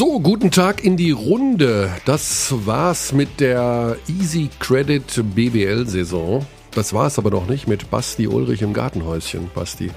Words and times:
So, 0.00 0.18
guten 0.18 0.50
Tag 0.50 0.82
in 0.82 0.96
die 0.96 1.10
Runde. 1.10 1.94
Das 2.06 2.54
war's 2.64 3.12
mit 3.12 3.38
der 3.38 3.98
Easy 4.08 4.48
Credit 4.58 5.04
BBL 5.34 5.86
Saison. 5.86 6.46
Das 6.70 6.94
war 6.94 7.06
es 7.06 7.18
aber 7.18 7.28
noch 7.28 7.46
nicht 7.46 7.68
mit 7.68 7.90
Basti 7.90 8.26
Ulrich 8.26 8.62
im 8.62 8.72
Gartenhäuschen, 8.72 9.50
Basti. 9.54 9.90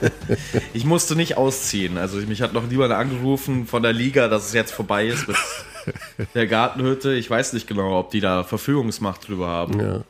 ich 0.74 0.84
musste 0.84 1.14
nicht 1.14 1.36
ausziehen. 1.36 1.98
Also 1.98 2.16
mich 2.16 2.42
hat 2.42 2.52
noch 2.52 2.66
niemand 2.66 2.92
angerufen 2.92 3.68
von 3.68 3.84
der 3.84 3.92
Liga, 3.92 4.26
dass 4.26 4.48
es 4.48 4.54
jetzt 4.54 4.72
vorbei 4.72 5.06
ist 5.06 5.28
mit 5.28 5.36
der 6.34 6.48
Gartenhütte. 6.48 7.14
Ich 7.14 7.30
weiß 7.30 7.52
nicht 7.52 7.68
genau, 7.68 7.96
ob 7.96 8.10
die 8.10 8.18
da 8.18 8.42
Verfügungsmacht 8.42 9.28
drüber 9.28 9.46
haben. 9.46 9.78
Ja, 9.78 10.04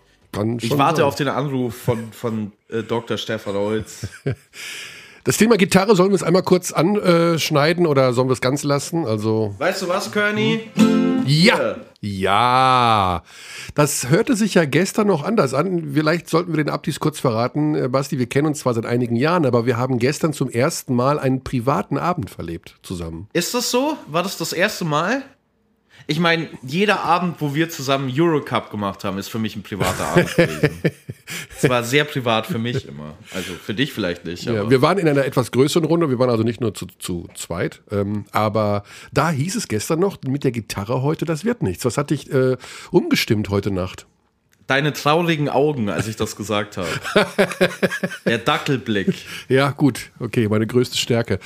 ich 0.58 0.78
warte 0.78 1.00
sein. 1.00 1.04
auf 1.04 1.16
den 1.16 1.28
Anruf 1.28 1.76
von, 1.76 2.12
von 2.12 2.52
äh, 2.70 2.82
Dr. 2.82 3.18
Stefan 3.18 3.56
Holz. 3.56 4.08
Das 5.28 5.36
Thema 5.36 5.58
Gitarre 5.58 5.94
sollen 5.94 6.08
wir 6.08 6.14
es 6.14 6.22
einmal 6.22 6.42
kurz 6.42 6.72
anschneiden 6.72 7.86
oder 7.86 8.14
sollen 8.14 8.30
wir 8.30 8.32
es 8.32 8.40
ganz 8.40 8.64
lassen? 8.64 9.04
Also 9.04 9.54
weißt 9.58 9.82
du 9.82 9.88
was, 9.88 10.10
Kearney? 10.10 10.70
Ja, 11.26 11.76
ja. 12.00 13.22
Das 13.74 14.08
hörte 14.08 14.36
sich 14.36 14.54
ja 14.54 14.64
gestern 14.64 15.08
noch 15.08 15.24
anders 15.24 15.52
an. 15.52 15.90
Vielleicht 15.92 16.30
sollten 16.30 16.54
wir 16.54 16.64
den 16.64 16.70
Abdis 16.70 16.98
kurz 16.98 17.20
verraten. 17.20 17.74
Äh, 17.74 17.88
Basti, 17.88 18.18
wir 18.18 18.24
kennen 18.24 18.46
uns 18.46 18.60
zwar 18.60 18.72
seit 18.72 18.86
einigen 18.86 19.16
Jahren, 19.16 19.44
aber 19.44 19.66
wir 19.66 19.76
haben 19.76 19.98
gestern 19.98 20.32
zum 20.32 20.48
ersten 20.48 20.94
Mal 20.94 21.18
einen 21.18 21.44
privaten 21.44 21.98
Abend 21.98 22.30
verlebt 22.30 22.76
zusammen. 22.82 23.28
Ist 23.34 23.52
das 23.52 23.70
so? 23.70 23.98
War 24.06 24.22
das 24.22 24.38
das 24.38 24.54
erste 24.54 24.86
Mal? 24.86 25.24
Ich 26.06 26.20
meine, 26.20 26.48
jeder 26.62 27.00
Abend, 27.00 27.40
wo 27.40 27.54
wir 27.54 27.68
zusammen 27.68 28.10
Eurocup 28.14 28.70
gemacht 28.70 29.04
haben, 29.04 29.18
ist 29.18 29.28
für 29.28 29.38
mich 29.38 29.56
ein 29.56 29.62
privater 29.62 30.06
Abend 30.06 30.34
gewesen. 30.36 30.82
Es 31.60 31.68
war 31.68 31.82
sehr 31.82 32.04
privat 32.04 32.46
für 32.46 32.58
mich 32.58 32.88
immer. 32.88 33.14
Also 33.34 33.52
für 33.52 33.74
dich 33.74 33.92
vielleicht 33.92 34.24
nicht. 34.24 34.44
Ja, 34.44 34.70
wir 34.70 34.80
waren 34.80 34.96
in 34.96 35.08
einer 35.08 35.24
etwas 35.24 35.50
größeren 35.50 35.84
Runde. 35.84 36.08
Wir 36.08 36.18
waren 36.18 36.30
also 36.30 36.42
nicht 36.42 36.60
nur 36.60 36.72
zu, 36.72 36.86
zu 36.98 37.28
zweit. 37.34 37.82
Ähm, 37.90 38.24
aber 38.32 38.84
da 39.12 39.30
hieß 39.30 39.56
es 39.56 39.68
gestern 39.68 40.00
noch, 40.00 40.18
mit 40.26 40.44
der 40.44 40.52
Gitarre 40.52 41.02
heute, 41.02 41.26
das 41.26 41.44
wird 41.44 41.62
nichts. 41.62 41.84
Was 41.84 41.98
hat 41.98 42.10
dich 42.10 42.32
äh, 42.32 42.56
umgestimmt 42.90 43.50
heute 43.50 43.70
Nacht? 43.70 44.06
Deine 44.68 44.92
traurigen 44.92 45.48
Augen, 45.48 45.88
als 45.88 46.06
ich 46.06 46.16
das 46.16 46.36
gesagt 46.36 46.76
habe. 46.76 46.88
Der 48.26 48.38
Dackelblick. 48.38 49.14
Ja, 49.48 49.70
gut. 49.70 50.10
Okay, 50.20 50.46
meine 50.46 50.66
größte 50.66 50.98
Stärke. 50.98 51.38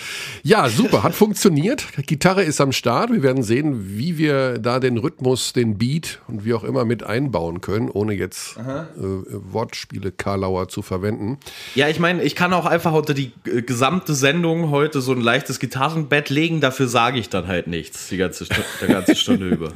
Ja, 0.42 0.68
super. 0.68 1.04
Hat 1.04 1.14
funktioniert. 1.14 1.86
Gitarre 2.06 2.42
ist 2.42 2.60
am 2.60 2.72
Start. 2.72 3.12
Wir 3.12 3.22
werden 3.22 3.44
sehen, 3.44 3.96
wie 3.96 4.18
wir 4.18 4.58
da 4.58 4.80
den 4.80 4.98
Rhythmus, 4.98 5.52
den 5.52 5.78
Beat 5.78 6.20
und 6.26 6.44
wie 6.44 6.52
auch 6.52 6.64
immer 6.64 6.84
mit 6.84 7.04
einbauen 7.04 7.60
können, 7.60 7.88
ohne 7.88 8.12
jetzt 8.12 8.56
äh, 8.56 8.60
Wortspiele 8.96 10.10
Karlauer 10.10 10.68
zu 10.68 10.82
verwenden. 10.82 11.38
Ja, 11.76 11.88
ich 11.88 12.00
meine, 12.00 12.24
ich 12.24 12.34
kann 12.34 12.52
auch 12.52 12.66
einfach 12.66 12.92
unter 12.92 13.14
die 13.14 13.32
äh, 13.46 13.62
gesamte 13.62 14.14
Sendung 14.14 14.70
heute 14.70 15.00
so 15.00 15.12
ein 15.12 15.20
leichtes 15.20 15.60
Gitarrenbett 15.60 16.28
legen. 16.28 16.60
Dafür 16.60 16.88
sage 16.88 17.20
ich 17.20 17.28
dann 17.28 17.46
halt 17.46 17.68
nichts 17.68 18.08
die 18.08 18.16
ganze, 18.16 18.46
der 18.80 18.88
ganze 18.88 19.14
Stunde 19.14 19.48
über. 19.50 19.70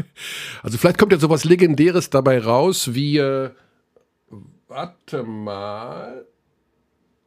Also 0.65 0.79
vielleicht 0.79 0.99
kommt 0.99 1.13
ja 1.13 1.19
sowas 1.19 1.45
Legendäres 1.45 2.11
dabei 2.11 2.41
raus, 2.41 2.95
wie 2.95 3.19
äh, 3.19 3.36
warte 4.69 5.23
mal. 5.23 6.27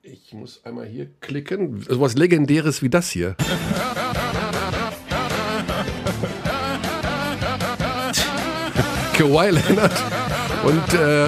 Ich 0.01 0.33
muss 0.33 0.63
einmal 0.65 0.85
hier 0.85 1.09
klicken. 1.19 1.81
So 1.87 1.99
was 1.99 2.15
Legendäres 2.15 2.81
wie 2.81 2.89
das 2.89 3.09
hier. 3.09 3.35
Kawhi 9.19 9.49
Leonard 9.49 9.91
und 10.63 10.93
äh, 10.93 11.27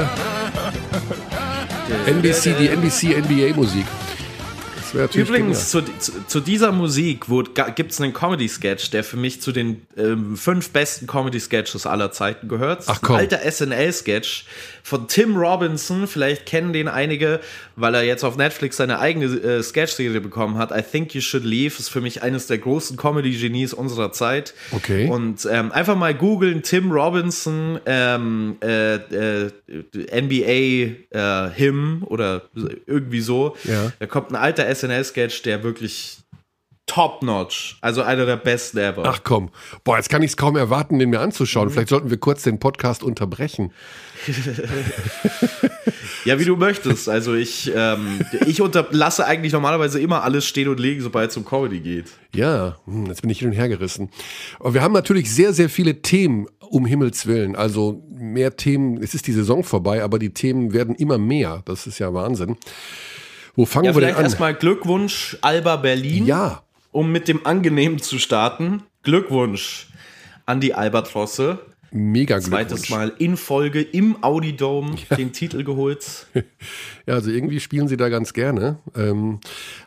NBC, 2.09 2.55
die 2.57 2.69
NBC 2.69 3.17
NBA 3.19 3.53
Musik. 3.53 3.85
Übrigens, 4.93 5.69
zu, 5.69 5.81
zu, 5.99 6.25
zu, 6.27 6.39
dieser 6.39 6.71
Musik 6.71 7.25
gibt 7.75 7.91
es 7.91 8.01
einen 8.01 8.13
Comedy-Sketch, 8.13 8.91
der 8.91 9.03
für 9.03 9.17
mich 9.17 9.41
zu 9.41 9.51
den 9.51 9.85
ähm, 9.97 10.35
fünf 10.35 10.71
besten 10.71 11.07
Comedy-Sketches 11.07 11.85
aller 11.85 12.11
Zeiten 12.11 12.47
gehört. 12.47 12.83
Ach 12.87 13.01
komm. 13.01 13.15
Ein 13.15 13.21
alter 13.21 13.51
SNL-Sketch 13.51 14.45
von 14.83 15.07
Tim 15.07 15.35
Robinson. 15.35 16.07
Vielleicht 16.07 16.45
kennen 16.45 16.73
den 16.73 16.87
einige, 16.87 17.39
weil 17.75 17.95
er 17.95 18.03
jetzt 18.03 18.23
auf 18.23 18.37
Netflix 18.37 18.77
seine 18.77 18.99
eigene 18.99 19.25
äh, 19.25 19.63
Sketch-Serie 19.63 20.21
bekommen 20.21 20.57
hat. 20.57 20.71
I 20.71 20.81
Think 20.81 21.13
You 21.15 21.21
Should 21.21 21.43
Leave 21.43 21.79
ist 21.79 21.89
für 21.89 22.01
mich 22.01 22.21
eines 22.23 22.47
der 22.47 22.59
großen 22.59 22.95
Comedy-Genies 22.95 23.73
unserer 23.73 24.11
Zeit. 24.11 24.53
Okay. 24.71 25.07
Und 25.07 25.47
ähm, 25.51 25.71
einfach 25.71 25.95
mal 25.95 26.13
googeln 26.13 26.61
Tim 26.61 26.91
Robinson 26.91 27.79
ähm, 27.85 28.57
äh, 28.61 28.95
äh, 28.95 29.51
NBA 30.21 31.07
äh, 31.09 31.49
Him 31.53 32.03
oder 32.05 32.43
irgendwie 32.85 33.21
so. 33.21 33.55
Ja. 33.63 33.91
Da 33.99 34.05
kommt 34.05 34.31
ein 34.31 34.35
alter 34.35 34.73
SNL 34.73 34.91
SNL-Sketch, 34.91 35.43
der 35.43 35.63
wirklich 35.63 36.17
top-notch. 36.85 37.77
Also 37.81 38.01
einer 38.01 38.25
der 38.25 38.37
besten 38.37 38.79
ever. 38.79 39.03
Ach 39.05 39.21
komm. 39.23 39.49
Boah, 39.83 39.97
jetzt 39.97 40.09
kann 40.09 40.23
ich 40.23 40.31
es 40.31 40.37
kaum 40.37 40.57
erwarten, 40.57 40.99
den 40.99 41.09
mir 41.09 41.21
anzuschauen. 41.21 41.69
Mhm. 41.69 41.71
Vielleicht 41.71 41.89
sollten 41.89 42.09
wir 42.09 42.17
kurz 42.17 42.43
den 42.43 42.59
Podcast 42.59 43.03
unterbrechen. 43.03 43.71
ja, 46.25 46.37
wie 46.39 46.45
du 46.45 46.57
möchtest. 46.57 47.07
Also 47.07 47.33
ich, 47.33 47.71
ähm, 47.73 48.19
ich 48.45 48.61
unterlasse 48.61 49.25
eigentlich 49.25 49.53
normalerweise 49.53 49.99
immer 50.01 50.23
alles 50.23 50.45
stehen 50.45 50.67
und 50.67 50.79
legen, 50.79 51.01
sobald 51.01 51.31
es 51.31 51.37
um 51.37 51.45
Comedy 51.45 51.79
geht. 51.79 52.11
Ja, 52.35 52.77
hm, 52.85 53.05
jetzt 53.07 53.21
bin 53.21 53.29
ich 53.29 53.39
hin 53.39 53.49
und 53.49 53.55
her 53.55 53.69
gerissen. 53.69 54.09
Aber 54.59 54.73
wir 54.73 54.81
haben 54.81 54.93
natürlich 54.93 55.33
sehr, 55.33 55.53
sehr 55.53 55.69
viele 55.69 56.01
Themen, 56.01 56.47
um 56.59 56.85
Himmels 56.85 57.25
Willen. 57.25 57.55
Also 57.55 58.03
mehr 58.09 58.57
Themen, 58.57 59.01
es 59.01 59.13
ist 59.13 59.27
die 59.27 59.33
Saison 59.33 59.63
vorbei, 59.63 60.03
aber 60.03 60.19
die 60.19 60.33
Themen 60.33 60.73
werden 60.73 60.95
immer 60.95 61.17
mehr. 61.17 61.61
Das 61.65 61.87
ist 61.87 61.99
ja 61.99 62.13
Wahnsinn. 62.13 62.57
Wo 63.55 63.65
fangen 63.65 63.85
ja, 63.85 63.95
wir 63.95 64.01
denn 64.01 64.15
an? 64.15 64.23
Erstmal 64.23 64.53
Glückwunsch, 64.53 65.37
Alba 65.41 65.77
Berlin. 65.77 66.25
Ja. 66.25 66.63
Um 66.91 67.11
mit 67.11 67.27
dem 67.27 67.45
Angenehmen 67.45 67.99
zu 67.99 68.19
starten. 68.19 68.83
Glückwunsch 69.03 69.89
an 70.45 70.59
die 70.59 70.73
Albatrosse. 70.73 71.59
Mega 71.91 72.37
Glückwunsch. 72.37 72.67
Zweites 72.67 72.89
Mal 72.89 73.13
in 73.19 73.35
Folge 73.35 73.81
im 73.81 74.23
Audidome 74.23 74.95
ja. 75.09 75.17
den 75.17 75.33
Titel 75.33 75.63
geholt. 75.63 76.27
Ja, 77.07 77.15
also 77.15 77.31
irgendwie 77.31 77.59
spielen 77.59 77.87
sie 77.87 77.97
da 77.97 78.09
ganz 78.09 78.31
gerne. 78.31 78.77
Ähm, 78.95 79.39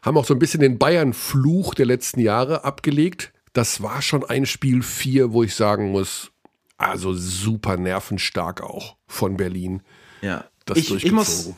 haben 0.03 0.19
auch 0.19 0.25
so 0.25 0.35
ein 0.35 0.41
bisschen 0.41 0.61
den 0.61 0.79
Bayern-Fluch 0.79 1.75
der 1.75 1.87
letzten 1.87 2.19
Jahre 2.19 2.65
abgelegt. 2.65 3.33
Das 3.53 3.83
war 3.83 4.03
schon 4.03 4.25
ein 4.25 4.47
Spiel 4.47 4.83
4, 4.83 5.33
wo 5.33 5.45
ich 5.45 5.55
sagen 5.55 5.93
muss, 5.93 6.33
also 6.77 7.15
super 7.15 7.77
nervenstark 7.77 8.63
auch 8.63 8.97
von 9.07 9.37
Berlin. 9.37 9.83
Ja. 10.23 10.45
Das 10.65 10.77
ich, 10.77 10.93
ich 10.93 11.13
muss 11.13 11.53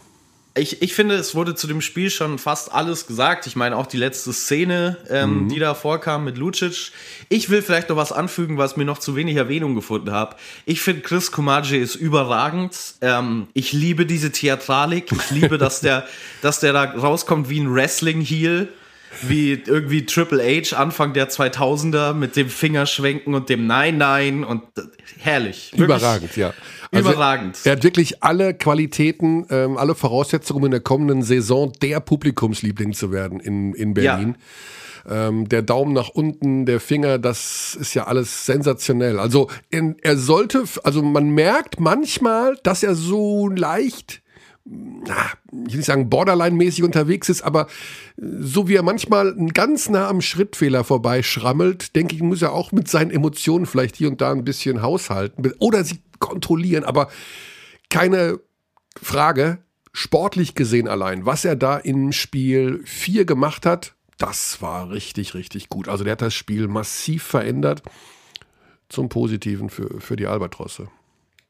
ich, 0.56 0.82
ich 0.82 0.94
finde, 0.94 1.16
es 1.16 1.34
wurde 1.34 1.54
zu 1.54 1.66
dem 1.66 1.80
Spiel 1.80 2.10
schon 2.10 2.38
fast 2.38 2.72
alles 2.72 3.06
gesagt. 3.06 3.46
Ich 3.46 3.56
meine, 3.56 3.76
auch 3.76 3.86
die 3.86 3.98
letzte 3.98 4.32
Szene, 4.32 4.96
ähm, 5.08 5.44
mhm. 5.44 5.48
die 5.48 5.58
da 5.58 5.74
vorkam 5.74 6.24
mit 6.24 6.38
Lucic. 6.38 6.92
Ich 7.28 7.50
will 7.50 7.62
vielleicht 7.62 7.90
noch 7.90 7.96
was 7.96 8.12
anfügen, 8.12 8.56
was 8.56 8.76
mir 8.76 8.84
noch 8.84 8.98
zu 8.98 9.16
wenig 9.16 9.36
Erwähnung 9.36 9.74
gefunden 9.74 10.12
habe. 10.12 10.36
Ich 10.64 10.80
finde, 10.80 11.02
Chris 11.02 11.30
Kumaji 11.30 11.78
ist 11.78 11.94
überragend. 11.94 12.76
Ähm, 13.02 13.48
ich 13.52 13.72
liebe 13.72 14.06
diese 14.06 14.32
Theatralik. 14.32 15.12
Ich 15.12 15.30
liebe, 15.30 15.58
dass 15.58 15.80
der, 15.80 16.06
dass 16.42 16.60
der 16.60 16.72
da 16.72 16.84
rauskommt 16.84 17.48
wie 17.48 17.60
ein 17.60 17.72
Wrestling-Heel 17.72 18.68
wie 19.22 19.52
irgendwie 19.52 20.04
Triple 20.04 20.42
H 20.42 20.76
Anfang 20.76 21.12
der 21.12 21.30
2000er 21.30 22.12
mit 22.12 22.36
dem 22.36 22.48
Fingerschwenken 22.48 23.34
und 23.34 23.48
dem 23.48 23.66
Nein, 23.66 23.98
Nein 23.98 24.44
und 24.44 24.62
äh, 24.76 24.82
herrlich. 25.18 25.72
Wirklich 25.72 25.84
Überragend, 25.84 26.36
ja. 26.36 26.52
Also 26.96 27.10
Überragend. 27.10 27.58
Er 27.64 27.72
hat 27.72 27.84
wirklich 27.84 28.22
alle 28.22 28.54
Qualitäten, 28.54 29.46
ähm, 29.50 29.76
alle 29.76 29.94
Voraussetzungen, 29.94 30.60
um 30.60 30.64
in 30.66 30.70
der 30.70 30.80
kommenden 30.80 31.22
Saison 31.22 31.72
der 31.82 32.00
Publikumsliebling 32.00 32.92
zu 32.92 33.12
werden 33.12 33.40
in, 33.40 33.74
in 33.74 33.94
Berlin. 33.94 34.36
Ja. 35.08 35.28
Ähm, 35.28 35.48
der 35.48 35.62
Daumen 35.62 35.92
nach 35.92 36.08
unten, 36.08 36.66
der 36.66 36.80
Finger, 36.80 37.18
das 37.18 37.76
ist 37.80 37.94
ja 37.94 38.04
alles 38.04 38.44
sensationell. 38.44 39.20
Also 39.20 39.48
in, 39.70 39.96
er 40.02 40.16
sollte, 40.16 40.64
also 40.82 41.02
man 41.02 41.30
merkt 41.30 41.78
manchmal, 41.78 42.56
dass 42.62 42.82
er 42.82 42.96
so 42.96 43.48
leicht 43.48 44.22
na, 44.68 45.14
ich 45.66 45.72
will 45.72 45.76
nicht 45.76 45.86
sagen 45.86 46.10
borderline-mäßig 46.10 46.82
unterwegs 46.82 47.28
ist, 47.28 47.42
aber 47.42 47.68
so 48.16 48.68
wie 48.68 48.74
er 48.74 48.82
manchmal 48.82 49.34
ganz 49.54 49.88
nah 49.88 50.08
am 50.08 50.20
Schrittfehler 50.20 50.82
vorbeischrammelt, 50.82 51.94
denke 51.94 52.16
ich, 52.16 52.22
muss 52.22 52.42
er 52.42 52.52
auch 52.52 52.72
mit 52.72 52.88
seinen 52.88 53.10
Emotionen 53.10 53.66
vielleicht 53.66 53.96
hier 53.96 54.08
und 54.08 54.20
da 54.20 54.32
ein 54.32 54.44
bisschen 54.44 54.82
haushalten 54.82 55.52
oder 55.58 55.84
sie 55.84 56.00
kontrollieren, 56.18 56.84
aber 56.84 57.08
keine 57.90 58.40
Frage, 59.00 59.58
sportlich 59.92 60.54
gesehen 60.54 60.88
allein, 60.88 61.26
was 61.26 61.44
er 61.44 61.56
da 61.56 61.78
im 61.78 62.12
Spiel 62.12 62.82
4 62.84 63.24
gemacht 63.24 63.66
hat, 63.66 63.94
das 64.18 64.62
war 64.62 64.90
richtig, 64.90 65.34
richtig 65.34 65.68
gut. 65.68 65.88
Also 65.88 66.04
der 66.04 66.12
hat 66.12 66.22
das 66.22 66.34
Spiel 66.34 66.68
massiv 66.68 67.22
verändert 67.22 67.82
zum 68.88 69.08
Positiven 69.08 69.68
für, 69.68 70.00
für 70.00 70.16
die 70.16 70.26
Albatrosse. 70.26 70.88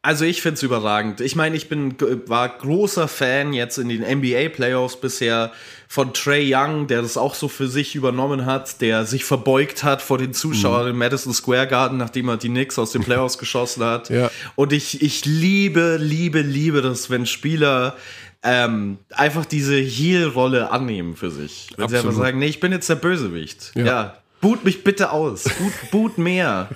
Also 0.07 0.25
ich 0.25 0.41
finde 0.41 0.55
es 0.55 0.63
überragend. 0.63 1.21
Ich 1.21 1.35
meine, 1.35 1.57
ich 1.57 1.69
bin 1.69 1.97
war 2.27 2.49
großer 2.49 3.09
Fan 3.09 3.53
jetzt 3.53 3.77
in 3.77 3.89
den 3.89 4.03
NBA 4.03 4.51
Playoffs 4.51 5.01
bisher 5.01 5.51
von 5.89 6.15
Trey 6.15 6.55
Young, 6.55 6.87
der 6.87 7.03
das 7.03 7.17
auch 7.17 7.35
so 7.35 7.49
für 7.49 7.67
sich 7.67 7.97
übernommen 7.97 8.47
hat, 8.47 8.81
der 8.81 9.05
sich 9.05 9.25
verbeugt 9.25 9.83
hat 9.83 10.03
vor 10.03 10.19
den 10.19 10.33
Zuschauern 10.33 10.85
mhm. 10.85 10.91
im 10.91 10.99
Madison 10.99 11.35
Square 11.35 11.67
Garden, 11.67 11.99
nachdem 11.99 12.29
er 12.29 12.37
die 12.37 12.51
Knicks 12.51 12.79
aus 12.79 12.93
den 12.93 13.03
Playoffs 13.05 13.37
geschossen 13.37 13.83
hat. 13.83 14.09
Ja. 14.09 14.31
Und 14.55 14.73
ich 14.73 15.03
ich 15.03 15.25
liebe 15.25 15.97
liebe 16.01 16.41
liebe 16.41 16.83
das, 16.83 17.11
wenn 17.11 17.27
Spieler 17.27 17.97
ähm, 18.45 18.99
einfach 19.11 19.45
diese 19.45 19.75
Heel-Rolle 19.75 20.71
annehmen 20.71 21.17
für 21.17 21.33
sich. 21.33 21.71
Wenn 21.77 21.87
Absolut. 21.87 21.91
sie 21.91 22.09
einfach 22.09 22.23
sagen, 22.23 22.39
nee, 22.39 22.47
ich 22.47 22.61
bin 22.61 22.71
jetzt 22.71 22.89
der 22.89 22.95
Bösewicht. 22.95 23.73
ja. 23.75 23.85
ja 23.85 24.17
Boot 24.41 24.65
mich 24.65 24.85
bitte 24.85 25.13
aus. 25.13 25.45
Boot, 25.45 25.91
boot 25.91 26.19
mehr. 26.19 26.69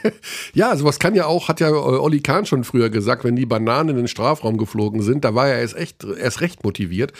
ja, 0.54 0.74
sowas 0.76 0.98
kann 0.98 1.14
ja 1.14 1.26
auch, 1.26 1.48
hat 1.48 1.60
ja 1.60 1.68
äh, 1.68 1.72
Olli 1.72 2.20
Kahn 2.20 2.46
schon 2.46 2.64
früher 2.64 2.88
gesagt, 2.88 3.22
wenn 3.24 3.36
die 3.36 3.44
Bananen 3.44 3.90
in 3.90 3.96
den 3.96 4.08
Strafraum 4.08 4.56
geflogen 4.56 5.02
sind, 5.02 5.24
da 5.24 5.34
war 5.34 5.48
er 5.48 5.60
erst, 5.60 5.76
echt, 5.76 6.04
erst 6.04 6.40
recht 6.40 6.64
motiviert. 6.64 7.12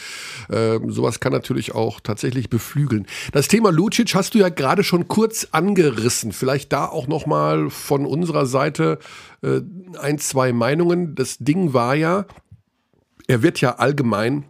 Ähm, 0.51 0.91
sowas 0.91 1.21
kann 1.21 1.33
natürlich 1.33 1.75
auch 1.75 2.01
tatsächlich 2.01 2.49
beflügeln. 2.49 3.07
Das 3.33 3.49
Thema 3.49 3.71
Lucic 3.71 4.15
hast 4.15 4.35
du 4.35 4.39
ja 4.39 4.49
gerade 4.49 4.83
schon 4.83 5.09
kurz 5.09 5.49
angerissen. 5.53 6.33
Vielleicht 6.33 6.73
da 6.73 6.87
auch 6.87 7.07
nochmal 7.07 7.69
von 7.69 8.07
unserer 8.07 8.47
Seite 8.47 8.99
äh, 9.43 9.61
ein, 10.01 10.19
zwei 10.19 10.55
Meinungen. 10.55 11.15
Das 11.15 11.37
Ding 11.39 11.75
war 11.75 11.95
ja, 11.95 12.25
er 13.27 13.43
wird 13.43 13.61
ja 13.61 13.77
allgemein 13.77 14.47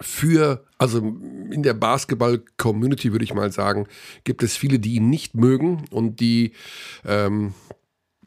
für, 0.00 0.64
also 0.78 0.98
in 0.98 1.62
der 1.62 1.74
Basketball-Community 1.74 3.12
würde 3.12 3.24
ich 3.24 3.34
mal 3.34 3.52
sagen, 3.52 3.86
gibt 4.24 4.42
es 4.42 4.56
viele, 4.56 4.78
die 4.78 4.94
ihn 4.94 5.10
nicht 5.10 5.34
mögen 5.34 5.84
und 5.90 6.20
die 6.20 6.52
ähm, 7.04 7.54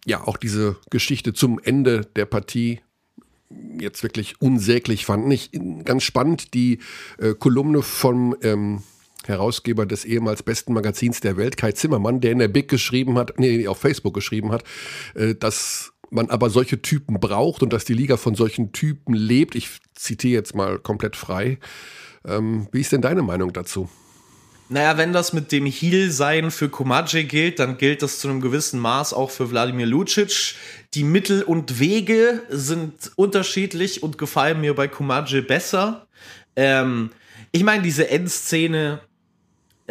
ja 0.05 0.27
auch 0.27 0.37
diese 0.37 0.75
Geschichte 0.89 1.33
zum 1.33 1.59
Ende 1.63 2.01
der 2.15 2.25
Partie 2.25 2.81
jetzt 3.79 4.03
wirklich 4.03 4.41
unsäglich 4.41 5.05
fanden. 5.05 5.31
Ich 5.31 5.51
ganz 5.83 6.03
spannend 6.03 6.53
die 6.53 6.79
äh, 7.17 7.33
Kolumne 7.33 7.81
vom 7.81 8.35
ähm, 8.41 8.83
Herausgeber 9.25 9.85
des 9.85 10.03
ehemals 10.03 10.43
besten 10.43 10.73
Magazins 10.73 11.19
der 11.19 11.37
Welt, 11.37 11.57
Kai 11.57 11.73
Zimmermann, 11.73 12.21
der 12.21 12.31
in 12.31 12.39
der 12.39 12.47
Big 12.47 12.67
geschrieben 12.67 13.17
hat, 13.17 13.39
nee, 13.39 13.67
auf 13.67 13.77
Facebook 13.77 14.13
geschrieben 14.13 14.51
hat, 14.51 14.63
äh, 15.15 15.35
dass 15.35 15.93
man 16.09 16.29
aber 16.29 16.49
solche 16.49 16.81
Typen 16.81 17.19
braucht 17.19 17.63
und 17.63 17.71
dass 17.71 17.85
die 17.85 17.93
Liga 17.93 18.17
von 18.17 18.35
solchen 18.35 18.73
Typen 18.73 19.13
lebt. 19.13 19.55
Ich 19.55 19.69
zitiere 19.95 20.33
jetzt 20.33 20.55
mal 20.55 20.79
komplett 20.79 21.15
frei. 21.15 21.57
Ähm, 22.25 22.67
wie 22.71 22.81
ist 22.81 22.91
denn 22.91 23.01
deine 23.01 23.21
Meinung 23.21 23.53
dazu? 23.53 23.89
Naja, 24.69 24.97
wenn 24.97 25.11
das 25.11 25.33
mit 25.33 25.51
dem 25.51 25.65
Heel-Sein 25.65 26.49
für 26.49 26.69
Komadje 26.69 27.25
gilt, 27.25 27.59
dann 27.59 27.77
gilt 27.77 28.01
das 28.01 28.19
zu 28.19 28.29
einem 28.29 28.39
gewissen 28.39 28.79
Maß 28.79 29.13
auch 29.13 29.29
für 29.29 29.51
Wladimir 29.51 29.85
Lucic. 29.85 30.55
Die 30.93 31.03
Mittel 31.03 31.43
und 31.43 31.79
Wege 31.79 32.41
sind 32.47 33.11
unterschiedlich 33.17 34.01
und 34.01 34.17
gefallen 34.17 34.61
mir 34.61 34.73
bei 34.73 34.87
Komadje 34.87 35.41
besser. 35.41 36.07
Ähm, 36.55 37.09
ich 37.51 37.65
meine, 37.65 37.83
diese 37.83 38.09
Endszene 38.09 39.01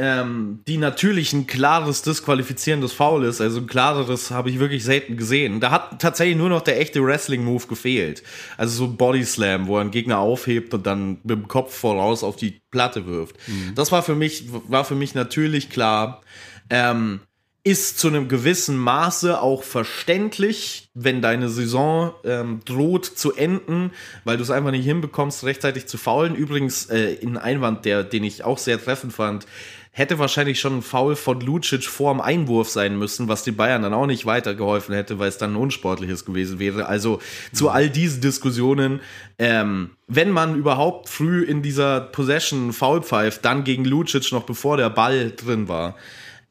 ähm, 0.01 0.61
die 0.67 0.79
natürlich 0.79 1.35
ein 1.35 1.47
klares 1.47 2.01
disqualifizierendes 2.01 2.95
Foul 2.95 3.25
ist. 3.25 3.43
Also 3.43 3.61
ein 3.61 3.67
klareres 3.67 4.31
habe 4.31 4.49
ich 4.49 4.59
wirklich 4.59 4.83
selten 4.83 5.19
gesehen. 5.19 5.61
Da 5.61 5.71
hat 5.71 6.01
tatsächlich 6.01 6.39
nur 6.39 6.49
noch 6.49 6.63
der 6.63 6.81
echte 6.81 7.05
Wrestling-Move 7.05 7.67
gefehlt. 7.67 8.23
Also 8.57 8.87
so 8.87 8.91
ein 8.91 8.97
Body 8.97 9.23
Slam, 9.25 9.67
wo 9.67 9.77
er 9.77 9.83
einen 9.83 9.91
Gegner 9.91 10.19
aufhebt 10.19 10.73
und 10.73 10.87
dann 10.87 11.19
mit 11.23 11.37
dem 11.37 11.49
Kopf 11.49 11.77
voraus 11.77 12.25
auf 12.25 12.37
die 12.37 12.63
Platte 12.71 13.07
wirft. 13.07 13.37
Mhm. 13.47 13.75
Das 13.75 13.93
war 13.93 14.03
für 14.03 14.15
mich, 14.15 14.47
war 14.69 14.87
für 14.87 14.95
mich 14.95 15.15
natürlich 15.15 15.69
klar. 15.69 16.23
Ähm, 16.71 17.21
ist 17.63 17.99
zu 17.99 18.09
einem 18.09 18.29
gewissen 18.29 18.79
Maße 18.79 19.39
auch 19.39 19.65
verständlich, 19.65 20.89
wenn 20.95 21.21
deine 21.21 21.51
Saison 21.51 22.15
ähm, 22.25 22.61
droht 22.65 23.05
zu 23.05 23.35
enden, 23.35 23.91
weil 24.25 24.39
du 24.39 24.43
es 24.43 24.51
einfach 24.51 24.71
nicht 24.71 24.87
hinbekommst, 24.87 25.45
rechtzeitig 25.45 25.87
zu 25.87 25.99
faulen. 25.99 26.35
Übrigens, 26.35 26.87
äh, 26.87 27.19
ein 27.23 27.37
Einwand, 27.37 27.85
der, 27.85 28.03
den 28.03 28.25
ich 28.25 28.45
auch 28.45 28.57
sehr 28.57 28.83
treffend 28.83 29.13
fand, 29.13 29.47
hätte 30.01 30.19
wahrscheinlich 30.19 30.59
schon 30.59 30.79
ein 30.79 30.83
Foul 30.83 31.15
von 31.15 31.41
Lucic 31.41 31.85
vor 31.85 32.13
dem 32.13 32.21
Einwurf 32.21 32.71
sein 32.71 32.99
müssen, 32.99 33.29
was 33.29 33.45
den 33.45 33.55
Bayern 33.55 33.83
dann 33.83 33.95
auch 33.95 34.07
nicht 34.07 34.27
weitergeholfen 34.27 34.95
hätte, 34.95 35.19
weil 35.19 35.29
es 35.29 35.39
dann 35.39 35.53
ein 35.53 35.57
unsportliches 35.57 36.25
gewesen 36.25 36.59
wäre. 36.59 36.87
Also 36.87 37.21
zu 37.53 37.69
all 37.69 37.91
diesen 37.91 38.23
Diskussionen, 38.23 39.01
ähm, 39.39 39.91
wenn 40.09 40.31
man 40.31 40.57
überhaupt 40.57 41.09
früh 41.09 41.43
in 41.43 41.63
dieser 41.63 42.01
Possession 42.01 42.73
Foul 42.73 43.03
pfeift, 43.03 43.45
dann 43.45 43.63
gegen 43.63 43.85
Lucic 43.85 44.33
noch 44.33 44.45
bevor 44.45 44.79
der 44.79 44.91
Ball 44.91 45.33
drin 45.37 45.69
war. 45.69 45.97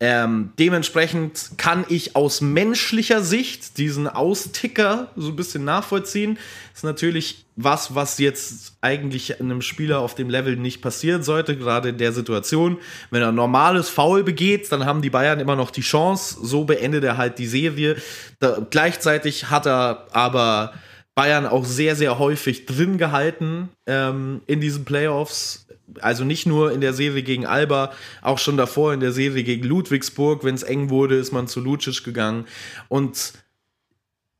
Ähm, 0.01 0.53
dementsprechend 0.57 1.51
kann 1.57 1.83
ich 1.89 2.15
aus 2.15 2.39
menschlicher 2.39 3.21
Sicht 3.21 3.77
diesen 3.77 4.07
Austicker 4.07 5.11
so 5.17 5.27
ein 5.27 5.35
bisschen 5.35 5.65
nachvollziehen. 5.65 6.39
Ist 6.73 6.85
natürlich 6.85 7.43
was, 7.57 7.95
was 7.95 8.17
jetzt 8.17 8.77
eigentlich 8.79 9.41
einem 9.41 9.61
Spieler 9.61 9.99
auf 9.99 10.15
dem 10.15 10.29
Level 10.29 10.55
nicht 10.55 10.81
passieren 10.81 11.21
sollte, 11.21 11.57
gerade 11.57 11.89
in 11.89 11.97
der 11.97 12.13
Situation. 12.13 12.77
Wenn 13.11 13.21
er 13.21 13.29
ein 13.29 13.35
normales 13.35 13.89
Foul 13.89 14.23
begeht, 14.23 14.71
dann 14.71 14.85
haben 14.85 15.01
die 15.01 15.09
Bayern 15.09 15.41
immer 15.41 15.57
noch 15.57 15.69
die 15.69 15.81
Chance. 15.81 16.37
So 16.41 16.63
beendet 16.63 17.03
er 17.03 17.17
halt 17.17 17.37
die 17.37 17.47
Serie. 17.47 17.97
Da, 18.39 18.65
gleichzeitig 18.69 19.49
hat 19.49 19.67
er 19.67 20.07
aber 20.13 20.71
Bayern 21.15 21.45
auch 21.45 21.65
sehr, 21.65 21.95
sehr 21.95 22.19
häufig 22.19 22.65
drin 22.65 22.97
gehalten 22.97 23.69
ähm, 23.85 24.41
in 24.47 24.61
diesen 24.61 24.85
Playoffs 24.85 25.67
also 26.01 26.23
nicht 26.23 26.45
nur 26.45 26.71
in 26.71 26.81
der 26.81 26.93
Serie 26.93 27.23
gegen 27.23 27.45
Alba, 27.45 27.91
auch 28.21 28.37
schon 28.37 28.57
davor 28.57 28.93
in 28.93 28.99
der 28.99 29.11
Serie 29.11 29.43
gegen 29.43 29.65
Ludwigsburg, 29.65 30.43
wenn 30.43 30.55
es 30.55 30.63
eng 30.63 30.89
wurde, 30.89 31.15
ist 31.15 31.31
man 31.31 31.47
zu 31.47 31.59
Lucic 31.59 32.03
gegangen. 32.03 32.45
Und 32.87 33.33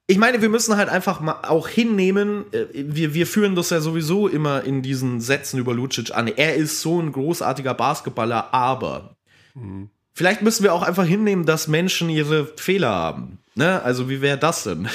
ich 0.08 0.18
meine, 0.18 0.42
wir 0.42 0.50
müssen 0.50 0.76
halt 0.76 0.90
einfach 0.90 1.20
mal 1.20 1.42
auch 1.44 1.68
hinnehmen, 1.68 2.46
äh, 2.52 2.66
wir, 2.74 3.14
wir 3.14 3.28
führen 3.28 3.56
das 3.56 3.70
ja 3.70 3.80
sowieso 3.80 4.28
immer 4.28 4.64
in 4.64 4.82
diesen 4.82 5.22
Sätzen 5.22 5.60
über 5.60 5.74
Lucic 5.74 6.16
an. 6.16 6.28
Er 6.28 6.56
ist 6.56 6.82
so 6.82 7.00
ein 7.00 7.12
großartiger 7.12 7.74
Basketballer, 7.74 8.54
aber 8.54 9.16
mhm. 9.54 9.90
vielleicht 10.14 10.42
müssen 10.42 10.64
wir 10.64 10.74
auch 10.74 10.84
einfach 10.84 11.06
hinnehmen, 11.06 11.46
dass 11.46 11.68
Menschen 11.68 12.10
ihre 12.10 12.48
Fehler 12.58 12.90
haben. 12.90 13.40
Ne? 13.60 13.84
Also 13.84 14.10
wie 14.10 14.22
wäre 14.22 14.38
das 14.38 14.64
denn? 14.64 14.88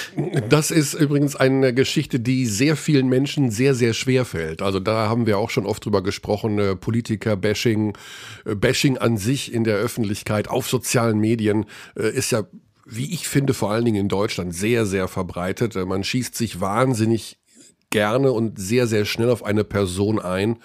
Das 0.49 0.71
ist 0.71 0.95
übrigens 0.95 1.37
eine 1.37 1.75
Geschichte, 1.75 2.19
die 2.19 2.47
sehr 2.47 2.77
vielen 2.77 3.09
Menschen 3.09 3.51
sehr, 3.51 3.75
sehr 3.75 3.93
schwer 3.93 4.25
fällt. 4.25 4.63
Also 4.63 4.81
da 4.81 5.11
haben 5.11 5.27
wir 5.27 5.37
auch 5.37 5.51
schon 5.51 5.67
oft 5.67 5.85
drüber 5.85 6.03
gesprochen, 6.03 6.59
äh, 6.59 6.75
Politiker-Bashing, 6.75 7.95
äh, 8.47 8.55
Bashing 8.55 8.97
an 8.97 9.19
sich 9.19 9.53
in 9.53 9.65
der 9.65 9.77
Öffentlichkeit, 9.77 10.49
auf 10.49 10.67
sozialen 10.67 11.19
Medien 11.19 11.67
äh, 11.95 12.09
ist 12.09 12.33
ja, 12.33 12.45
wie 12.87 13.13
ich 13.13 13.29
finde, 13.29 13.53
vor 13.53 13.71
allen 13.71 13.85
Dingen 13.85 14.01
in 14.01 14.09
Deutschland 14.09 14.55
sehr, 14.55 14.87
sehr 14.87 15.09
verbreitet. 15.09 15.75
Man 15.75 16.03
schießt 16.03 16.35
sich 16.35 16.59
wahnsinnig 16.59 17.39
gerne 17.91 18.33
und 18.33 18.59
sehr, 18.59 18.87
sehr 18.87 19.05
schnell 19.05 19.29
auf 19.29 19.45
eine 19.45 19.65
Person 19.65 20.19
ein 20.19 20.57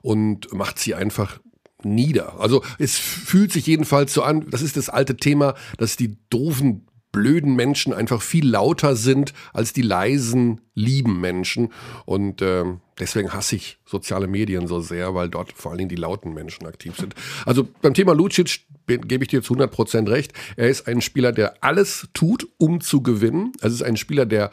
und 0.00 0.50
macht 0.54 0.78
sie 0.78 0.94
einfach 0.94 1.40
nieder. 1.82 2.40
Also 2.40 2.62
es 2.78 2.96
fühlt 2.96 3.52
sich 3.52 3.66
jedenfalls 3.66 4.14
so 4.14 4.22
an, 4.22 4.48
das 4.48 4.62
ist 4.62 4.78
das 4.78 4.88
alte 4.88 5.18
Thema, 5.18 5.54
dass 5.76 5.98
die 5.98 6.16
doofen 6.30 6.86
blöden 7.14 7.54
Menschen 7.54 7.94
einfach 7.94 8.20
viel 8.20 8.46
lauter 8.46 8.96
sind 8.96 9.32
als 9.52 9.72
die 9.72 9.82
leisen, 9.82 10.60
lieben 10.74 11.20
Menschen. 11.20 11.72
Und 12.06 12.42
äh, 12.42 12.64
deswegen 12.98 13.32
hasse 13.32 13.54
ich 13.54 13.78
soziale 13.86 14.26
Medien 14.26 14.66
so 14.66 14.80
sehr, 14.80 15.14
weil 15.14 15.28
dort 15.28 15.52
vor 15.52 15.70
allen 15.70 15.78
Dingen 15.78 15.88
die 15.88 15.94
lauten 15.94 16.34
Menschen 16.34 16.66
aktiv 16.66 16.96
sind. 16.96 17.14
Also 17.46 17.68
beim 17.82 17.94
Thema 17.94 18.14
Lucic 18.14 18.62
gebe 18.88 19.22
ich 19.22 19.28
dir 19.28 19.42
zu 19.42 19.54
100 19.54 19.70
Prozent 19.70 20.08
recht. 20.08 20.32
Er 20.56 20.68
ist 20.68 20.88
ein 20.88 21.00
Spieler, 21.00 21.30
der 21.30 21.62
alles 21.62 22.08
tut, 22.14 22.48
um 22.58 22.80
zu 22.80 23.00
gewinnen. 23.00 23.52
Es 23.60 23.72
ist 23.72 23.82
ein 23.82 23.96
Spieler, 23.96 24.26
der 24.26 24.50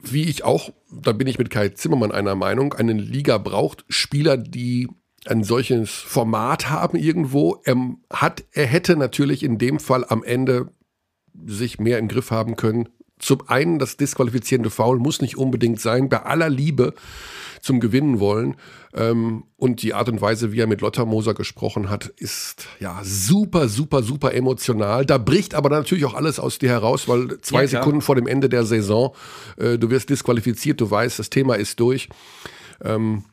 wie 0.00 0.22
ich 0.22 0.44
auch, 0.44 0.72
da 0.90 1.12
bin 1.12 1.26
ich 1.26 1.38
mit 1.38 1.50
Kai 1.50 1.70
Zimmermann 1.70 2.12
einer 2.12 2.36
Meinung, 2.36 2.72
eine 2.72 2.92
Liga 2.92 3.36
braucht 3.36 3.84
Spieler, 3.88 4.36
die 4.36 4.88
ein 5.26 5.42
solches 5.42 5.90
Format 5.90 6.70
haben 6.70 6.96
irgendwo. 6.96 7.60
Er, 7.64 7.76
hat, 8.10 8.44
er 8.52 8.66
hätte 8.66 8.96
natürlich 8.96 9.42
in 9.42 9.58
dem 9.58 9.80
Fall 9.80 10.06
am 10.08 10.22
Ende 10.22 10.68
sich 11.46 11.78
mehr 11.78 11.98
im 11.98 12.08
Griff 12.08 12.30
haben 12.30 12.56
können. 12.56 12.88
Zum 13.18 13.48
einen, 13.48 13.78
das 13.78 13.96
disqualifizierende 13.96 14.70
Foul 14.70 14.98
muss 14.98 15.20
nicht 15.20 15.36
unbedingt 15.36 15.80
sein, 15.80 16.08
bei 16.08 16.22
aller 16.22 16.48
Liebe 16.48 16.94
zum 17.60 17.80
Gewinnen 17.80 18.20
wollen. 18.20 18.56
Ähm, 18.94 19.44
und 19.56 19.82
die 19.82 19.94
Art 19.94 20.08
und 20.08 20.20
Weise, 20.20 20.52
wie 20.52 20.60
er 20.60 20.66
mit 20.66 20.80
Lotta 20.80 21.04
Moser 21.04 21.34
gesprochen 21.34 21.90
hat, 21.90 22.06
ist 22.06 22.68
ja 22.80 23.00
super, 23.02 23.68
super, 23.68 24.02
super 24.02 24.34
emotional. 24.34 25.04
Da 25.04 25.18
bricht 25.18 25.54
aber 25.54 25.68
natürlich 25.68 26.04
auch 26.04 26.14
alles 26.14 26.38
aus 26.38 26.58
dir 26.58 26.70
heraus, 26.70 27.08
weil 27.08 27.38
zwei 27.40 27.62
ja, 27.62 27.68
Sekunden 27.68 28.00
vor 28.00 28.14
dem 28.14 28.26
Ende 28.26 28.48
der 28.48 28.64
Saison, 28.64 29.14
äh, 29.56 29.78
du 29.78 29.90
wirst 29.90 30.10
disqualifiziert, 30.10 30.80
du 30.80 30.90
weißt, 30.90 31.18
das 31.18 31.30
Thema 31.30 31.56
ist 31.56 31.80
durch. 31.80 32.08
Ähm, 32.82 33.24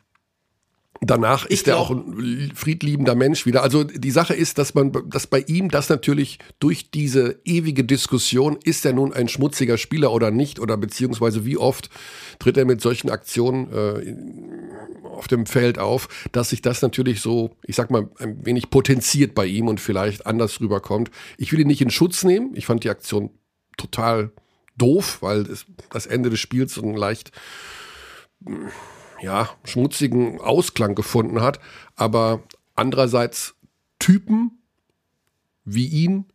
Danach 1.00 1.44
ich 1.46 1.52
ist 1.52 1.68
er 1.68 1.78
auch 1.78 1.90
ein 1.90 2.52
friedliebender 2.54 3.14
Mensch 3.14 3.46
wieder. 3.46 3.62
Also 3.62 3.84
die 3.84 4.10
Sache 4.10 4.34
ist, 4.34 4.58
dass 4.58 4.74
man, 4.74 4.92
dass 5.06 5.26
bei 5.26 5.40
ihm 5.40 5.70
das 5.70 5.88
natürlich 5.88 6.38
durch 6.58 6.90
diese 6.90 7.40
ewige 7.44 7.84
Diskussion, 7.84 8.58
ist 8.64 8.84
er 8.86 8.92
nun 8.92 9.12
ein 9.12 9.28
schmutziger 9.28 9.78
Spieler 9.78 10.12
oder 10.12 10.30
nicht, 10.30 10.58
oder 10.58 10.76
beziehungsweise 10.76 11.44
wie 11.44 11.58
oft 11.58 11.90
tritt 12.38 12.56
er 12.56 12.64
mit 12.64 12.80
solchen 12.80 13.10
Aktionen 13.10 13.72
äh, 13.72 15.06
auf 15.06 15.28
dem 15.28 15.46
Feld 15.46 15.78
auf, 15.78 16.08
dass 16.32 16.50
sich 16.50 16.62
das 16.62 16.82
natürlich 16.82 17.20
so, 17.20 17.56
ich 17.62 17.76
sag 17.76 17.90
mal, 17.90 18.08
ein 18.18 18.44
wenig 18.44 18.70
potenziert 18.70 19.34
bei 19.34 19.46
ihm 19.46 19.68
und 19.68 19.80
vielleicht 19.80 20.26
anders 20.26 20.60
rüberkommt. 20.60 21.10
Ich 21.36 21.52
will 21.52 21.60
ihn 21.60 21.66
nicht 21.66 21.82
in 21.82 21.90
Schutz 21.90 22.24
nehmen. 22.24 22.52
Ich 22.54 22.66
fand 22.66 22.84
die 22.84 22.90
Aktion 22.90 23.30
total 23.76 24.32
doof, 24.76 25.18
weil 25.20 25.46
das 25.90 26.06
Ende 26.06 26.30
des 26.30 26.40
Spiels 26.40 26.74
so 26.74 26.82
ein 26.82 26.94
leicht 26.94 27.32
ja, 29.20 29.50
schmutzigen 29.64 30.40
Ausklang 30.40 30.94
gefunden 30.94 31.40
hat. 31.40 31.60
Aber 31.94 32.42
andererseits 32.74 33.54
Typen 33.98 34.58
wie 35.64 35.86
ihn 35.86 36.26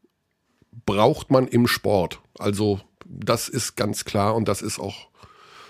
braucht 0.85 1.31
man 1.31 1.47
im 1.47 1.67
Sport. 1.67 2.19
Also 2.37 2.81
das 3.05 3.47
ist 3.49 3.75
ganz 3.75 4.05
klar 4.05 4.35
und 4.35 4.47
das 4.47 4.61
ist 4.61 4.79
auch 4.79 5.07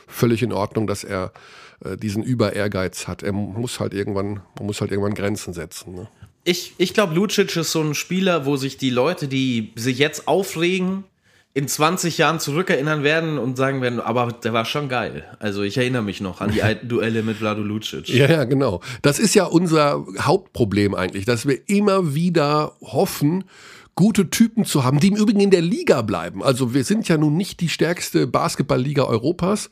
völlig 0.08 0.42
in 0.42 0.52
Ordnung, 0.52 0.88
dass 0.88 1.04
er 1.04 1.32
äh, 1.86 1.96
diesen 1.96 2.24
Über-Ehrgeiz 2.24 3.08
hat. 3.08 3.24
Er 3.24 3.32
muss 3.34 3.80
halt 3.80 3.94
irgendwann, 3.94 4.42
man 4.58 4.66
muss 4.66 4.82
halt 4.82 4.92
irgendwann 4.92 5.14
Grenzen 5.14 5.54
setzen. 5.54 5.94
Ne? 5.94 6.08
ich, 6.44 6.74
ich 6.78 6.94
glaube, 6.94 7.14
Lucic 7.14 7.56
ist 7.56 7.72
so 7.72 7.82
ein 7.82 7.94
Spieler, 7.94 8.46
wo 8.46 8.58
sich 8.58 8.78
die 8.78 8.90
Leute, 8.90 9.28
die 9.28 9.72
sich 9.76 9.98
jetzt 10.00 10.28
aufregen, 10.28 11.04
in 11.54 11.68
20 11.68 12.18
Jahren 12.18 12.40
zurückerinnern 12.40 13.04
werden 13.04 13.38
und 13.38 13.58
sagen 13.58 13.82
werden, 13.82 14.00
aber 14.00 14.32
der 14.32 14.54
war 14.54 14.64
schon 14.64 14.88
geil. 14.88 15.26
Also 15.40 15.64
ich 15.64 15.78
erinnere 15.78 16.02
mich 16.02 16.22
noch 16.22 16.40
an 16.40 16.52
die 16.52 16.64
alten 16.64 16.88
Duelle 16.88 17.24
mit 17.24 17.38
Vlado 17.38 17.62
Lucic. 17.62 18.08
Ja, 18.10 18.30
ja, 18.30 18.44
genau. 18.46 18.82
Das 19.02 19.20
ist 19.20 19.36
ja 19.36 19.46
unser 19.46 20.06
Hauptproblem 20.20 20.96
eigentlich, 20.96 21.26
dass 21.26 21.46
wir 21.46 21.58
immer 21.68 22.16
wieder 22.16 22.74
hoffen, 22.82 23.44
gute 23.96 24.30
Typen 24.30 24.64
zu 24.64 24.86
haben, 24.86 25.00
die 25.02 25.10
im 25.10 25.18
Übrigen 25.18 25.42
in 25.42 25.52
der 25.52 25.62
Liga 25.62 26.02
bleiben. 26.02 26.42
Also 26.42 26.74
wir 26.74 26.86
sind 26.86 27.10
ja 27.10 27.18
nun 27.18 27.36
nicht 27.36 27.60
die 27.60 27.70
stärkste 27.70 28.28
Basketballliga 28.28 29.04
Europas. 29.04 29.70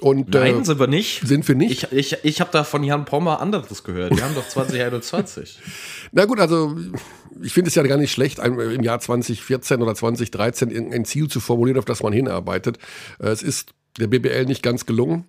Und, 0.00 0.30
Nein, 0.30 0.60
äh, 0.60 0.64
sind 0.64 0.78
wir 0.78 0.86
nicht. 0.86 1.26
Sind 1.26 1.46
wir 1.46 1.54
nicht. 1.54 1.88
Ich, 1.92 2.12
ich, 2.12 2.24
ich 2.24 2.40
habe 2.40 2.50
da 2.52 2.64
von 2.64 2.82
Jan 2.82 3.04
Pommer 3.04 3.40
anderes 3.40 3.84
gehört. 3.84 4.16
Wir 4.16 4.24
haben 4.24 4.34
doch 4.34 4.48
2021. 4.48 5.58
Na 6.12 6.26
gut, 6.26 6.38
also 6.40 6.76
ich 7.42 7.52
finde 7.52 7.68
es 7.68 7.74
ja 7.74 7.82
gar 7.82 7.96
nicht 7.96 8.12
schlecht, 8.12 8.38
im 8.38 8.82
Jahr 8.82 9.00
2014 9.00 9.82
oder 9.82 9.94
2013 9.94 10.92
ein 10.92 11.04
Ziel 11.04 11.28
zu 11.28 11.40
formulieren, 11.40 11.78
auf 11.78 11.86
das 11.86 12.02
man 12.02 12.12
hinarbeitet. 12.12 12.78
Äh, 13.18 13.28
es 13.28 13.42
ist 13.42 13.74
der 13.98 14.06
BBL 14.06 14.44
nicht 14.44 14.62
ganz 14.62 14.86
gelungen. 14.86 15.24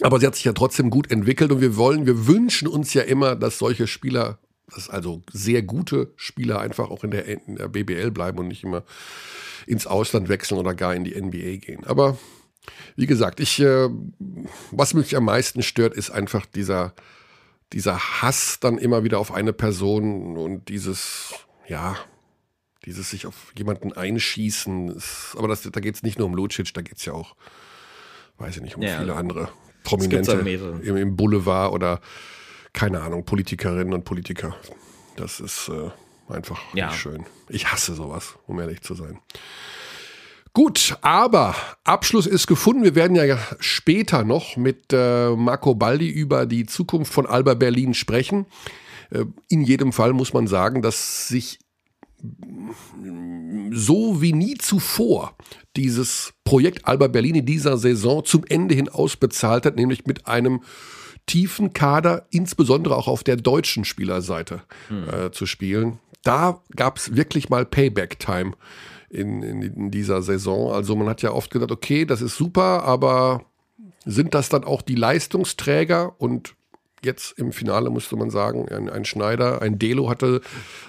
Aber 0.00 0.20
sie 0.20 0.26
hat 0.26 0.36
sich 0.36 0.44
ja 0.44 0.52
trotzdem 0.52 0.90
gut 0.90 1.10
entwickelt 1.10 1.50
und 1.50 1.60
wir 1.60 1.76
wollen, 1.76 2.06
wir 2.06 2.28
wünschen 2.28 2.68
uns 2.68 2.94
ja 2.94 3.02
immer, 3.02 3.34
dass 3.34 3.58
solche 3.58 3.88
Spieler, 3.88 4.38
dass 4.72 4.88
also 4.88 5.22
sehr 5.32 5.62
gute 5.62 6.12
Spieler 6.14 6.60
einfach 6.60 6.90
auch 6.90 7.02
in 7.02 7.10
der, 7.10 7.26
in 7.26 7.56
der 7.56 7.66
BBL 7.66 8.12
bleiben 8.12 8.38
und 8.38 8.46
nicht 8.46 8.62
immer 8.62 8.84
ins 9.66 9.88
Ausland 9.88 10.28
wechseln 10.28 10.58
oder 10.58 10.74
gar 10.74 10.94
in 10.94 11.02
die 11.02 11.20
NBA 11.20 11.56
gehen. 11.56 11.84
Aber 11.84 12.16
wie 12.94 13.06
gesagt, 13.06 13.40
ich, 13.40 13.58
äh, 13.58 13.88
was 14.70 14.94
mich 14.94 15.16
am 15.16 15.24
meisten 15.24 15.62
stört, 15.62 15.94
ist 15.94 16.10
einfach 16.10 16.46
dieser, 16.46 16.94
dieser 17.72 17.98
Hass 18.22 18.60
dann 18.60 18.78
immer 18.78 19.04
wieder 19.04 19.18
auf 19.18 19.32
eine 19.32 19.52
Person 19.52 20.36
und 20.36 20.68
dieses, 20.68 21.34
ja, 21.66 21.96
dieses 22.84 23.10
sich 23.10 23.26
auf 23.26 23.52
jemanden 23.56 23.92
einschießen. 23.92 24.88
Ist, 24.88 25.34
aber 25.36 25.48
das, 25.48 25.62
da 25.62 25.80
geht 25.80 25.94
es 25.94 26.02
nicht 26.02 26.18
nur 26.18 26.26
um 26.26 26.34
Lucic, 26.34 26.72
da 26.74 26.82
geht 26.82 26.98
es 26.98 27.04
ja 27.04 27.12
auch, 27.12 27.36
weiß 28.38 28.56
ich 28.56 28.62
nicht, 28.62 28.76
um 28.76 28.82
ja, 28.82 28.98
viele 28.98 29.14
andere 29.14 29.48
Prominente 29.84 30.32
im, 30.32 30.96
im, 30.96 31.16
Boulevard 31.16 31.72
oder 31.72 32.00
keine 32.72 33.00
Ahnung, 33.00 33.24
Politikerinnen 33.24 33.92
und 33.92 34.04
Politiker. 34.04 34.56
Das 35.16 35.40
ist 35.40 35.68
äh, 35.68 35.90
einfach 36.32 36.60
ja. 36.74 36.86
nicht 36.86 36.98
schön. 36.98 37.26
Ich 37.48 37.70
hasse 37.70 37.94
sowas, 37.94 38.38
um 38.46 38.60
ehrlich 38.60 38.82
zu 38.82 38.94
sein. 38.94 39.18
Gut, 40.58 40.98
aber 41.02 41.54
Abschluss 41.84 42.26
ist 42.26 42.48
gefunden. 42.48 42.82
Wir 42.82 42.96
werden 42.96 43.14
ja 43.14 43.38
später 43.60 44.24
noch 44.24 44.56
mit 44.56 44.92
äh, 44.92 45.30
Marco 45.36 45.76
Baldi 45.76 46.08
über 46.08 46.46
die 46.46 46.66
Zukunft 46.66 47.12
von 47.12 47.26
Alba 47.26 47.54
Berlin 47.54 47.94
sprechen. 47.94 48.44
Äh, 49.10 49.26
in 49.48 49.62
jedem 49.62 49.92
Fall 49.92 50.12
muss 50.12 50.32
man 50.32 50.48
sagen, 50.48 50.82
dass 50.82 51.28
sich 51.28 51.60
so 53.70 54.20
wie 54.20 54.32
nie 54.32 54.56
zuvor 54.56 55.36
dieses 55.76 56.32
Projekt 56.42 56.88
Alba 56.88 57.06
Berlin 57.06 57.36
in 57.36 57.46
dieser 57.46 57.78
Saison 57.78 58.24
zum 58.24 58.42
Ende 58.48 58.74
hin 58.74 58.88
ausbezahlt 58.88 59.64
hat, 59.64 59.76
nämlich 59.76 60.06
mit 60.06 60.26
einem 60.26 60.64
tiefen 61.26 61.72
Kader, 61.72 62.26
insbesondere 62.30 62.96
auch 62.96 63.06
auf 63.06 63.22
der 63.22 63.36
deutschen 63.36 63.84
Spielerseite 63.84 64.62
hm. 64.88 65.08
äh, 65.08 65.30
zu 65.30 65.46
spielen. 65.46 66.00
Da 66.24 66.64
gab 66.74 66.96
es 66.96 67.14
wirklich 67.14 67.48
mal 67.48 67.64
Payback-Time 67.64 68.54
in, 69.10 69.42
in, 69.42 69.62
in 69.62 69.90
dieser 69.90 70.22
Saison. 70.22 70.72
Also 70.72 70.96
man 70.96 71.08
hat 71.08 71.22
ja 71.22 71.32
oft 71.32 71.50
gedacht, 71.50 71.70
okay, 71.70 72.04
das 72.04 72.22
ist 72.22 72.36
super, 72.36 72.84
aber 72.84 73.44
sind 74.04 74.34
das 74.34 74.48
dann 74.48 74.64
auch 74.64 74.82
die 74.82 74.94
Leistungsträger? 74.94 76.14
Und 76.20 76.54
jetzt 77.02 77.38
im 77.38 77.52
Finale 77.52 77.90
musste 77.90 78.16
man 78.16 78.30
sagen, 78.30 78.68
ein, 78.68 78.88
ein 78.88 79.04
Schneider, 79.04 79.62
ein 79.62 79.78
Delo 79.78 80.08
hatte 80.08 80.40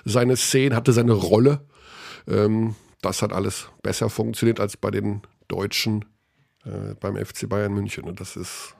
seine 0.05 0.35
Szene, 0.37 0.75
hatte 0.75 0.93
seine 0.93 1.13
Rolle. 1.13 1.61
Ähm, 2.27 2.75
das 3.01 3.21
hat 3.21 3.33
alles 3.33 3.69
besser 3.81 4.09
funktioniert 4.09 4.59
als 4.59 4.77
bei 4.77 4.91
den 4.91 5.21
Deutschen 5.47 6.05
äh, 6.65 6.95
beim 6.99 7.15
FC 7.15 7.47
Bayern 7.47 7.73
München. 7.73 8.03
Und 8.03 8.19
das 8.19 8.35
ist. 8.35 8.75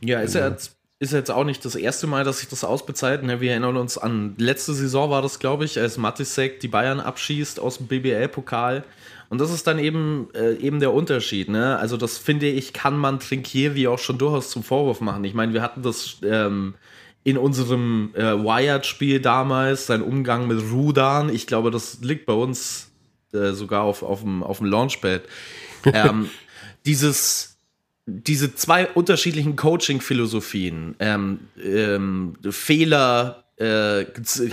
Ja, 0.00 0.20
ist 0.20 0.34
ja 0.34 0.48
jetzt 0.48 0.75
ist 0.98 1.12
jetzt 1.12 1.30
auch 1.30 1.44
nicht 1.44 1.64
das 1.64 1.74
erste 1.74 2.06
Mal, 2.06 2.24
dass 2.24 2.38
sich 2.38 2.48
das 2.48 2.64
ausbezahlt. 2.64 3.22
Ne? 3.22 3.40
Wir 3.40 3.50
erinnern 3.50 3.76
uns 3.76 3.98
an 3.98 4.34
letzte 4.38 4.72
Saison 4.72 5.10
war 5.10 5.20
das, 5.20 5.38
glaube 5.38 5.64
ich, 5.64 5.78
als 5.78 5.98
Matisek 5.98 6.60
die 6.60 6.68
Bayern 6.68 7.00
abschießt 7.00 7.60
aus 7.60 7.78
dem 7.78 7.86
BBL-Pokal. 7.86 8.82
Und 9.28 9.40
das 9.40 9.52
ist 9.52 9.66
dann 9.66 9.78
eben, 9.78 10.28
äh, 10.34 10.54
eben 10.54 10.80
der 10.80 10.94
Unterschied. 10.94 11.48
Ne? 11.48 11.76
Also 11.76 11.96
das 11.96 12.16
finde 12.16 12.46
ich, 12.46 12.72
kann 12.72 12.96
man 12.96 13.20
Trinkieri 13.20 13.88
auch 13.88 13.98
schon 13.98 14.18
durchaus 14.18 14.50
zum 14.50 14.62
Vorwurf 14.62 15.00
machen. 15.00 15.24
Ich 15.24 15.34
meine, 15.34 15.52
wir 15.52 15.62
hatten 15.62 15.82
das 15.82 16.16
ähm, 16.22 16.74
in 17.24 17.36
unserem 17.36 18.12
äh, 18.14 18.22
Wired-Spiel 18.22 19.20
damals, 19.20 19.86
sein 19.86 20.00
Umgang 20.00 20.46
mit 20.46 20.62
Rudan. 20.70 21.28
Ich 21.28 21.46
glaube, 21.46 21.70
das 21.70 21.98
liegt 22.00 22.24
bei 22.24 22.32
uns 22.32 22.90
äh, 23.32 23.50
sogar 23.50 23.82
auf, 23.82 24.02
auf, 24.02 24.20
dem, 24.20 24.42
auf 24.42 24.58
dem 24.58 24.66
Launchpad. 24.66 25.22
Ähm, 25.92 26.30
dieses 26.84 27.55
diese 28.06 28.54
zwei 28.54 28.86
unterschiedlichen 28.86 29.56
Coaching-Philosophien, 29.56 30.94
ähm, 31.00 31.40
ähm, 31.62 32.34
Fehler 32.50 33.44
äh, 33.56 34.04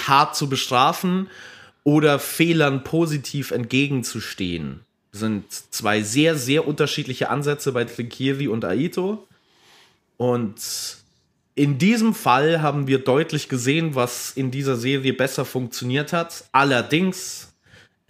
hart 0.07 0.35
zu 0.35 0.49
bestrafen 0.49 1.29
oder 1.83 2.17
Fehlern 2.17 2.83
positiv 2.83 3.51
entgegenzustehen, 3.51 4.79
sind 5.11 5.45
zwei 5.51 6.01
sehr, 6.01 6.35
sehr 6.35 6.67
unterschiedliche 6.67 7.29
Ansätze 7.29 7.71
bei 7.71 7.83
Trinkiri 7.83 8.47
und 8.47 8.65
Aito. 8.65 9.27
Und 10.17 10.55
in 11.53 11.77
diesem 11.77 12.15
Fall 12.15 12.63
haben 12.63 12.87
wir 12.87 12.97
deutlich 12.97 13.49
gesehen, 13.49 13.93
was 13.93 14.31
in 14.31 14.49
dieser 14.49 14.75
Serie 14.75 15.13
besser 15.13 15.45
funktioniert 15.45 16.11
hat. 16.11 16.45
Allerdings 16.51 17.52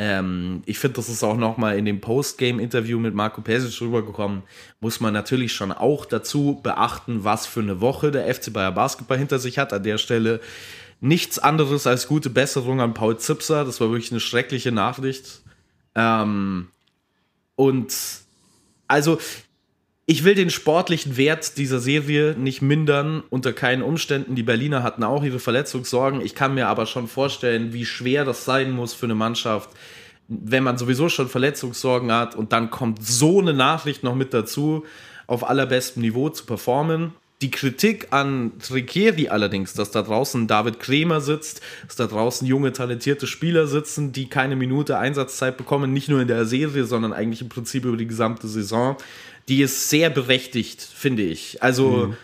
ähm, 0.06 0.64
ich 0.66 0.80
finde, 0.80 0.98
das 0.98 1.08
ist 1.08 1.24
auch 1.24 1.38
nochmal 1.38 1.78
in 1.78 1.86
dem 1.86 2.02
Postgame-Interview 2.02 3.00
mit 3.00 3.14
Marco 3.14 3.40
Pesic 3.40 3.80
rübergekommen. 3.80 4.44
Muss 4.82 5.00
man 5.00 5.14
natürlich 5.14 5.54
schon 5.54 5.72
auch 5.72 6.04
dazu 6.06 6.60
beachten, 6.62 7.24
was 7.24 7.48
für 7.48 7.62
eine 7.62 7.80
Woche 7.80 8.12
der 8.12 8.34
FC 8.34 8.52
Bayer 8.52 8.74
Basketball 8.74 9.18
hinter 9.18 9.40
sich 9.40 9.58
hat. 9.58 9.72
An 9.72 9.84
der 9.84 9.98
Stelle 9.98 10.42
nichts 11.00 11.40
anderes 11.40 11.88
als 11.88 12.10
gute 12.10 12.30
Besserung 12.30 12.82
an 12.82 12.94
Paul 12.94 13.18
Zipser. 13.18 13.64
Das 13.64 13.80
war 13.80 13.92
wirklich 13.92 14.12
eine 14.12 14.20
schreckliche 14.20 14.74
Nachricht. 14.74 15.42
Ähm, 15.96 16.68
und 17.56 17.96
also 18.90 19.20
ich 20.06 20.26
will 20.26 20.36
den 20.36 20.50
sportlichen 20.50 21.16
Wert 21.16 21.58
dieser 21.58 21.80
Serie 21.80 22.36
nicht 22.38 22.62
mindern, 22.62 23.24
unter 23.30 23.54
keinen 23.54 23.82
Umständen. 23.82 24.36
Die 24.36 24.44
Berliner 24.44 24.84
hatten 24.84 25.04
auch 25.04 25.24
ihre 25.24 25.40
Verletzungssorgen. 25.40 26.20
Ich 26.20 26.36
kann 26.36 26.56
mir 26.56 26.68
aber 26.68 26.86
schon 26.86 27.08
vorstellen, 27.08 27.72
wie 27.72 27.86
schwer 27.86 28.26
das 28.26 28.44
sein 28.44 28.72
muss 28.72 28.94
für 28.94 29.06
eine 29.06 29.16
Mannschaft, 29.16 29.70
wenn 30.28 30.64
man 30.64 30.78
sowieso 30.78 31.08
schon 31.08 31.30
Verletzungssorgen 31.30 32.12
hat 32.12 32.36
und 32.36 32.52
dann 32.52 32.70
kommt 32.70 33.06
so 33.06 33.40
eine 33.40 33.54
Nachricht 33.54 34.04
noch 34.04 34.16
mit 34.16 34.34
dazu, 34.34 34.86
auf 35.26 35.48
allerbestem 35.48 36.02
Niveau 36.02 36.30
zu 36.30 36.46
performen. 36.46 37.14
Die 37.44 37.52
Kritik 37.52 38.08
an 38.12 38.54
Tricheri 38.58 39.28
allerdings, 39.28 39.74
dass 39.74 39.92
da 39.92 40.02
draußen 40.02 40.48
David 40.48 40.80
Kremer 40.80 41.20
sitzt, 41.20 41.60
dass 41.86 41.98
da 41.98 42.08
draußen 42.08 42.48
junge, 42.48 42.72
talentierte 42.72 43.28
Spieler 43.28 43.68
sitzen, 43.68 44.14
die 44.14 44.30
keine 44.30 44.56
Minute 44.56 44.98
Einsatzzeit 44.98 45.58
bekommen, 45.58 45.92
nicht 45.92 46.08
nur 46.08 46.22
in 46.22 46.30
der 46.30 46.46
Serie, 46.46 46.86
sondern 46.86 47.12
eigentlich 47.12 47.42
im 47.42 47.50
Prinzip 47.50 47.84
über 47.84 47.98
die 47.98 48.08
gesamte 48.08 48.48
Saison, 48.48 48.96
die 49.50 49.62
ist 49.62 49.90
sehr 49.90 50.10
berechtigt, 50.10 50.82
finde 50.82 51.24
ich. 51.24 51.62
Also 51.62 52.16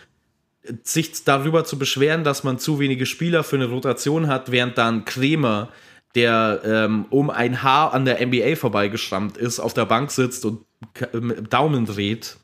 mhm. 0.64 0.78
sich 0.84 1.22
darüber 1.24 1.66
zu 1.66 1.78
beschweren, 1.78 2.24
dass 2.24 2.42
man 2.42 2.58
zu 2.58 2.78
wenige 2.78 3.04
Spieler 3.04 3.44
für 3.44 3.56
eine 3.56 3.66
Rotation 3.66 4.26
hat, 4.26 4.50
während 4.50 4.78
dann 4.78 5.04
Kremer, 5.04 5.68
der 6.14 6.62
ähm, 6.64 7.04
um 7.10 7.28
ein 7.28 7.62
Haar 7.62 7.92
an 7.92 8.06
der 8.06 8.26
NBA 8.26 8.56
vorbeigeschrammt 8.56 9.36
ist, 9.36 9.60
auf 9.60 9.74
der 9.74 9.84
Bank 9.84 10.12
sitzt 10.12 10.46
und 10.46 10.64
Daumen 11.50 11.84
dreht, 11.84 12.38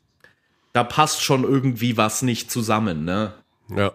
da 0.77 0.83
passt 0.83 1.23
schon 1.23 1.43
irgendwie 1.43 1.97
was 1.97 2.21
nicht 2.21 2.51
zusammen, 2.51 3.03
ne? 3.03 3.33
Ja. 3.75 3.93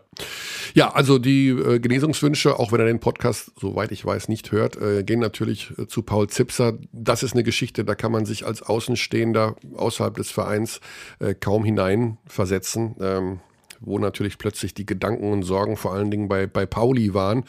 Ja, 0.74 0.92
also 0.92 1.20
die 1.20 1.50
äh, 1.50 1.78
Genesungswünsche, 1.78 2.58
auch 2.58 2.72
wenn 2.72 2.80
er 2.80 2.86
den 2.86 2.98
Podcast, 2.98 3.52
soweit 3.60 3.92
ich 3.92 4.04
weiß, 4.04 4.26
nicht 4.26 4.50
hört, 4.50 4.76
äh, 4.76 5.04
gehen 5.04 5.20
natürlich 5.20 5.70
äh, 5.78 5.86
zu 5.86 6.02
Paul 6.02 6.28
Zipser. 6.28 6.76
Das 6.90 7.22
ist 7.22 7.34
eine 7.34 7.44
Geschichte, 7.44 7.84
da 7.84 7.94
kann 7.94 8.10
man 8.10 8.26
sich 8.26 8.44
als 8.44 8.62
Außenstehender 8.62 9.54
außerhalb 9.76 10.16
des 10.16 10.32
Vereins 10.32 10.80
äh, 11.20 11.34
kaum 11.34 11.64
hineinversetzen. 11.64 12.96
Ähm, 13.00 13.40
wo 13.84 13.98
natürlich 13.98 14.38
plötzlich 14.38 14.74
die 14.74 14.86
Gedanken 14.86 15.32
und 15.32 15.42
Sorgen 15.44 15.76
vor 15.76 15.92
allen 15.92 16.10
Dingen 16.10 16.28
bei, 16.28 16.46
bei 16.46 16.66
Pauli 16.66 17.14
waren, 17.14 17.44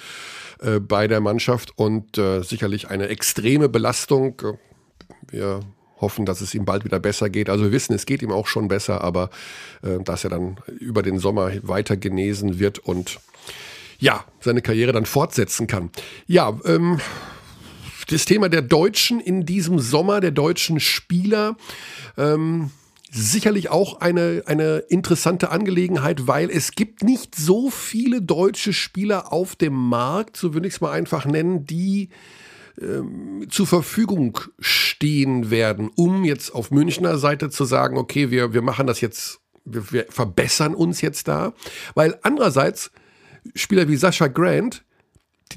äh, 0.62 0.80
bei 0.80 1.08
der 1.08 1.22
Mannschaft 1.22 1.75
und 1.75 2.20
äh, 2.20 2.42
sicherlich 2.42 2.90
eine 2.90 3.08
extreme 3.08 3.68
Belastung. 3.70 4.42
Wir 5.28 5.62
hoffen, 6.04 6.26
dass 6.26 6.42
es 6.42 6.54
ihm 6.54 6.66
bald 6.66 6.86
wieder 6.86 7.00
besser 7.00 7.30
geht. 7.30 7.50
Also 7.50 7.64
wir 7.64 7.72
wissen, 7.72 7.94
es 7.94 8.06
geht 8.06 8.22
ihm 8.22 8.32
auch 8.32 8.46
schon 8.46 8.68
besser, 8.68 9.02
aber 9.02 9.30
äh, 9.82 10.04
dass 10.04 10.24
er 10.24 10.30
dann 10.30 10.58
über 10.80 11.02
den 11.02 11.18
Sommer 11.18 11.52
weiter 11.64 11.98
genesen 11.98 12.60
wird 12.60 12.78
und 12.78 13.20
ja, 14.00 14.26
seine 14.42 14.62
Karriere 14.62 14.92
dann 14.92 15.06
fortsetzen 15.06 15.66
kann. 15.66 15.90
Ja, 16.28 16.60
ähm, 16.66 17.00
das 18.10 18.26
Thema 18.26 18.50
der 18.50 18.62
Deutschen 18.62 19.22
in 19.22 19.46
diesem 19.46 19.80
Sommer, 19.80 20.20
der 20.20 20.32
deutschen 20.32 20.82
Spieler. 20.82 21.56
Ähm, 22.18 22.72
sicherlich 23.14 23.70
auch 23.70 24.02
eine, 24.02 24.44
eine 24.48 24.80
interessante 24.90 25.52
Angelegenheit, 25.52 26.28
weil 26.28 26.50
es 26.50 26.72
gibt 26.72 27.04
nicht 27.04 27.36
so 27.36 27.70
viele 27.70 28.22
deutsche 28.22 28.74
Spieler 28.74 29.32
auf 29.32 29.56
dem 29.56 29.74
Markt, 29.74 30.36
so 30.36 30.54
würde 30.54 30.68
ich 30.68 30.74
es 30.74 30.82
mal 30.82 30.92
einfach 30.92 31.26
nennen, 31.26 31.66
die 31.66 32.10
ähm, 32.82 33.48
zur 33.50 33.68
Verfügung 33.68 34.39
stehen 34.60 35.51
werden, 35.51 35.89
um 35.96 36.24
jetzt 36.24 36.53
auf 36.53 36.72
Münchner 36.72 37.18
Seite 37.18 37.50
zu 37.50 37.65
sagen, 37.65 37.98
okay, 37.98 38.32
wir, 38.32 38.53
wir 38.53 38.62
machen 38.62 38.88
das 38.88 39.01
jetzt, 39.01 39.39
wir, 39.65 39.92
wir 39.92 40.06
verbessern 40.10 40.75
uns 40.75 41.01
jetzt 41.01 41.27
da. 41.27 41.53
Weil 41.94 42.18
andererseits 42.24 42.92
Spieler 43.56 43.88
wie 43.88 43.96
Sascha 43.96 44.27
Grant, 44.27 44.84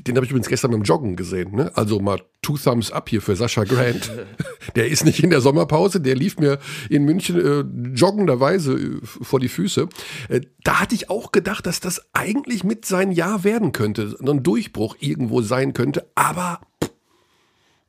den 0.06 0.16
habe 0.16 0.26
ich 0.26 0.30
übrigens 0.30 0.48
gestern 0.48 0.72
beim 0.72 0.82
Joggen 0.82 1.16
gesehen. 1.16 1.54
Ne? 1.54 1.70
Also 1.74 2.00
mal 2.00 2.20
two 2.42 2.58
thumbs 2.58 2.90
up 2.90 3.08
hier 3.08 3.22
für 3.22 3.34
Sascha 3.34 3.64
Grant. 3.64 4.10
der 4.76 4.88
ist 4.88 5.04
nicht 5.04 5.22
in 5.22 5.30
der 5.30 5.40
Sommerpause, 5.40 6.00
der 6.00 6.14
lief 6.14 6.38
mir 6.38 6.58
in 6.90 7.04
München 7.04 7.40
äh, 7.40 7.64
joggenderweise 7.94 8.74
äh, 8.74 9.00
vor 9.02 9.40
die 9.40 9.48
Füße. 9.48 9.88
Äh, 10.28 10.42
da 10.64 10.80
hatte 10.80 10.94
ich 10.94 11.08
auch 11.08 11.32
gedacht, 11.32 11.66
dass 11.66 11.80
das 11.80 12.02
eigentlich 12.12 12.62
mit 12.62 12.84
sein 12.84 13.10
Jahr 13.10 13.44
werden 13.44 13.72
könnte, 13.72 14.16
ein 14.20 14.42
Durchbruch 14.42 14.96
irgendwo 15.00 15.40
sein 15.40 15.72
könnte, 15.72 16.10
aber 16.14 16.60
pff, 16.84 16.90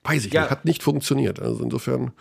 weiß 0.07 0.25
ich 0.25 0.33
ja. 0.33 0.41
nicht, 0.41 0.51
hat 0.51 0.65
nicht 0.65 0.83
funktioniert. 0.83 1.39
Also 1.39 1.63
insofern 1.63 2.13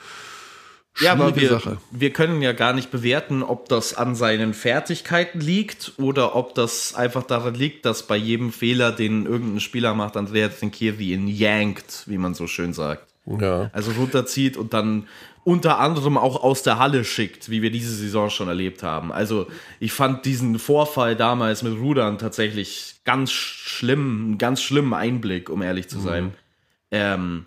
ja, 0.99 1.13
aber 1.13 1.37
wir, 1.37 1.51
Sache. 1.51 1.79
wir 1.91 2.11
können 2.13 2.41
ja 2.41 2.53
gar 2.53 2.73
nicht 2.73 2.91
bewerten, 2.91 3.43
ob 3.43 3.69
das 3.69 3.95
an 3.95 4.15
seinen 4.15 4.55
Fertigkeiten 4.55 5.41
liegt 5.41 5.93
oder 5.99 6.35
ob 6.35 6.55
das 6.55 6.95
einfach 6.95 7.25
daran 7.25 7.55
liegt, 7.55 7.85
dass 7.85 8.07
bei 8.07 8.17
jedem 8.17 8.51
Fehler, 8.51 8.93
den 8.93 9.27
irgendein 9.27 9.61
Spieler 9.61 9.95
macht, 9.95 10.17
Andrea 10.17 10.51
Zinkieri 10.51 11.13
ihn 11.13 11.29
yankt, 11.29 12.05
wie 12.07 12.17
man 12.17 12.35
so 12.35 12.47
schön 12.47 12.73
sagt. 12.73 13.07
Ja. 13.27 13.71
Also 13.73 13.91
runterzieht 13.93 14.57
und 14.57 14.73
dann 14.73 15.07
unter 15.45 15.79
anderem 15.79 16.17
auch 16.17 16.43
aus 16.43 16.63
der 16.63 16.79
Halle 16.79 17.05
schickt, 17.05 17.51
wie 17.51 17.61
wir 17.61 17.71
diese 17.71 17.95
Saison 17.95 18.31
schon 18.31 18.49
erlebt 18.49 18.83
haben. 18.83 19.13
Also 19.13 19.49
ich 19.81 19.93
fand 19.93 20.25
diesen 20.25 20.59
Vorfall 20.59 21.15
damals 21.15 21.63
mit 21.63 21.79
Rudern 21.79 22.19
tatsächlich 22.19 22.97
ganz 23.05 23.33
schlimm, 23.33 24.25
einen 24.25 24.39
ganz 24.39 24.63
schlimmen 24.63 24.95
Einblick, 24.95 25.51
um 25.51 25.63
ehrlich 25.63 25.89
zu 25.89 26.01
sein. 26.01 26.25
Mhm. 26.25 26.33
Ähm, 26.91 27.47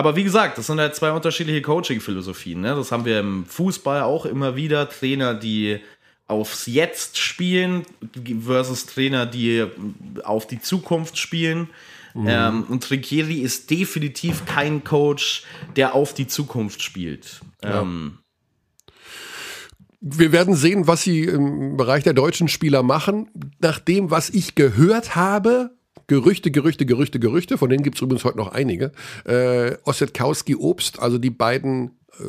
aber 0.00 0.16
wie 0.16 0.24
gesagt, 0.24 0.56
das 0.56 0.66
sind 0.66 0.80
halt 0.80 0.94
zwei 0.94 1.12
unterschiedliche 1.12 1.60
Coaching-Philosophien. 1.60 2.62
Ne? 2.62 2.74
Das 2.74 2.90
haben 2.90 3.04
wir 3.04 3.20
im 3.20 3.44
Fußball 3.44 4.00
auch 4.00 4.24
immer 4.24 4.56
wieder. 4.56 4.88
Trainer, 4.88 5.34
die 5.34 5.80
aufs 6.26 6.64
Jetzt 6.64 7.18
spielen 7.18 7.82
versus 8.42 8.86
Trainer, 8.86 9.26
die 9.26 9.66
auf 10.24 10.46
die 10.46 10.58
Zukunft 10.58 11.18
spielen. 11.18 11.68
Mhm. 12.14 12.26
Ähm, 12.26 12.64
und 12.70 12.82
Trinkieri 12.82 13.40
ist 13.40 13.70
definitiv 13.70 14.46
kein 14.46 14.84
Coach, 14.84 15.44
der 15.76 15.94
auf 15.94 16.14
die 16.14 16.26
Zukunft 16.26 16.82
spielt. 16.82 17.42
Ja. 17.62 17.82
Ähm, 17.82 18.20
wir 20.00 20.32
werden 20.32 20.54
sehen, 20.54 20.86
was 20.86 21.02
sie 21.02 21.24
im 21.24 21.76
Bereich 21.76 22.04
der 22.04 22.14
deutschen 22.14 22.48
Spieler 22.48 22.82
machen. 22.82 23.28
Nach 23.58 23.78
dem, 23.78 24.10
was 24.10 24.30
ich 24.30 24.54
gehört 24.54 25.14
habe, 25.14 25.76
Gerüchte, 26.06 26.50
Gerüchte, 26.50 26.86
Gerüchte, 26.86 27.20
Gerüchte, 27.20 27.58
von 27.58 27.70
denen 27.70 27.82
gibt 27.82 27.96
es 27.96 28.02
übrigens 28.02 28.24
heute 28.24 28.38
noch 28.38 28.52
einige. 28.52 28.92
Äh, 29.24 29.76
Ossetkowski 29.84 30.56
Obst, 30.56 30.98
also 30.98 31.18
die 31.18 31.30
beiden 31.30 31.98
äh, 32.18 32.24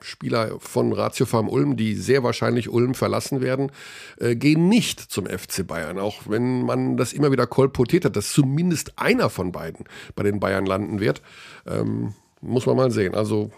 Spieler 0.00 0.58
von 0.58 0.92
Ratio 0.92 1.26
Farm 1.26 1.48
Ulm, 1.48 1.76
die 1.76 1.94
sehr 1.94 2.22
wahrscheinlich 2.22 2.68
Ulm 2.68 2.94
verlassen 2.94 3.40
werden, 3.40 3.72
äh, 4.18 4.36
gehen 4.36 4.68
nicht 4.68 5.00
zum 5.00 5.26
FC 5.26 5.66
Bayern. 5.66 5.98
Auch 5.98 6.22
wenn 6.26 6.62
man 6.62 6.96
das 6.96 7.12
immer 7.12 7.30
wieder 7.30 7.46
kolportiert 7.46 8.04
hat, 8.04 8.16
dass 8.16 8.32
zumindest 8.32 8.98
einer 8.98 9.28
von 9.28 9.52
beiden 9.52 9.84
bei 10.14 10.22
den 10.22 10.40
Bayern 10.40 10.66
landen 10.66 11.00
wird. 11.00 11.20
Ähm, 11.66 12.14
muss 12.40 12.66
man 12.66 12.76
mal 12.76 12.90
sehen. 12.90 13.14
Also 13.14 13.50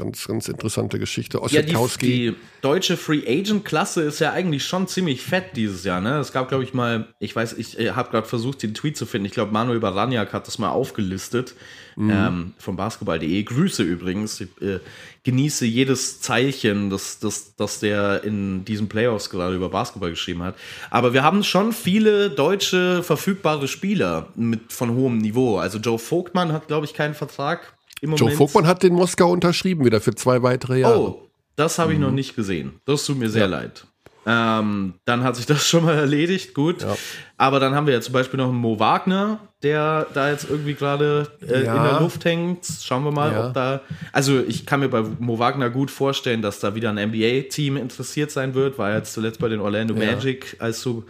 ganz, 0.00 0.26
ganz 0.26 0.48
interessante 0.48 0.98
Geschichte. 0.98 1.40
Ja, 1.48 1.62
die, 1.62 1.76
die, 2.00 2.34
deutsche 2.62 2.96
Free 2.96 3.22
Agent 3.26 3.64
Klasse 3.64 4.02
ist 4.02 4.18
ja 4.18 4.32
eigentlich 4.32 4.64
schon 4.64 4.88
ziemlich 4.88 5.22
fett 5.22 5.56
dieses 5.56 5.84
Jahr. 5.84 6.00
Ne? 6.00 6.18
Es 6.18 6.32
gab, 6.32 6.48
glaube 6.48 6.64
ich, 6.64 6.72
mal, 6.72 7.08
ich 7.18 7.36
weiß, 7.36 7.54
ich 7.54 7.76
habe 7.94 8.10
gerade 8.10 8.26
versucht, 8.26 8.62
den 8.62 8.74
Tweet 8.74 8.96
zu 8.96 9.04
finden. 9.04 9.26
Ich 9.26 9.32
glaube, 9.32 9.52
Manuel 9.52 9.80
Baraniak 9.80 10.32
hat 10.32 10.46
das 10.46 10.58
mal 10.58 10.70
aufgelistet 10.70 11.54
mhm. 11.96 12.10
ähm, 12.10 12.54
von 12.58 12.76
basketball.de. 12.76 13.42
Grüße 13.42 13.82
übrigens. 13.82 14.40
Ich 14.40 14.48
äh, 14.62 14.80
genieße 15.24 15.66
jedes 15.66 16.20
Zeichen, 16.22 16.88
das, 16.88 17.18
das, 17.18 17.54
das 17.56 17.80
der 17.80 18.24
in 18.24 18.64
diesen 18.64 18.88
Playoffs 18.88 19.28
gerade 19.28 19.54
über 19.54 19.68
Basketball 19.68 20.10
geschrieben 20.10 20.42
hat. 20.42 20.56
Aber 20.90 21.12
wir 21.12 21.22
haben 21.22 21.44
schon 21.44 21.72
viele 21.74 22.30
deutsche 22.30 23.02
verfügbare 23.02 23.68
Spieler 23.68 24.28
mit 24.34 24.72
von 24.72 24.94
hohem 24.94 25.18
Niveau. 25.18 25.58
Also 25.58 25.78
Joe 25.78 25.98
Vogtmann 25.98 26.52
hat, 26.52 26.68
glaube 26.68 26.86
ich, 26.86 26.94
keinen 26.94 27.14
Vertrag 27.14 27.74
Joe 28.02 28.30
Vogtmann 28.30 28.66
hat 28.66 28.82
den 28.82 28.94
Moskau 28.94 29.30
unterschrieben 29.30 29.84
wieder 29.84 30.00
für 30.00 30.14
zwei 30.14 30.42
weitere 30.42 30.80
Jahre. 30.80 31.00
Oh, 31.00 31.30
das 31.56 31.78
habe 31.78 31.92
ich 31.92 31.98
mhm. 31.98 32.06
noch 32.06 32.12
nicht 32.12 32.36
gesehen. 32.36 32.80
Das 32.84 33.04
tut 33.04 33.18
mir 33.18 33.28
sehr 33.28 33.42
ja. 33.42 33.48
leid. 33.48 33.84
Ähm, 34.26 34.94
dann 35.06 35.24
hat 35.24 35.36
sich 35.36 35.46
das 35.46 35.66
schon 35.68 35.84
mal 35.84 35.96
erledigt, 35.96 36.54
gut. 36.54 36.82
Ja. 36.82 36.96
Aber 37.36 37.58
dann 37.58 37.74
haben 37.74 37.86
wir 37.86 37.94
ja 37.94 38.00
zum 38.00 38.12
Beispiel 38.12 38.38
noch 38.38 38.48
einen 38.48 38.58
Mo 38.58 38.78
Wagner, 38.78 39.40
der 39.62 40.06
da 40.12 40.30
jetzt 40.30 40.48
irgendwie 40.48 40.74
gerade 40.74 41.28
äh, 41.42 41.64
ja. 41.64 41.76
in 41.76 41.82
der 41.90 42.00
Luft 42.00 42.24
hängt. 42.24 42.66
Schauen 42.82 43.04
wir 43.04 43.12
mal, 43.12 43.32
ja. 43.32 43.46
ob 43.46 43.54
da. 43.54 43.80
Also 44.12 44.40
ich 44.40 44.66
kann 44.66 44.80
mir 44.80 44.88
bei 44.88 45.02
Mo 45.18 45.38
Wagner 45.38 45.70
gut 45.70 45.90
vorstellen, 45.90 46.42
dass 46.42 46.60
da 46.60 46.74
wieder 46.74 46.90
ein 46.90 47.10
NBA-Team 47.10 47.76
interessiert 47.76 48.30
sein 48.30 48.54
wird. 48.54 48.78
War 48.78 48.94
jetzt 48.94 49.14
zuletzt 49.14 49.40
bei 49.40 49.48
den 49.48 49.60
Orlando 49.60 49.94
Magic, 49.94 50.56
als 50.58 50.82
so, 50.82 51.04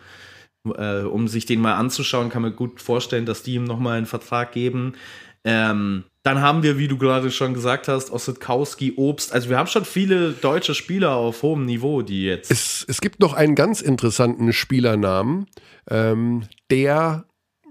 äh, 0.76 1.00
um 1.00 1.26
sich 1.26 1.46
den 1.46 1.60
mal 1.60 1.74
anzuschauen, 1.74 2.28
kann 2.28 2.42
man 2.42 2.54
gut 2.54 2.80
vorstellen, 2.80 3.26
dass 3.26 3.42
die 3.42 3.54
ihm 3.54 3.64
nochmal 3.64 3.98
einen 3.98 4.06
Vertrag 4.06 4.52
geben. 4.52 4.94
Ähm, 5.42 6.04
dann 6.22 6.42
haben 6.42 6.62
wir, 6.62 6.76
wie 6.76 6.88
du 6.88 6.98
gerade 6.98 7.30
schon 7.30 7.54
gesagt 7.54 7.88
hast, 7.88 8.10
Ossetkowski, 8.10 8.94
Obst. 8.96 9.32
Also 9.32 9.48
wir 9.48 9.56
haben 9.56 9.68
schon 9.68 9.86
viele 9.86 10.32
deutsche 10.32 10.74
Spieler 10.74 11.14
auf 11.16 11.42
hohem 11.42 11.64
Niveau, 11.64 12.02
die 12.02 12.24
jetzt. 12.24 12.50
Es, 12.50 12.84
es 12.86 13.00
gibt 13.00 13.20
noch 13.20 13.32
einen 13.32 13.54
ganz 13.54 13.80
interessanten 13.80 14.52
Spielernamen, 14.52 15.46
ähm, 15.88 16.44
der 16.70 17.24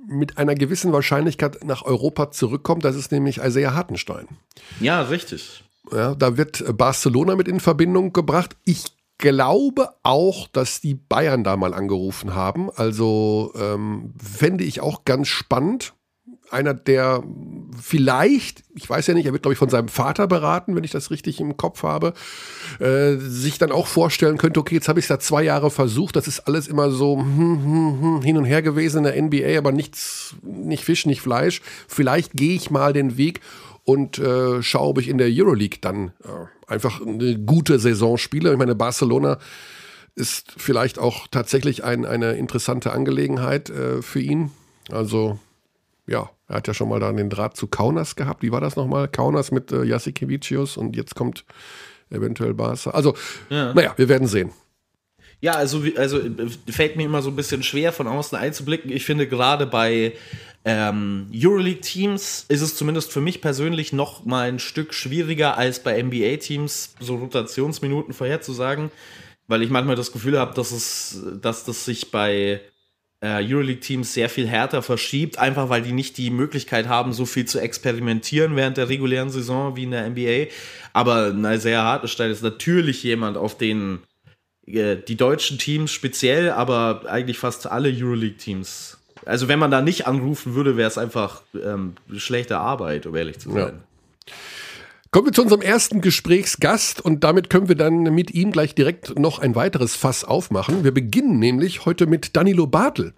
mit 0.08 0.40
einer 0.40 0.56
gewissen 0.56 0.92
Wahrscheinlichkeit 0.92 1.64
nach 1.64 1.84
Europa 1.84 2.32
zurückkommt. 2.32 2.84
Das 2.84 2.96
ist 2.96 3.12
nämlich 3.12 3.38
Isaiah 3.38 3.76
Hartenstein. 3.76 4.28
Ja, 4.80 5.02
richtig. 5.04 5.64
Ja, 5.92 6.16
da 6.16 6.36
wird 6.36 6.64
Barcelona 6.76 7.36
mit 7.36 7.48
in 7.48 7.60
Verbindung 7.60 8.14
gebracht. 8.14 8.56
Ich 8.66 8.86
glaube 9.20 9.90
auch, 10.02 10.48
dass 10.48 10.82
die 10.82 10.96
Bayern 10.96 11.44
da 11.44 11.56
mal 11.56 11.76
angerufen 11.76 12.34
haben. 12.34 12.72
Also 12.72 13.54
ähm, 13.56 14.14
fände 14.20 14.64
ich 14.64 14.82
auch 14.82 15.06
ganz 15.06 15.28
spannend 15.28 15.94
einer, 16.52 16.74
der 16.74 17.24
vielleicht, 17.82 18.64
ich 18.76 18.90
weiß 18.90 19.08
ja 19.08 19.14
nicht, 19.14 19.26
er 19.26 19.34
wird, 19.34 19.44
glaube 19.44 19.54
ich, 19.54 19.60
von 19.60 19.70
seinem 19.70 19.88
Vater 19.88 20.28
beraten, 20.28 20.76
wenn 20.76 20.84
ich 20.84 20.92
das 20.92 21.12
richtig 21.12 21.40
im 21.40 21.58
Kopf 21.58 21.84
habe, 21.84 22.14
äh, 22.80 23.16
sich 23.18 23.58
dann 23.58 23.72
auch 23.72 23.88
vorstellen 23.88 24.38
könnte, 24.38 24.60
okay, 24.60 24.76
jetzt 24.76 24.90
habe 24.90 25.00
ich 25.00 25.06
es 25.06 25.10
da 25.10 25.20
zwei 25.20 25.44
Jahre 25.44 25.72
versucht, 25.72 26.16
das 26.16 26.28
ist 26.28 26.42
alles 26.42 26.68
immer 26.68 26.92
so 26.92 27.18
hm, 27.18 27.64
hm, 27.64 28.02
hm, 28.02 28.22
hin 28.22 28.38
und 28.38 28.46
her 28.46 28.62
gewesen 28.62 29.00
in 29.00 29.04
der 29.04 29.22
NBA, 29.22 29.58
aber 29.58 29.72
nichts, 29.72 30.36
nicht 30.42 30.84
Fisch, 30.84 31.06
nicht 31.06 31.22
Fleisch. 31.22 31.62
Vielleicht 31.88 32.34
gehe 32.34 32.56
ich 32.56 32.70
mal 32.70 32.94
den 32.94 33.18
Weg 33.18 33.42
und 33.84 34.20
äh, 34.20 34.62
schaue, 34.62 34.90
ob 34.90 35.00
ich 35.00 35.08
in 35.08 35.18
der 35.18 35.30
Euroleague 35.30 35.80
dann 35.82 36.14
äh, 36.24 36.72
einfach 36.72 37.02
eine 37.02 37.38
gute 37.40 37.80
Saison 37.80 38.18
spiele. 38.18 38.52
Ich 38.52 38.58
meine, 38.58 38.76
Barcelona 38.76 39.40
ist 40.16 40.54
vielleicht 40.58 41.00
auch 41.00 41.28
tatsächlich 41.28 41.84
ein, 41.84 42.06
eine 42.06 42.34
interessante 42.34 42.92
Angelegenheit 42.92 43.70
äh, 43.70 44.02
für 44.02 44.20
ihn. 44.20 44.52
Also 44.92 45.40
ja, 46.08 46.30
er 46.50 46.58
hat 46.58 46.68
ja 46.68 46.74
schon 46.74 46.90
mal 46.90 47.00
da 47.00 47.12
den 47.12 47.30
Draht 47.30 47.56
zu 47.56 47.68
Kaunas 47.68 48.16
gehabt. 48.16 48.42
Wie 48.42 48.52
war 48.52 48.60
das 48.60 48.76
nochmal? 48.76 49.08
Kaunas 49.08 49.52
mit 49.52 49.72
äh, 49.72 49.84
Jasikevicius 49.84 50.78
und 50.78 50.96
jetzt 50.96 51.16
kommt 51.16 51.46
eventuell 52.10 52.56
Barca. 52.56 52.90
Also, 52.90 53.16
ja. 53.50 53.74
naja, 53.74 53.94
wir 53.96 54.10
werden 54.10 54.28
sehen. 54.28 54.52
Ja, 55.42 55.54
also, 55.54 55.84
also 55.96 56.20
äh, 56.20 56.50
fällt 56.68 56.96
mir 56.96 57.04
immer 57.04 57.22
so 57.22 57.30
ein 57.30 57.36
bisschen 57.36 57.62
schwer 57.62 57.94
von 57.94 58.08
außen 58.08 58.38
einzublicken. 58.38 58.92
Ich 58.92 59.06
finde 59.06 59.28
gerade 59.28 59.68
bei 59.68 60.14
ähm, 60.66 61.28
Euroleague-Teams 61.34 62.46
ist 62.50 62.62
es 62.62 62.76
zumindest 62.76 63.12
für 63.12 63.22
mich 63.22 63.42
persönlich 63.42 63.94
noch 63.94 64.26
mal 64.26 64.50
ein 64.50 64.60
Stück 64.60 64.96
schwieriger 64.96 65.56
als 65.56 65.82
bei 65.82 66.02
NBA-Teams 66.02 66.96
so 67.00 67.16
Rotationsminuten 67.16 68.14
vorherzusagen, 68.14 68.92
weil 69.48 69.62
ich 69.62 69.70
manchmal 69.70 69.96
das 69.96 70.12
Gefühl 70.12 70.40
habe, 70.40 70.56
dass 70.56 70.72
es, 70.72 71.22
dass 71.42 71.64
das 71.64 71.86
sich 71.86 72.10
bei 72.10 72.60
Euroleague-Teams 73.28 74.14
sehr 74.14 74.30
viel 74.30 74.48
härter 74.48 74.82
verschiebt, 74.82 75.40
einfach 75.40 75.70
weil 75.70 75.82
die 75.82 75.92
nicht 75.92 76.18
die 76.18 76.30
Möglichkeit 76.30 76.88
haben, 76.88 77.12
so 77.12 77.26
viel 77.26 77.46
zu 77.46 77.60
experimentieren 77.60 78.56
während 78.56 78.78
der 78.78 78.88
regulären 78.88 79.30
Saison 79.30 79.76
wie 79.76 79.84
in 79.84 79.92
der 79.92 80.10
NBA. 80.10 80.52
Aber 80.94 81.34
Isaiah 81.34 81.84
Hartenstein 81.84 82.32
ist 82.32 82.44
natürlich 82.44 83.04
jemand, 83.04 83.38
auf 83.38 83.58
den 83.58 84.00
äh, 84.66 84.96
die 84.96 85.16
deutschen 85.16 85.58
Teams 85.58 85.92
speziell, 85.92 86.52
aber 86.52 87.04
eigentlich 87.08 87.38
fast 87.38 87.68
alle 87.68 87.90
Euroleague-Teams. 87.90 88.98
Also 89.26 89.48
wenn 89.48 89.60
man 89.60 89.72
da 89.72 89.82
nicht 89.82 90.08
anrufen 90.08 90.56
würde, 90.56 90.78
wäre 90.78 90.88
es 90.88 90.98
einfach 90.98 91.42
ähm, 91.62 91.96
schlechte 92.16 92.58
Arbeit, 92.58 93.06
um 93.06 93.16
ehrlich 93.16 93.40
zu 93.40 93.52
sein. 93.52 93.82
Ja. 94.28 94.34
Kommen 95.12 95.26
wir 95.26 95.34
zu 95.34 95.42
unserem 95.42 95.64
ersten 95.64 96.02
Gesprächsgast 96.02 97.02
und 97.02 97.24
damit 97.24 97.50
können 97.50 97.68
wir 97.68 97.76
dann 97.76 98.04
mit 98.04 98.30
ihm 98.32 98.52
gleich 98.52 98.76
direkt 98.76 99.18
noch 99.18 99.40
ein 99.40 99.56
weiteres 99.56 99.96
Fass 99.96 100.24
aufmachen. 100.24 100.84
Wir 100.84 100.94
beginnen 100.94 101.40
nämlich 101.40 101.86
heute 101.86 102.06
mit 102.06 102.36
Danilo 102.36 102.68
Bartel, 102.68 103.16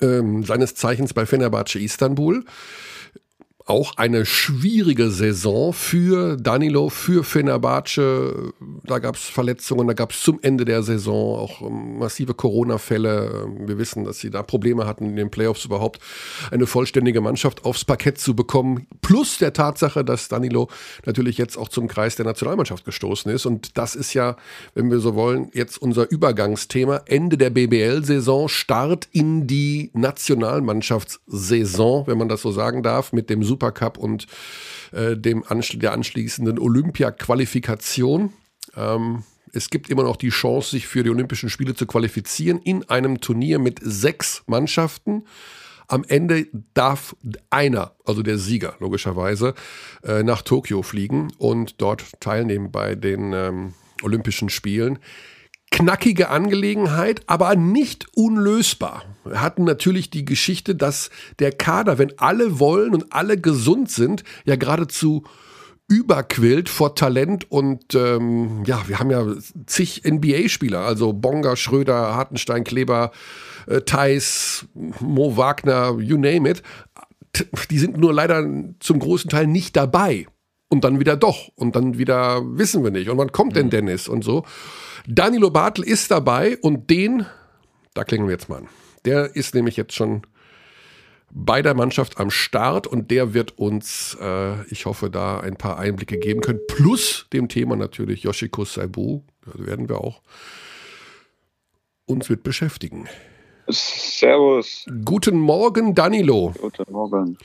ähm, 0.00 0.42
seines 0.42 0.74
Zeichens 0.74 1.14
bei 1.14 1.24
Fenerbahce 1.24 1.78
Istanbul. 1.78 2.44
Auch 3.66 3.96
eine 3.96 4.26
schwierige 4.26 5.10
Saison 5.10 5.72
für 5.72 6.36
Danilo, 6.36 6.88
für 6.88 7.24
Fenerbahce. 7.24 8.52
Da 8.84 8.98
gab 8.98 9.16
es 9.16 9.22
Verletzungen, 9.22 9.86
da 9.86 9.94
gab 9.94 10.12
es 10.12 10.22
zum 10.22 10.38
Ende 10.42 10.64
der 10.64 10.82
Saison 10.82 11.38
auch 11.38 11.62
ähm, 11.62 11.98
massive 11.98 12.34
Corona-Fälle. 12.34 13.46
Ähm, 13.46 13.68
wir 13.68 13.78
wissen, 13.78 14.04
dass 14.04 14.18
sie 14.18 14.30
da 14.30 14.42
Probleme 14.42 14.86
hatten, 14.86 15.06
in 15.06 15.16
den 15.16 15.30
Playoffs 15.30 15.64
überhaupt 15.64 16.00
eine 16.50 16.66
vollständige 16.66 17.20
Mannschaft 17.20 17.64
aufs 17.64 17.84
Parkett 17.84 18.18
zu 18.18 18.34
bekommen. 18.34 18.86
Plus 19.00 19.38
der 19.38 19.52
Tatsache, 19.52 20.04
dass 20.04 20.28
Danilo 20.28 20.68
natürlich 21.06 21.38
jetzt 21.38 21.56
auch 21.56 21.68
zum 21.68 21.88
Kreis 21.88 22.16
der 22.16 22.26
Nationalmannschaft 22.26 22.84
gestoßen 22.84 23.30
ist. 23.30 23.46
Und 23.46 23.78
das 23.78 23.94
ist 23.94 24.14
ja, 24.14 24.36
wenn 24.74 24.90
wir 24.90 24.98
so 24.98 25.14
wollen, 25.14 25.50
jetzt 25.54 25.80
unser 25.80 26.10
Übergangsthema. 26.10 27.02
Ende 27.06 27.38
der 27.38 27.50
BBL-Saison, 27.50 28.48
Start 28.48 29.08
in 29.12 29.46
die 29.46 29.90
Nationalmannschaftssaison, 29.94 32.06
wenn 32.06 32.18
man 32.18 32.28
das 32.28 32.42
so 32.42 32.50
sagen 32.50 32.82
darf, 32.82 33.12
mit 33.12 33.30
dem 33.30 33.42
Supercup 33.52 33.98
und 33.98 34.26
äh, 34.92 35.16
dem 35.16 35.44
Anschl 35.46 35.78
der 35.78 35.92
anschließenden 35.92 36.58
Olympia-Qualifikation. 36.58 38.32
Ähm, 38.74 39.24
es 39.52 39.68
gibt 39.68 39.90
immer 39.90 40.04
noch 40.04 40.16
die 40.16 40.30
Chance, 40.30 40.70
sich 40.70 40.86
für 40.86 41.02
die 41.02 41.10
Olympischen 41.10 41.50
Spiele 41.50 41.74
zu 41.74 41.86
qualifizieren 41.86 42.58
in 42.62 42.88
einem 42.88 43.20
Turnier 43.20 43.58
mit 43.58 43.80
sechs 43.82 44.42
Mannschaften. 44.46 45.26
Am 45.88 46.04
Ende 46.08 46.46
darf 46.72 47.14
einer, 47.50 47.92
also 48.06 48.22
der 48.22 48.38
Sieger 48.38 48.76
logischerweise, 48.80 49.52
äh, 50.02 50.22
nach 50.22 50.40
Tokio 50.40 50.82
fliegen 50.82 51.30
und 51.36 51.82
dort 51.82 52.18
teilnehmen 52.20 52.72
bei 52.72 52.94
den 52.94 53.34
ähm, 53.34 53.74
Olympischen 54.02 54.48
Spielen 54.48 54.98
knackige 55.70 56.28
Angelegenheit, 56.28 57.22
aber 57.26 57.56
nicht 57.56 58.06
unlösbar. 58.14 59.04
Hatten 59.30 59.64
natürlich 59.64 60.10
die 60.10 60.24
Geschichte, 60.24 60.74
dass 60.74 61.10
der 61.38 61.52
Kader, 61.52 61.98
wenn 61.98 62.18
alle 62.18 62.58
wollen 62.58 62.94
und 62.94 63.12
alle 63.12 63.40
gesund 63.40 63.90
sind, 63.90 64.24
ja 64.44 64.56
geradezu 64.56 65.24
überquillt 65.88 66.68
vor 66.68 66.94
Talent 66.94 67.50
und 67.50 67.94
ähm, 67.94 68.62
ja, 68.64 68.82
wir 68.86 68.98
haben 68.98 69.10
ja 69.10 69.26
zig 69.66 70.02
NBA-Spieler, 70.06 70.80
also 70.80 71.12
Bonga, 71.12 71.54
Schröder, 71.54 72.14
Hartenstein, 72.14 72.64
Kleber, 72.64 73.10
äh, 73.66 73.82
Theis, 73.82 74.66
Mo 75.00 75.36
Wagner, 75.36 75.98
you 75.98 76.16
name 76.16 76.48
it. 76.48 76.62
Die 77.70 77.78
sind 77.78 77.98
nur 77.98 78.12
leider 78.12 78.46
zum 78.80 78.98
großen 78.98 79.28
Teil 79.28 79.46
nicht 79.46 79.76
dabei. 79.76 80.26
Und 80.68 80.84
dann 80.84 80.98
wieder 81.00 81.16
doch. 81.16 81.48
Und 81.54 81.76
dann 81.76 81.98
wieder 81.98 82.40
wissen 82.56 82.82
wir 82.82 82.90
nicht. 82.90 83.10
Und 83.10 83.18
wann 83.18 83.32
kommt 83.32 83.56
denn 83.56 83.66
mhm. 83.66 83.70
Dennis 83.70 84.08
und 84.08 84.24
so? 84.24 84.44
Danilo 85.06 85.50
Bartel 85.50 85.84
ist 85.84 86.10
dabei 86.10 86.56
und 86.62 86.88
den, 86.88 87.26
da 87.92 88.04
klingen 88.04 88.26
wir 88.26 88.32
jetzt 88.32 88.48
mal 88.48 88.58
an. 88.58 88.68
Der 89.04 89.34
ist 89.34 89.54
nämlich 89.54 89.76
jetzt 89.76 89.94
schon 89.94 90.22
bei 91.34 91.62
der 91.62 91.74
Mannschaft 91.74 92.20
am 92.20 92.30
Start 92.30 92.86
und 92.86 93.10
der 93.10 93.32
wird 93.34 93.58
uns, 93.58 94.16
äh, 94.20 94.62
ich 94.66 94.86
hoffe, 94.86 95.08
da 95.08 95.40
ein 95.40 95.56
paar 95.56 95.78
Einblicke 95.78 96.18
geben 96.18 96.40
können. 96.40 96.60
Plus 96.68 97.26
dem 97.32 97.48
Thema 97.48 97.74
natürlich 97.74 98.22
Yoshiko 98.22 98.64
Saibu, 98.64 99.22
da 99.46 99.66
werden 99.66 99.88
wir 99.88 99.98
auch 99.98 100.20
uns 102.04 102.28
mit 102.28 102.42
beschäftigen. 102.42 103.08
Servus. 103.68 104.84
Guten 105.04 105.38
Morgen, 105.38 105.94
Danilo. 105.94 106.52
Guten 106.60 106.92
Morgen. 106.92 107.38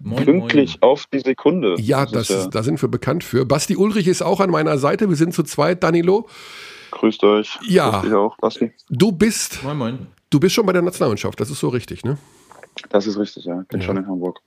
Moin, 0.00 0.24
Pünktlich 0.24 0.78
moin. 0.80 0.90
auf 0.90 1.06
die 1.12 1.20
Sekunde. 1.20 1.74
Ja, 1.78 2.06
das, 2.06 2.28
das 2.28 2.44
ja 2.44 2.50
da 2.50 2.62
sind 2.62 2.80
wir 2.80 2.88
bekannt 2.88 3.24
für. 3.24 3.44
Basti 3.44 3.76
Ulrich 3.76 4.06
ist 4.06 4.22
auch 4.22 4.40
an 4.40 4.50
meiner 4.50 4.78
Seite. 4.78 5.08
Wir 5.08 5.16
sind 5.16 5.34
zu 5.34 5.42
zweit, 5.42 5.82
Danilo. 5.82 6.28
Grüßt 6.92 7.24
euch. 7.24 7.58
Ja. 7.66 8.00
Grüßt 8.00 8.14
auch, 8.14 8.36
Basti. 8.38 8.72
Du 8.88 9.12
bist. 9.12 9.62
Moin, 9.62 9.76
moin. 9.76 10.06
Du 10.36 10.40
bist 10.40 10.54
schon 10.54 10.66
bei 10.66 10.74
der 10.74 10.82
Nationalmannschaft, 10.82 11.40
das 11.40 11.48
ist 11.48 11.60
so 11.60 11.70
richtig, 11.70 12.04
ne? 12.04 12.18
Das 12.90 13.06
ist 13.06 13.16
richtig, 13.16 13.46
ja. 13.46 13.64
Bin 13.70 13.80
ja. 13.80 13.86
schon 13.86 13.96
in 13.96 14.06
Hamburg. 14.06 14.40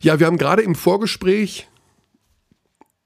Ja, 0.00 0.18
wir 0.18 0.26
haben 0.26 0.36
gerade 0.36 0.62
im 0.62 0.74
Vorgespräch 0.74 1.68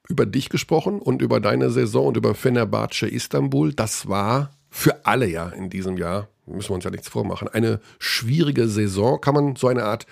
über 0.08 0.24
dich 0.24 0.48
gesprochen 0.48 0.98
und 0.98 1.20
über 1.20 1.40
deine 1.40 1.68
Saison 1.68 2.06
und 2.06 2.16
über 2.16 2.34
Fenerbahce 2.34 3.06
Istanbul. 3.06 3.74
Das 3.74 4.08
war 4.08 4.54
für 4.70 5.04
alle 5.04 5.26
ja 5.26 5.50
in 5.50 5.68
diesem 5.68 5.98
Jahr, 5.98 6.28
müssen 6.46 6.70
wir 6.70 6.76
uns 6.76 6.84
ja 6.84 6.90
nichts 6.90 7.10
vormachen, 7.10 7.48
eine 7.48 7.80
schwierige 7.98 8.66
Saison. 8.66 9.20
Kann 9.20 9.34
man 9.34 9.56
so 9.56 9.68
eine 9.68 9.84
Art 9.84 10.06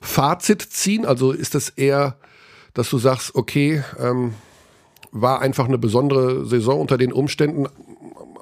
Fazit 0.00 0.62
ziehen? 0.62 1.04
Also 1.04 1.32
ist 1.32 1.56
das 1.56 1.70
eher, 1.70 2.18
dass 2.72 2.88
du 2.88 2.98
sagst, 2.98 3.34
okay, 3.34 3.82
ähm, 3.98 4.34
war 5.10 5.40
einfach 5.40 5.66
eine 5.66 5.78
besondere 5.78 6.46
Saison 6.46 6.80
unter 6.80 6.98
den 6.98 7.12
Umständen. 7.12 7.66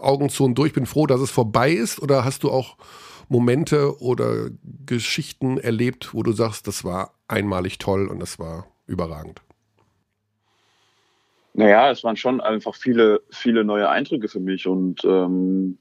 Augen 0.02 0.28
zu 0.28 0.44
und 0.44 0.56
durch, 0.56 0.72
bin 0.72 0.86
froh, 0.86 1.06
dass 1.06 1.20
es 1.20 1.30
vorbei 1.30 1.72
ist? 1.72 2.00
Oder 2.00 2.24
hast 2.24 2.42
du 2.42 2.50
auch 2.50 2.76
Momente 3.28 4.00
oder 4.00 4.48
Geschichten 4.86 5.58
erlebt, 5.58 6.14
wo 6.14 6.22
du 6.22 6.32
sagst, 6.32 6.66
das 6.66 6.84
war 6.84 7.12
einmalig 7.28 7.78
toll 7.78 8.08
und 8.08 8.20
das 8.20 8.38
war 8.38 8.66
überragend? 8.86 9.42
Naja, 11.54 11.90
es 11.90 12.04
waren 12.04 12.16
schon 12.16 12.40
einfach 12.40 12.74
viele, 12.74 13.20
viele 13.30 13.64
neue 13.64 13.88
Eindrücke 13.88 14.28
für 14.28 14.40
mich 14.40 14.66
und 14.66 15.04
ähm, 15.04 15.78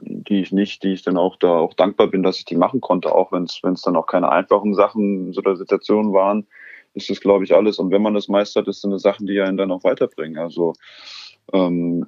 die 0.00 0.40
ich 0.40 0.52
nicht, 0.52 0.82
die 0.82 0.94
ich 0.94 1.02
dann 1.02 1.18
auch 1.18 1.36
da 1.36 1.48
auch 1.48 1.74
dankbar 1.74 2.08
bin, 2.08 2.22
dass 2.22 2.38
ich 2.38 2.46
die 2.46 2.56
machen 2.56 2.80
konnte, 2.80 3.12
auch 3.12 3.30
wenn 3.30 3.44
es 3.44 3.82
dann 3.82 3.96
auch 3.96 4.06
keine 4.06 4.30
einfachen 4.30 4.74
Sachen 4.74 5.36
oder 5.36 5.56
Situationen 5.56 6.12
waren 6.12 6.46
ist 6.94 7.10
das, 7.10 7.20
glaube 7.20 7.44
ich, 7.44 7.54
alles. 7.54 7.78
Und 7.78 7.90
wenn 7.90 8.02
man 8.02 8.14
das 8.14 8.28
meistert, 8.28 8.68
ist 8.68 8.78
es 8.78 8.84
eine 8.84 8.98
Sache, 8.98 9.24
die 9.24 9.40
einen 9.40 9.56
dann 9.56 9.72
auch 9.72 9.84
weiterbringen. 9.84 10.38
Also 10.38 10.74
ähm, 11.52 12.06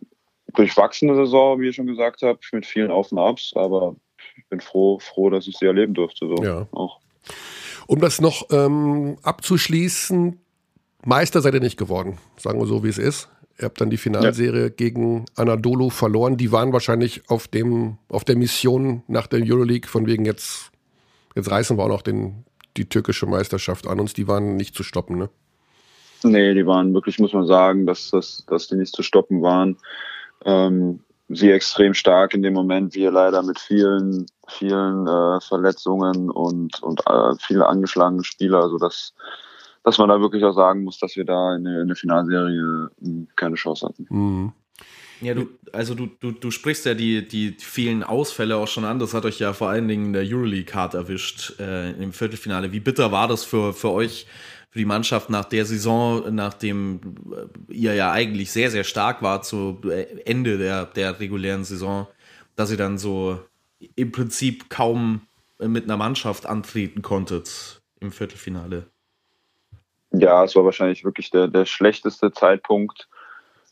durchwachsene 0.56 1.14
Saison, 1.14 1.60
wie 1.60 1.68
ich 1.68 1.76
schon 1.76 1.86
gesagt 1.86 2.22
habe, 2.22 2.38
mit 2.52 2.66
vielen 2.66 2.90
Auf 2.90 3.12
und 3.12 3.18
Abs, 3.18 3.52
aber 3.54 3.96
ich 4.36 4.46
bin 4.48 4.60
froh, 4.60 4.98
froh, 4.98 5.30
dass 5.30 5.46
ich 5.46 5.56
sie 5.56 5.66
erleben 5.66 5.94
durfte. 5.94 6.26
So 6.26 6.42
ja. 6.42 6.66
auch. 6.72 7.00
Um 7.86 8.00
das 8.00 8.20
noch 8.20 8.48
ähm, 8.50 9.16
abzuschließen, 9.22 10.40
Meister 11.04 11.40
seid 11.40 11.54
ihr 11.54 11.60
nicht 11.60 11.78
geworden, 11.78 12.18
sagen 12.36 12.58
wir 12.58 12.66
so, 12.66 12.82
wie 12.82 12.88
es 12.88 12.98
ist. 12.98 13.28
Ihr 13.58 13.66
habt 13.66 13.80
dann 13.80 13.90
die 13.90 13.96
Finalserie 13.96 14.64
ja. 14.64 14.68
gegen 14.68 15.24
Anadolu 15.34 15.88
verloren. 15.88 16.36
Die 16.36 16.52
waren 16.52 16.72
wahrscheinlich 16.72 17.30
auf 17.30 17.48
dem, 17.48 17.96
auf 18.08 18.24
der 18.24 18.36
Mission 18.36 19.02
nach 19.06 19.26
der 19.26 19.40
Euroleague, 19.42 19.88
von 19.88 20.06
wegen 20.06 20.26
jetzt, 20.26 20.72
jetzt 21.34 21.50
reißen 21.50 21.78
wir 21.78 21.84
auch 21.84 21.88
noch 21.88 22.02
den, 22.02 22.44
die 22.76 22.86
türkische 22.86 23.26
Meisterschaft 23.26 23.86
an 23.86 24.00
uns, 24.00 24.12
die 24.12 24.28
waren 24.28 24.56
nicht 24.56 24.74
zu 24.74 24.82
stoppen, 24.82 25.16
ne? 25.16 25.30
Nee, 26.22 26.54
die 26.54 26.66
waren 26.66 26.92
wirklich, 26.92 27.18
muss 27.18 27.32
man 27.32 27.46
sagen, 27.46 27.86
dass, 27.86 28.10
dass, 28.10 28.44
dass 28.46 28.68
die 28.68 28.76
nicht 28.76 28.94
zu 28.94 29.02
stoppen 29.02 29.42
waren. 29.42 29.76
Ähm, 30.46 31.00
sie 31.28 31.50
extrem 31.50 31.92
stark 31.92 32.34
in 32.34 32.42
dem 32.42 32.54
Moment, 32.54 32.94
wir 32.94 33.10
leider 33.10 33.42
mit 33.42 33.58
vielen, 33.58 34.26
vielen 34.48 35.06
äh, 35.06 35.40
Verletzungen 35.40 36.30
und, 36.30 36.82
und 36.82 37.00
äh, 37.06 37.34
viele 37.40 37.66
angeschlagene 37.66 38.24
Spieler, 38.24 38.62
also 38.62 38.78
dass, 38.78 39.12
dass 39.82 39.98
man 39.98 40.08
da 40.08 40.20
wirklich 40.20 40.44
auch 40.44 40.54
sagen 40.54 40.84
muss, 40.84 40.98
dass 40.98 41.16
wir 41.16 41.24
da 41.24 41.56
in 41.56 41.64
der, 41.64 41.82
in 41.82 41.88
der 41.88 41.96
Finalserie 41.96 42.90
hm, 43.00 43.28
keine 43.34 43.56
Chance 43.56 43.86
hatten. 43.86 44.06
Mhm. 44.08 44.52
Ja, 45.22 45.32
du, 45.32 45.48
also 45.72 45.94
du, 45.94 46.08
du, 46.20 46.30
du 46.30 46.50
sprichst 46.50 46.84
ja 46.84 46.92
die, 46.92 47.26
die 47.26 47.56
vielen 47.58 48.02
Ausfälle 48.02 48.56
auch 48.56 48.68
schon 48.68 48.84
an. 48.84 48.98
Das 48.98 49.14
hat 49.14 49.24
euch 49.24 49.38
ja 49.38 49.54
vor 49.54 49.70
allen 49.70 49.88
Dingen 49.88 50.06
in 50.06 50.12
der 50.12 50.24
Euroleague 50.24 50.74
hart 50.74 50.92
erwischt 50.92 51.58
äh, 51.58 51.92
im 51.92 52.12
Viertelfinale. 52.12 52.72
Wie 52.72 52.80
bitter 52.80 53.12
war 53.12 53.26
das 53.26 53.42
für, 53.42 53.72
für 53.72 53.90
euch, 53.92 54.26
für 54.76 54.80
die 54.80 54.84
Mannschaft 54.84 55.30
nach 55.30 55.46
der 55.46 55.64
Saison, 55.64 56.34
nachdem 56.34 57.00
äh, 57.32 57.72
ihr 57.72 57.94
ja 57.94 58.12
eigentlich 58.12 58.52
sehr, 58.52 58.70
sehr 58.70 58.84
stark 58.84 59.22
war 59.22 59.40
zu 59.40 59.80
äh, 59.84 60.20
Ende 60.26 60.58
der, 60.58 60.84
der 60.84 61.18
regulären 61.18 61.64
Saison, 61.64 62.06
dass 62.56 62.70
ihr 62.70 62.76
dann 62.76 62.98
so 62.98 63.40
im 63.94 64.12
Prinzip 64.12 64.68
kaum 64.68 65.22
mit 65.58 65.84
einer 65.84 65.96
Mannschaft 65.96 66.44
antreten 66.44 67.00
konntet 67.00 67.80
im 68.00 68.12
Viertelfinale? 68.12 68.84
Ja, 70.10 70.44
es 70.44 70.54
war 70.54 70.66
wahrscheinlich 70.66 71.04
wirklich 71.06 71.30
der, 71.30 71.48
der 71.48 71.64
schlechteste 71.64 72.30
Zeitpunkt 72.30 73.08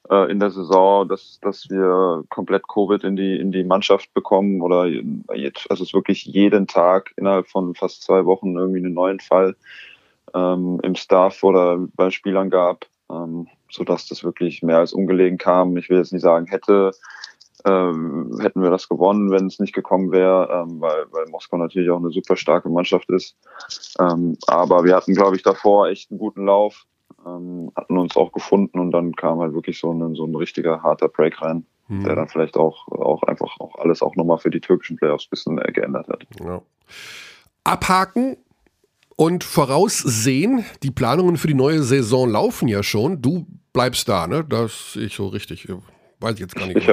äh, 0.09 0.31
in 0.31 0.41
der 0.41 0.53
Saison, 0.53 1.07
dass, 1.07 1.39
dass 1.43 1.69
wir 1.69 2.25
komplett 2.31 2.67
Covid 2.67 3.05
in 3.05 3.17
die, 3.17 3.37
in 3.37 3.53
die 3.53 3.65
Mannschaft 3.65 4.15
bekommen 4.15 4.63
oder 4.63 4.87
jetzt, 4.87 5.71
also 5.71 5.83
es 5.83 5.91
ist 5.91 5.95
wirklich 5.95 6.25
jeden 6.25 6.67
Tag 6.67 7.13
innerhalb 7.19 7.47
von 7.47 7.75
fast 7.75 8.05
zwei 8.05 8.25
Wochen 8.25 8.57
irgendwie 8.57 8.79
einen 8.79 8.95
neuen 8.95 9.21
Fall 9.21 9.55
ähm, 10.35 10.81
im 10.83 10.95
Staff 10.95 11.43
oder 11.43 11.79
bei 11.95 12.11
Spielern 12.11 12.51
gab, 12.51 12.87
ähm, 13.11 13.49
so 13.71 13.85
dass 13.85 14.07
das 14.07 14.25
wirklich 14.25 14.63
mehr 14.63 14.79
als 14.79 14.93
ungelegen 14.93 15.39
kam. 15.39 15.77
Ich 15.77 15.89
will 15.89 15.99
jetzt 15.99 16.13
nicht 16.13 16.23
sagen, 16.23 16.47
hätte, 16.47 16.93
ähm, 17.65 18.39
hätten 18.41 18.63
wir 18.63 18.71
das 18.71 18.89
gewonnen, 18.89 19.31
wenn 19.31 19.47
es 19.47 19.59
nicht 19.59 19.75
gekommen 19.75 20.13
wäre, 20.13 20.49
ähm, 20.53 20.81
weil, 20.81 21.07
weil 21.11 21.27
Moskau 21.31 21.57
natürlich 21.57 21.91
auch 21.91 21.99
eine 21.99 22.11
super 22.11 22.37
starke 22.37 22.69
Mannschaft 22.69 23.09
ist. 23.11 23.37
Ähm, 23.99 24.37
aber 24.47 24.85
wir 24.85 24.95
hatten, 24.97 25.15
glaube 25.15 25.37
ich, 25.37 25.43
davor 25.43 25.89
echt 25.89 26.11
einen 26.11 26.19
guten 26.19 26.47
Lauf 26.47 26.87
ähm, 27.27 27.71
hatten 27.77 27.99
uns 27.99 28.17
auch 28.17 28.33
gefunden 28.33 28.79
und 28.79 28.91
dann 28.91 29.15
kam 29.15 29.41
halt 29.41 29.55
wirklich 29.55 29.79
so 29.79 29.93
ein, 29.93 30.15
so 30.15 30.25
ein 30.25 30.35
richtiger 30.35 30.83
harter 30.83 31.09
Break 31.09 31.41
rein, 31.43 31.67
mhm. 31.89 32.05
der 32.05 32.17
dann 32.17 32.29
vielleicht 32.29 32.57
auch, 32.57 32.87
auch 32.89 33.23
einfach 33.23 33.59
auch 33.61 33.77
alles 33.77 34.03
auch 34.03 34.15
nochmal 34.17 34.39
für 34.39 34.51
die 34.51 34.61
türkischen 34.61 34.97
Playoffs 34.97 35.27
ein 35.27 35.31
bisschen 35.31 35.57
geändert 35.57 36.09
hat. 36.09 36.27
Ja. 36.41 36.61
Abhaken 37.65 38.37
und 39.17 39.45
voraussehen, 39.45 40.65
die 40.83 40.91
Planungen 40.91 41.37
für 41.37 41.47
die 41.47 41.55
neue 41.55 41.83
Saison 41.83 42.31
laufen 42.31 42.69
ja 42.69 42.83
schon. 42.83 43.23
Du 43.23 43.47
bleibst 43.73 44.09
da, 44.09 44.27
ne? 44.27 44.45
Das 44.49 44.95
sehe 44.95 45.07
ich 45.07 45.15
so 45.15 45.29
richtig. 45.29 45.69
Weiß 46.21 46.35
ich 46.35 46.41
jetzt 46.41 46.55
gar 46.55 46.67
nicht. 46.67 46.77
Ich 46.77 46.89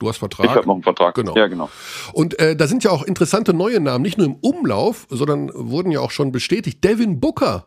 Du 0.00 0.08
hast 0.08 0.16
Vertrag. 0.16 0.46
Ich 0.46 0.52
habe 0.52 0.66
noch 0.66 0.74
einen 0.74 0.82
Vertrag. 0.82 1.14
Genau. 1.14 1.36
Ja, 1.36 1.46
genau. 1.46 1.68
Und 2.14 2.38
äh, 2.38 2.56
da 2.56 2.66
sind 2.66 2.82
ja 2.82 2.90
auch 2.90 3.02
interessante 3.02 3.52
neue 3.52 3.80
Namen, 3.80 4.02
nicht 4.02 4.16
nur 4.16 4.26
im 4.26 4.36
Umlauf, 4.36 5.06
sondern 5.10 5.50
wurden 5.52 5.92
ja 5.92 6.00
auch 6.00 6.10
schon 6.10 6.32
bestätigt. 6.32 6.82
Devin 6.82 7.20
Booker, 7.20 7.66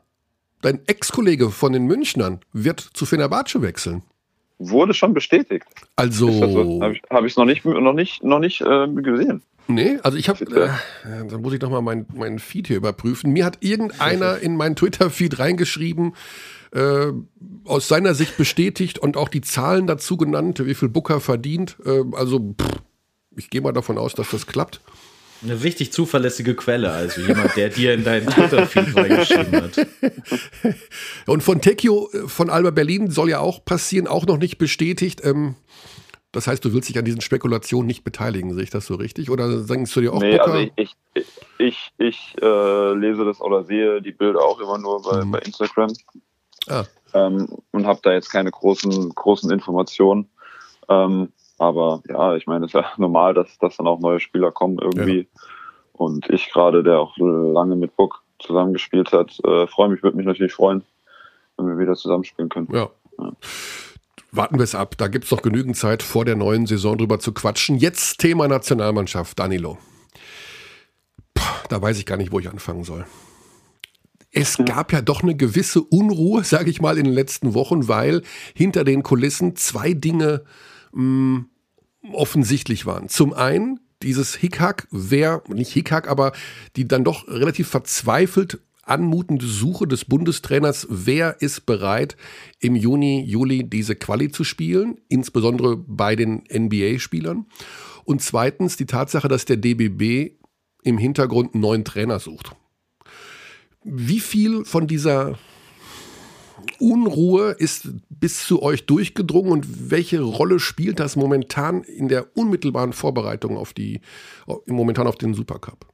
dein 0.64 0.82
Ex-Kollege 0.88 1.52
von 1.52 1.74
den 1.74 1.86
Münchnern, 1.86 2.40
wird 2.52 2.80
zu 2.80 3.06
Fenerbahce 3.06 3.62
wechseln. 3.62 4.02
Wurde 4.58 4.96
schon 4.96 5.14
bestätigt. 5.14 5.66
Also 5.96 6.32
so? 6.32 6.82
habe 6.82 7.28
ich 7.28 7.34
es 7.34 7.38
noch 7.38 7.46
nicht 7.46 7.66
noch 7.66 7.94
nicht 7.94 8.24
noch 8.24 8.40
nicht 8.40 8.62
äh, 8.62 8.88
gesehen. 8.88 9.44
Nee, 9.68 9.98
also 10.04 10.18
ich 10.18 10.28
habe, 10.30 10.44
äh, 10.46 11.28
da 11.28 11.38
muss 11.38 11.54
ich 11.54 11.62
nochmal 11.62 11.82
meinen 11.82 12.06
mein 12.14 12.40
Feed 12.40 12.68
hier 12.68 12.78
überprüfen. 12.78 13.32
Mir 13.32 13.46
hat 13.46 13.58
irgendeiner 13.62 14.40
in 14.40 14.58
meinen 14.58 14.76
Twitter-Feed 14.76 15.40
reingeschrieben, 15.40 16.16
äh, 16.72 17.12
aus 17.64 17.88
seiner 17.88 18.14
Sicht 18.14 18.36
bestätigt 18.38 19.00
und 19.00 19.16
auch 19.16 19.30
die 19.30 19.42
Zahlen 19.42 19.88
dazu 19.88 20.18
genannt, 20.18 20.66
wie 20.66 20.74
viel 20.74 20.90
Booker 20.90 21.22
verdient. 21.22 21.78
Äh, 21.86 22.04
also 22.14 22.56
pff, 22.60 22.82
ich 23.38 23.50
gehe 23.50 23.62
mal 23.62 23.72
davon 23.72 23.98
aus, 23.98 24.14
dass 24.14 24.30
das 24.32 24.48
klappt. 24.48 24.82
Eine 25.44 25.62
richtig 25.62 25.92
zuverlässige 25.92 26.56
Quelle, 26.56 26.92
also 26.92 27.20
jemand, 27.22 27.56
der 27.58 27.70
dir 27.70 27.94
in 27.94 28.04
deinen 28.06 28.28
Twitter-Feed 28.28 28.96
reingeschrieben 28.96 29.62
hat. 29.62 29.88
Und 31.26 31.44
von 31.44 31.62
Tekio 31.62 32.10
äh, 32.14 32.28
von 32.28 32.50
Alba 32.50 32.72
Berlin 32.72 33.12
soll 33.12 33.30
ja 33.30 33.40
auch 33.40 33.64
passieren, 33.64 34.08
auch 34.08 34.26
noch 34.26 34.38
nicht 34.38 34.58
bestätigt. 34.58 35.22
Ähm, 35.24 35.56
das 36.34 36.48
heißt, 36.48 36.66
du 36.66 36.74
willst 36.74 36.90
dich 36.90 36.98
an 36.98 37.06
diesen 37.06 37.22
Spekulationen 37.22 37.86
nicht 37.86 38.04
beteiligen, 38.04 38.54
sehe 38.56 38.64
ich 38.64 38.72
das 38.72 38.88
so 38.88 38.96
richtig? 38.96 39.30
Oder 39.30 39.60
sagst 39.60 39.96
du 39.96 40.02
dir 40.02 40.14
auch 40.14 40.20
nee, 40.20 40.32
Booker? 40.32 40.52
Also 40.52 40.58
ich, 40.76 40.96
ich, 41.14 41.26
ich, 41.60 41.94
ich 42.00 42.36
äh, 42.42 42.94
lese 42.96 43.24
das 43.24 43.40
oder 43.40 43.64
sehe 43.64 44.02
die 44.02 44.12
Bilder 44.12 44.42
auch 44.42 44.60
immer 44.60 44.80
nur 44.80 45.04
bei, 45.04 45.24
mhm. 45.24 45.32
bei 45.32 45.40
Instagram. 45.40 45.94
Ah. 46.68 46.86
Ähm, 47.14 47.48
und 47.72 47.86
habe 47.86 48.00
da 48.02 48.14
jetzt 48.14 48.32
keine 48.32 48.50
großen, 48.50 49.14
großen 49.14 49.52
Informationen. 49.52 50.28
Ähm, 50.90 51.32
aber 51.60 52.02
ja, 52.10 52.36
ich 52.36 52.48
meine, 52.48 52.66
es 52.66 52.74
ist 52.74 52.82
ja 52.82 52.92
normal, 52.98 53.36
dass, 53.36 53.60
dass 53.60 53.78
dann 53.78 53.88
auch 53.88 54.00
neue 54.00 54.20
Spieler 54.20 54.52
kommen 54.52 54.80
irgendwie. 54.80 55.20
Ja. 55.20 55.42
Und 55.94 56.28
ich 56.32 56.52
gerade, 56.52 56.82
der 56.82 57.00
auch 57.00 57.16
lange 57.18 57.76
mit 57.76 57.96
Book 57.96 58.24
zusammengespielt 58.40 59.12
hat, 59.12 59.40
äh, 59.46 59.68
freue 59.68 59.90
mich, 59.90 60.02
würde 60.02 60.18
mich 60.18 60.26
natürlich 60.26 60.54
freuen, 60.54 60.84
wenn 61.58 61.68
wir 61.68 61.78
wieder 61.78 61.94
zusammenspielen 61.94 62.50
können. 62.50 62.70
Ja. 62.72 62.90
ja. 63.20 63.32
Warten 64.36 64.58
wir 64.58 64.64
es 64.64 64.74
ab. 64.74 64.98
Da 64.98 65.08
gibt 65.10 65.26
es 65.26 65.32
noch 65.32 65.44
genügend 65.44 65.78
Zeit, 65.78 66.02
vor 66.02 66.26
der 66.26 66.36
neuen 66.36 66.66
Saison 66.66 66.98
drüber 66.98 67.20
zu 67.20 67.34
quatschen. 67.34 67.78
Jetzt 67.78 68.18
Thema 68.18 68.48
Nationalmannschaft, 68.48 69.38
Danilo. 69.38 69.78
Puh, 71.36 71.44
da 71.70 71.80
weiß 71.80 72.00
ich 72.00 72.08
gar 72.08 72.18
nicht, 72.18 72.32
wo 72.32 72.40
ich 72.40 72.50
anfangen 72.50 72.84
soll. 72.84 73.06
Es 74.32 74.58
gab 74.58 74.92
ja 74.92 75.02
doch 75.04 75.22
eine 75.22 75.36
gewisse 75.36 75.84
Unruhe, 75.84 76.44
sage 76.44 76.72
ich 76.72 76.82
mal, 76.82 76.98
in 76.98 77.04
den 77.06 77.14
letzten 77.14 77.54
Wochen, 77.54 77.88
weil 77.88 78.24
hinter 78.56 78.84
den 78.84 79.04
Kulissen 79.04 79.56
zwei 79.56 79.94
Dinge 79.94 80.44
mh, 80.94 81.04
mm, 81.04 81.50
offensichtlich 82.14 82.88
waren. 82.88 83.10
Zum 83.10 83.34
einen 83.34 83.80
dieses 84.02 84.34
Hickhack, 84.34 84.88
wer, 84.90 85.44
nicht 85.48 85.72
Hickhack, 85.72 86.10
aber 86.10 86.32
die 86.76 86.88
dann 86.88 87.04
doch 87.04 87.28
relativ 87.28 87.68
verzweifelt 87.68 88.60
anmutende 88.84 89.46
Suche 89.46 89.88
des 89.88 90.06
Bundestrainers, 90.06 90.88
wer 90.90 91.42
ist 91.42 91.66
bereit, 91.66 92.18
im 92.60 92.76
Juni, 92.76 93.24
Juli 93.24 93.70
diese 93.70 93.96
Quali 93.96 94.32
zu 94.32 94.44
spielen, 94.44 94.98
insbesondere 95.10 95.78
bei 95.78 96.16
den 96.16 96.44
NBA-Spielern. 96.54 97.46
Und 98.06 98.22
zweitens 98.22 98.78
die 98.78 98.86
Tatsache, 98.86 99.28
dass 99.28 99.46
der 99.46 99.58
DBB 99.58 100.36
im 100.84 100.98
Hintergrund 100.98 101.54
einen 101.54 101.62
neuen 101.62 101.86
Trainer 101.86 102.20
sucht. 102.20 102.56
Wie 103.84 104.20
viel 104.20 104.66
von 104.66 104.88
dieser 104.88 105.38
Unruhe 106.80 107.52
ist 107.52 107.90
bis 108.10 108.46
zu 108.46 108.62
euch 108.62 108.86
durchgedrungen 108.86 109.52
und 109.52 109.92
welche 109.92 110.22
Rolle 110.22 110.60
spielt 110.60 111.00
das 111.00 111.16
momentan 111.16 111.84
in 111.84 112.08
der 112.08 112.38
unmittelbaren 112.38 112.94
Vorbereitung 112.94 113.58
auf 113.58 113.74
die, 113.74 114.02
momentan 114.66 115.08
auf 115.08 115.16
den 115.16 115.34
Supercup? 115.34 115.93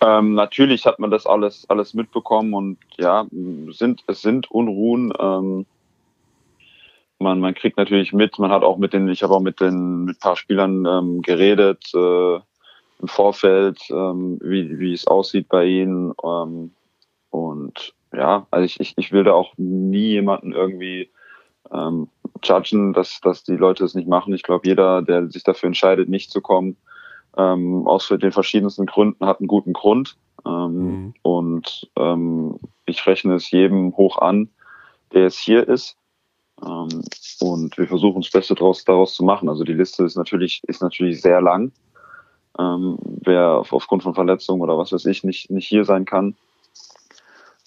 Ähm, 0.00 0.34
natürlich 0.34 0.86
hat 0.86 0.98
man 0.98 1.10
das 1.10 1.26
alles, 1.26 1.68
alles 1.68 1.94
mitbekommen 1.94 2.54
und 2.54 2.78
ja, 2.96 3.26
sind, 3.70 4.04
es 4.06 4.22
sind 4.22 4.50
Unruhen. 4.50 5.12
Ähm, 5.18 5.66
man, 7.18 7.40
man 7.40 7.54
kriegt 7.54 7.76
natürlich 7.76 8.12
mit, 8.12 8.38
man 8.38 8.52
hat 8.52 8.62
auch 8.62 8.78
mit 8.78 8.92
den, 8.92 9.08
ich 9.08 9.22
habe 9.22 9.34
auch 9.34 9.40
mit 9.40 9.60
den 9.60 10.04
mit 10.04 10.20
paar 10.20 10.36
Spielern 10.36 10.86
ähm, 10.86 11.22
geredet 11.22 11.84
äh, 11.94 12.34
im 12.36 13.08
Vorfeld, 13.08 13.80
ähm, 13.90 14.38
wie, 14.40 14.78
wie 14.78 14.92
es 14.92 15.06
aussieht 15.06 15.48
bei 15.48 15.64
ihnen. 15.64 16.12
Ähm, 16.24 16.72
und 17.30 17.94
ja, 18.12 18.46
also 18.50 18.64
ich, 18.64 18.78
ich, 18.80 18.94
ich 18.96 19.12
will 19.12 19.24
da 19.24 19.32
auch 19.32 19.52
nie 19.56 20.10
jemanden 20.10 20.52
irgendwie 20.52 21.10
ähm, 21.72 22.08
judgen, 22.42 22.92
dass, 22.92 23.20
dass 23.20 23.42
die 23.42 23.56
Leute 23.56 23.84
es 23.84 23.94
nicht 23.94 24.08
machen. 24.08 24.32
Ich 24.32 24.42
glaube, 24.42 24.66
jeder, 24.66 25.02
der 25.02 25.28
sich 25.28 25.42
dafür 25.42 25.66
entscheidet, 25.66 26.08
nicht 26.08 26.30
zu 26.30 26.40
kommen, 26.40 26.76
ähm, 27.38 27.86
aus 27.86 28.08
den 28.08 28.32
verschiedensten 28.32 28.86
Gründen 28.86 29.24
hat 29.24 29.40
einen 29.40 29.48
guten 29.48 29.72
Grund. 29.72 30.16
Ähm, 30.44 30.72
mhm. 30.72 31.14
Und 31.22 31.90
ähm, 31.96 32.58
ich 32.84 33.06
rechne 33.06 33.34
es 33.34 33.50
jedem 33.50 33.96
hoch 33.96 34.18
an, 34.18 34.50
der 35.12 35.26
es 35.26 35.38
hier 35.38 35.66
ist. 35.66 35.96
Ähm, 36.64 37.02
und 37.40 37.78
wir 37.78 37.86
versuchen 37.86 38.22
das 38.22 38.30
Beste 38.30 38.54
daraus, 38.54 38.84
daraus 38.84 39.14
zu 39.14 39.24
machen. 39.24 39.48
Also 39.48 39.64
die 39.64 39.74
Liste 39.74 40.04
ist 40.04 40.16
natürlich, 40.16 40.62
ist 40.66 40.82
natürlich 40.82 41.22
sehr 41.22 41.40
lang. 41.40 41.72
Ähm, 42.58 42.98
wer 43.04 43.58
auf, 43.58 43.72
aufgrund 43.72 44.02
von 44.02 44.14
Verletzungen 44.14 44.60
oder 44.60 44.76
was 44.76 44.92
weiß 44.92 45.06
ich 45.06 45.22
nicht, 45.22 45.50
nicht 45.50 45.68
hier 45.68 45.84
sein 45.84 46.04
kann. 46.04 46.34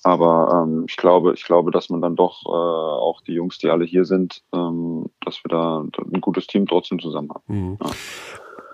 Aber 0.03 0.63
ähm, 0.65 0.85
ich 0.89 0.97
glaube, 0.97 1.33
ich 1.33 1.43
glaube, 1.43 1.71
dass 1.71 1.89
man 1.89 2.01
dann 2.01 2.15
doch 2.15 2.43
äh, 2.45 2.49
auch 2.49 3.21
die 3.21 3.33
Jungs, 3.33 3.59
die 3.59 3.69
alle 3.69 3.85
hier 3.85 4.03
sind, 4.03 4.41
ähm, 4.51 5.05
dass 5.23 5.43
wir 5.43 5.49
da 5.49 5.79
ein 5.79 6.21
gutes 6.21 6.47
Team 6.47 6.65
trotzdem 6.65 6.99
zusammen 6.99 7.29
haben. 7.29 7.43
Mhm. 7.47 7.77
Ja. 7.81 7.91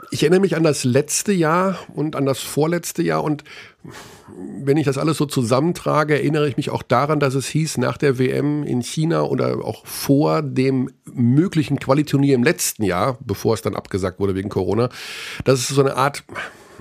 Ich 0.09 0.23
erinnere 0.23 0.39
mich 0.39 0.55
an 0.55 0.63
das 0.63 0.83
letzte 0.83 1.33
Jahr 1.33 1.77
und 1.93 2.15
an 2.15 2.25
das 2.25 2.39
vorletzte 2.39 3.03
Jahr 3.03 3.23
und 3.23 3.43
wenn 4.63 4.77
ich 4.77 4.85
das 4.85 4.97
alles 4.97 5.17
so 5.17 5.25
zusammentrage, 5.25 6.15
erinnere 6.15 6.47
ich 6.47 6.57
mich 6.57 6.69
auch 6.69 6.83
daran, 6.83 7.19
dass 7.19 7.35
es 7.35 7.47
hieß, 7.47 7.77
nach 7.77 7.97
der 7.97 8.19
WM 8.19 8.63
in 8.63 8.81
China 8.81 9.23
oder 9.23 9.63
auch 9.65 9.85
vor 9.85 10.41
dem 10.41 10.91
möglichen 11.05 11.79
Qualiturnier 11.79 12.35
im 12.35 12.43
letzten 12.43 12.83
Jahr, 12.83 13.17
bevor 13.21 13.53
es 13.53 13.61
dann 13.61 13.75
abgesagt 13.75 14.19
wurde 14.19 14.35
wegen 14.35 14.49
Corona, 14.49 14.89
dass 15.45 15.59
es 15.59 15.67
so 15.69 15.81
eine 15.81 15.95
Art 15.95 16.23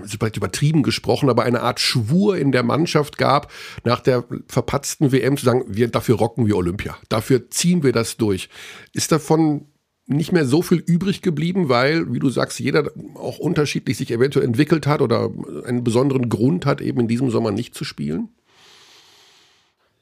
ist 0.03 0.17
vielleicht 0.19 0.37
übertrieben 0.37 0.83
gesprochen, 0.83 1.31
aber 1.31 1.45
eine 1.45 1.62
Art 1.62 1.81
Schwur 1.81 2.37
in 2.37 2.53
der 2.53 2.62
Mannschaft 2.62 3.17
gab, 3.17 3.51
nach 3.83 4.01
der 4.01 4.25
verpatzten 4.47 5.11
WM 5.11 5.39
zu 5.39 5.47
sagen, 5.47 5.65
wir, 5.69 5.89
dafür 5.89 6.17
rocken 6.17 6.47
wir 6.47 6.57
Olympia. 6.57 6.99
Dafür 7.09 7.51
ziehen 7.51 7.83
wir 7.83 7.93
das 7.93 8.19
durch. 8.19 8.51
Ist 8.93 9.11
davon 9.11 9.67
nicht 10.07 10.33
mehr 10.33 10.45
so 10.45 10.62
viel 10.62 10.79
übrig 10.79 11.21
geblieben, 11.21 11.69
weil, 11.69 12.12
wie 12.12 12.21
du 12.21 12.29
sagst, 12.31 12.61
jeder 12.61 12.90
auch 13.14 13.38
unterschiedlich 13.38 13.97
sich 13.97 14.12
eventuell 14.12 14.47
entwickelt 14.47 14.87
hat 14.87 15.03
oder 15.03 15.31
einen 15.66 15.83
besonderen 15.83 16.29
Grund 16.29 16.64
hat, 16.64 16.81
eben 16.81 17.01
in 17.01 17.09
diesem 17.09 17.31
Sommer 17.31 17.51
nicht 17.51 17.75
zu 17.75 17.85
spielen? 17.85 18.29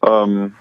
Ähm, 0.03 0.55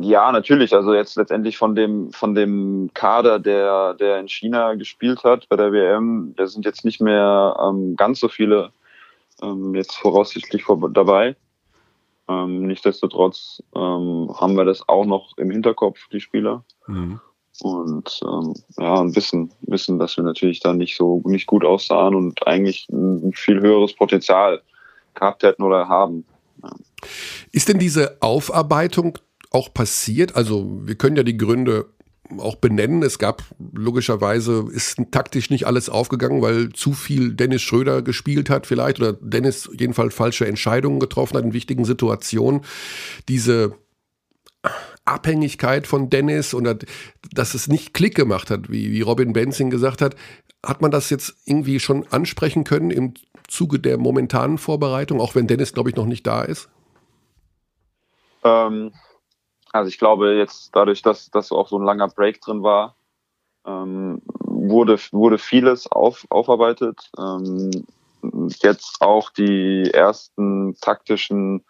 ja, 0.00 0.32
natürlich. 0.32 0.74
Also 0.74 0.94
jetzt 0.94 1.16
letztendlich 1.16 1.58
von 1.58 1.76
dem, 1.76 2.12
von 2.12 2.34
dem 2.34 2.90
Kader, 2.92 3.38
der, 3.38 3.94
der 3.94 4.18
in 4.18 4.28
China 4.28 4.74
gespielt 4.74 5.22
hat 5.22 5.48
bei 5.48 5.56
der 5.56 5.72
WM, 5.72 6.34
da 6.36 6.46
sind 6.48 6.64
jetzt 6.64 6.84
nicht 6.84 7.00
mehr 7.00 7.56
ähm, 7.62 7.94
ganz 7.96 8.18
so 8.18 8.28
viele 8.28 8.72
ähm, 9.42 9.76
jetzt 9.76 9.96
voraussichtlich 9.96 10.64
vor, 10.64 10.90
dabei. 10.90 11.36
Ähm, 12.28 12.66
nichtsdestotrotz 12.66 13.62
ähm, 13.76 14.28
haben 14.36 14.56
wir 14.56 14.64
das 14.64 14.88
auch 14.88 15.04
noch 15.04 15.38
im 15.38 15.52
Hinterkopf, 15.52 16.08
die 16.12 16.20
Spieler. 16.20 16.64
Mhm 16.88 17.20
und 17.62 18.20
ähm, 18.24 18.54
ja, 18.78 18.94
und 18.94 19.16
wissen, 19.16 19.52
wissen, 19.62 19.98
dass 19.98 20.16
wir 20.16 20.24
natürlich 20.24 20.60
da 20.60 20.72
nicht 20.72 20.96
so 20.96 21.22
nicht 21.24 21.46
gut 21.46 21.64
aussahen 21.64 22.14
und 22.14 22.46
eigentlich 22.46 22.88
ein 22.90 23.32
viel 23.34 23.60
höheres 23.60 23.94
Potenzial 23.94 24.62
gehabt 25.14 25.42
hätten 25.42 25.62
oder 25.62 25.88
haben. 25.88 26.24
Ist 27.52 27.68
denn 27.68 27.78
diese 27.78 28.18
Aufarbeitung 28.20 29.18
auch 29.50 29.72
passiert? 29.72 30.36
Also 30.36 30.66
wir 30.84 30.94
können 30.94 31.16
ja 31.16 31.22
die 31.22 31.36
Gründe 31.36 31.86
auch 32.38 32.56
benennen. 32.56 33.02
Es 33.02 33.18
gab 33.18 33.42
logischerweise, 33.72 34.66
ist 34.70 35.00
taktisch 35.10 35.50
nicht 35.50 35.66
alles 35.66 35.88
aufgegangen, 35.88 36.42
weil 36.42 36.70
zu 36.70 36.92
viel 36.92 37.34
Dennis 37.34 37.62
Schröder 37.62 38.02
gespielt 38.02 38.50
hat 38.50 38.66
vielleicht 38.66 39.00
oder 39.00 39.14
Dennis 39.14 39.68
jedenfalls 39.76 40.14
falsche 40.14 40.46
Entscheidungen 40.46 41.00
getroffen 41.00 41.36
hat 41.36 41.44
in 41.44 41.52
wichtigen 41.52 41.84
Situationen. 41.84 42.62
Diese 43.28 43.74
Abhängigkeit 45.04 45.86
von 45.86 46.10
Dennis 46.10 46.54
oder 46.54 46.76
dass 47.32 47.54
es 47.54 47.68
nicht 47.68 47.94
Klick 47.94 48.14
gemacht 48.14 48.50
hat, 48.50 48.70
wie, 48.70 48.92
wie 48.92 49.00
Robin 49.00 49.32
Benzing 49.32 49.70
gesagt 49.70 50.02
hat. 50.02 50.14
Hat 50.64 50.82
man 50.82 50.90
das 50.90 51.10
jetzt 51.10 51.36
irgendwie 51.46 51.80
schon 51.80 52.06
ansprechen 52.10 52.64
können 52.64 52.90
im 52.90 53.14
Zuge 53.48 53.78
der 53.78 53.98
momentanen 53.98 54.58
Vorbereitung, 54.58 55.20
auch 55.20 55.34
wenn 55.34 55.46
Dennis, 55.46 55.72
glaube 55.72 55.90
ich, 55.90 55.96
noch 55.96 56.06
nicht 56.06 56.26
da 56.26 56.42
ist? 56.42 56.68
Ähm, 58.44 58.92
also 59.72 59.88
ich 59.88 59.98
glaube 59.98 60.34
jetzt 60.34 60.74
dadurch, 60.74 61.02
dass, 61.02 61.30
dass 61.30 61.52
auch 61.52 61.68
so 61.68 61.78
ein 61.78 61.84
langer 61.84 62.08
Break 62.08 62.40
drin 62.40 62.62
war, 62.62 62.96
ähm, 63.66 64.22
wurde, 64.44 64.98
wurde 65.12 65.38
vieles 65.38 65.90
auf, 65.90 66.26
aufarbeitet. 66.30 67.10
Ähm, 67.18 67.70
jetzt 68.62 69.00
auch 69.00 69.30
die 69.30 69.90
ersten 69.92 70.76
taktischen 70.80 71.64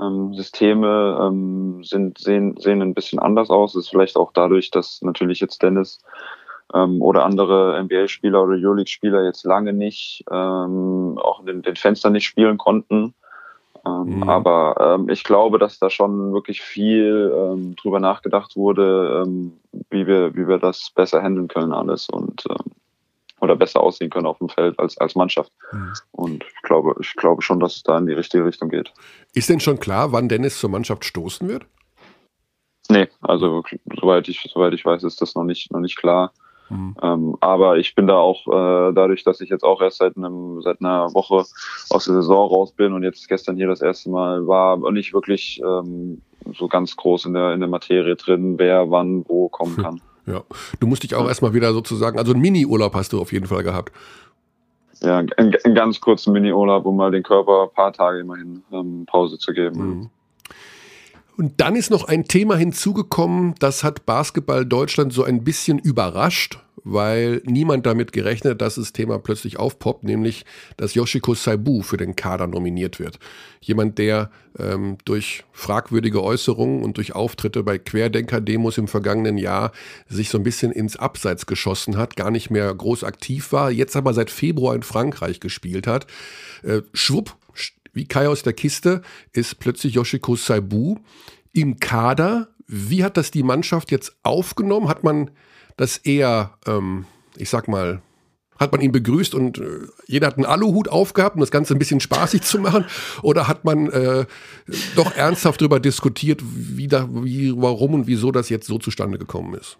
ähm, 0.00 0.34
Systeme 0.34 1.18
ähm, 1.20 1.84
sind, 1.84 2.18
sehen, 2.18 2.56
sehen 2.58 2.82
ein 2.82 2.94
bisschen 2.94 3.18
anders 3.18 3.50
aus. 3.50 3.72
Das 3.72 3.84
ist 3.84 3.90
vielleicht 3.90 4.16
auch 4.16 4.32
dadurch, 4.32 4.70
dass 4.70 5.02
natürlich 5.02 5.40
jetzt 5.40 5.62
Dennis 5.62 5.98
ähm, 6.74 7.00
oder 7.02 7.24
andere 7.24 7.82
NBA-Spieler 7.82 8.42
oder 8.42 8.54
Euroleague-Spieler 8.54 9.24
jetzt 9.24 9.44
lange 9.44 9.72
nicht, 9.72 10.24
ähm, 10.30 11.18
auch 11.18 11.40
in 11.40 11.46
den, 11.46 11.62
den 11.62 11.76
Fenstern 11.76 12.12
nicht 12.12 12.26
spielen 12.26 12.58
konnten. 12.58 13.14
Ähm, 13.86 14.16
mhm. 14.16 14.28
Aber 14.28 14.96
ähm, 14.98 15.08
ich 15.08 15.24
glaube, 15.24 15.58
dass 15.58 15.78
da 15.78 15.90
schon 15.90 16.32
wirklich 16.32 16.60
viel 16.60 17.32
ähm, 17.34 17.76
drüber 17.76 18.00
nachgedacht 18.00 18.56
wurde, 18.56 19.22
ähm, 19.24 19.52
wie 19.90 20.06
wir, 20.06 20.34
wie 20.34 20.48
wir 20.48 20.58
das 20.58 20.90
besser 20.94 21.22
handeln 21.22 21.48
können 21.48 21.72
alles 21.72 22.08
und 22.08 22.44
ähm, 22.50 22.72
oder 23.40 23.56
besser 23.56 23.80
aussehen 23.80 24.10
können 24.10 24.26
auf 24.26 24.38
dem 24.38 24.48
Feld 24.48 24.78
als, 24.78 24.96
als 24.98 25.14
Mannschaft. 25.14 25.52
Mhm. 25.72 25.92
Und 26.12 26.44
ich 26.44 26.62
glaube, 26.62 26.94
ich 27.00 27.14
glaube 27.14 27.42
schon, 27.42 27.60
dass 27.60 27.76
es 27.76 27.82
da 27.82 27.98
in 27.98 28.06
die 28.06 28.14
richtige 28.14 28.44
Richtung 28.44 28.68
geht. 28.68 28.92
Ist 29.34 29.48
denn 29.48 29.60
schon 29.60 29.78
klar, 29.78 30.12
wann 30.12 30.28
Dennis 30.28 30.58
zur 30.58 30.70
Mannschaft 30.70 31.04
stoßen 31.04 31.48
wird? 31.48 31.66
Nee, 32.88 33.08
also 33.20 33.62
soweit 34.00 34.28
ich, 34.28 34.48
soweit 34.52 34.72
ich 34.72 34.84
weiß, 34.84 35.02
ist 35.04 35.20
das 35.20 35.34
noch 35.34 35.44
nicht, 35.44 35.72
noch 35.72 35.80
nicht 35.80 35.96
klar. 35.96 36.32
Mhm. 36.68 36.96
Ähm, 37.02 37.36
aber 37.40 37.78
ich 37.78 37.94
bin 37.94 38.06
da 38.06 38.16
auch 38.16 38.46
äh, 38.46 38.92
dadurch, 38.92 39.24
dass 39.24 39.40
ich 39.40 39.50
jetzt 39.50 39.62
auch 39.62 39.80
erst 39.80 39.98
seit, 39.98 40.16
einem, 40.16 40.60
seit 40.62 40.80
einer 40.80 41.12
Woche 41.14 41.44
aus 41.90 42.04
der 42.04 42.14
Saison 42.14 42.48
raus 42.48 42.72
bin 42.72 42.92
und 42.92 43.02
jetzt 43.02 43.28
gestern 43.28 43.56
hier 43.56 43.68
das 43.68 43.82
erste 43.82 44.10
Mal 44.10 44.46
war, 44.46 44.78
nicht 44.90 45.14
wirklich 45.14 45.60
ähm, 45.64 46.22
so 46.54 46.68
ganz 46.68 46.96
groß 46.96 47.26
in 47.26 47.34
der, 47.34 47.52
in 47.52 47.60
der 47.60 47.68
Materie 47.68 48.16
drin, 48.16 48.58
wer 48.58 48.90
wann 48.90 49.24
wo 49.28 49.48
kommen 49.48 49.76
kann. 49.82 50.00
Ja, 50.26 50.42
du 50.80 50.86
musst 50.86 51.02
dich 51.02 51.14
auch 51.14 51.28
erstmal 51.28 51.54
wieder 51.54 51.72
sozusagen, 51.72 52.18
also 52.18 52.32
einen 52.32 52.42
Mini-Urlaub 52.42 52.94
hast 52.94 53.12
du 53.12 53.20
auf 53.20 53.32
jeden 53.32 53.46
Fall 53.46 53.62
gehabt. 53.62 53.92
Ja, 55.02 55.18
einen, 55.18 55.30
einen 55.36 55.74
ganz 55.74 56.00
kurzen 56.00 56.32
Mini-Urlaub, 56.32 56.84
um 56.86 56.96
mal 56.96 57.10
den 57.10 57.22
Körper 57.22 57.64
ein 57.64 57.74
paar 57.74 57.92
Tage 57.92 58.20
immerhin 58.20 58.62
ähm, 58.72 59.04
Pause 59.06 59.38
zu 59.38 59.52
geben. 59.52 59.78
Mhm. 59.78 60.10
Und 61.36 61.60
dann 61.60 61.76
ist 61.76 61.90
noch 61.90 62.04
ein 62.04 62.24
Thema 62.24 62.56
hinzugekommen, 62.56 63.54
das 63.58 63.84
hat 63.84 64.06
Basketball 64.06 64.64
Deutschland 64.64 65.12
so 65.12 65.22
ein 65.22 65.44
bisschen 65.44 65.78
überrascht, 65.78 66.58
weil 66.82 67.42
niemand 67.44 67.84
damit 67.84 68.12
gerechnet, 68.12 68.62
dass 68.62 68.76
das 68.76 68.92
Thema 68.92 69.18
plötzlich 69.18 69.58
aufpoppt, 69.58 70.04
nämlich 70.04 70.46
dass 70.78 70.94
Yoshiko 70.94 71.34
Saibu 71.34 71.82
für 71.82 71.98
den 71.98 72.16
Kader 72.16 72.46
nominiert 72.46 73.00
wird. 73.00 73.18
Jemand, 73.60 73.98
der 73.98 74.30
ähm, 74.58 74.96
durch 75.04 75.44
fragwürdige 75.52 76.22
Äußerungen 76.22 76.82
und 76.82 76.96
durch 76.96 77.14
Auftritte 77.14 77.62
bei 77.62 77.76
Querdenker-Demos 77.76 78.78
im 78.78 78.88
vergangenen 78.88 79.36
Jahr 79.36 79.72
sich 80.08 80.30
so 80.30 80.38
ein 80.38 80.44
bisschen 80.44 80.72
ins 80.72 80.96
Abseits 80.96 81.44
geschossen 81.44 81.98
hat, 81.98 82.16
gar 82.16 82.30
nicht 82.30 82.50
mehr 82.50 82.72
groß 82.72 83.04
aktiv 83.04 83.52
war, 83.52 83.70
jetzt 83.70 83.96
aber 83.96 84.14
seit 84.14 84.30
Februar 84.30 84.74
in 84.74 84.82
Frankreich 84.82 85.40
gespielt 85.40 85.86
hat. 85.86 86.06
Äh, 86.62 86.82
schwupp, 86.94 87.36
wie 87.96 88.06
Kai 88.06 88.28
aus 88.28 88.42
der 88.42 88.52
Kiste 88.52 89.02
ist 89.32 89.58
plötzlich 89.58 89.94
Yoshiko 89.94 90.36
Saibu 90.36 90.96
im 91.52 91.80
Kader. 91.80 92.48
Wie 92.66 93.02
hat 93.02 93.16
das 93.16 93.30
die 93.30 93.42
Mannschaft 93.42 93.90
jetzt 93.90 94.16
aufgenommen? 94.22 94.88
Hat 94.88 95.02
man 95.02 95.30
das 95.76 95.96
eher, 95.98 96.58
ähm, 96.66 97.06
ich 97.36 97.48
sag 97.48 97.68
mal, 97.68 98.02
hat 98.58 98.72
man 98.72 98.80
ihn 98.82 98.92
begrüßt 98.92 99.34
und 99.34 99.58
äh, 99.58 99.86
jeder 100.06 100.26
hat 100.26 100.36
einen 100.36 100.44
Aluhut 100.46 100.88
aufgehabt, 100.88 101.36
um 101.36 101.40
das 101.40 101.50
Ganze 101.50 101.74
ein 101.74 101.78
bisschen 101.78 102.00
spaßig 102.00 102.42
zu 102.42 102.58
machen? 102.58 102.84
Oder 103.22 103.48
hat 103.48 103.64
man 103.64 103.88
äh, 103.90 104.26
doch 104.94 105.14
ernsthaft 105.14 105.60
darüber 105.62 105.80
diskutiert, 105.80 106.42
wie, 106.44 106.88
da, 106.88 107.08
wie, 107.10 107.54
warum 107.56 107.94
und 107.94 108.06
wieso 108.06 108.30
das 108.30 108.50
jetzt 108.50 108.66
so 108.66 108.78
zustande 108.78 109.18
gekommen 109.18 109.54
ist? 109.54 109.78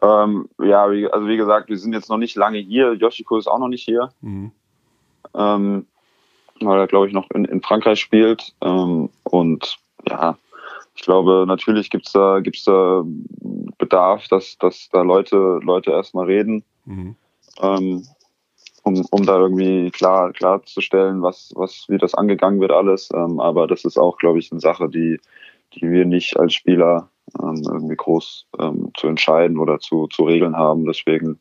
Ähm, 0.00 0.48
ja, 0.62 0.84
also 0.84 1.26
wie 1.26 1.36
gesagt, 1.36 1.68
wir 1.68 1.76
sind 1.76 1.92
jetzt 1.92 2.08
noch 2.08 2.18
nicht 2.18 2.36
lange 2.36 2.58
hier. 2.58 2.94
Yoshiko 2.94 3.36
ist 3.36 3.48
auch 3.48 3.58
noch 3.58 3.68
nicht 3.68 3.84
hier. 3.84 4.10
Mhm. 4.20 4.52
Ähm, 5.34 5.86
weil 6.60 6.78
er, 6.78 6.86
glaube 6.86 7.06
ich, 7.08 7.12
noch 7.12 7.30
in, 7.30 7.44
in 7.44 7.62
Frankreich 7.62 8.00
spielt. 8.00 8.54
Ähm, 8.62 9.10
und 9.24 9.78
ja, 10.08 10.36
ich 10.94 11.02
glaube, 11.02 11.44
natürlich 11.46 11.90
gibt's 11.90 12.12
da, 12.12 12.40
gibt's 12.40 12.64
da 12.64 13.04
Bedarf, 13.78 14.26
dass, 14.28 14.58
dass 14.58 14.88
da 14.90 15.02
Leute, 15.02 15.60
Leute 15.62 15.92
erstmal 15.92 16.26
reden, 16.26 16.64
mhm. 16.84 17.14
ähm, 17.60 18.04
um, 18.82 19.04
um 19.10 19.24
da 19.24 19.38
irgendwie 19.38 19.90
klar, 19.90 20.32
klarzustellen, 20.32 21.22
was, 21.22 21.52
was, 21.54 21.84
wie 21.88 21.98
das 21.98 22.14
angegangen 22.14 22.60
wird 22.60 22.72
alles. 22.72 23.10
Ähm, 23.14 23.38
aber 23.38 23.66
das 23.66 23.84
ist 23.84 23.98
auch, 23.98 24.16
glaube 24.18 24.38
ich, 24.38 24.50
eine 24.50 24.60
Sache, 24.60 24.88
die, 24.88 25.20
die 25.74 25.90
wir 25.90 26.04
nicht 26.04 26.36
als 26.38 26.54
Spieler 26.54 27.08
ähm, 27.40 27.62
irgendwie 27.64 27.96
groß 27.96 28.46
ähm, 28.58 28.90
zu 28.96 29.06
entscheiden 29.06 29.58
oder 29.58 29.78
zu, 29.78 30.06
zu 30.08 30.24
regeln 30.24 30.56
haben. 30.56 30.84
Deswegen 30.84 31.38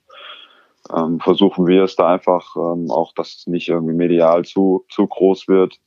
ähm, 0.96 1.20
versuchen 1.20 1.68
wir 1.68 1.84
es 1.84 1.96
da 1.96 2.14
einfach 2.14 2.56
ähm, 2.56 2.90
auch, 2.92 3.14
dass 3.14 3.36
es 3.36 3.48
nicht 3.48 3.68
irgendwie 3.70 3.94
medial 3.94 4.46
zu, 4.46 4.86
zu 4.90 5.08
groß 5.08 5.48
wird, 5.48 5.80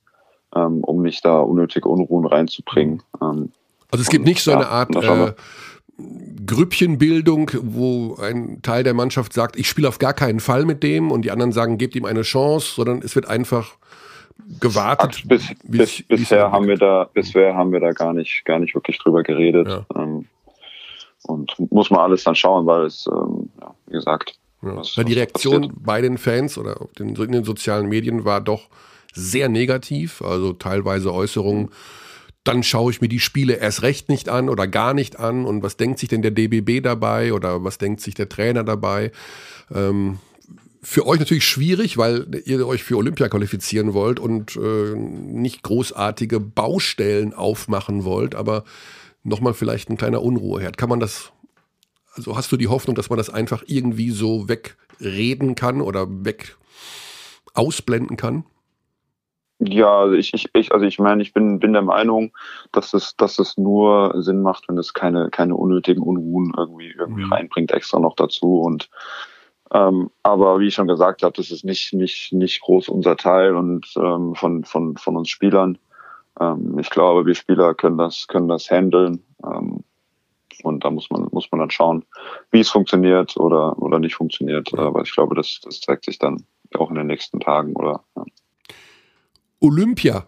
ähm, 0.55 0.83
um 0.83 1.01
nicht 1.01 1.23
da 1.25 1.39
unnötige 1.39 1.87
Unruhen 1.87 2.25
reinzubringen. 2.25 3.01
Ähm, 3.21 3.51
also 3.91 4.01
es 4.01 4.09
gibt 4.09 4.25
nicht 4.25 4.43
so 4.43 4.51
eine 4.51 4.67
Art 4.67 4.95
äh, 4.95 5.33
Grüppchenbildung, 6.45 7.51
wo 7.61 8.15
ein 8.15 8.61
Teil 8.61 8.83
der 8.83 8.93
Mannschaft 8.93 9.33
sagt, 9.33 9.55
ich 9.57 9.67
spiele 9.67 9.87
auf 9.87 9.99
gar 9.99 10.13
keinen 10.13 10.39
Fall 10.39 10.65
mit 10.65 10.83
dem 10.83 11.11
und 11.11 11.23
die 11.23 11.31
anderen 11.31 11.51
sagen, 11.51 11.77
gebt 11.77 11.95
ihm 11.95 12.05
eine 12.05 12.21
Chance, 12.21 12.73
sondern 12.75 13.01
es 13.03 13.15
wird 13.15 13.27
einfach 13.27 13.77
gewartet. 14.59 15.23
Bis, 15.25 15.53
bis, 15.63 16.03
bisher 16.03 16.51
haben 16.51 16.67
wir 16.67 16.77
da, 16.77 17.09
bisher 17.13 17.55
haben 17.55 17.71
wir 17.71 17.79
da 17.79 17.91
gar 17.91 18.13
nicht, 18.13 18.43
gar 18.45 18.59
nicht 18.59 18.73
wirklich 18.73 18.97
drüber 18.97 19.23
geredet. 19.23 19.67
Ja. 19.67 19.85
Ähm, 19.95 20.25
und 21.23 21.53
muss 21.71 21.91
man 21.91 21.99
alles 21.99 22.23
dann 22.23 22.35
schauen, 22.35 22.65
weil 22.65 22.85
es, 22.85 23.07
ähm, 23.07 23.49
ja, 23.59 23.75
wie 23.87 23.93
gesagt, 23.93 24.39
ja. 24.61 24.77
Was, 24.77 24.93
die 24.93 25.13
Reaktion 25.13 25.61
passiert. 25.61 25.83
bei 25.83 26.01
den 26.01 26.17
Fans 26.17 26.57
oder 26.57 26.87
den, 26.97 27.15
in 27.15 27.31
den 27.31 27.43
sozialen 27.43 27.89
Medien 27.89 28.25
war 28.25 28.41
doch 28.41 28.69
sehr 29.13 29.49
negativ, 29.49 30.21
also 30.21 30.53
teilweise 30.53 31.13
Äußerungen. 31.13 31.69
Dann 32.43 32.63
schaue 32.63 32.91
ich 32.91 33.01
mir 33.01 33.09
die 33.09 33.19
Spiele 33.19 33.55
erst 33.55 33.83
recht 33.83 34.09
nicht 34.09 34.29
an 34.29 34.49
oder 34.49 34.67
gar 34.67 34.93
nicht 34.93 35.19
an. 35.19 35.45
Und 35.45 35.61
was 35.61 35.77
denkt 35.77 35.99
sich 35.99 36.09
denn 36.09 36.21
der 36.21 36.31
DBB 36.31 36.81
dabei 36.83 37.33
oder 37.33 37.63
was 37.63 37.77
denkt 37.77 38.01
sich 38.01 38.15
der 38.15 38.29
Trainer 38.29 38.63
dabei? 38.63 39.11
Ähm, 39.73 40.19
für 40.81 41.05
euch 41.05 41.19
natürlich 41.19 41.45
schwierig, 41.45 41.97
weil 41.97 42.41
ihr 42.45 42.65
euch 42.65 42.83
für 42.83 42.97
Olympia 42.97 43.29
qualifizieren 43.29 43.93
wollt 43.93 44.19
und 44.19 44.55
äh, 44.55 44.95
nicht 44.95 45.61
großartige 45.61 46.39
Baustellen 46.39 47.33
aufmachen 47.33 48.03
wollt, 48.03 48.33
aber 48.33 48.63
nochmal 49.23 49.53
vielleicht 49.53 49.89
ein 49.89 49.97
kleiner 49.97 50.23
Unruheherd. 50.23 50.77
Kann 50.77 50.89
man 50.89 50.99
das 50.99 51.31
also 52.13 52.35
hast 52.35 52.51
du 52.51 52.57
die 52.57 52.67
Hoffnung, 52.67 52.95
dass 52.95 53.09
man 53.09 53.17
das 53.17 53.29
einfach 53.29 53.63
irgendwie 53.67 54.11
so 54.11 54.47
wegreden 54.49 55.55
kann 55.55 55.81
oder 55.81 56.07
weg 56.09 56.57
ausblenden 57.53 58.17
kann? 58.17 58.45
Ja, 59.63 59.99
also 60.01 60.15
ich, 60.15 60.33
ich, 60.33 60.49
ich, 60.53 60.71
also 60.73 60.85
ich 60.85 60.97
meine, 60.97 61.21
ich 61.21 61.33
bin, 61.33 61.59
bin 61.59 61.73
der 61.73 61.83
Meinung, 61.83 62.31
dass 62.71 62.95
es, 62.95 63.15
dass 63.15 63.37
es 63.37 63.57
nur 63.57 64.13
Sinn 64.17 64.41
macht, 64.41 64.67
wenn 64.67 64.77
es 64.77 64.93
keine, 64.93 65.29
keine 65.29 65.55
unnötigen 65.55 66.01
Unruhen 66.01 66.51
irgendwie, 66.57 66.95
irgendwie 66.97 67.25
mhm. 67.25 67.33
reinbringt, 67.33 67.71
extra 67.71 67.99
noch 67.99 68.15
dazu. 68.15 68.59
Und 68.59 68.89
ähm, 69.71 70.09
aber 70.23 70.59
wie 70.59 70.67
ich 70.67 70.73
schon 70.73 70.87
gesagt 70.87 71.21
habe, 71.21 71.33
das 71.37 71.51
ist 71.51 71.63
nicht, 71.63 71.93
nicht, 71.93 72.33
nicht 72.33 72.61
groß 72.61 72.89
unser 72.89 73.15
Teil 73.17 73.55
und 73.55 73.87
ähm, 73.97 74.33
von, 74.33 74.63
von, 74.63 74.97
von 74.97 75.15
uns 75.15 75.29
Spielern. 75.29 75.77
Ähm, 76.39 76.79
ich 76.79 76.89
glaube, 76.89 77.27
wir 77.27 77.35
Spieler 77.35 77.75
können 77.75 77.99
das, 77.99 78.27
können 78.27 78.47
das 78.47 78.69
handeln. 78.71 79.23
Ähm, 79.45 79.83
und 80.63 80.83
da 80.83 80.91
muss 80.91 81.09
man, 81.09 81.27
muss 81.31 81.51
man 81.51 81.59
dann 81.59 81.71
schauen, 81.71 82.05
wie 82.51 82.59
es 82.59 82.69
funktioniert 82.69 83.37
oder, 83.37 83.81
oder 83.81 83.99
nicht 83.99 84.15
funktioniert. 84.15 84.73
Aber 84.77 85.01
ich 85.01 85.11
glaube, 85.11 85.35
das, 85.35 85.59
das 85.63 85.81
zeigt 85.81 86.05
sich 86.05 86.19
dann 86.19 86.43
auch 86.75 86.89
in 86.89 86.95
den 86.95 87.07
nächsten 87.07 87.39
Tagen 87.39 87.73
oder. 87.75 88.03
Ja. 88.15 88.23
Olympia, 89.59 90.25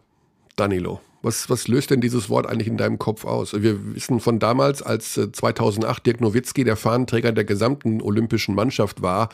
Danilo. 0.55 0.99
Was, 1.23 1.49
was 1.49 1.69
löst 1.69 1.89
denn 1.89 2.01
dieses 2.01 2.29
Wort 2.29 2.45
eigentlich 2.45 2.67
in 2.67 2.75
deinem 2.75 2.99
Kopf 2.99 3.23
aus? 3.23 3.53
Wir 3.53 3.95
wissen 3.95 4.19
von 4.19 4.39
damals, 4.39 4.81
als 4.81 5.13
2008 5.13 5.99
äh, 5.99 6.01
Dirk 6.03 6.19
Nowitzki 6.19 6.65
der 6.65 6.75
Fahnenträger 6.75 7.31
der 7.31 7.45
gesamten 7.45 8.01
olympischen 8.01 8.55
Mannschaft 8.55 9.01
war, 9.01 9.29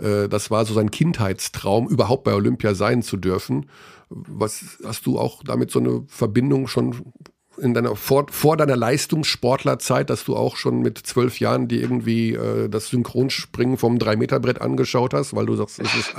äh, 0.00 0.28
das 0.28 0.50
war 0.50 0.64
so 0.64 0.74
sein 0.74 0.90
Kindheitstraum, 0.90 1.88
überhaupt 1.88 2.24
bei 2.24 2.34
Olympia 2.34 2.74
sein 2.74 3.02
zu 3.02 3.16
dürfen. 3.16 3.70
Was 4.10 4.78
hast 4.84 5.06
du 5.06 5.20
auch 5.20 5.44
damit 5.44 5.70
so 5.70 5.78
eine 5.78 6.02
Verbindung 6.08 6.66
schon 6.66 7.12
in 7.60 7.74
deiner 7.74 7.96
vor, 7.96 8.26
vor 8.30 8.56
deiner 8.56 8.76
Leistungssportlerzeit, 8.76 10.10
dass 10.10 10.24
du 10.24 10.36
auch 10.36 10.56
schon 10.56 10.80
mit 10.80 10.98
zwölf 10.98 11.40
Jahren 11.40 11.68
dir 11.68 11.80
irgendwie 11.80 12.34
äh, 12.34 12.68
das 12.68 12.88
Synchronspringen 12.88 13.76
vom 13.76 13.98
Drei-Meter-Brett 13.98 14.60
angeschaut 14.60 15.14
hast, 15.14 15.34
weil 15.34 15.46
du 15.46 15.54
sagst, 15.54 15.80
es 15.80 15.94
ist 15.94 16.16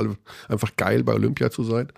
einfach 0.48 0.76
geil, 0.76 1.04
bei 1.04 1.14
Olympia 1.14 1.50
zu 1.50 1.64
sein? 1.64 1.92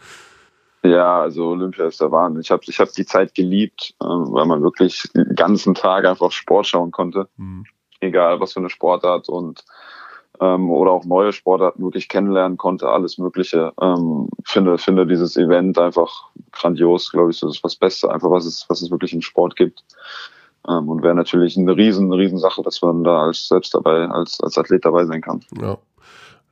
Ja, 0.84 1.22
also 1.22 1.50
Olympia 1.50 1.86
ist 1.86 2.02
der 2.02 2.12
Wahnsinn. 2.12 2.42
Ich 2.42 2.50
habe 2.50 2.64
ich 2.66 2.80
hab 2.80 2.92
die 2.92 3.06
Zeit 3.06 3.36
geliebt, 3.36 3.94
äh, 4.02 4.06
weil 4.06 4.46
man 4.46 4.64
wirklich 4.64 5.04
den 5.14 5.36
ganzen 5.36 5.76
Tag 5.76 6.06
einfach 6.06 6.32
Sport 6.32 6.68
schauen 6.68 6.92
konnte. 6.92 7.28
Mhm. 7.38 7.66
Egal 8.00 8.40
was 8.40 8.54
für 8.54 8.60
eine 8.60 8.70
Sportart 8.70 9.30
und 9.30 9.64
ähm, 10.42 10.72
oder 10.72 10.92
auch 10.92 11.06
neue 11.06 11.32
Sportarten 11.32 11.84
wirklich 11.84 12.10
kennenlernen 12.10 12.58
konnte, 12.58 12.90
alles 12.90 13.18
Mögliche. 13.18 13.72
Ähm, 13.80 14.28
finde, 14.44 14.78
finde 14.78 15.06
dieses 15.06 15.38
Event 15.38 15.78
einfach 15.78 16.30
grandios, 16.52 17.12
glaube 17.12 17.32
ich, 17.32 17.40
das 17.40 17.56
ist 17.56 17.64
das 17.64 17.76
Beste, 17.76 18.12
einfach 18.12 18.32
was 18.32 18.46
es, 18.46 18.66
was 18.68 18.82
es 18.82 18.90
wirklich 18.90 19.14
im 19.14 19.22
Sport 19.22 19.56
gibt. 19.56 19.84
Ähm, 20.68 20.90
und 20.90 21.04
wäre 21.04 21.16
natürlich 21.16 21.58
eine 21.58 21.78
riesen, 21.78 22.12
riesen 22.12 22.40
Sache, 22.40 22.64
dass 22.64 22.82
man 22.82 23.04
da 23.04 23.28
als 23.28 23.48
selbst 23.48 23.74
dabei, 23.74 24.08
als, 24.10 24.40
als 24.42 24.58
Athlet 24.58 24.84
dabei 24.84 25.06
sein 25.06 25.22
kann. 25.22 25.42
Ja. 25.62 25.78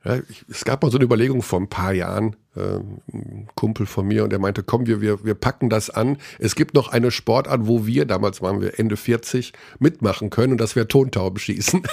Ja, 0.02 0.16
ich, 0.30 0.46
es 0.48 0.64
gab 0.64 0.82
mal 0.82 0.90
so 0.90 0.96
eine 0.96 1.04
Überlegung 1.04 1.42
vor 1.42 1.60
ein 1.60 1.68
paar 1.68 1.92
Jahren, 1.92 2.34
äh, 2.56 2.78
ein 3.12 3.48
Kumpel 3.54 3.84
von 3.84 4.08
mir, 4.08 4.24
und 4.24 4.30
der 4.30 4.38
meinte, 4.38 4.62
komm, 4.62 4.86
wir, 4.86 5.02
wir, 5.02 5.26
wir 5.26 5.34
packen 5.34 5.68
das 5.68 5.90
an. 5.90 6.16
Es 6.38 6.54
gibt 6.54 6.72
noch 6.72 6.88
eine 6.88 7.10
Sportart, 7.10 7.66
wo 7.66 7.84
wir, 7.84 8.06
damals 8.06 8.40
waren 8.40 8.62
wir 8.62 8.78
Ende 8.78 8.96
40, 8.96 9.52
mitmachen 9.78 10.30
können, 10.30 10.52
und 10.52 10.58
das 10.58 10.74
wäre 10.74 10.88
Tontaubenschießen. 10.88 11.82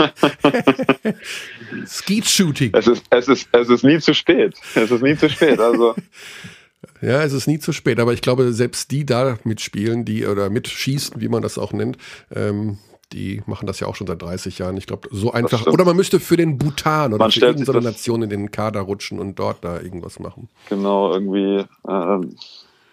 Shooting. 2.22 2.72
Es 2.74 2.86
ist, 2.86 3.04
es, 3.10 3.28
ist, 3.28 3.48
es 3.52 3.68
ist 3.68 3.84
nie 3.84 3.98
zu 3.98 4.14
spät. 4.14 4.54
Es 4.74 4.90
ist 4.90 5.02
nie 5.02 5.16
zu 5.16 5.28
spät. 5.28 5.60
Also. 5.60 5.94
Ja, 7.02 7.22
es 7.22 7.32
ist 7.32 7.46
nie 7.46 7.58
zu 7.58 7.72
spät, 7.72 7.98
aber 7.98 8.12
ich 8.12 8.20
glaube, 8.20 8.52
selbst 8.52 8.90
die 8.90 9.04
da 9.04 9.38
mitspielen, 9.44 10.04
die 10.04 10.26
oder 10.26 10.50
mitschießen, 10.50 11.20
wie 11.20 11.28
man 11.28 11.42
das 11.42 11.58
auch 11.58 11.72
nennt, 11.72 11.96
ähm, 12.34 12.78
die 13.12 13.42
machen 13.46 13.66
das 13.66 13.80
ja 13.80 13.86
auch 13.86 13.96
schon 13.96 14.06
seit 14.06 14.22
30 14.22 14.58
Jahren. 14.58 14.76
Ich 14.76 14.86
glaube, 14.86 15.08
so 15.10 15.32
einfach. 15.32 15.66
Oder 15.66 15.84
man 15.84 15.96
müsste 15.96 16.20
für 16.20 16.36
den 16.36 16.58
Bhutan 16.58 17.12
oder 17.12 17.24
man 17.24 17.32
für 17.32 17.40
irgendeine 17.40 17.80
Nation 17.80 18.22
in 18.22 18.30
den 18.30 18.50
Kader 18.50 18.80
rutschen 18.80 19.18
und 19.18 19.38
dort 19.38 19.64
da 19.64 19.80
irgendwas 19.80 20.20
machen. 20.20 20.48
Genau, 20.68 21.12
irgendwie. 21.12 21.56
Äh, 21.58 21.66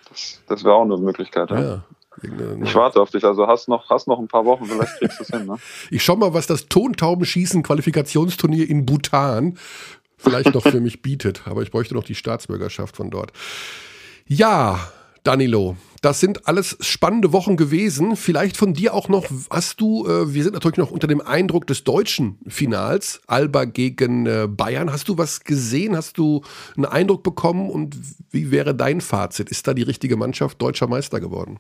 das, 0.10 0.42
das 0.48 0.64
wäre 0.64 0.74
auch 0.74 0.86
eine 0.86 0.98
Möglichkeit. 0.98 1.52
Ja. 1.52 1.62
ja. 1.62 1.84
Ich 2.22 2.76
warte 2.76 3.02
auf 3.02 3.12
dich. 3.12 3.24
Also 3.24 3.48
hast 3.48 3.68
noch, 3.68 3.90
hast 3.90 4.08
noch 4.08 4.20
ein 4.20 4.28
paar 4.28 4.46
Wochen, 4.46 4.66
vielleicht 4.66 4.98
kriegst 4.98 5.20
du 5.20 5.24
es 5.24 5.30
hin. 5.30 5.46
Ne? 5.46 5.58
Ich 5.92 6.04
schau 6.04 6.16
mal, 6.16 6.34
was 6.34 6.48
das 6.48 6.68
Tontaubenschießen 6.68 7.64
Qualifikationsturnier 7.64 8.70
in 8.70 8.86
Bhutan 8.86 9.58
vielleicht 10.18 10.54
noch 10.54 10.64
für 10.64 10.82
mich 10.82 11.02
bietet. 11.04 11.44
Aber 11.46 11.62
ich 11.62 11.72
bräuchte 11.72 11.94
noch 11.94 12.04
die 12.04 12.16
Staatsbürgerschaft 12.16 12.96
von 12.96 13.10
dort. 13.10 13.32
Ja, 14.26 14.80
Danilo, 15.24 15.78
das 16.02 16.20
sind 16.20 16.48
alles 16.48 16.78
spannende 16.80 17.34
Wochen 17.34 17.58
gewesen. 17.58 18.16
Vielleicht 18.16 18.56
von 18.56 18.74
dir 18.74 18.94
auch 18.94 19.10
noch, 19.10 19.26
hast 19.50 19.82
du, 19.82 20.06
äh, 20.08 20.34
wir 20.34 20.44
sind 20.44 20.54
natürlich 20.54 20.78
noch 20.78 20.92
unter 20.92 21.08
dem 21.08 21.22
Eindruck 21.22 21.68
des 21.68 21.84
deutschen 21.84 22.40
Finals, 22.48 23.22
Alba 23.28 23.66
gegen 23.66 24.26
äh, 24.26 24.48
Bayern. 24.50 24.92
Hast 24.92 25.10
du 25.10 25.18
was 25.18 25.44
gesehen? 25.44 25.96
Hast 25.96 26.18
du 26.18 26.44
einen 26.76 26.86
Eindruck 26.86 27.24
bekommen? 27.24 27.70
Und 27.70 27.98
wie 28.30 28.52
wäre 28.52 28.74
dein 28.74 29.02
Fazit? 29.02 29.50
Ist 29.50 29.68
da 29.68 29.74
die 29.74 29.84
richtige 29.84 30.18
Mannschaft 30.18 30.62
deutscher 30.62 30.88
Meister 30.88 31.20
geworden? 31.20 31.60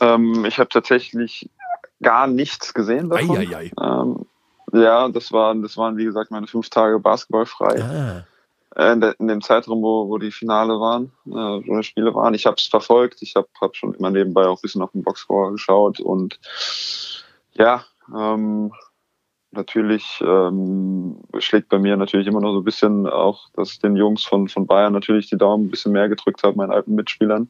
Ähm, 0.00 0.44
ich 0.44 0.58
habe 0.58 0.68
tatsächlich 0.68 1.50
gar 2.02 2.26
nichts 2.26 2.74
gesehen 2.74 3.10
davon. 3.10 3.38
Ei, 3.38 3.48
ei, 3.48 3.56
ei. 3.56 3.72
Ähm, 3.80 4.26
ja, 4.72 5.08
das 5.08 5.32
waren, 5.32 5.62
das 5.62 5.76
waren, 5.76 5.96
wie 5.96 6.04
gesagt, 6.04 6.30
meine 6.30 6.46
fünf 6.46 6.68
Tage 6.70 6.98
Basketball 6.98 7.46
frei. 7.46 7.82
Ah. 7.82 8.24
Äh, 8.76 8.92
in, 8.92 9.02
in, 9.02 9.28
dem 9.28 9.40
Zeitraum, 9.40 9.82
wo, 9.82 10.08
wo 10.08 10.18
die 10.18 10.32
Finale 10.32 10.78
waren, 10.78 11.12
äh, 11.26 11.30
wo 11.30 11.76
die 11.76 11.84
Spiele 11.84 12.14
waren. 12.14 12.34
Ich 12.34 12.46
habe 12.46 12.56
es 12.58 12.66
verfolgt. 12.66 13.22
Ich 13.22 13.34
habe 13.36 13.48
hab 13.60 13.74
schon 13.74 13.94
immer 13.94 14.10
nebenbei 14.10 14.46
auch 14.46 14.58
ein 14.58 14.62
bisschen 14.62 14.82
auf 14.82 14.92
den 14.92 15.02
Boxscore 15.02 15.52
geschaut 15.52 16.00
und 16.00 16.38
ja, 17.54 17.84
ähm, 18.14 18.72
natürlich 19.50 20.22
ähm, 20.22 21.18
schlägt 21.38 21.70
bei 21.70 21.78
mir 21.78 21.96
natürlich 21.96 22.26
immer 22.26 22.40
noch 22.40 22.52
so 22.52 22.58
ein 22.58 22.64
bisschen 22.64 23.06
auch, 23.06 23.48
dass 23.54 23.72
ich 23.72 23.78
den 23.78 23.96
Jungs 23.96 24.24
von, 24.24 24.48
von 24.48 24.66
Bayern 24.66 24.92
natürlich 24.92 25.30
die 25.30 25.38
Daumen 25.38 25.66
ein 25.66 25.70
bisschen 25.70 25.92
mehr 25.92 26.08
gedrückt 26.08 26.42
habe, 26.42 26.56
meinen 26.56 26.72
alten 26.72 26.94
Mitspielern. 26.94 27.48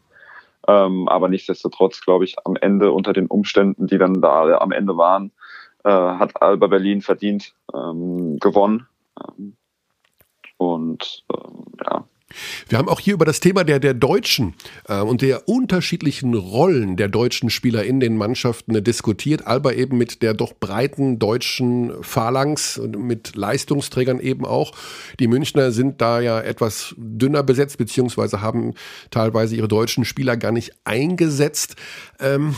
Ähm, 0.68 1.08
aber 1.08 1.28
nichtsdestotrotz, 1.28 2.00
glaube 2.00 2.24
ich, 2.24 2.36
am 2.44 2.56
Ende 2.56 2.92
unter 2.92 3.12
den 3.12 3.26
Umständen, 3.26 3.86
die 3.86 3.98
dann 3.98 4.20
da 4.20 4.58
am 4.58 4.72
Ende 4.72 4.96
waren, 4.96 5.32
äh, 5.84 5.90
hat 5.90 6.42
Alba 6.42 6.66
Berlin 6.66 7.02
verdient 7.02 7.54
ähm, 7.72 8.38
gewonnen. 8.38 8.86
Ähm, 9.20 9.56
und 10.56 11.24
ähm, 11.32 11.64
ja. 11.84 12.04
Wir 12.68 12.78
haben 12.78 12.88
auch 12.88 12.98
hier 12.98 13.14
über 13.14 13.24
das 13.24 13.38
Thema 13.38 13.62
der, 13.62 13.78
der 13.78 13.94
Deutschen 13.94 14.54
äh, 14.88 15.00
und 15.00 15.22
der 15.22 15.48
unterschiedlichen 15.48 16.34
Rollen 16.34 16.96
der 16.96 17.08
deutschen 17.08 17.50
Spieler 17.50 17.84
in 17.84 18.00
den 18.00 18.16
Mannschaften 18.16 18.74
äh, 18.74 18.82
diskutiert. 18.82 19.46
Alba 19.46 19.72
eben 19.72 19.96
mit 19.96 20.22
der 20.22 20.34
doch 20.34 20.52
breiten 20.52 21.20
deutschen 21.20 21.92
Phalanx 22.02 22.78
und 22.78 22.98
mit 22.98 23.36
Leistungsträgern 23.36 24.18
eben 24.18 24.44
auch. 24.44 24.72
Die 25.20 25.28
Münchner 25.28 25.70
sind 25.70 26.00
da 26.00 26.20
ja 26.20 26.40
etwas 26.40 26.94
dünner 26.98 27.44
besetzt, 27.44 27.78
beziehungsweise 27.78 28.40
haben 28.40 28.74
teilweise 29.10 29.54
ihre 29.54 29.68
deutschen 29.68 30.04
Spieler 30.04 30.36
gar 30.36 30.52
nicht 30.52 30.72
eingesetzt. 30.84 31.76
Ähm, 32.18 32.56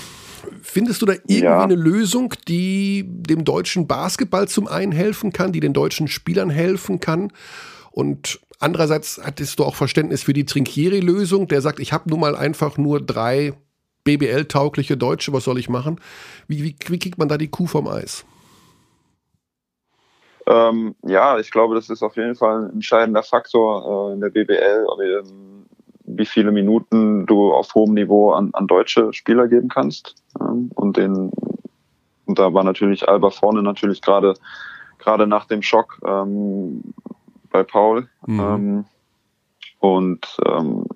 Findest 0.63 1.03
du 1.03 1.07
da 1.07 1.15
irgendwie 1.15 1.43
ja. 1.43 1.63
eine 1.63 1.75
Lösung, 1.75 2.33
die 2.47 3.05
dem 3.07 3.45
deutschen 3.45 3.87
Basketball 3.87 4.49
zum 4.49 4.69
einen 4.69 4.93
helfen 4.93 5.33
kann, 5.33 5.53
die 5.53 5.61
den 5.61 5.73
deutschen 5.73 6.09
Spielern 6.09 6.49
helfen 6.49 7.01
kann? 7.01 7.33
Und 7.91 8.41
andererseits 8.59 9.21
hattest 9.23 9.59
du 9.59 9.65
auch 9.65 9.75
Verständnis 9.75 10.23
für 10.23 10.33
die 10.33 10.45
Trinkieri-Lösung, 10.45 11.49
der 11.49 11.61
sagt, 11.61 11.81
ich 11.81 11.93
habe 11.93 12.11
nun 12.11 12.21
mal 12.21 12.37
einfach 12.37 12.77
nur 12.79 13.01
drei 13.01 13.55
BBL-taugliche 14.05 14.97
Deutsche, 14.97 15.33
was 15.33 15.45
soll 15.45 15.59
ich 15.59 15.69
machen? 15.69 16.01
Wie, 16.47 16.63
wie, 16.63 16.77
wie 16.87 16.99
kriegt 16.99 17.19
man 17.19 17.29
da 17.29 17.37
die 17.37 17.49
Kuh 17.49 17.67
vom 17.67 17.89
Eis? 17.89 18.25
Ähm, 20.47 20.95
ja, 21.03 21.39
ich 21.39 21.51
glaube, 21.51 21.75
das 21.75 21.91
ist 21.91 22.03
auf 22.03 22.17
jeden 22.17 22.35
Fall 22.35 22.65
ein 22.65 22.73
entscheidender 22.75 23.23
Faktor 23.23 24.11
äh, 24.11 24.15
in 24.15 24.21
der 24.21 24.31
BBL, 24.31 24.87
ähm, 25.03 25.67
wie 26.05 26.25
viele 26.25 26.53
Minuten 26.53 27.27
du 27.27 27.53
auf 27.53 27.75
hohem 27.75 27.93
Niveau 27.93 28.33
an, 28.33 28.51
an 28.55 28.67
deutsche 28.67 29.13
Spieler 29.13 29.47
geben 29.47 29.69
kannst. 29.69 30.15
Ähm, 30.41 30.71
und 30.75 30.97
den, 30.97 31.31
und 32.25 32.39
da 32.39 32.55
war 32.55 32.65
natürlich 32.65 33.07
Alba 33.09 33.29
vorne 33.29 33.63
natürlich 33.63 34.01
gerade 34.01 34.35
gerade 34.99 35.27
nach 35.27 35.47
dem 35.47 35.63
Schock 35.63 36.01
ähm, 36.05 36.83
bei 37.51 37.63
Paul. 37.63 38.09
Mhm. 38.27 38.41
Ähm, 38.41 38.85
und 39.81 40.39
ähm, 40.47 40.87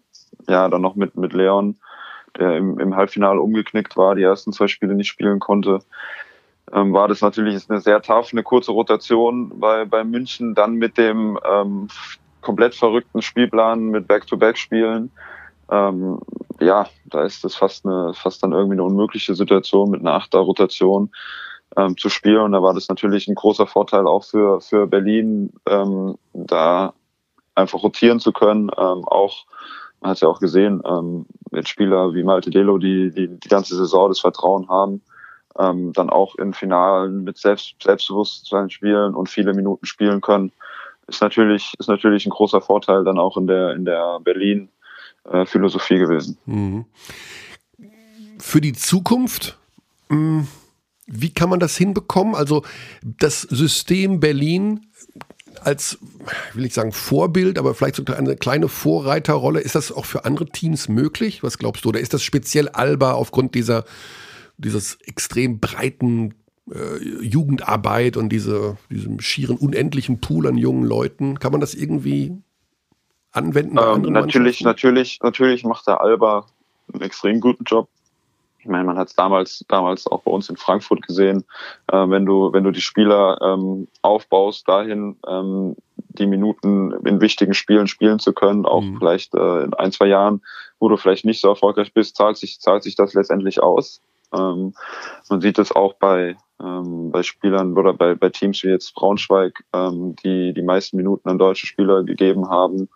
ja, 0.48 0.68
dann 0.68 0.82
noch 0.82 0.96
mit, 0.96 1.16
mit 1.16 1.32
Leon, 1.32 1.76
der 2.38 2.56
im, 2.56 2.78
im 2.78 2.96
Halbfinale 2.96 3.40
umgeknickt 3.40 3.96
war, 3.96 4.14
die 4.14 4.22
ersten 4.22 4.52
zwei 4.52 4.66
Spiele 4.66 4.94
nicht 4.94 5.08
spielen 5.08 5.38
konnte. 5.38 5.80
Ähm, 6.72 6.92
war 6.92 7.08
das 7.08 7.20
natürlich 7.20 7.68
eine 7.68 7.80
sehr 7.80 8.00
tough, 8.00 8.32
eine 8.32 8.42
kurze 8.42 8.72
Rotation 8.72 9.60
bei, 9.60 9.84
bei 9.84 10.04
München, 10.04 10.54
dann 10.54 10.74
mit 10.74 10.96
dem 10.96 11.38
ähm, 11.44 11.88
komplett 12.40 12.74
verrückten 12.74 13.22
Spielplan 13.22 13.84
mit 13.88 14.08
Back-to-Back-Spielen. 14.08 15.10
Ähm, 15.70 16.18
ja, 16.60 16.86
da 17.06 17.24
ist 17.24 17.44
das 17.44 17.54
fast 17.54 17.86
eine, 17.86 18.12
fast 18.14 18.42
dann 18.42 18.52
irgendwie 18.52 18.74
eine 18.74 18.84
unmögliche 18.84 19.34
Situation 19.34 19.90
mit 19.90 20.00
einer 20.00 20.14
Achter-Rotation 20.14 21.10
ähm, 21.76 21.96
zu 21.96 22.08
spielen. 22.08 22.42
Und 22.42 22.52
da 22.52 22.62
war 22.62 22.74
das 22.74 22.88
natürlich 22.88 23.28
ein 23.28 23.34
großer 23.34 23.66
Vorteil 23.66 24.06
auch 24.06 24.24
für, 24.24 24.60
für 24.60 24.86
Berlin, 24.86 25.52
ähm, 25.66 26.16
da 26.32 26.94
einfach 27.54 27.82
rotieren 27.82 28.20
zu 28.20 28.32
können. 28.32 28.70
Ähm, 28.76 29.04
auch, 29.04 29.46
man 30.00 30.10
hat 30.10 30.16
es 30.16 30.20
ja 30.22 30.28
auch 30.28 30.40
gesehen, 30.40 30.82
ähm, 30.86 31.26
mit 31.50 31.68
Spieler 31.68 32.14
wie 32.14 32.22
Malte 32.22 32.50
Delo, 32.50 32.78
die, 32.78 33.10
die 33.10 33.28
die 33.28 33.48
ganze 33.48 33.76
Saison 33.76 34.08
das 34.08 34.20
Vertrauen 34.20 34.68
haben, 34.68 35.02
ähm, 35.58 35.92
dann 35.92 36.10
auch 36.10 36.34
in 36.36 36.54
Finalen 36.54 37.24
mit 37.24 37.38
Selbst, 37.38 37.74
Selbstbewusstsein 37.82 38.70
spielen 38.70 39.14
und 39.14 39.28
viele 39.28 39.54
Minuten 39.54 39.86
spielen 39.86 40.20
können, 40.20 40.52
ist 41.06 41.20
natürlich, 41.20 41.74
ist 41.78 41.88
natürlich 41.88 42.26
ein 42.26 42.30
großer 42.30 42.60
Vorteil 42.60 43.04
dann 43.04 43.18
auch 43.18 43.36
in 43.36 43.46
der, 43.46 43.74
in 43.74 43.84
der 43.84 44.20
Berlin 44.20 44.68
äh, 45.30 45.44
gewesen. 45.44 46.38
Mhm. 46.46 46.84
Für 48.38 48.60
die 48.60 48.72
Zukunft, 48.72 49.58
mh 50.08 50.16
hm, 50.16 50.48
wie 51.06 51.32
kann 51.32 51.48
man 51.48 51.60
das 51.60 51.76
hinbekommen? 51.76 52.34
Also 52.34 52.64
das 53.02 53.42
System 53.42 54.20
Berlin 54.20 54.86
als, 55.60 55.98
will 56.54 56.64
ich 56.64 56.74
sagen, 56.74 56.92
Vorbild, 56.92 57.58
aber 57.58 57.74
vielleicht 57.74 57.96
sogar 57.96 58.16
eine 58.16 58.36
kleine 58.36 58.68
Vorreiterrolle. 58.68 59.60
Ist 59.60 59.74
das 59.74 59.92
auch 59.92 60.04
für 60.04 60.24
andere 60.24 60.46
Teams 60.46 60.88
möglich? 60.88 61.42
Was 61.42 61.58
glaubst 61.58 61.84
du? 61.84 61.90
Oder 61.90 62.00
ist 62.00 62.14
das 62.14 62.22
speziell 62.22 62.68
Alba 62.68 63.12
aufgrund 63.12 63.54
dieser, 63.54 63.84
dieses 64.56 64.98
extrem 65.02 65.60
breiten 65.60 66.34
äh, 66.70 66.98
Jugendarbeit 67.20 68.16
und 68.16 68.30
diese, 68.30 68.76
diesem 68.90 69.20
schieren, 69.20 69.56
unendlichen 69.56 70.20
Pool 70.20 70.46
an 70.46 70.56
jungen 70.56 70.84
Leuten? 70.84 71.38
Kann 71.38 71.52
man 71.52 71.60
das 71.60 71.74
irgendwie 71.74 72.32
anwenden? 73.32 73.78
Ähm, 73.78 74.12
natürlich, 74.12 74.62
natürlich, 74.62 75.20
natürlich 75.22 75.64
macht 75.64 75.86
der 75.86 76.00
Alba 76.00 76.46
einen 76.92 77.02
extrem 77.02 77.40
guten 77.40 77.64
Job. 77.64 77.88
Ich 78.62 78.68
meine, 78.68 78.84
man 78.84 78.96
hat 78.96 79.08
es 79.08 79.16
damals, 79.16 79.64
damals 79.66 80.06
auch 80.06 80.22
bei 80.22 80.30
uns 80.30 80.48
in 80.48 80.56
Frankfurt 80.56 81.02
gesehen, 81.02 81.44
äh, 81.88 82.08
wenn 82.08 82.24
du, 82.24 82.52
wenn 82.52 82.62
du 82.62 82.70
die 82.70 82.80
Spieler 82.80 83.40
ähm, 83.42 83.88
aufbaust, 84.02 84.68
dahin 84.68 85.16
ähm, 85.26 85.74
die 85.96 86.26
Minuten 86.26 86.92
in 87.04 87.20
wichtigen 87.20 87.54
Spielen 87.54 87.88
spielen 87.88 88.20
zu 88.20 88.32
können, 88.32 88.64
auch 88.64 88.82
mhm. 88.82 88.98
vielleicht 88.98 89.34
äh, 89.34 89.64
in 89.64 89.74
ein, 89.74 89.90
zwei 89.90 90.06
Jahren, 90.06 90.42
wo 90.78 90.88
du 90.88 90.96
vielleicht 90.96 91.24
nicht 91.24 91.40
so 91.40 91.48
erfolgreich 91.48 91.92
bist, 91.92 92.14
zahlt 92.16 92.36
sich, 92.36 92.60
zahlt 92.60 92.84
sich 92.84 92.94
das 92.94 93.14
letztendlich 93.14 93.60
aus. 93.60 94.00
Ähm, 94.32 94.74
man 95.28 95.40
sieht 95.40 95.58
es 95.58 95.72
auch 95.72 95.94
bei, 95.94 96.36
ähm, 96.60 97.10
bei 97.10 97.24
Spielern 97.24 97.76
oder 97.76 97.92
bei, 97.92 98.14
bei 98.14 98.28
Teams 98.28 98.62
wie 98.62 98.68
jetzt 98.68 98.94
Braunschweig, 98.94 99.64
ähm, 99.72 100.14
die 100.24 100.54
die 100.54 100.62
meisten 100.62 100.96
Minuten 100.96 101.28
an 101.28 101.38
deutsche 101.38 101.66
Spieler 101.66 102.04
gegeben 102.04 102.48
haben, 102.48 102.88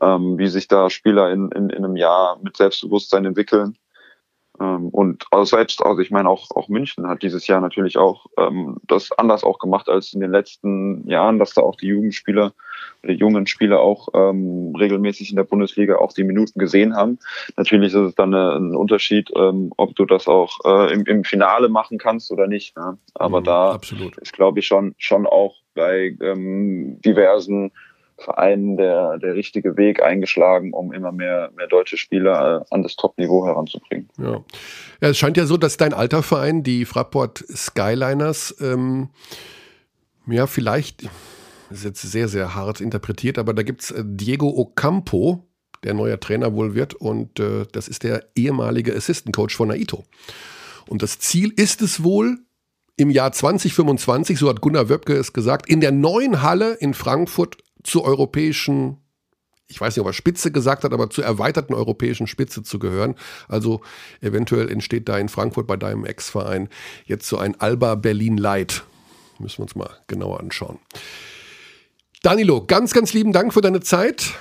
ähm, 0.00 0.36
wie 0.36 0.48
sich 0.48 0.66
da 0.66 0.90
Spieler 0.90 1.30
in, 1.30 1.52
in, 1.52 1.70
in 1.70 1.84
einem 1.84 1.96
Jahr 1.96 2.40
mit 2.42 2.56
Selbstbewusstsein 2.56 3.24
entwickeln. 3.24 3.78
Ähm, 4.60 4.88
und 4.88 5.24
also 5.30 5.56
selbst, 5.56 5.82
also 5.82 6.00
ich 6.00 6.10
meine 6.10 6.28
auch, 6.28 6.50
auch 6.54 6.68
München 6.68 7.06
hat 7.08 7.22
dieses 7.22 7.46
Jahr 7.46 7.60
natürlich 7.60 7.98
auch 7.98 8.26
ähm, 8.38 8.76
das 8.86 9.12
anders 9.12 9.44
auch 9.44 9.58
gemacht 9.58 9.88
als 9.88 10.12
in 10.12 10.20
den 10.20 10.30
letzten 10.30 11.06
Jahren, 11.08 11.38
dass 11.38 11.54
da 11.54 11.62
auch 11.62 11.76
die 11.76 11.88
Jugendspieler, 11.88 12.52
die 13.04 13.12
jungen 13.12 13.46
Spieler 13.46 13.80
auch 13.80 14.08
ähm, 14.14 14.74
regelmäßig 14.76 15.30
in 15.30 15.36
der 15.36 15.44
Bundesliga 15.44 15.96
auch 15.96 16.12
die 16.12 16.24
Minuten 16.24 16.58
gesehen 16.58 16.96
haben. 16.96 17.18
Natürlich 17.56 17.88
ist 17.88 18.00
es 18.00 18.14
dann 18.14 18.34
eine, 18.34 18.56
ein 18.56 18.76
Unterschied, 18.76 19.30
ähm, 19.36 19.72
ob 19.76 19.94
du 19.96 20.04
das 20.04 20.28
auch 20.28 20.58
äh, 20.64 20.92
im, 20.92 21.04
im 21.06 21.24
Finale 21.24 21.68
machen 21.68 21.98
kannst 21.98 22.30
oder 22.30 22.46
nicht. 22.46 22.76
Ne? 22.76 22.98
Aber 23.14 23.40
mhm, 23.40 23.44
da 23.44 23.70
absolut. 23.72 24.16
ist, 24.18 24.32
glaube 24.32 24.60
ich, 24.60 24.66
schon, 24.66 24.94
schon 24.98 25.26
auch 25.26 25.56
bei 25.74 26.16
ähm, 26.20 27.00
diversen 27.02 27.70
Vereinen 28.18 28.76
der, 28.76 29.18
der 29.18 29.34
richtige 29.34 29.76
Weg 29.76 30.02
eingeschlagen, 30.02 30.72
um 30.72 30.92
immer 30.92 31.12
mehr, 31.12 31.50
mehr 31.56 31.66
deutsche 31.66 31.96
Spieler 31.96 32.62
äh, 32.62 32.74
an 32.74 32.82
das 32.82 32.96
Top-Niveau 32.96 33.46
heranzubringen. 33.46 34.08
Ja. 34.18 34.42
ja, 35.00 35.08
es 35.08 35.18
scheint 35.18 35.36
ja 35.36 35.46
so, 35.46 35.56
dass 35.56 35.76
dein 35.76 35.92
alter 35.92 36.22
Verein, 36.22 36.62
die 36.62 36.84
Fraport 36.86 37.44
Skyliners, 37.48 38.56
ähm, 38.60 39.10
ja, 40.26 40.46
vielleicht, 40.46 41.08
ist 41.70 41.84
jetzt 41.84 42.02
sehr, 42.02 42.28
sehr 42.28 42.54
hart 42.54 42.80
interpretiert, 42.80 43.38
aber 43.38 43.52
da 43.52 43.62
gibt 43.62 43.82
es 43.82 43.90
äh, 43.90 44.02
Diego 44.04 44.48
Ocampo, 44.48 45.44
der 45.84 45.94
neuer 45.94 46.18
Trainer 46.18 46.54
wohl 46.54 46.74
wird, 46.74 46.94
und 46.94 47.38
äh, 47.38 47.66
das 47.70 47.86
ist 47.86 48.02
der 48.02 48.24
ehemalige 48.34 48.94
Assistant 48.94 49.36
Coach 49.36 49.54
von 49.54 49.68
Naito. 49.68 50.04
Und 50.88 51.02
das 51.02 51.18
Ziel 51.18 51.52
ist 51.54 51.82
es 51.82 52.02
wohl, 52.02 52.38
im 52.96 53.10
Jahr 53.10 53.32
2025, 53.32 54.38
so 54.38 54.48
hat 54.48 54.60
Gunnar 54.60 54.88
Wöbke 54.88 55.14
es 55.14 55.32
gesagt, 55.32 55.68
in 55.68 55.80
der 55.80 55.92
neuen 55.92 56.42
Halle 56.42 56.74
in 56.74 56.94
Frankfurt 56.94 57.58
zur 57.82 58.04
europäischen, 58.04 58.96
ich 59.68 59.80
weiß 59.80 59.94
nicht, 59.94 60.00
ob 60.00 60.08
er 60.08 60.14
Spitze 60.14 60.50
gesagt 60.50 60.82
hat, 60.84 60.92
aber 60.92 61.10
zur 61.10 61.24
erweiterten 61.24 61.74
europäischen 61.74 62.26
Spitze 62.26 62.62
zu 62.62 62.78
gehören. 62.78 63.14
Also 63.48 63.82
eventuell 64.20 64.70
entsteht 64.70 65.08
da 65.08 65.18
in 65.18 65.28
Frankfurt 65.28 65.66
bei 65.66 65.76
deinem 65.76 66.04
Ex-Verein 66.04 66.68
jetzt 67.04 67.28
so 67.28 67.36
ein 67.36 67.60
Alba 67.60 67.94
Berlin 67.96 68.38
Light. 68.38 68.84
Müssen 69.38 69.58
wir 69.58 69.62
uns 69.64 69.76
mal 69.76 69.90
genauer 70.06 70.40
anschauen. 70.40 70.78
Danilo, 72.22 72.64
ganz, 72.64 72.92
ganz 72.92 73.12
lieben 73.12 73.32
Dank 73.32 73.52
für 73.52 73.60
deine 73.60 73.80
Zeit. 73.80 74.34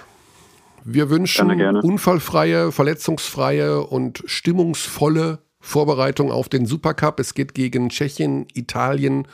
Wir 0.85 1.09
wünschen 1.09 1.47
gerne, 1.49 1.57
gerne. 1.57 1.81
unfallfreie, 1.81 2.71
verletzungsfreie 2.71 3.81
und 3.81 4.23
stimmungsvolle 4.27 5.44
Vorbereitung 5.65 6.31
auf 6.31 6.47
den 6.47 6.67
Supercup. 6.67 7.19
Es 7.19 7.33
geht 7.33 7.55
gegen 7.55 7.89
Tschechien, 7.89 8.45
Italien 8.53 9.27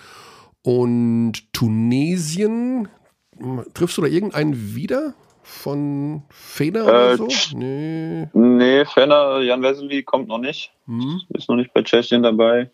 und 0.63 1.51
Tunesien. 1.51 2.87
Triffst 3.73 3.97
du 3.97 4.01
da 4.01 4.07
irgendeinen 4.07 4.75
wieder? 4.75 5.13
Von 5.43 6.21
Fener 6.29 6.81
äh, 6.81 6.83
oder 6.83 7.17
so? 7.17 7.27
Nee. 7.53 8.29
Nee, 8.33 8.85
Fener, 8.85 9.41
Jan 9.41 9.61
Wesley 9.61 10.03
kommt 10.03 10.29
noch 10.29 10.37
nicht. 10.37 10.71
Hm. 10.85 11.21
Ist 11.29 11.49
noch 11.49 11.57
nicht 11.57 11.73
bei 11.73 11.81
Tschechien 11.81 12.23
dabei. 12.23 12.69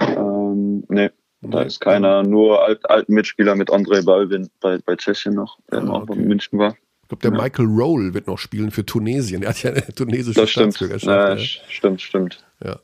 Ähm, 0.00 0.84
nee, 0.88 1.10
da 1.42 1.62
ist 1.62 1.80
keiner. 1.80 2.22
Nur 2.22 2.64
alt, 2.64 2.88
alten 2.88 3.12
Mitspieler 3.12 3.54
mit 3.54 3.68
André 3.70 4.02
Balvin 4.02 4.48
bei, 4.60 4.78
bei 4.78 4.96
Tschechien 4.96 5.34
noch, 5.34 5.58
der 5.70 5.82
ah, 5.82 5.90
auch 5.90 6.02
okay. 6.04 6.14
in 6.14 6.28
München 6.28 6.58
war. 6.58 6.74
Ich 7.02 7.08
glaube, 7.08 7.20
der 7.20 7.32
ja. 7.32 7.42
Michael 7.42 7.66
Roll 7.66 8.14
wird 8.14 8.28
noch 8.28 8.38
spielen 8.38 8.70
für 8.70 8.86
Tunesien. 8.86 9.42
Er 9.42 9.50
hat 9.50 9.62
ja 9.62 9.72
eine 9.72 9.86
tunesische 9.94 10.40
das 10.40 10.50
stimmt. 10.50 10.74
Staatsbürgerschaft. 10.74 11.06
Ja, 11.06 11.34
ja. 11.34 11.64
Stimmt, 11.68 12.00
stimmt. 12.00 12.43
Ja. 12.62 12.80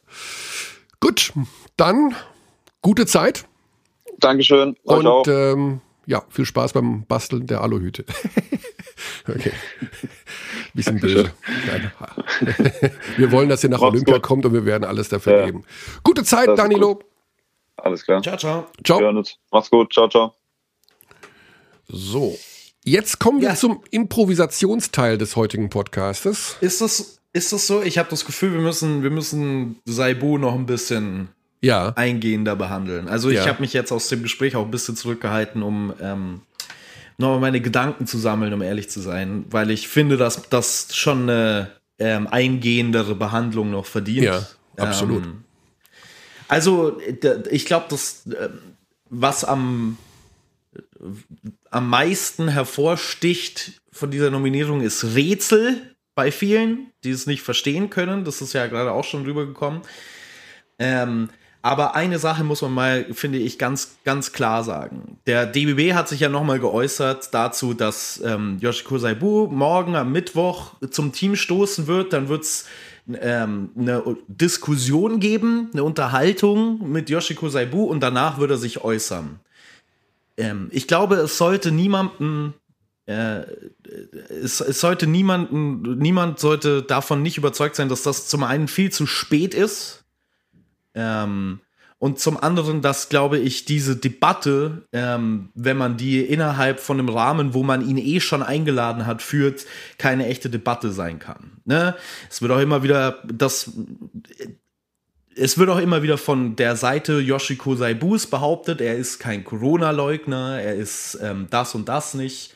Gut, 1.01 1.33
dann 1.77 2.15
gute 2.83 3.07
Zeit. 3.07 3.47
Dankeschön. 4.19 4.77
Und 4.83 5.29
ähm, 5.29 5.81
ja, 6.07 6.25
viel 6.29 6.45
Spaß 6.45 6.73
beim 6.73 7.07
Basteln 7.07 7.47
der 7.47 7.61
Aluhüte. 7.63 8.05
okay. 9.29 9.53
Bisschen 10.75 11.01
böse. 11.01 11.33
wir 13.17 13.33
wollen, 13.33 13.49
dass 13.49 13.63
ihr 13.65 13.71
nach 13.71 13.81
Mach's 13.81 13.93
Olympia 13.93 14.15
gut. 14.15 14.23
kommt 14.23 14.47
und 14.47 14.53
wir 14.53 14.65
werden 14.65 14.85
alles 14.85 15.09
dafür 15.09 15.39
ja. 15.39 15.47
geben. 15.47 15.65
Gute 16.03 16.25
Zeit, 16.25 16.49
Danilo. 16.59 16.97
Gut. 16.97 17.05
Alles 17.77 18.05
klar. 18.05 18.23
Ciao, 18.23 18.37
ciao. 18.37 18.67
Ciao. 18.85 19.25
Mach's 19.51 19.71
gut. 19.71 19.93
Ciao, 19.93 20.09
ciao. 20.09 20.35
So. 21.89 22.37
Jetzt 22.85 23.19
kommen 23.19 23.41
wir 23.41 23.51
ja. 23.51 23.55
zum 23.55 23.83
Improvisationsteil 23.91 25.19
des 25.19 25.37
heutigen 25.37 25.69
Podcastes. 25.71 26.57
Ist 26.61 26.81
das, 26.81 27.20
ist 27.33 27.53
das 27.53 27.67
so? 27.67 27.83
Ich 27.83 27.99
habe 27.99 28.11
das 28.11 28.25
Gefühl, 28.25 28.53
wir 28.53 28.61
müssen, 28.61 29.03
wir 29.03 29.11
müssen 29.11 29.77
Saibu 29.85 30.39
noch 30.39 30.55
ein 30.55 30.67
bisschen 30.67 31.29
ja. 31.61 31.93
eingehender 31.97 32.57
behandeln. 32.57 33.09
Also 33.09 33.29
ich 33.29 33.37
ja. 33.37 33.47
habe 33.47 33.61
mich 33.61 33.73
jetzt 33.73 33.93
aus 33.93 34.09
dem 34.09 34.23
Gespräch 34.23 34.57
auch 34.57 34.65
ein 34.65 34.71
bisschen 34.71 34.97
zurückgehalten, 34.97 35.63
um 35.63 35.93
ähm, 36.01 36.41
nochmal 37.19 37.41
meine 37.41 37.61
Gedanken 37.61 38.07
zu 38.07 38.19
sammeln, 38.19 38.53
um 38.53 38.63
ehrlich 38.63 38.91
zu 38.91 39.01
sein, 39.01 39.45
weil 39.51 39.71
ich 39.71 39.89
finde, 39.89 40.17
dass 40.17 40.49
das 40.49 40.97
schon 40.97 41.23
eine 41.23 41.71
ähm, 41.99 42.27
eingehendere 42.27 43.15
Behandlung 43.15 43.71
noch 43.71 43.87
verdient. 43.87 44.25
Ja, 44.25 44.47
absolut. 44.77 45.25
Ähm, 45.25 45.45
also 46.49 46.99
ich 47.51 47.67
glaube, 47.67 47.87
das, 47.91 48.27
äh, 48.27 48.49
was 49.09 49.45
am, 49.45 49.99
am 51.71 51.89
meisten 51.89 52.49
hervorsticht 52.49 53.81
von 53.93 54.11
dieser 54.11 54.31
Nominierung 54.31 54.81
ist 54.81 55.15
Rätsel 55.15 55.95
bei 56.21 56.31
vielen, 56.31 56.93
die 57.03 57.13
es 57.13 57.27
nicht 57.27 57.41
verstehen 57.41 57.89
können. 57.89 58.27
Das 58.27 58.43
ist 58.43 58.53
ja 58.53 58.67
gerade 58.67 58.93
auch 58.93 59.05
schon 59.05 59.25
rübergekommen. 59.25 59.81
Ähm, 60.79 61.31
aber 61.63 61.95
eine 61.95 62.19
Sache 62.19 62.45
muss 62.45 62.61
man 62.61 62.75
mal, 62.75 63.07
finde 63.13 63.39
ich, 63.39 63.59
ganz, 63.59 63.97
ganz 64.05 64.33
klar 64.33 64.63
sagen. 64.63 65.17
Der 65.25 65.47
DBB 65.47 65.95
hat 65.95 66.11
sich 66.11 66.21
ja 66.21 66.29
nochmal 66.29 66.61
geäußert 66.61 67.33
dazu, 67.33 67.73
dass 67.73 68.21
ähm, 68.23 68.59
Yoshiko 68.61 68.99
Saibu 68.99 69.47
morgen 69.47 69.97
am 69.97 70.13
Mittwoch 70.13 70.75
zum 70.91 71.15
Team 71.15 71.37
stoßen 71.37 71.87
wird. 71.87 72.13
Dann 72.13 72.29
wird 72.29 72.43
es 72.43 72.67
ähm, 73.19 73.71
eine 73.79 74.03
Diskussion 74.29 75.21
geben, 75.21 75.71
eine 75.73 75.85
Unterhaltung 75.85 76.93
mit 76.93 77.09
Yoshiko 77.09 77.49
Saibu 77.49 77.85
und 77.85 78.01
danach 78.01 78.39
wird 78.39 78.51
er 78.51 78.59
sich 78.59 78.85
äußern. 78.85 79.41
Ähm, 80.37 80.69
ich 80.71 80.87
glaube, 80.87 81.15
es 81.15 81.39
sollte 81.39 81.73
niemanden 81.73 82.53
äh, 83.11 83.47
es, 84.31 84.61
es, 84.61 84.81
sollte 84.81 85.07
niemanden, 85.07 85.99
niemand 85.99 86.39
sollte 86.39 86.83
davon 86.83 87.23
nicht 87.23 87.39
überzeugt 87.39 87.77
sein, 87.77 87.89
dass 87.89 88.03
das 88.03 88.29
zum 88.29 88.45
einen 88.45 88.69
viel 88.69 88.91
zu 88.91 89.07
spät 89.07 89.55
ist, 89.55 90.05
ähm, 90.95 91.61
und 92.01 92.19
zum 92.19 92.43
anderen, 92.43 92.81
dass, 92.81 93.11
glaube 93.11 93.39
ich, 93.39 93.67
diese 93.67 93.95
Debatte, 93.95 94.85
ähm, 94.91 95.51
wenn 95.55 95.77
man 95.77 95.99
die 95.99 96.21
innerhalb 96.21 96.81
von 96.81 96.99
einem 96.99 97.11
Rahmen, 97.11 97.53
wo 97.53 97.63
man 97.63 97.87
ihn 97.87 97.99
eh 97.99 98.21
schon 98.21 98.43
eingeladen 98.43 99.07
hat, 99.07 99.21
führt, 99.21 99.67
keine 99.99 100.27
echte 100.27 100.49
Debatte 100.49 100.93
sein 100.93 101.19
kann. 101.19 101.61
Ne? 101.67 101.95
Es 102.31 102.41
wird 102.41 102.53
auch 102.53 102.59
immer 102.59 102.83
wieder 102.83 103.19
das. 103.31 103.73
Es 105.37 105.59
wird 105.59 105.69
auch 105.69 105.79
immer 105.79 106.03
wieder 106.03 106.17
von 106.17 106.57
der 106.57 106.75
Seite 106.75 107.21
Yoshiko 107.21 107.77
Saibus 107.77 108.27
behauptet, 108.27 108.81
er 108.81 108.97
ist 108.97 109.19
kein 109.19 109.45
Corona-Leugner, 109.45 110.59
er 110.61 110.75
ist 110.75 111.19
ähm, 111.23 111.49
das 111.51 111.75
und 111.75 111.89
das 111.89 112.15
nicht 112.15 112.55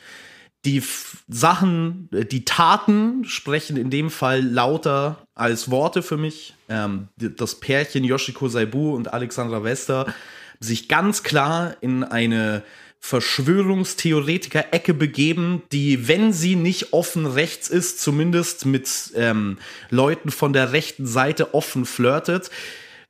die 0.65 0.83
Sachen, 1.27 2.09
äh, 2.11 2.25
die 2.25 2.45
Taten 2.45 3.25
sprechen 3.25 3.77
in 3.77 3.89
dem 3.89 4.09
Fall 4.09 4.41
lauter 4.41 5.25
als 5.33 5.71
Worte 5.71 6.03
für 6.03 6.17
mich. 6.17 6.55
Ähm, 6.69 7.07
das 7.17 7.59
Pärchen 7.59 8.03
Yoshiko 8.03 8.47
Saibu 8.47 8.95
und 8.95 9.13
Alexandra 9.13 9.63
Wester 9.63 10.13
sich 10.59 10.87
ganz 10.87 11.23
klar 11.23 11.75
in 11.81 12.03
eine 12.03 12.63
Verschwörungstheoretiker-Ecke 12.99 14.95
begeben, 14.95 15.61
die, 15.71 16.07
wenn 16.07 16.33
sie 16.33 16.55
nicht 16.55 16.91
offen 16.91 17.27
rechts 17.27 17.67
ist, 17.67 17.99
zumindest 17.99 18.65
mit 18.65 18.89
ähm, 19.15 19.59
Leuten 19.91 20.31
von 20.31 20.53
der 20.53 20.71
rechten 20.71 21.05
Seite 21.05 21.53
offen 21.53 21.85
flirtet. 21.85 22.49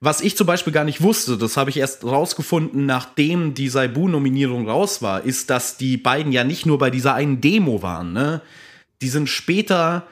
Was 0.02 0.22
ich 0.22 0.36
zum 0.36 0.48
Beispiel 0.48 0.74
gar 0.74 0.84
nicht 0.84 1.02
wusste, 1.02 1.38
das 1.38 1.58
habe 1.58 1.70
ich 1.70 1.78
erst 1.78 2.04
rausgefunden, 2.04 2.86
nachdem 2.86 3.54
die 3.54 3.70
Saibu-Nominierung 3.70 4.70
raus 4.70 5.02
war, 5.02 5.24
ist, 5.24 5.50
dass 5.50 5.78
die 5.78 5.98
beiden 5.98 6.32
ja 6.32 6.44
nicht 6.44 6.66
nur 6.66 6.78
bei 6.78 6.90
dieser 6.90 7.14
einen 7.14 7.42
Demo 7.42 7.82
waren. 7.82 8.14
Ne? 8.14 8.42
Die 9.02 9.10
sind 9.10 9.30
später 9.30 10.06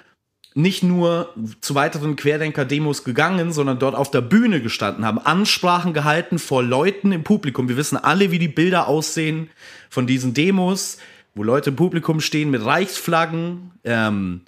nicht 0.56 0.84
nur 0.84 1.34
zu 1.62 1.76
weiteren 1.76 2.16
Querdenker-Demos 2.16 3.04
gegangen, 3.04 3.52
sondern 3.52 3.80
dort 3.80 3.96
auf 3.96 4.12
der 4.12 4.22
Bühne 4.22 4.62
gestanden, 4.62 5.06
haben 5.06 5.20
Ansprachen 5.20 5.94
gehalten 5.94 6.40
vor 6.40 6.64
Leuten 6.64 7.12
im 7.12 7.24
Publikum. 7.24 7.70
Wir 7.70 7.78
wissen 7.78 7.98
alle, 7.98 8.32
wie 8.32 8.40
die 8.40 8.48
Bilder 8.48 8.88
aussehen 8.88 9.50
von 9.90 10.06
diesen 10.06 10.34
Demos, 10.34 10.98
wo 11.36 11.44
Leute 11.44 11.72
im 11.72 11.76
Publikum 11.76 12.22
stehen 12.22 12.52
mit 12.52 12.64
Reichsflaggen, 12.64 13.72
ähm, 13.84 14.42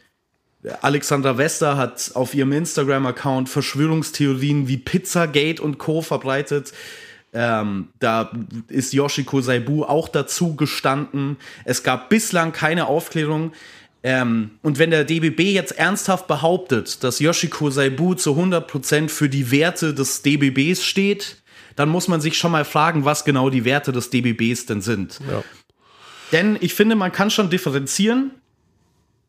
Alexandra 0.82 1.38
Wester 1.38 1.78
hat 1.78 2.12
auf 2.14 2.34
ihrem 2.34 2.52
Instagram-Account 2.52 3.50
Verschwörungstheorien 3.50 4.68
wie 4.68 4.78
Pizzagate 4.78 5.62
und 5.62 5.78
Co. 5.78 6.02
verbreitet. 6.02 6.74
Ähm, 7.34 7.90
da 8.00 8.32
ist 8.70 8.94
Yoshiko 8.94 9.42
Saibu 9.42 9.84
auch 9.84 10.08
dazu 10.08 10.56
gestanden. 10.56 11.38
Es 11.66 11.84
gab 11.84 12.10
bislang 12.10 12.54
keine 12.54 12.88
Aufklärung. 12.88 13.52
Ähm, 14.04 14.52
und 14.62 14.80
wenn 14.80 14.92
der 14.92 15.04
DBB 15.04 15.52
jetzt 15.52 15.78
ernsthaft 15.78 16.28
behauptet, 16.28 17.04
dass 17.04 17.20
Yoshiko 17.20 17.70
Saibu 17.70 18.14
zu 18.14 18.32
100% 18.40 19.10
für 19.10 19.28
die 19.28 19.52
Werte 19.52 19.94
des 19.94 20.22
DBBs 20.22 20.84
steht, 20.84 21.42
dann 21.76 21.90
muss 21.90 22.08
man 22.08 22.22
sich 22.22 22.38
schon 22.38 22.52
mal 22.52 22.66
fragen, 22.66 23.04
was 23.04 23.26
genau 23.26 23.50
die 23.50 23.66
Werte 23.66 23.92
des 23.92 24.10
DBBs 24.10 24.68
denn 24.68 24.82
sind. 24.82 25.20
Ja. 25.30 25.44
Denn 26.32 26.58
ich 26.62 26.74
finde, 26.74 26.96
man 26.96 27.12
kann 27.12 27.30
schon 27.30 27.50
differenzieren 27.50 28.32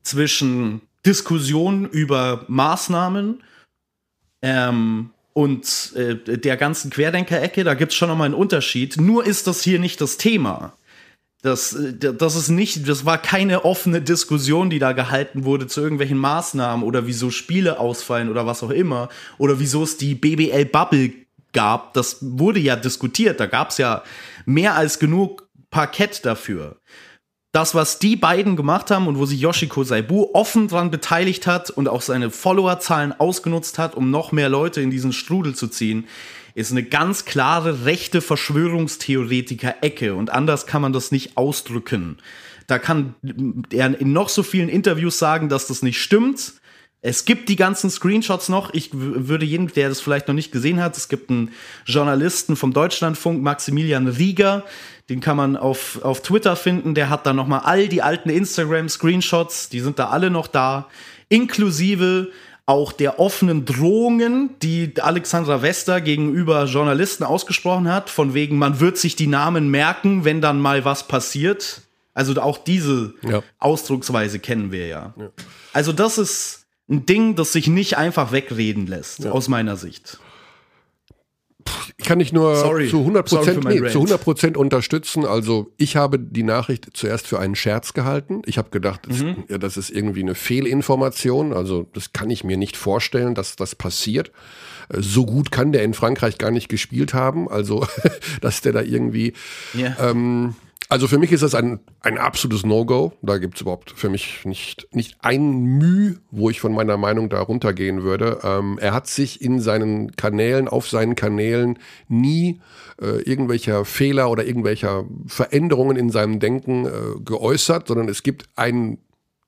zwischen 0.02 0.80
Diskussion 1.06 1.88
über 1.88 2.44
Maßnahmen 2.48 3.42
ähm, 4.42 5.10
und 5.32 5.92
äh, 5.94 6.16
der 6.16 6.56
ganzen 6.56 6.90
Querdenker-Ecke, 6.90 7.62
da 7.62 7.74
gibt 7.74 7.92
es 7.92 7.98
schon 7.98 8.08
nochmal 8.08 8.26
einen 8.26 8.34
Unterschied. 8.34 9.00
Nur 9.00 9.24
ist 9.24 9.46
das 9.46 9.62
hier 9.62 9.78
nicht 9.78 10.00
das 10.00 10.16
Thema. 10.16 10.72
Das, 11.42 11.74
äh, 11.74 11.94
das 11.94 12.34
ist 12.34 12.48
nicht, 12.48 12.88
das 12.88 13.04
war 13.04 13.18
keine 13.18 13.64
offene 13.64 14.02
Diskussion, 14.02 14.70
die 14.70 14.78
da 14.78 14.92
gehalten 14.92 15.44
wurde 15.44 15.66
zu 15.66 15.80
irgendwelchen 15.80 16.18
Maßnahmen 16.18 16.84
oder 16.84 17.06
wieso 17.06 17.30
Spiele 17.30 17.78
ausfallen 17.78 18.30
oder 18.30 18.46
was 18.46 18.62
auch 18.62 18.70
immer 18.70 19.08
oder 19.38 19.60
wieso 19.60 19.82
es 19.84 19.96
die 19.96 20.14
BBL-Bubble 20.14 21.12
gab. 21.52 21.94
Das 21.94 22.18
wurde 22.20 22.60
ja 22.60 22.74
diskutiert. 22.76 23.38
Da 23.38 23.46
gab 23.46 23.70
es 23.70 23.78
ja 23.78 24.02
mehr 24.44 24.74
als 24.74 24.98
genug 24.98 25.46
Parkett 25.70 26.24
dafür 26.24 26.80
das, 27.56 27.74
was 27.74 27.98
die 27.98 28.16
beiden 28.16 28.54
gemacht 28.54 28.90
haben 28.90 29.06
und 29.06 29.16
wo 29.16 29.24
sich 29.24 29.40
Yoshiko 29.40 29.82
Saibu 29.82 30.28
offen 30.34 30.68
dran 30.68 30.90
beteiligt 30.90 31.46
hat 31.46 31.70
und 31.70 31.88
auch 31.88 32.02
seine 32.02 32.28
Followerzahlen 32.28 33.18
ausgenutzt 33.18 33.78
hat, 33.78 33.94
um 33.94 34.10
noch 34.10 34.30
mehr 34.30 34.50
Leute 34.50 34.82
in 34.82 34.90
diesen 34.90 35.14
Strudel 35.14 35.54
zu 35.54 35.66
ziehen, 35.68 36.06
ist 36.54 36.70
eine 36.70 36.82
ganz 36.82 37.24
klare 37.24 37.86
rechte 37.86 38.20
Verschwörungstheoretiker-Ecke 38.20 40.14
und 40.14 40.28
anders 40.28 40.66
kann 40.66 40.82
man 40.82 40.92
das 40.92 41.12
nicht 41.12 41.38
ausdrücken. 41.38 42.18
Da 42.66 42.78
kann 42.78 43.14
er 43.72 43.98
in 43.98 44.12
noch 44.12 44.28
so 44.28 44.42
vielen 44.42 44.68
Interviews 44.68 45.18
sagen, 45.18 45.48
dass 45.48 45.66
das 45.66 45.80
nicht 45.80 45.98
stimmt. 45.98 46.52
Es 47.00 47.24
gibt 47.24 47.48
die 47.48 47.56
ganzen 47.56 47.88
Screenshots 47.88 48.50
noch. 48.50 48.74
Ich 48.74 48.90
würde 48.92 49.46
jeden, 49.46 49.68
der 49.68 49.88
das 49.88 50.00
vielleicht 50.00 50.28
noch 50.28 50.34
nicht 50.34 50.52
gesehen 50.52 50.82
hat, 50.82 50.96
es 50.98 51.08
gibt 51.08 51.30
einen 51.30 51.52
Journalisten 51.86 52.54
vom 52.56 52.74
Deutschlandfunk, 52.74 53.42
Maximilian 53.42 54.08
Rieger, 54.08 54.64
den 55.08 55.20
kann 55.20 55.36
man 55.36 55.56
auf, 55.56 56.02
auf 56.02 56.22
Twitter 56.22 56.56
finden. 56.56 56.94
Der 56.94 57.10
hat 57.10 57.26
da 57.26 57.32
nochmal 57.32 57.60
all 57.64 57.88
die 57.88 58.02
alten 58.02 58.30
Instagram-Screenshots, 58.30 59.68
die 59.68 59.80
sind 59.80 59.98
da 59.98 60.08
alle 60.08 60.30
noch 60.30 60.46
da, 60.46 60.88
inklusive 61.28 62.28
auch 62.68 62.90
der 62.92 63.20
offenen 63.20 63.64
Drohungen, 63.64 64.50
die 64.60 64.92
Alexandra 65.00 65.62
Wester 65.62 66.00
gegenüber 66.00 66.64
Journalisten 66.64 67.22
ausgesprochen 67.22 67.88
hat, 67.88 68.10
von 68.10 68.34
wegen, 68.34 68.58
man 68.58 68.80
wird 68.80 68.98
sich 68.98 69.14
die 69.14 69.28
Namen 69.28 69.70
merken, 69.70 70.24
wenn 70.24 70.40
dann 70.40 70.60
mal 70.60 70.84
was 70.84 71.06
passiert. 71.06 71.82
Also 72.12 72.40
auch 72.42 72.58
diese 72.58 73.14
ja. 73.22 73.42
Ausdrucksweise 73.60 74.40
kennen 74.40 74.72
wir 74.72 74.88
ja. 74.88 75.14
ja. 75.16 75.28
Also 75.72 75.92
das 75.92 76.18
ist 76.18 76.66
ein 76.88 77.06
Ding, 77.06 77.36
das 77.36 77.52
sich 77.52 77.68
nicht 77.68 77.98
einfach 77.98 78.32
wegreden 78.32 78.88
lässt, 78.88 79.20
ja. 79.20 79.30
aus 79.30 79.46
meiner 79.48 79.76
Sicht 79.76 80.18
ich 81.96 82.04
kann 82.04 82.18
nicht 82.18 82.32
nur 82.32 82.56
Sorry. 82.56 82.88
zu 82.88 82.98
100 82.98 83.28
Prozent 83.28 83.64
nee, 83.64 83.78
zu 83.78 83.98
100 83.98 84.20
Prozent 84.20 84.56
unterstützen. 84.56 85.24
Also 85.24 85.72
ich 85.76 85.96
habe 85.96 86.18
die 86.18 86.42
Nachricht 86.42 86.88
zuerst 86.94 87.26
für 87.26 87.38
einen 87.38 87.54
Scherz 87.54 87.92
gehalten. 87.94 88.42
Ich 88.46 88.58
habe 88.58 88.70
gedacht, 88.70 89.00
das, 89.08 89.22
mhm. 89.22 89.44
ja, 89.48 89.58
das 89.58 89.76
ist 89.76 89.90
irgendwie 89.90 90.22
eine 90.22 90.34
Fehlinformation. 90.34 91.52
Also 91.52 91.86
das 91.92 92.12
kann 92.12 92.30
ich 92.30 92.44
mir 92.44 92.56
nicht 92.56 92.76
vorstellen, 92.76 93.34
dass 93.34 93.56
das 93.56 93.74
passiert. 93.74 94.30
Äh, 94.88 95.00
so 95.00 95.26
gut 95.26 95.50
kann 95.50 95.72
der 95.72 95.82
in 95.84 95.94
Frankreich 95.94 96.38
gar 96.38 96.50
nicht 96.50 96.68
gespielt 96.68 97.14
haben. 97.14 97.48
Also 97.48 97.86
dass 98.40 98.60
der 98.60 98.72
da 98.72 98.82
irgendwie 98.82 99.32
yeah. 99.74 99.96
ähm, 100.10 100.54
also 100.88 101.08
für 101.08 101.18
mich 101.18 101.32
ist 101.32 101.42
das 101.42 101.54
ein, 101.54 101.80
ein 102.00 102.16
absolutes 102.16 102.64
No-Go. 102.64 103.12
Da 103.22 103.38
gibt 103.38 103.56
es 103.56 103.62
überhaupt 103.62 103.90
für 103.90 104.08
mich 104.08 104.44
nicht, 104.44 104.86
nicht 104.92 105.16
ein 105.20 105.62
Mühe, 105.78 106.18
wo 106.30 106.48
ich 106.48 106.60
von 106.60 106.72
meiner 106.72 106.96
Meinung 106.96 107.28
da 107.28 107.40
runtergehen 107.40 108.04
würde. 108.04 108.38
Ähm, 108.44 108.78
er 108.80 108.94
hat 108.94 109.08
sich 109.08 109.42
in 109.42 109.60
seinen 109.60 110.14
Kanälen, 110.14 110.68
auf 110.68 110.88
seinen 110.88 111.16
Kanälen 111.16 111.78
nie 112.08 112.60
äh, 113.00 113.22
irgendwelcher 113.22 113.84
Fehler 113.84 114.30
oder 114.30 114.44
irgendwelcher 114.44 115.04
Veränderungen 115.26 115.96
in 115.96 116.10
seinem 116.10 116.38
Denken 116.38 116.86
äh, 116.86 116.90
geäußert, 117.24 117.88
sondern 117.88 118.08
es 118.08 118.22
gibt 118.22 118.46
ein 118.54 118.98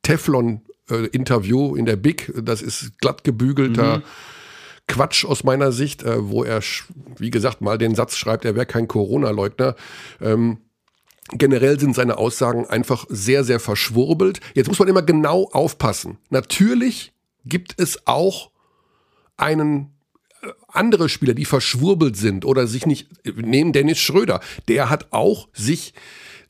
Teflon-Interview 0.03 1.77
äh, 1.77 1.79
in 1.79 1.87
der 1.87 1.97
Big. 1.97 2.33
Das 2.43 2.63
ist 2.63 2.99
glatt 2.99 3.23
gebügelter. 3.23 3.99
Mhm. 3.99 4.03
Quatsch 4.89 5.25
aus 5.25 5.45
meiner 5.45 5.71
Sicht, 5.71 6.03
äh, 6.03 6.29
wo 6.29 6.43
er, 6.43 6.63
wie 7.19 7.31
gesagt, 7.31 7.61
mal 7.61 7.79
den 7.79 7.95
Satz 7.95 8.17
schreibt, 8.17 8.45
er 8.45 8.57
wäre 8.57 8.67
kein 8.67 8.89
Corona-Leugner. 8.89 9.77
Ähm, 10.21 10.59
Generell 11.33 11.79
sind 11.79 11.95
seine 11.95 12.19
Aussagen 12.19 12.67
einfach 12.67 13.05
sehr, 13.09 13.45
sehr 13.45 13.61
verschwurbelt. 13.61 14.41
Jetzt 14.55 14.69
muss 14.69 14.79
man 14.79 14.89
immer 14.89 15.03
genau 15.03 15.49
aufpassen. 15.53 16.19
Natürlich 16.31 17.13
gibt 17.45 17.75
es 17.77 18.07
auch 18.07 18.51
einen 19.37 19.91
äh, 20.43 20.49
andere 20.69 21.09
Spieler, 21.09 21.35
die 21.35 21.45
verschwurbelt 21.45 22.17
sind 22.17 22.45
oder 22.45 22.67
sich 22.67 22.87
nicht, 22.87 23.09
nehmen 23.37 23.73
Dennis 23.73 23.99
Schröder. 23.99 24.41
Der 24.69 24.91
hat 24.91 25.09
auch 25.13 25.49
sich, 25.53 25.95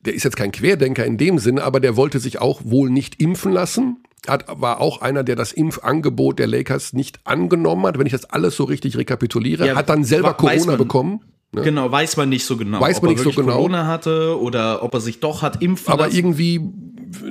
der 0.05 0.15
ist 0.15 0.25
jetzt 0.25 0.37
kein 0.37 0.53
Querdenker 0.53 1.05
in 1.05 1.19
dem 1.19 1.39
Sinne, 1.39 1.65
aber 1.65 1.81
der 1.81 1.97
wollte 1.97 2.21
sich 2.21 2.41
auch 2.41 2.61
wohl 2.65 2.91
nicht 2.91 3.21
impfen 3.21 3.53
lassen. 3.53 4.03
Hat, 4.27 4.45
war 4.49 4.81
auch 4.81 5.01
einer, 5.01 5.23
der 5.23 5.37
das 5.37 5.53
Impfangebot 5.53 6.39
der 6.39 6.49
Lakers 6.49 6.93
nicht 6.93 7.21
angenommen 7.25 7.87
hat, 7.87 7.99
wenn 7.99 8.07
ich 8.07 8.13
das 8.13 8.25
alles 8.25 8.57
so 8.57 8.65
richtig 8.65 8.97
rekapituliere, 8.97 9.67
ja, 9.67 9.77
hat 9.77 9.89
dann 9.89 10.05
selber 10.05 10.35
Corona 10.35 10.77
bekommen. 10.77 11.21
Ne? 11.53 11.63
Genau, 11.63 11.91
weiß 11.91 12.19
man 12.19 12.29
nicht 12.29 12.45
so 12.45 12.57
genau. 12.59 12.81
Weiß 12.81 13.01
man 13.01 13.13
nicht 13.13 13.23
so 13.23 13.31
genau. 13.31 13.55
Corona 13.55 13.87
hatte 13.87 14.39
oder 14.39 14.83
ob 14.83 14.93
er 14.93 15.01
sich 15.01 15.21
doch 15.21 15.41
hat 15.41 15.63
impfen 15.63 15.93
Aber 15.93 16.05
lassen. 16.05 16.17
irgendwie 16.17 16.61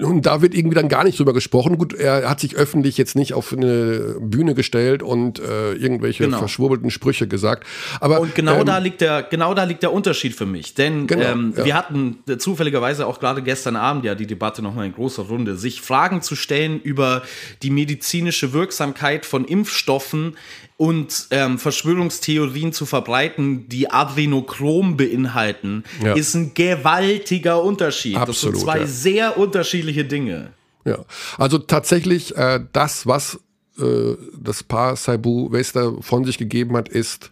und 0.02 0.26
da 0.26 0.42
wird 0.42 0.56
irgendwie 0.56 0.76
dann 0.76 0.90
gar 0.90 1.04
nicht 1.04 1.20
drüber 1.20 1.34
gesprochen. 1.34 1.78
Gut, 1.78 1.94
er 1.94 2.30
hat 2.30 2.40
sich 2.40 2.56
öffentlich 2.56 2.98
jetzt 2.98 3.16
nicht 3.16 3.34
auf 3.34 3.54
eine 3.54 4.16
Bühne 4.20 4.56
gestellt 4.56 5.04
und 5.04 5.40
äh, 5.40 5.74
irgendwelche 5.74 6.26
genau. 6.26 6.40
verschwurbelten 6.40 6.90
Sprüche 6.90 7.28
gesagt. 7.28 7.66
Aber 8.00 8.20
und 8.20 8.34
genau 8.34 8.60
ähm, 8.60 8.66
da 8.66 8.78
liegt 8.80 9.02
der 9.02 9.24
genau 9.24 9.54
da 9.54 9.64
liegt 9.64 9.84
der 9.84 9.94
Unterschied 9.94 10.34
für 10.34 10.46
mich, 10.46 10.74
denn 10.74 11.08
genau, 11.08 11.26
ähm, 11.26 11.54
ja. 11.56 11.66
wir 11.66 11.76
hatten 11.76 12.18
zufälligerweise 12.40 13.06
auch 13.06 13.20
gerade 13.20 13.44
gestern 13.44 13.76
Abend 13.76 14.06
ja 14.06 14.16
die 14.16 14.28
Debatte 14.28 14.62
noch 14.62 14.74
mal 14.74 14.86
in 14.86 14.94
großer 14.94 15.24
Runde, 15.24 15.56
sich 15.56 15.82
Fragen 15.82 16.22
zu 16.22 16.36
stellen 16.36 16.80
über 16.82 17.22
die 17.62 17.70
medizinische 17.70 18.54
Wirksamkeit 18.54 19.26
von 19.26 19.46
Impfstoffen 19.46 20.36
und 20.78 21.28
ähm, 21.32 21.58
Verschwörungstheorien 21.58 22.72
zu 22.72 22.86
verbreiten, 22.86 23.68
die 23.68 23.90
Adrenochrom 23.90 24.96
beinhalten, 24.96 25.84
ja. 26.04 26.14
ist 26.14 26.36
ein 26.36 26.54
gewaltiger 26.54 27.64
Unterschied. 27.64 28.16
Absolut, 28.16 28.56
das 28.56 28.62
sind 28.62 28.66
zwei 28.66 28.80
ja. 28.80 28.88
sehr 28.88 29.38
unterschiedliche 29.38 30.06
Dinge. 30.06 30.54
Ja, 30.86 31.04
also 31.38 31.58
tatsächlich 31.58 32.36
äh, 32.38 32.62
das, 32.72 33.08
was 33.08 33.40
äh, 33.80 34.16
das 34.40 34.64
Paar 34.64 34.96
Saibu 34.96 35.52
Wester 35.52 35.96
von 36.02 36.24
sich 36.24 36.38
gegeben 36.38 36.78
hat, 36.78 36.90
ist 36.90 37.32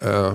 äh, 0.00 0.32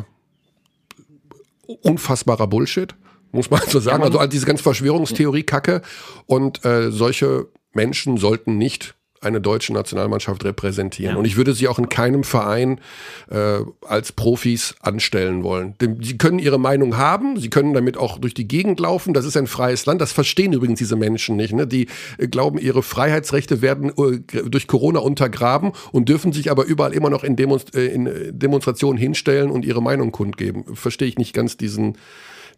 unfassbarer 1.83 2.47
Bullshit, 2.47 2.95
muss 3.31 3.49
man 3.49 3.61
so 3.67 3.79
sagen. 3.79 4.03
also 4.03 4.25
diese 4.25 4.47
ganze 4.47 4.63
Verschwörungstheorie-Kacke 4.63 5.81
und 6.25 6.65
äh, 6.65 6.91
solche 6.91 7.47
Menschen 7.73 8.17
sollten 8.17 8.57
nicht 8.57 8.95
eine 9.21 9.39
deutsche 9.39 9.71
Nationalmannschaft 9.71 10.43
repräsentieren. 10.43 11.13
Ja. 11.13 11.19
Und 11.19 11.25
ich 11.25 11.37
würde 11.37 11.53
sie 11.53 11.67
auch 11.67 11.77
in 11.77 11.89
keinem 11.89 12.23
Verein 12.23 12.81
äh, 13.29 13.59
als 13.87 14.11
Profis 14.11 14.75
anstellen 14.81 15.43
wollen. 15.43 15.75
Sie 16.01 16.17
können 16.17 16.39
ihre 16.39 16.59
Meinung 16.59 16.97
haben, 16.97 17.39
sie 17.39 17.51
können 17.51 17.73
damit 17.73 17.97
auch 17.97 18.17
durch 18.17 18.33
die 18.33 18.47
Gegend 18.47 18.79
laufen. 18.79 19.13
Das 19.13 19.25
ist 19.25 19.37
ein 19.37 19.45
freies 19.45 19.85
Land. 19.85 20.01
Das 20.01 20.11
verstehen 20.11 20.53
übrigens 20.53 20.79
diese 20.79 20.95
Menschen 20.95 21.35
nicht. 21.35 21.53
Ne? 21.53 21.67
Die 21.67 21.87
äh, 22.17 22.27
glauben, 22.27 22.57
ihre 22.57 22.81
Freiheitsrechte 22.81 23.61
werden 23.61 23.91
äh, 23.95 24.19
durch 24.49 24.67
Corona 24.67 24.99
untergraben 24.99 25.71
und 25.91 26.09
dürfen 26.09 26.33
sich 26.33 26.49
aber 26.49 26.65
überall 26.65 26.93
immer 26.93 27.11
noch 27.11 27.23
in, 27.23 27.35
Demonst 27.35 27.75
äh, 27.75 27.85
in 27.85 28.09
Demonstrationen 28.31 28.97
hinstellen 28.97 29.51
und 29.51 29.65
ihre 29.65 29.83
Meinung 29.83 30.11
kundgeben. 30.11 30.75
Verstehe 30.75 31.07
ich 31.07 31.17
nicht 31.19 31.33
ganz 31.33 31.57
diesen 31.57 31.97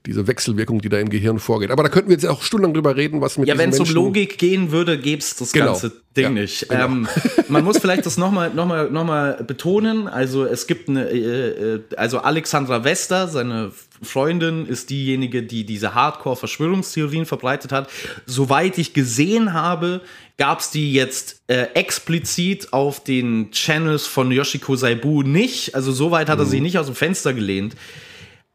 diese 0.06 0.28
Wechselwirkung, 0.28 0.82
die 0.82 0.90
da 0.90 1.00
im 1.00 1.10
Gehirn 1.10 1.40
vorgeht. 1.40 1.72
Aber 1.72 1.84
da 1.84 1.90
könnten 1.90 2.10
wir 2.10 2.16
jetzt 2.16 2.26
auch 2.26 2.42
stundenlang 2.42 2.74
drüber 2.74 2.98
reden, 2.98 3.22
was 3.22 3.38
mit 3.38 3.48
Ja, 3.48 3.58
wenn 3.58 3.70
es 3.70 3.80
um 3.80 3.90
Logik 3.90 4.38
gehen 4.38 4.72
würde, 4.72 4.98
gäbe 4.98 5.22
es 5.22 5.36
das 5.36 5.54
genau. 5.54 5.68
ganze 5.68 5.94
Ding 6.18 6.24
ja, 6.24 6.30
nicht. 6.30 6.68
Genau. 6.68 6.86
Ähm, 6.86 7.08
man 7.48 7.64
muss 7.64 7.78
vielleicht 7.78 8.06
das 8.06 8.18
nochmal 8.18 8.54
noch 8.54 8.66
mal, 8.66 8.92
noch 8.92 9.06
mal 9.06 9.42
betonen. 9.44 10.10
Also 10.10 10.46
es 10.46 10.68
gibt 10.68 10.90
eine, 10.90 11.10
äh, 11.10 11.76
äh, 11.76 11.82
also 11.96 12.20
Alexandra 12.20 12.84
Wester, 12.84 13.30
seine 13.30 13.72
Freundin, 14.02 14.66
ist 14.66 14.90
diejenige, 14.90 15.42
die 15.42 15.66
diese 15.66 15.96
Hardcore-Verschwörungstheorien 15.96 17.26
verbreitet 17.26 17.72
hat. 17.72 17.90
Soweit 18.26 18.78
ich 18.78 18.94
gesehen 18.94 19.54
habe, 19.54 20.02
gab 20.38 20.60
es 20.60 20.70
die 20.70 20.92
jetzt 20.94 21.42
äh, 21.48 21.68
explizit 21.76 22.74
auf 22.74 23.02
den 23.02 23.52
Channels 23.52 24.06
von 24.06 24.32
Yoshiko 24.34 24.76
Saibu 24.76 25.24
nicht. 25.24 25.76
Also 25.76 25.94
soweit 25.94 26.28
hat 26.28 26.40
er 26.40 26.46
mhm. 26.46 26.50
sich 26.50 26.62
nicht 26.62 26.78
aus 26.78 26.88
dem 26.88 26.96
Fenster 26.96 27.34
gelehnt. 27.34 27.76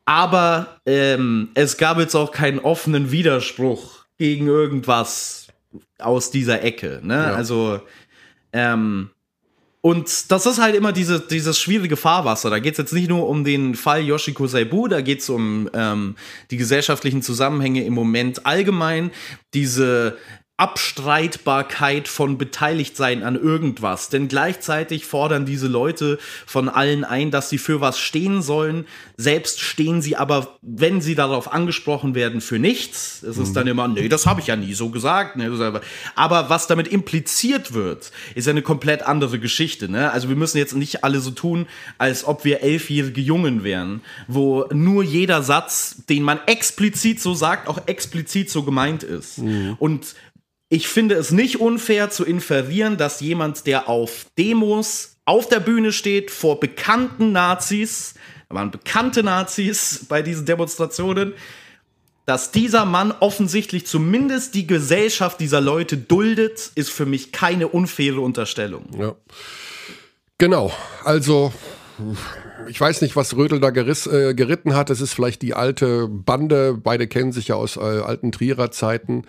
Aber 0.08 0.80
ähm, 0.86 1.50
es 1.52 1.76
gab 1.76 1.98
jetzt 1.98 2.14
auch 2.14 2.32
keinen 2.32 2.60
offenen 2.60 3.12
Widerspruch 3.12 4.06
gegen 4.16 4.46
irgendwas 4.46 5.48
aus 5.98 6.30
dieser 6.30 6.62
Ecke. 6.62 7.00
Ne? 7.02 7.14
Ja. 7.14 7.34
Also, 7.34 7.82
ähm, 8.54 9.10
und 9.82 10.30
das 10.30 10.46
ist 10.46 10.62
halt 10.62 10.74
immer 10.76 10.92
diese, 10.92 11.20
dieses 11.20 11.60
schwierige 11.60 11.98
Fahrwasser. 11.98 12.48
Da 12.48 12.58
geht 12.58 12.72
es 12.72 12.78
jetzt 12.78 12.94
nicht 12.94 13.10
nur 13.10 13.28
um 13.28 13.44
den 13.44 13.74
Fall 13.74 14.00
Yoshiko 14.00 14.46
Saibu, 14.46 14.88
da 14.88 15.02
geht 15.02 15.20
es 15.20 15.28
um 15.28 15.68
ähm, 15.74 16.16
die 16.50 16.56
gesellschaftlichen 16.56 17.20
Zusammenhänge 17.20 17.84
im 17.84 17.92
Moment 17.92 18.46
allgemein. 18.46 19.10
Diese 19.52 20.16
Abstreitbarkeit 20.58 22.08
von 22.08 22.36
Beteiligtsein 22.36 23.22
an 23.22 23.36
irgendwas. 23.36 24.08
Denn 24.08 24.26
gleichzeitig 24.26 25.06
fordern 25.06 25.46
diese 25.46 25.68
Leute 25.68 26.18
von 26.46 26.68
allen 26.68 27.04
ein, 27.04 27.30
dass 27.30 27.48
sie 27.48 27.58
für 27.58 27.80
was 27.80 28.00
stehen 28.00 28.42
sollen. 28.42 28.84
Selbst 29.16 29.60
stehen 29.60 30.02
sie 30.02 30.16
aber, 30.16 30.58
wenn 30.60 31.00
sie 31.00 31.14
darauf 31.14 31.52
angesprochen 31.52 32.16
werden, 32.16 32.40
für 32.40 32.58
nichts. 32.58 33.22
Es 33.22 33.38
ist 33.38 33.50
mhm. 33.50 33.54
dann 33.54 33.66
immer, 33.68 33.86
nee, 33.86 34.08
das 34.08 34.26
habe 34.26 34.40
ich 34.40 34.48
ja 34.48 34.56
nie 34.56 34.74
so 34.74 34.90
gesagt. 34.90 35.36
Nee, 35.36 35.48
aber 36.16 36.50
was 36.50 36.66
damit 36.66 36.88
impliziert 36.88 37.72
wird, 37.72 38.10
ist 38.34 38.48
eine 38.48 38.62
komplett 38.62 39.02
andere 39.02 39.38
Geschichte. 39.38 39.88
Ne? 39.88 40.10
Also 40.10 40.28
wir 40.28 40.36
müssen 40.36 40.58
jetzt 40.58 40.74
nicht 40.74 41.04
alle 41.04 41.20
so 41.20 41.30
tun, 41.30 41.66
als 41.98 42.24
ob 42.24 42.44
wir 42.44 42.62
elfjährige 42.62 43.20
Jungen 43.20 43.62
wären, 43.62 44.00
wo 44.26 44.66
nur 44.72 45.04
jeder 45.04 45.44
Satz, 45.44 46.02
den 46.08 46.24
man 46.24 46.40
explizit 46.46 47.20
so 47.20 47.34
sagt, 47.34 47.68
auch 47.68 47.86
explizit 47.86 48.50
so 48.50 48.64
gemeint 48.64 49.04
ist. 49.04 49.38
Mhm. 49.38 49.76
Und 49.78 50.16
ich 50.68 50.88
finde 50.88 51.14
es 51.14 51.30
nicht 51.30 51.60
unfair 51.60 52.10
zu 52.10 52.24
inferieren, 52.24 52.96
dass 52.96 53.20
jemand, 53.20 53.66
der 53.66 53.88
auf 53.88 54.26
Demos 54.36 55.16
auf 55.24 55.48
der 55.48 55.60
Bühne 55.60 55.92
steht, 55.92 56.30
vor 56.30 56.60
bekannten 56.60 57.32
Nazis, 57.32 58.14
da 58.48 58.54
waren 58.54 58.70
bekannte 58.70 59.22
Nazis 59.22 60.04
bei 60.08 60.22
diesen 60.22 60.46
Demonstrationen, 60.46 61.34
dass 62.26 62.50
dieser 62.50 62.84
Mann 62.84 63.12
offensichtlich 63.20 63.86
zumindest 63.86 64.54
die 64.54 64.66
Gesellschaft 64.66 65.40
dieser 65.40 65.62
Leute 65.62 65.96
duldet, 65.96 66.72
ist 66.74 66.90
für 66.90 67.06
mich 67.06 67.32
keine 67.32 67.68
unfaire 67.68 68.20
Unterstellung. 68.20 68.84
Ja. 68.98 69.14
Genau, 70.36 70.70
also 71.04 71.52
ich 72.66 72.80
weiß 72.80 73.02
nicht, 73.02 73.16
was 73.16 73.36
Rödel 73.36 73.60
da 73.60 73.70
geriss, 73.70 74.06
äh, 74.06 74.34
geritten 74.34 74.74
hat. 74.74 74.90
Es 74.90 75.00
ist 75.00 75.12
vielleicht 75.12 75.42
die 75.42 75.54
alte 75.54 76.08
Bande. 76.08 76.74
Beide 76.74 77.06
kennen 77.06 77.32
sich 77.32 77.48
ja 77.48 77.54
aus 77.54 77.76
äh, 77.76 77.80
alten 77.80 78.32
Trierer 78.32 78.70
Zeiten. 78.70 79.24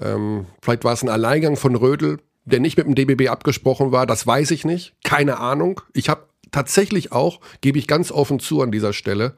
Ähm, 0.00 0.46
vielleicht 0.62 0.84
war 0.84 0.92
es 0.92 1.02
ein 1.02 1.08
Alleingang 1.08 1.56
von 1.56 1.74
Rödel, 1.74 2.18
der 2.44 2.60
nicht 2.60 2.76
mit 2.76 2.86
dem 2.86 2.94
DBB 2.94 3.28
abgesprochen 3.28 3.92
war. 3.92 4.06
Das 4.06 4.26
weiß 4.26 4.50
ich 4.52 4.64
nicht. 4.64 4.94
Keine 5.04 5.38
Ahnung. 5.38 5.80
Ich 5.92 6.08
habe 6.08 6.28
tatsächlich 6.50 7.12
auch, 7.12 7.40
gebe 7.60 7.78
ich 7.78 7.86
ganz 7.86 8.10
offen 8.10 8.40
zu 8.40 8.62
an 8.62 8.72
dieser 8.72 8.92
Stelle, 8.92 9.34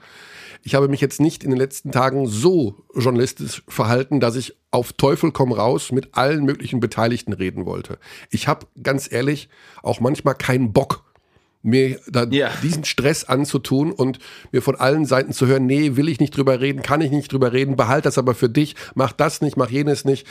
ich 0.65 0.75
habe 0.77 0.89
mich 0.89 1.01
jetzt 1.01 1.21
nicht 1.21 1.43
in 1.43 1.51
den 1.51 1.59
letzten 1.59 1.91
Tagen 1.91 2.29
so 2.29 2.85
journalistisch 2.95 3.65
verhalten, 3.67 4.21
dass 4.21 4.37
ich 4.37 4.57
auf 4.71 4.93
Teufel 4.93 5.33
komm 5.33 5.51
raus 5.51 5.91
mit 5.91 6.15
allen 6.15 6.45
möglichen 6.45 6.79
Beteiligten 6.79 7.33
reden 7.33 7.67
wollte. 7.67 7.99
Ich 8.31 8.47
habe 8.47 8.67
ganz 8.81 9.11
ehrlich 9.11 9.49
auch 9.83 9.99
manchmal 9.99 10.37
keinen 10.37 10.73
Bock 10.73 11.02
mir 11.63 12.01
da 12.09 12.25
ja. 12.25 12.51
diesen 12.63 12.85
Stress 12.85 13.25
anzutun 13.25 13.93
und 13.93 14.19
mir 14.51 14.63
von 14.63 14.77
allen 14.77 15.07
Seiten 15.07 15.33
zu 15.33 15.47
hören, 15.47 15.67
nee, 15.67 15.97
will 15.97 16.09
ich 16.09 16.21
nicht 16.21 16.37
drüber 16.37 16.61
reden, 16.61 16.83
kann 16.83 17.01
ich 17.01 17.11
nicht 17.11 17.33
drüber 17.33 17.53
reden, 17.53 17.77
behalt 17.77 18.05
das 18.05 18.19
aber 18.19 18.35
für 18.35 18.49
dich, 18.49 18.75
mach 18.95 19.13
das 19.13 19.41
nicht, 19.41 19.57
mach 19.57 19.71
jenes 19.71 20.05
nicht 20.05 20.27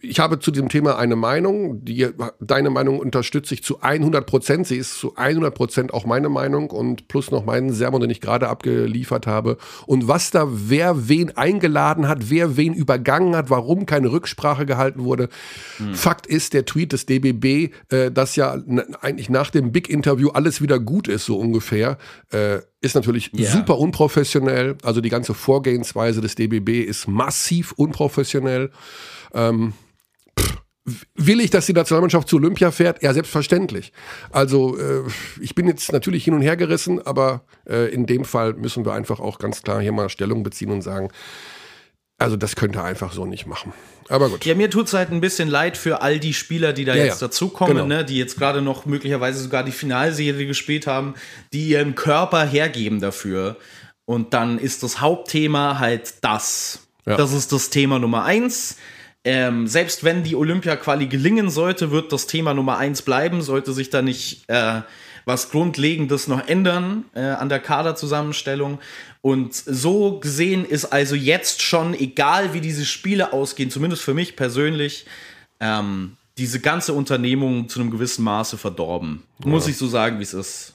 ich 0.00 0.18
habe 0.18 0.38
zu 0.38 0.50
diesem 0.50 0.68
Thema 0.68 0.98
eine 0.98 1.16
Meinung. 1.16 1.84
Die, 1.84 2.08
deine 2.40 2.70
Meinung 2.70 2.98
unterstütze 2.98 3.54
ich 3.54 3.62
zu 3.62 3.80
100 3.80 4.26
Prozent. 4.26 4.66
Sie 4.66 4.76
ist 4.76 4.98
zu 4.98 5.16
100 5.16 5.54
Prozent 5.54 5.94
auch 5.94 6.04
meine 6.04 6.28
Meinung 6.28 6.70
und 6.70 7.08
plus 7.08 7.30
noch 7.30 7.44
meinen 7.44 7.72
Sermon, 7.72 8.00
den 8.00 8.10
ich 8.10 8.20
gerade 8.20 8.48
abgeliefert 8.48 9.26
habe. 9.26 9.56
Und 9.86 10.08
was 10.08 10.30
da 10.30 10.46
wer 10.50 11.08
wen 11.08 11.36
eingeladen 11.36 12.08
hat, 12.08 12.30
wer 12.30 12.56
wen 12.56 12.74
übergangen 12.74 13.36
hat, 13.36 13.50
warum 13.50 13.86
keine 13.86 14.12
Rücksprache 14.12 14.66
gehalten 14.66 15.04
wurde. 15.04 15.28
Hm. 15.78 15.94
Fakt 15.94 16.26
ist, 16.26 16.54
der 16.54 16.64
Tweet 16.64 16.92
des 16.92 17.06
DBB, 17.06 17.72
äh, 17.90 18.10
dass 18.10 18.36
ja 18.36 18.56
eigentlich 19.00 19.30
nach 19.30 19.50
dem 19.50 19.72
Big-Interview 19.72 20.30
alles 20.30 20.60
wieder 20.60 20.78
gut 20.78 21.08
ist, 21.08 21.24
so 21.24 21.38
ungefähr, 21.38 21.98
äh, 22.30 22.58
ist 22.84 22.94
natürlich 22.94 23.32
yeah. 23.32 23.50
super 23.50 23.78
unprofessionell. 23.78 24.76
Also 24.82 25.00
die 25.00 25.08
ganze 25.08 25.34
Vorgehensweise 25.34 26.20
des 26.20 26.34
DBB 26.34 26.84
ist 26.84 27.08
massiv 27.08 27.72
unprofessionell. 27.72 28.70
Ähm, 29.32 29.72
Will 31.14 31.40
ich, 31.40 31.48
dass 31.48 31.64
die 31.64 31.72
Nationalmannschaft 31.72 32.28
zu 32.28 32.36
Olympia 32.36 32.70
fährt? 32.70 33.02
Ja, 33.02 33.14
selbstverständlich. 33.14 33.90
Also 34.30 34.76
äh, 34.76 35.02
ich 35.40 35.54
bin 35.54 35.66
jetzt 35.66 35.92
natürlich 35.92 36.24
hin 36.24 36.34
und 36.34 36.42
her 36.42 36.58
gerissen, 36.58 37.00
aber 37.00 37.46
äh, 37.66 37.90
in 37.90 38.04
dem 38.04 38.26
Fall 38.26 38.52
müssen 38.52 38.84
wir 38.84 38.92
einfach 38.92 39.18
auch 39.18 39.38
ganz 39.38 39.62
klar 39.62 39.80
hier 39.80 39.92
mal 39.92 40.10
Stellung 40.10 40.42
beziehen 40.42 40.70
und 40.70 40.82
sagen, 40.82 41.08
also 42.18 42.36
das 42.36 42.54
könnte 42.54 42.80
er 42.80 42.84
einfach 42.84 43.14
so 43.14 43.24
nicht 43.24 43.46
machen. 43.46 43.72
Aber 44.08 44.28
gut. 44.28 44.44
Ja, 44.44 44.54
mir 44.54 44.70
tut 44.70 44.86
es 44.86 44.92
halt 44.92 45.10
ein 45.10 45.20
bisschen 45.20 45.48
leid 45.48 45.76
für 45.76 46.02
all 46.02 46.18
die 46.18 46.34
Spieler, 46.34 46.72
die 46.72 46.84
da 46.84 46.94
ja, 46.94 47.04
jetzt 47.04 47.20
ja. 47.20 47.28
dazukommen, 47.28 47.76
genau. 47.76 47.86
ne, 47.86 48.04
die 48.04 48.18
jetzt 48.18 48.38
gerade 48.38 48.62
noch 48.62 48.86
möglicherweise 48.86 49.42
sogar 49.42 49.62
die 49.64 49.72
Finalserie 49.72 50.46
gespielt 50.46 50.86
haben, 50.86 51.14
die 51.52 51.68
ihren 51.68 51.94
Körper 51.94 52.44
hergeben 52.44 53.00
dafür. 53.00 53.56
Und 54.04 54.34
dann 54.34 54.58
ist 54.58 54.82
das 54.82 55.00
Hauptthema 55.00 55.78
halt 55.78 56.14
das. 56.22 56.86
Ja. 57.06 57.16
Das 57.16 57.32
ist 57.32 57.52
das 57.52 57.70
Thema 57.70 57.98
Nummer 57.98 58.24
eins 58.24 58.76
ähm, 59.24 59.66
selbst 59.66 60.04
wenn 60.04 60.22
die 60.22 60.36
Olympia-Quali 60.36 61.06
gelingen 61.06 61.48
sollte, 61.48 61.90
wird 61.90 62.12
das 62.12 62.26
Thema 62.26 62.52
Nummer 62.52 62.76
eins 62.76 63.00
bleiben, 63.00 63.40
sollte 63.40 63.72
sich 63.72 63.88
da 63.88 64.02
nicht 64.02 64.44
äh, 64.48 64.82
was 65.24 65.50
Grundlegendes 65.50 66.28
noch 66.28 66.46
ändern 66.46 67.06
äh, 67.14 67.20
an 67.20 67.48
der 67.48 67.60
Kaderzusammenstellung. 67.60 68.78
Und 69.24 69.54
so 69.54 70.20
gesehen 70.20 70.66
ist 70.66 70.84
also 70.84 71.14
jetzt 71.14 71.62
schon, 71.62 71.94
egal 71.94 72.52
wie 72.52 72.60
diese 72.60 72.84
Spiele 72.84 73.32
ausgehen, 73.32 73.70
zumindest 73.70 74.02
für 74.02 74.12
mich 74.12 74.36
persönlich, 74.36 75.06
ähm, 75.60 76.18
diese 76.36 76.60
ganze 76.60 76.92
Unternehmung 76.92 77.70
zu 77.70 77.80
einem 77.80 77.90
gewissen 77.90 78.22
Maße 78.22 78.58
verdorben. 78.58 79.22
Ja. 79.42 79.48
Muss 79.48 79.66
ich 79.66 79.78
so 79.78 79.86
sagen, 79.86 80.18
wie 80.18 80.24
es 80.24 80.34
ist. 80.34 80.74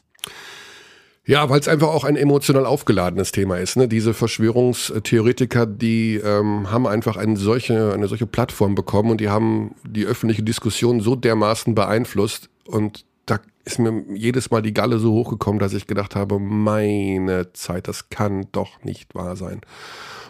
Ja, 1.28 1.48
weil 1.52 1.60
es 1.60 1.68
einfach 1.68 1.90
auch 1.90 2.04
ein 2.04 2.16
emotional 2.16 2.66
aufgeladenes 2.66 3.32
Thema 3.32 3.60
ist. 3.60 3.76
Ne? 3.78 3.88
Diese 3.88 4.16
Verschwörungstheoretiker, 4.16 5.68
die 5.68 6.16
ähm, 6.16 6.72
haben 6.72 6.88
einfach 6.88 7.18
eine 7.18 7.38
solche, 7.38 7.94
eine 7.94 8.08
solche 8.08 8.26
Plattform 8.26 8.74
bekommen 8.74 9.12
und 9.12 9.22
die 9.22 9.30
haben 9.30 9.76
die 9.88 10.06
öffentliche 10.06 10.42
Diskussion 10.42 11.02
so 11.02 11.16
dermaßen 11.16 11.76
beeinflusst. 11.76 12.50
Und 12.66 13.06
da 13.30 13.40
ist 13.66 13.80
mir 13.80 14.04
jedes 14.14 14.52
Mal 14.52 14.62
die 14.62 14.74
Galle 14.74 15.00
so 15.00 15.14
hochgekommen, 15.14 15.60
dass 15.60 15.74
ich 15.74 15.88
gedacht 15.88 16.16
habe, 16.16 16.40
meine 16.40 17.54
Zeit, 17.54 17.88
das 17.88 18.10
kann 18.10 18.48
doch 18.52 18.84
nicht 18.84 19.16
wahr 19.16 19.36
sein 19.36 19.62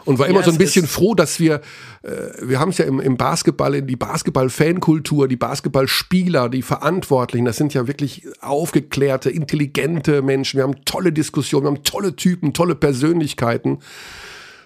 und 0.10 0.18
war 0.18 0.28
immer 0.28 0.40
ja, 0.40 0.46
so 0.46 0.52
ein 0.52 0.58
bisschen 0.58 0.88
froh, 0.88 1.14
dass 1.14 1.40
wir, 1.40 1.62
äh, 2.02 2.10
wir 2.42 2.60
haben 2.60 2.70
es 2.70 2.80
ja 2.80 2.86
im, 2.86 3.00
im 3.00 3.16
Basketball, 3.16 3.76
in 3.76 3.86
die 3.86 3.96
Basketball-Fankultur, 3.96 5.28
die 5.28 5.36
Basketballspieler, 5.36 6.50
die 6.50 6.64
Verantwortlichen, 6.64 7.46
das 7.46 7.58
sind 7.58 7.76
ja 7.76 7.88
wirklich 7.88 8.26
aufgeklärte, 8.42 9.30
intelligente 9.30 10.24
Menschen. 10.24 10.58
Wir 10.58 10.64
haben 10.64 10.84
tolle 10.86 11.14
Diskussionen, 11.14 11.66
wir 11.66 11.70
haben 11.70 11.84
tolle 11.84 12.16
Typen, 12.16 12.54
tolle 12.54 12.74
Persönlichkeiten. 12.74 13.80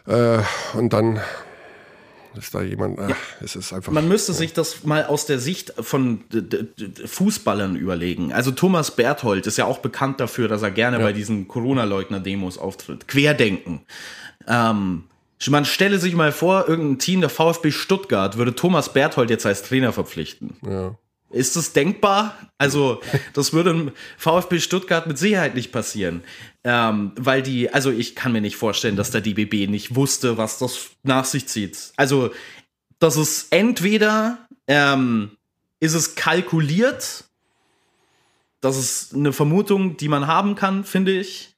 Äh, 0.07 0.39
und 0.77 0.93
dann 0.93 1.19
ist 2.37 2.53
da 2.53 2.61
jemand, 2.61 2.99
ach, 2.99 3.09
ja. 3.09 3.15
es 3.41 3.55
ist 3.55 3.73
einfach. 3.73 3.91
Man 3.91 4.07
müsste 4.07 4.33
sich 4.33 4.53
das 4.53 4.83
mal 4.83 5.05
aus 5.05 5.25
der 5.25 5.39
Sicht 5.39 5.73
von 5.79 6.23
Fußballern 7.05 7.75
überlegen. 7.75 8.33
Also 8.33 8.51
Thomas 8.51 8.91
Berthold 8.91 9.47
ist 9.47 9.57
ja 9.57 9.65
auch 9.65 9.79
bekannt 9.79 10.19
dafür, 10.19 10.47
dass 10.47 10.61
er 10.61 10.71
gerne 10.71 10.97
ja. 10.97 11.03
bei 11.03 11.13
diesen 11.13 11.47
Corona-Leugner-Demos 11.47 12.57
auftritt. 12.57 13.07
Querdenken. 13.07 13.81
Ähm, 14.47 15.03
man 15.49 15.65
stelle 15.65 15.99
sich 15.99 16.15
mal 16.15 16.31
vor, 16.31 16.67
irgendein 16.67 16.99
Team 16.99 17.21
der 17.21 17.29
VfB 17.29 17.71
Stuttgart 17.71 18.37
würde 18.37 18.55
Thomas 18.55 18.93
Berthold 18.93 19.29
jetzt 19.29 19.45
als 19.45 19.63
Trainer 19.63 19.91
verpflichten. 19.91 20.55
Ja. 20.65 20.95
Ist 21.33 21.55
das 21.55 21.73
denkbar? 21.73 22.37
Also, 22.57 23.01
das 23.33 23.53
würde 23.53 23.71
im 23.71 23.91
VfB 24.17 24.59
Stuttgart 24.59 25.07
mit 25.07 25.17
Sicherheit 25.17 25.55
nicht 25.55 25.71
passieren. 25.71 26.23
Ähm, 26.63 27.11
weil 27.15 27.41
die, 27.41 27.73
also 27.73 27.91
ich 27.91 28.15
kann 28.15 28.31
mir 28.31 28.41
nicht 28.41 28.55
vorstellen, 28.55 28.95
dass 28.95 29.11
der 29.11 29.21
DBB 29.21 29.69
nicht 29.69 29.95
wusste, 29.95 30.37
was 30.37 30.59
das 30.59 30.91
nach 31.03 31.25
sich 31.25 31.47
zieht. 31.47 31.91
Also, 31.97 32.31
das 32.99 33.17
ist 33.17 33.47
entweder, 33.51 34.37
ähm, 34.67 35.31
ist 35.79 35.93
es 35.93 36.15
kalkuliert, 36.15 37.25
das 38.61 38.77
ist 38.77 39.13
eine 39.13 39.33
Vermutung, 39.33 39.97
die 39.97 40.07
man 40.07 40.27
haben 40.27 40.55
kann, 40.55 40.85
finde 40.85 41.11
ich, 41.11 41.53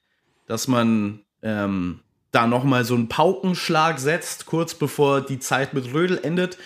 dass 0.47 0.67
man 0.67 1.19
ähm, 1.43 1.99
da 2.31 2.47
nochmal 2.47 2.83
so 2.83 2.95
einen 2.95 3.07
Paukenschlag 3.07 3.99
setzt, 3.99 4.47
kurz 4.47 4.73
bevor 4.73 5.21
die 5.21 5.39
Zeit 5.39 5.73
mit 5.73 5.93
Rödel 5.93 6.19
endet. 6.23 6.57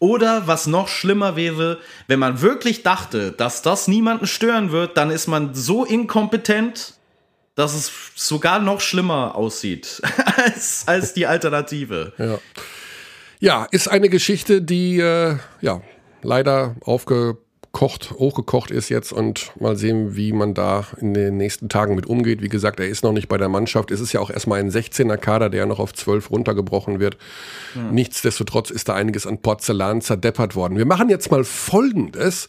Oder 0.00 0.46
was 0.46 0.66
noch 0.66 0.88
schlimmer 0.88 1.36
wäre, 1.36 1.78
wenn 2.08 2.18
man 2.18 2.40
wirklich 2.40 2.82
dachte, 2.82 3.32
dass 3.32 3.60
das 3.60 3.86
niemanden 3.86 4.26
stören 4.26 4.72
wird, 4.72 4.96
dann 4.96 5.10
ist 5.10 5.28
man 5.28 5.54
so 5.54 5.84
inkompetent, 5.84 6.94
dass 7.54 7.74
es 7.74 7.92
sogar 8.16 8.60
noch 8.60 8.80
schlimmer 8.80 9.36
aussieht 9.36 10.00
als, 10.36 10.84
als 10.88 11.12
die 11.12 11.26
Alternative. 11.26 12.14
Ja. 12.16 12.38
ja, 13.40 13.64
ist 13.70 13.88
eine 13.88 14.08
Geschichte, 14.08 14.62
die 14.62 14.98
äh, 14.98 15.36
ja 15.60 15.82
leider 16.22 16.76
aufge 16.80 17.36
kocht, 17.72 18.10
hochgekocht 18.12 18.70
ist 18.70 18.88
jetzt 18.88 19.12
und 19.12 19.52
mal 19.60 19.76
sehen, 19.76 20.16
wie 20.16 20.32
man 20.32 20.54
da 20.54 20.86
in 21.00 21.14
den 21.14 21.36
nächsten 21.36 21.68
Tagen 21.68 21.94
mit 21.94 22.06
umgeht. 22.06 22.42
Wie 22.42 22.48
gesagt, 22.48 22.80
er 22.80 22.88
ist 22.88 23.04
noch 23.04 23.12
nicht 23.12 23.28
bei 23.28 23.38
der 23.38 23.48
Mannschaft. 23.48 23.90
Es 23.90 24.00
ist 24.00 24.12
ja 24.12 24.20
auch 24.20 24.30
erstmal 24.30 24.60
ein 24.60 24.70
16er 24.70 25.16
Kader, 25.16 25.50
der 25.50 25.66
noch 25.66 25.78
auf 25.78 25.94
12 25.94 26.30
runtergebrochen 26.30 26.98
wird. 26.98 27.16
Mhm. 27.74 27.94
Nichtsdestotrotz 27.94 28.70
ist 28.70 28.88
da 28.88 28.94
einiges 28.94 29.26
an 29.26 29.38
Porzellan 29.38 30.00
zerdeppert 30.00 30.56
worden. 30.56 30.78
Wir 30.78 30.86
machen 30.86 31.08
jetzt 31.08 31.30
mal 31.30 31.44
Folgendes. 31.44 32.48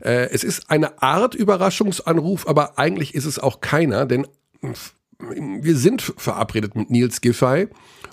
Äh, 0.00 0.28
es 0.30 0.44
ist 0.44 0.70
eine 0.70 1.02
Art 1.02 1.34
Überraschungsanruf, 1.34 2.46
aber 2.46 2.78
eigentlich 2.78 3.14
ist 3.14 3.24
es 3.24 3.38
auch 3.38 3.60
keiner, 3.60 4.06
denn 4.06 4.26
wir 5.18 5.76
sind 5.76 6.02
verabredet 6.02 6.76
mit 6.76 6.90
Nils 6.90 7.20
Giffey 7.20 7.68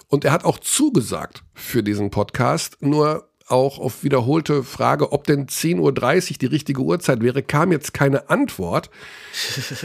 und 0.07 0.25
er 0.25 0.31
hat 0.31 0.45
auch 0.45 0.59
zugesagt 0.59 1.43
für 1.53 1.83
diesen 1.83 2.09
Podcast. 2.09 2.77
Nur 2.81 3.28
auch 3.49 3.79
auf 3.79 4.03
wiederholte 4.03 4.63
Frage, 4.63 5.11
ob 5.11 5.25
denn 5.25 5.47
10.30 5.47 5.79
Uhr 5.79 6.37
die 6.39 6.45
richtige 6.45 6.81
Uhrzeit 6.81 7.21
wäre, 7.21 7.43
kam 7.43 7.71
jetzt 7.71 7.93
keine 7.93 8.29
Antwort. 8.29 8.89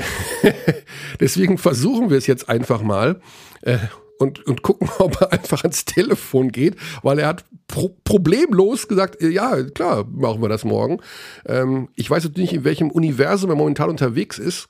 Deswegen 1.21 1.59
versuchen 1.59 2.11
wir 2.11 2.19
es 2.19 2.27
jetzt 2.27 2.49
einfach 2.49 2.83
mal. 2.83 3.21
Äh, 3.62 3.79
und, 4.19 4.47
und 4.47 4.62
gucken, 4.62 4.89
ob 4.99 5.21
er 5.21 5.33
einfach 5.33 5.62
ans 5.62 5.85
Telefon 5.85 6.51
geht, 6.53 6.77
weil 7.03 7.19
er 7.19 7.29
hat 7.29 7.45
pro 7.67 7.97
problemlos 8.05 8.89
gesagt, 8.89 9.21
äh, 9.21 9.29
ja, 9.29 9.62
klar, 9.62 10.05
machen 10.11 10.43
wir 10.43 10.49
das 10.49 10.65
morgen. 10.65 11.01
Ähm, 11.47 11.89
ich 11.97 12.11
weiß 12.11 12.25
jetzt 12.25 12.37
nicht, 12.37 12.53
in 12.53 12.65
welchem 12.65 12.91
Universum 12.91 13.51
er 13.51 13.57
momentan 13.57 13.91
unterwegs 13.91 14.39
ist. 14.39 14.69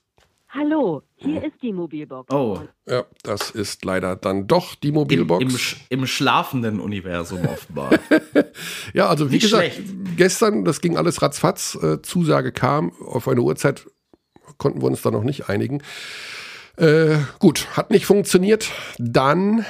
Hallo, 0.48 1.02
hier 1.24 1.44
ist 1.44 1.62
die 1.62 1.72
Mobilbox. 1.72 2.32
Oh. 2.32 2.60
Ja, 2.88 3.04
das 3.22 3.50
ist 3.50 3.84
leider 3.84 4.16
dann 4.16 4.46
doch 4.46 4.74
die 4.74 4.92
Mobilbox. 4.92 5.42
Im, 5.42 5.50
im, 5.50 6.00
im 6.00 6.06
schlafenden 6.06 6.80
Universum 6.80 7.44
offenbar. 7.46 7.90
ja, 8.92 9.08
also 9.08 9.30
wie 9.30 9.34
Nicht 9.34 9.44
gesagt, 9.44 9.72
schlecht. 9.74 9.94
gestern, 10.16 10.64
das 10.64 10.80
ging 10.80 10.96
alles 10.96 11.22
ratzfatz. 11.22 11.76
Äh, 11.82 12.02
Zusage 12.02 12.52
kam, 12.52 12.92
auf 13.00 13.28
eine 13.28 13.40
Uhrzeit 13.40 13.86
konnten 14.58 14.82
wir 14.82 14.86
uns 14.86 15.02
da 15.02 15.10
noch 15.10 15.24
nicht 15.24 15.48
einigen. 15.48 15.82
Äh, 16.76 17.16
gut, 17.38 17.68
hat 17.76 17.90
nicht 17.90 18.06
funktioniert. 18.06 18.70
Dann 18.98 19.64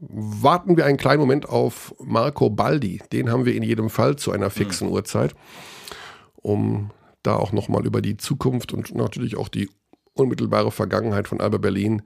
warten 0.00 0.76
wir 0.76 0.84
einen 0.84 0.98
kleinen 0.98 1.20
Moment 1.20 1.48
auf 1.48 1.94
Marco 2.02 2.50
Baldi. 2.50 3.00
Den 3.12 3.30
haben 3.30 3.46
wir 3.46 3.54
in 3.54 3.62
jedem 3.62 3.90
Fall 3.90 4.16
zu 4.16 4.32
einer 4.32 4.50
fixen 4.50 4.88
mhm. 4.88 4.94
Uhrzeit, 4.94 5.34
um 6.36 6.90
da 7.22 7.36
auch 7.36 7.52
nochmal 7.52 7.86
über 7.86 8.02
die 8.02 8.16
Zukunft 8.16 8.72
und 8.72 8.94
natürlich 8.94 9.36
auch 9.36 9.48
die 9.48 9.68
unmittelbare 10.16 10.70
Vergangenheit 10.70 11.28
von 11.28 11.40
Alba 11.40 11.58
Berlin 11.58 12.02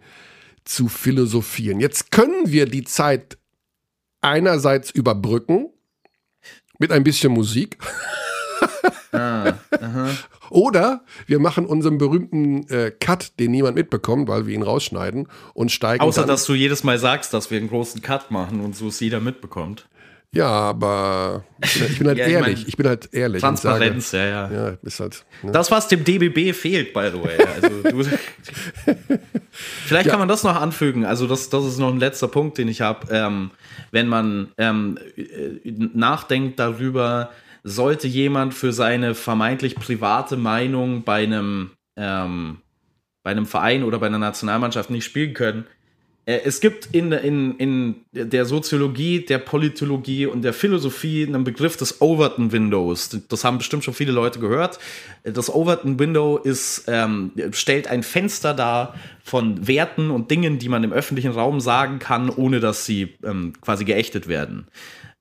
zu 0.65 0.89
philosophieren. 0.89 1.81
Jetzt 1.81 2.11
können 2.11 2.51
wir 2.51 2.67
die 2.67 2.85
Zeit 2.85 3.39
einerseits 4.21 4.91
überbrücken 4.91 5.71
mit 6.79 6.93
ein 6.93 7.05
bisschen 7.05 7.33
Musik. 7.33 7.79
Ah, 9.13 9.55
Oder 10.51 11.05
wir 11.27 11.41
machen 11.41 11.67
unseren 11.67 11.99
berühmten 11.99 12.69
äh, 12.69 12.93
Cut, 12.93 13.41
den 13.41 13.51
niemand 13.51 13.75
mitbekommt, 13.75 14.29
weil 14.29 14.47
wir 14.47 14.55
ihn 14.55 14.63
rausschneiden 14.63 15.27
und 15.53 15.73
steigen. 15.73 16.03
Außer, 16.03 16.27
dass 16.27 16.45
du 16.45 16.55
jedes 16.55 16.85
Mal 16.85 16.99
sagst, 16.99 17.35
dass 17.35 17.51
wir 17.51 17.59
einen 17.59 17.69
großen 17.69 18.03
Cut 18.03 18.31
machen 18.31 18.61
und 18.61 18.77
so 18.77 18.87
es 18.87 19.01
jeder 19.01 19.19
mitbekommt. 19.19 19.89
Ja, 20.33 20.47
aber 20.47 21.45
ich 21.65 21.99
bin, 21.99 22.07
halt 22.07 22.19
ja, 22.19 22.27
ehrlich. 22.27 22.53
Ich, 22.53 22.59
mein, 22.59 22.69
ich, 22.69 22.77
bin 22.77 22.87
halt 22.87 23.09
ehrlich. 23.13 23.41
Transparenz, 23.41 24.11
sage, 24.11 24.31
ja, 24.31 24.51
ja. 24.51 24.69
ja 24.69 24.77
ist 24.83 25.01
halt, 25.01 25.25
ne? 25.43 25.51
Das, 25.51 25.71
was 25.73 25.89
dem 25.89 26.05
DBB 26.05 26.55
fehlt, 26.55 26.93
by 26.93 27.11
the 27.13 27.23
way. 27.23 27.37
Also, 27.55 27.83
du, 27.83 28.05
vielleicht 29.51 30.07
ja. 30.07 30.11
kann 30.11 30.21
man 30.21 30.29
das 30.29 30.45
noch 30.45 30.55
anfügen. 30.55 31.05
Also, 31.05 31.27
das, 31.27 31.51
das 31.51 31.65
ist 31.65 31.79
noch 31.79 31.93
ein 31.93 31.99
letzter 31.99 32.29
Punkt, 32.29 32.59
den 32.59 32.69
ich 32.69 32.81
habe. 32.81 33.09
Ähm, 33.11 33.51
wenn 33.91 34.07
man 34.07 34.53
ähm, 34.57 34.99
äh, 35.17 35.59
nachdenkt 35.65 36.61
darüber, 36.61 37.31
sollte 37.65 38.07
jemand 38.07 38.55
für 38.55 38.73
seine 38.73 39.17
vermeintlich 39.17 39.75
private 39.75 40.37
Meinung 40.37 41.03
bei 41.03 41.25
einem, 41.25 41.71
ähm, 41.97 42.59
bei 43.25 43.33
einem 43.33 43.47
Verein 43.47 43.83
oder 43.83 43.99
bei 43.99 44.07
einer 44.07 44.19
Nationalmannschaft 44.19 44.91
nicht 44.91 45.05
spielen 45.05 45.35
können. 45.35 45.67
Äh, 46.31 46.43
es 46.45 46.61
gibt 46.61 46.89
in, 46.93 47.11
in, 47.13 47.57
in 47.57 47.97
der 48.13 48.45
Soziologie, 48.45 49.25
der 49.25 49.39
Politologie 49.39 50.27
und 50.27 50.43
der 50.43 50.53
Philosophie 50.53 51.27
einen 51.27 51.45
Begriff 51.45 51.77
des 51.77 52.01
Overton 52.01 52.53
Windows. 52.53 53.19
Das 53.29 53.45
haben 53.45 53.59
bestimmt 53.59 53.85
schon 53.85 53.95
viele 53.95 54.13
Leute 54.13 54.39
gehört. 54.39 54.79
Das 55.25 55.53
Overton 55.53 55.99
Window 55.99 56.39
ist, 56.39 56.85
ähm, 56.87 57.33
stellt 57.53 57.89
ein 57.89 58.03
Fenster 58.03 58.55
dar 58.55 58.95
von 59.25 59.67
Werten 59.67 60.11
und 60.11 60.31
Dingen, 60.31 60.59
die 60.59 60.69
man 60.69 60.85
im 60.85 60.93
öffentlichen 60.93 61.33
Raum 61.33 61.61
sagen 61.61 61.99
kann, 61.99 62.31
ohne 62.31 62.61
dass 62.61 62.87
sie 62.87 63.17
ähm, 63.25 63.55
quasi 63.61 63.85
geächtet 63.85 64.29
werden. 64.29 64.69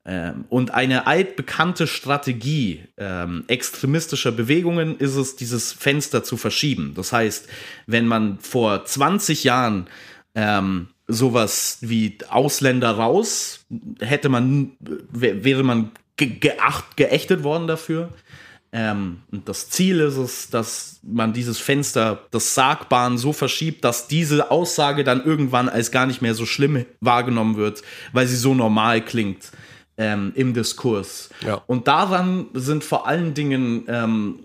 Ähm, 0.06 0.44
und 0.48 0.72
eine 0.72 1.06
altbekannte 1.06 1.86
Strategie 1.86 2.84
ähm, 2.96 3.44
extremistischer 3.48 4.32
Bewegungen 4.32 4.96
ist 4.96 5.16
es, 5.16 5.36
dieses 5.36 5.72
Fenster 5.72 6.22
zu 6.22 6.36
verschieben. 6.36 6.92
Das 6.94 7.12
heißt, 7.12 7.48
wenn 7.86 8.06
man 8.06 8.38
vor 8.38 8.84
20 8.84 9.44
Jahren 9.44 9.88
ähm, 10.34 10.88
sowas 11.12 11.78
wie 11.80 12.18
Ausländer 12.28 12.90
raus, 12.90 13.64
hätte 14.00 14.28
man, 14.28 14.72
wäre 14.80 15.62
man 15.62 15.92
ge 16.16 16.38
geacht, 16.38 16.96
geächtet 16.96 17.42
worden 17.42 17.66
dafür. 17.66 18.10
Ähm, 18.72 19.22
und 19.32 19.48
das 19.48 19.68
Ziel 19.68 19.98
ist 20.00 20.16
es, 20.16 20.48
dass 20.48 21.00
man 21.02 21.32
dieses 21.32 21.58
Fenster 21.58 22.20
des 22.32 22.54
Sagbaren 22.54 23.18
so 23.18 23.32
verschiebt, 23.32 23.84
dass 23.84 24.06
diese 24.06 24.50
Aussage 24.50 25.02
dann 25.02 25.24
irgendwann 25.24 25.68
als 25.68 25.90
gar 25.90 26.06
nicht 26.06 26.22
mehr 26.22 26.34
so 26.34 26.46
schlimm 26.46 26.86
wahrgenommen 27.00 27.56
wird, 27.56 27.82
weil 28.12 28.28
sie 28.28 28.36
so 28.36 28.54
normal 28.54 29.04
klingt 29.04 29.50
ähm, 29.98 30.32
im 30.36 30.54
Diskurs. 30.54 31.30
Ja. 31.44 31.62
Und 31.66 31.88
daran 31.88 32.46
sind 32.54 32.84
vor 32.84 33.08
allen 33.08 33.34
Dingen 33.34 33.84
ähm, 33.88 34.38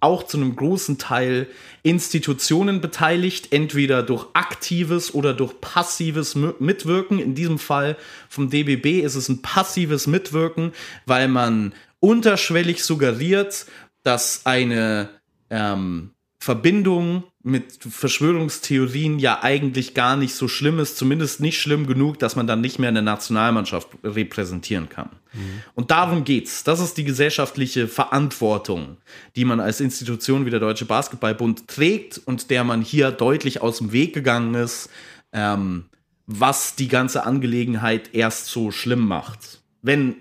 auch 0.00 0.22
zu 0.24 0.36
einem 0.36 0.56
großen 0.56 0.98
Teil 0.98 1.48
Institutionen 1.82 2.80
beteiligt, 2.80 3.52
entweder 3.52 4.02
durch 4.02 4.26
aktives 4.32 5.14
oder 5.14 5.34
durch 5.34 5.60
passives 5.60 6.34
Mitwirken. 6.34 7.18
In 7.18 7.34
diesem 7.34 7.58
Fall 7.58 7.96
vom 8.28 8.50
DBB 8.50 9.02
ist 9.02 9.14
es 9.14 9.28
ein 9.28 9.42
passives 9.42 10.06
Mitwirken, 10.06 10.72
weil 11.04 11.28
man 11.28 11.74
unterschwellig 12.00 12.84
suggeriert, 12.84 13.66
dass 14.02 14.46
eine 14.46 15.08
ähm, 15.50 16.10
Verbindung 16.46 17.24
mit 17.42 17.82
Verschwörungstheorien 17.82 19.18
ja 19.18 19.42
eigentlich 19.42 19.94
gar 19.94 20.16
nicht 20.16 20.32
so 20.36 20.46
schlimm 20.46 20.78
ist, 20.78 20.96
zumindest 20.96 21.40
nicht 21.40 21.60
schlimm 21.60 21.88
genug, 21.88 22.20
dass 22.20 22.36
man 22.36 22.46
dann 22.46 22.60
nicht 22.60 22.78
mehr 22.78 22.88
eine 22.88 23.02
Nationalmannschaft 23.02 23.88
repräsentieren 24.04 24.88
kann. 24.88 25.08
Mhm. 25.32 25.62
Und 25.74 25.90
darum 25.90 26.22
geht's. 26.22 26.62
Das 26.62 26.78
ist 26.78 26.98
die 26.98 27.02
gesellschaftliche 27.02 27.88
Verantwortung, 27.88 28.98
die 29.34 29.44
man 29.44 29.58
als 29.58 29.80
Institution 29.80 30.46
wie 30.46 30.50
der 30.50 30.60
Deutsche 30.60 30.84
Basketballbund 30.84 31.66
trägt 31.66 32.18
und 32.18 32.48
der 32.48 32.62
man 32.62 32.80
hier 32.80 33.10
deutlich 33.10 33.60
aus 33.60 33.78
dem 33.78 33.90
Weg 33.90 34.14
gegangen 34.14 34.54
ist, 34.54 34.88
ähm, 35.32 35.86
was 36.28 36.76
die 36.76 36.86
ganze 36.86 37.26
Angelegenheit 37.26 38.14
erst 38.14 38.46
so 38.46 38.70
schlimm 38.70 39.04
macht. 39.04 39.62
Wenn 39.82 40.14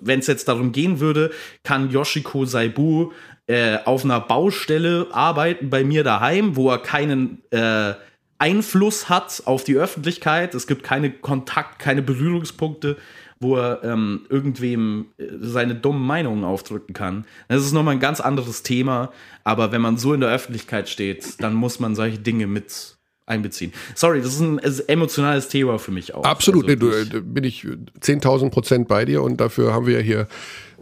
wenn 0.00 0.20
es 0.20 0.26
jetzt 0.26 0.48
darum 0.48 0.72
gehen 0.72 1.00
würde, 1.00 1.30
kann 1.62 1.90
Yoshiko 1.90 2.44
Saibu 2.44 3.12
äh, 3.46 3.78
auf 3.84 4.04
einer 4.04 4.20
Baustelle 4.20 5.08
arbeiten 5.12 5.68
bei 5.70 5.84
mir 5.84 6.04
daheim, 6.04 6.56
wo 6.56 6.70
er 6.70 6.78
keinen 6.78 7.42
äh, 7.50 7.94
Einfluss 8.38 9.08
hat 9.08 9.42
auf 9.46 9.64
die 9.64 9.76
Öffentlichkeit. 9.76 10.54
Es 10.54 10.66
gibt 10.66 10.82
keine 10.82 11.10
Kontakt, 11.10 11.78
keine 11.78 12.02
Berührungspunkte, 12.02 12.96
wo 13.40 13.56
er 13.56 13.84
ähm, 13.84 14.26
irgendwem 14.28 15.06
äh, 15.18 15.24
seine 15.40 15.74
dummen 15.74 16.06
Meinungen 16.06 16.44
aufdrücken 16.44 16.92
kann. 16.92 17.24
Das 17.48 17.64
ist 17.64 17.72
nochmal 17.72 17.94
ein 17.94 18.00
ganz 18.00 18.20
anderes 18.20 18.62
Thema. 18.62 19.12
Aber 19.44 19.72
wenn 19.72 19.80
man 19.80 19.96
so 19.96 20.14
in 20.14 20.20
der 20.20 20.30
Öffentlichkeit 20.30 20.88
steht, 20.88 21.42
dann 21.42 21.54
muss 21.54 21.80
man 21.80 21.94
solche 21.94 22.18
Dinge 22.18 22.46
mit 22.46 22.96
einbeziehen. 23.26 23.72
Sorry, 23.94 24.20
das 24.20 24.34
ist 24.34 24.40
ein 24.40 24.58
emotionales 24.88 25.48
Thema 25.48 25.78
für 25.78 25.92
mich 25.92 26.14
auch. 26.14 26.24
Absolut, 26.24 26.68
also, 26.68 26.86
nee, 26.86 27.04
du, 27.04 27.22
bin 27.22 27.44
ich 27.44 27.64
10.000 27.64 28.50
Prozent 28.50 28.88
bei 28.88 29.04
dir 29.04 29.22
und 29.22 29.40
dafür 29.40 29.72
haben 29.72 29.86
wir 29.86 29.94
ja 29.94 30.00
hier 30.00 30.28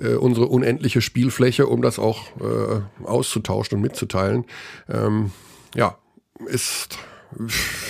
äh, 0.00 0.14
unsere 0.14 0.46
unendliche 0.46 1.00
Spielfläche, 1.00 1.66
um 1.66 1.82
das 1.82 1.98
auch 1.98 2.28
äh, 2.40 3.04
auszutauschen 3.04 3.76
und 3.76 3.82
mitzuteilen. 3.82 4.44
Ähm, 4.88 5.32
ja, 5.74 5.98
ist, 6.46 6.98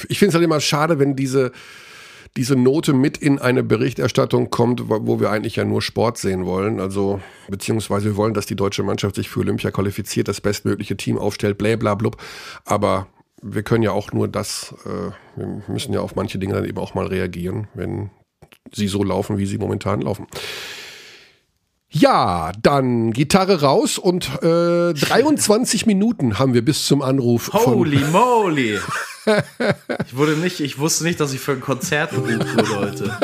ich 0.09 0.19
finde 0.19 0.31
es 0.31 0.35
halt 0.35 0.45
immer 0.45 0.61
schade, 0.61 0.99
wenn 0.99 1.17
diese, 1.17 1.53
diese 2.37 2.57
Note 2.57 2.93
mit 2.93 3.19
in 3.19 3.39
eine 3.39 3.63
Berichterstattung 3.63 4.51
kommt, 4.51 4.89
wo 4.89 5.21
wir 5.21 5.31
eigentlich 5.31 5.57
ja 5.57 5.65
nur 5.65 5.83
Sport 5.83 6.19
sehen 6.19 6.47
wollen. 6.47 6.81
Also, 6.81 7.21
beziehungsweise 7.49 8.07
wir 8.07 8.17
wollen, 8.17 8.35
dass 8.35 8.47
die 8.47 8.57
deutsche 8.57 8.83
Mannschaft 8.83 9.17
sich 9.17 9.29
für 9.29 9.41
Olympia 9.41 9.71
qualifiziert, 9.71 10.29
das 10.29 10.41
bestmögliche 10.41 10.97
Team 10.97 11.19
aufstellt, 11.19 11.59
bla 11.59 11.77
bla 11.77 11.95
blub. 11.95 12.17
Aber 12.65 13.09
wir 13.43 13.63
können 13.63 13.83
ja 13.83 13.93
auch 13.93 14.13
nur 14.13 14.29
das, 14.29 14.75
äh, 14.85 15.13
wir 15.37 15.63
müssen 15.69 15.93
ja 15.93 16.01
auf 16.01 16.15
manche 16.15 16.39
Dinge 16.39 16.55
dann 16.55 16.65
eben 16.65 16.79
auch 16.79 16.95
mal 16.95 17.07
reagieren, 17.07 17.69
wenn 17.75 18.11
sie 18.73 18.89
so 18.89 19.03
laufen, 19.03 19.39
wie 19.39 19.47
sie 19.47 19.59
momentan 19.59 20.03
laufen. 20.03 20.27
Ja, 21.93 22.53
dann 22.63 23.13
Gitarre 23.13 23.63
raus 23.63 23.99
und 23.99 24.31
äh, 24.43 24.95
23 24.95 25.87
Minuten 25.87 26.39
haben 26.39 26.55
wir 26.55 26.65
bis 26.65 26.87
zum 26.87 27.03
Anruf. 27.03 27.53
Holy 27.53 27.99
moly! 28.13 28.79
ich 30.07 30.17
wurde 30.17 30.37
nicht, 30.37 30.61
ich 30.61 30.79
wusste 30.79 31.03
nicht, 31.03 31.19
dass 31.19 31.35
ich 31.35 31.41
für 31.41 31.53
ein 31.53 31.61
Konzert 31.61 32.13
gebucht 32.13 32.57
wurde 32.57 32.79
heute. 32.79 33.19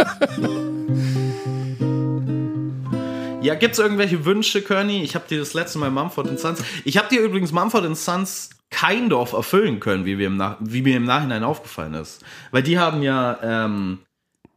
Ja, 3.40 3.54
gibt 3.54 3.74
es 3.74 3.78
irgendwelche 3.78 4.24
Wünsche, 4.24 4.60
Kearney? 4.62 5.04
Ich 5.04 5.14
habe 5.14 5.26
dir 5.28 5.38
das 5.38 5.54
letzte 5.54 5.78
Mal 5.78 5.92
Mumford 5.92 6.36
Sons. 6.38 6.58
Ich 6.84 6.98
habe 6.98 7.08
dir 7.08 7.20
übrigens 7.20 7.52
Mumford 7.52 7.96
Sons 7.96 8.50
kind 8.70 9.12
of 9.12 9.32
erfüllen 9.32 9.78
können, 9.78 10.04
wie, 10.04 10.18
wir 10.18 10.26
im 10.26 10.36
Nach 10.36 10.56
wie 10.58 10.82
mir 10.82 10.96
im 10.96 11.04
Nachhinein 11.04 11.44
aufgefallen 11.44 11.94
ist. 11.94 12.24
Weil 12.50 12.64
die 12.64 12.80
haben 12.80 13.02
ja 13.02 13.38
ähm, 13.42 14.00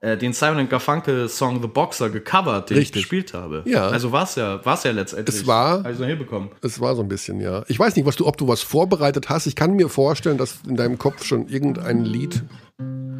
äh, 0.02 0.18
den 0.18 0.34
Simon 0.34 0.70
Garfunkel 0.70 1.28
Song 1.28 1.62
The 1.62 1.68
Boxer 1.68 2.10
gecovert, 2.10 2.70
den 2.70 2.78
Richtig. 2.78 2.95
ich 2.95 3.04
gespielt 3.04 3.34
habe. 3.34 3.64
Ja. 3.66 3.89
Also 3.89 4.12
war 4.12 4.24
es 4.24 4.36
ja, 4.36 4.64
war's 4.66 4.84
ja 4.84 4.91
letztendlich. 4.91 5.36
Es 5.36 5.47
war. 5.47 5.84
Also 5.86 6.06
hinbekommen. 6.06 6.50
Es 6.62 6.80
war 6.80 6.95
so 6.95 7.02
ein 7.02 7.10
bisschen, 7.10 7.41
ja. 7.41 7.64
Ich 7.68 7.78
weiß 7.78 7.95
nicht, 7.95 8.06
was 8.06 8.16
du, 8.16 8.26
ob 8.26 8.38
du 8.38 8.47
was 8.47 8.62
vorbereitet 8.62 9.30
hast. 9.30 9.45
Ich 9.45 9.56
kann 9.56 9.76
mir 9.76 9.89
vorstellen, 9.89 10.38
dass 10.38 10.60
in 10.68 10.76
deinem 10.76 10.97
Kopf 10.97 11.26
schon 11.26 11.47
irgendein 11.47 12.06
Lied 12.06 12.43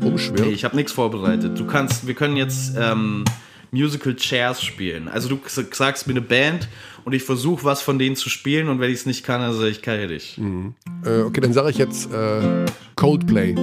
rumschwirrt. 0.02 0.48
Nee, 0.48 0.54
ich 0.54 0.64
habe 0.64 0.76
nichts 0.76 0.94
vorbereitet. 0.94 1.60
Du 1.60 1.66
kannst, 1.66 2.08
wir 2.08 2.14
können 2.14 2.38
jetzt. 2.38 2.76
Ähm, 2.78 3.26
Musical 3.72 4.16
Chairs 4.16 4.64
spielen. 4.64 5.08
Also 5.08 5.30
du 5.30 5.40
sagst 5.46 6.08
mir 6.08 6.14
eine 6.14 6.22
Band 6.22 6.68
und 7.06 7.14
ich 7.14 7.24
versuche 7.24 7.64
was 7.64 7.82
von 7.82 8.00
denen 8.00 8.16
zu 8.16 8.30
spielen 8.30 8.68
und 8.68 8.80
wenn 8.80 8.90
ich 8.90 9.02
es 9.02 9.06
nicht 9.06 9.24
kann, 9.24 9.42
dann 9.42 9.54
sage 9.54 9.70
ich, 9.70 9.82
kann 9.82 10.00
ich 10.00 10.10
nicht. 10.10 10.38
Mhm. 10.40 10.74
Äh, 11.06 11.22
okay, 11.22 11.42
dann 11.42 11.54
sage 11.54 11.70
ich 11.70 11.78
jetzt 11.78 12.12
äh, 12.12 12.66
Coldplay. 12.96 13.56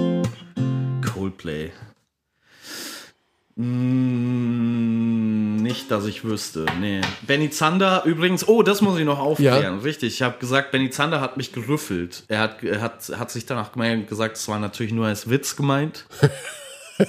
Coldplay. 1.13 1.71
Mm, 3.59 5.55
nicht, 5.55 5.89
dass 5.89 6.05
ich 6.05 6.23
wüsste. 6.23 6.67
Nee. 6.79 7.01
Benny 7.25 7.49
Zander 7.49 8.03
übrigens, 8.05 8.47
oh, 8.47 8.61
das 8.61 8.81
muss 8.81 8.99
ich 8.99 9.05
noch 9.05 9.17
aufklären. 9.17 9.77
Ja. 9.77 9.81
Richtig, 9.81 10.13
ich 10.13 10.21
habe 10.21 10.37
gesagt, 10.37 10.71
Benny 10.71 10.91
Zander 10.91 11.21
hat 11.21 11.37
mich 11.37 11.53
gerüffelt. 11.53 12.23
Er 12.27 12.39
hat, 12.39 12.63
er 12.63 12.81
hat, 12.81 13.11
hat 13.17 13.31
sich 13.31 13.47
danach 13.47 13.71
gesagt, 14.07 14.37
es 14.37 14.47
war 14.47 14.59
natürlich 14.59 14.93
nur 14.93 15.07
als 15.07 15.27
Witz 15.29 15.55
gemeint. 15.55 16.05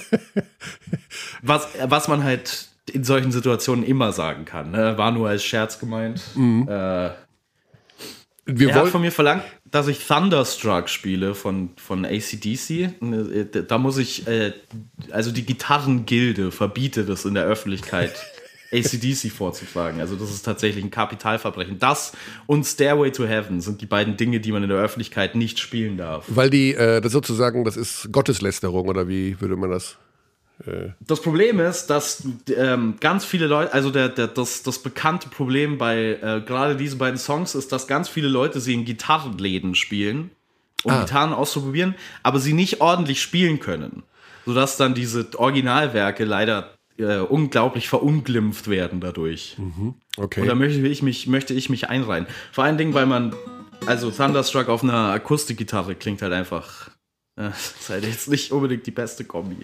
was, 1.43 1.67
was 1.85 2.07
man 2.07 2.23
halt 2.23 2.69
in 2.91 3.03
solchen 3.03 3.31
Situationen 3.31 3.85
immer 3.85 4.11
sagen 4.11 4.45
kann. 4.45 4.71
Ne? 4.71 4.97
War 4.97 5.11
nur 5.11 5.29
als 5.29 5.43
Scherz 5.43 5.79
gemeint. 5.79 6.23
Mhm. 6.33 6.67
Äh, 6.67 7.11
wir 8.51 8.69
er 8.69 8.75
hat 8.75 8.87
von 8.87 9.01
mir 9.01 9.11
verlangt, 9.11 9.43
dass 9.71 9.87
ich 9.87 10.05
Thunderstruck 10.05 10.89
spiele 10.89 11.35
von, 11.35 11.69
von 11.77 12.05
ACDC. 12.05 12.93
Da 13.67 13.77
muss 13.77 13.97
ich, 13.97 14.27
äh, 14.27 14.53
also 15.11 15.31
die 15.31 15.45
Gitarrengilde 15.45 16.51
verbietet 16.51 17.09
es 17.09 17.25
in 17.25 17.33
der 17.33 17.45
Öffentlichkeit, 17.45 18.13
ACDC 18.71 19.31
vorzutragen. 19.31 19.99
Also 19.99 20.15
das 20.15 20.29
ist 20.29 20.43
tatsächlich 20.43 20.83
ein 20.83 20.91
Kapitalverbrechen. 20.91 21.79
Das 21.79 22.13
und 22.45 22.65
Stairway 22.65 23.11
to 23.11 23.25
Heaven 23.25 23.61
sind 23.61 23.81
die 23.81 23.85
beiden 23.85 24.17
Dinge, 24.17 24.39
die 24.39 24.51
man 24.51 24.63
in 24.63 24.69
der 24.69 24.77
Öffentlichkeit 24.77 25.35
nicht 25.35 25.59
spielen 25.59 25.97
darf. 25.97 26.25
Weil 26.27 26.49
die, 26.49 26.75
äh, 26.75 27.01
das 27.01 27.11
sozusagen, 27.11 27.65
das 27.65 27.77
ist 27.77 28.11
Gotteslästerung 28.11 28.87
oder 28.87 29.07
wie 29.07 29.39
würde 29.41 29.55
man 29.55 29.71
das? 29.71 29.97
Das 30.99 31.21
Problem 31.21 31.59
ist, 31.59 31.87
dass 31.87 32.27
ähm, 32.55 32.95
ganz 32.99 33.23
viele 33.23 33.47
Leute, 33.47 33.73
also 33.73 33.91
der, 33.91 34.09
der, 34.09 34.27
das, 34.27 34.61
das 34.61 34.79
bekannte 34.79 35.29
Problem 35.29 35.77
bei 35.77 36.17
äh, 36.21 36.41
gerade 36.45 36.75
diesen 36.75 36.99
beiden 36.99 37.17
Songs 37.17 37.55
ist, 37.55 37.71
dass 37.71 37.87
ganz 37.87 38.09
viele 38.09 38.27
Leute 38.27 38.59
sie 38.59 38.73
in 38.73 38.83
Gitarrenläden 38.83 39.73
spielen, 39.75 40.31
um 40.83 40.91
ah. 40.91 41.01
Gitarren 41.01 41.33
auszuprobieren, 41.33 41.95
aber 42.23 42.39
sie 42.39 42.53
nicht 42.53 42.81
ordentlich 42.81 43.21
spielen 43.21 43.59
können. 43.59 44.03
Sodass 44.45 44.75
dann 44.75 44.93
diese 44.95 45.27
Originalwerke 45.37 46.25
leider 46.25 46.73
äh, 46.97 47.19
unglaublich 47.19 47.87
verunglimpft 47.87 48.69
werden 48.69 48.99
dadurch. 48.99 49.55
Mhm. 49.57 49.93
Okay. 50.17 50.41
Und 50.41 50.47
da 50.47 50.55
möchte 50.55 50.85
ich 50.85 51.01
mich, 51.01 51.27
möchte 51.27 51.53
ich 51.53 51.69
mich 51.69 51.89
einreihen. 51.89 52.27
Vor 52.51 52.65
allen 52.65 52.77
Dingen, 52.77 52.93
weil 52.93 53.05
man, 53.05 53.33
also 53.85 54.11
Thunderstruck 54.11 54.67
auf 54.67 54.83
einer 54.83 55.11
Akustikgitarre 55.11 55.95
klingt 55.95 56.21
halt 56.21 56.33
einfach 56.33 56.89
das 57.39 57.73
ist 57.79 57.89
halt 57.89 58.03
jetzt 58.03 58.29
nicht 58.29 58.51
unbedingt 58.51 58.85
die 58.85 58.91
beste 58.91 59.23
Kombi. 59.23 59.55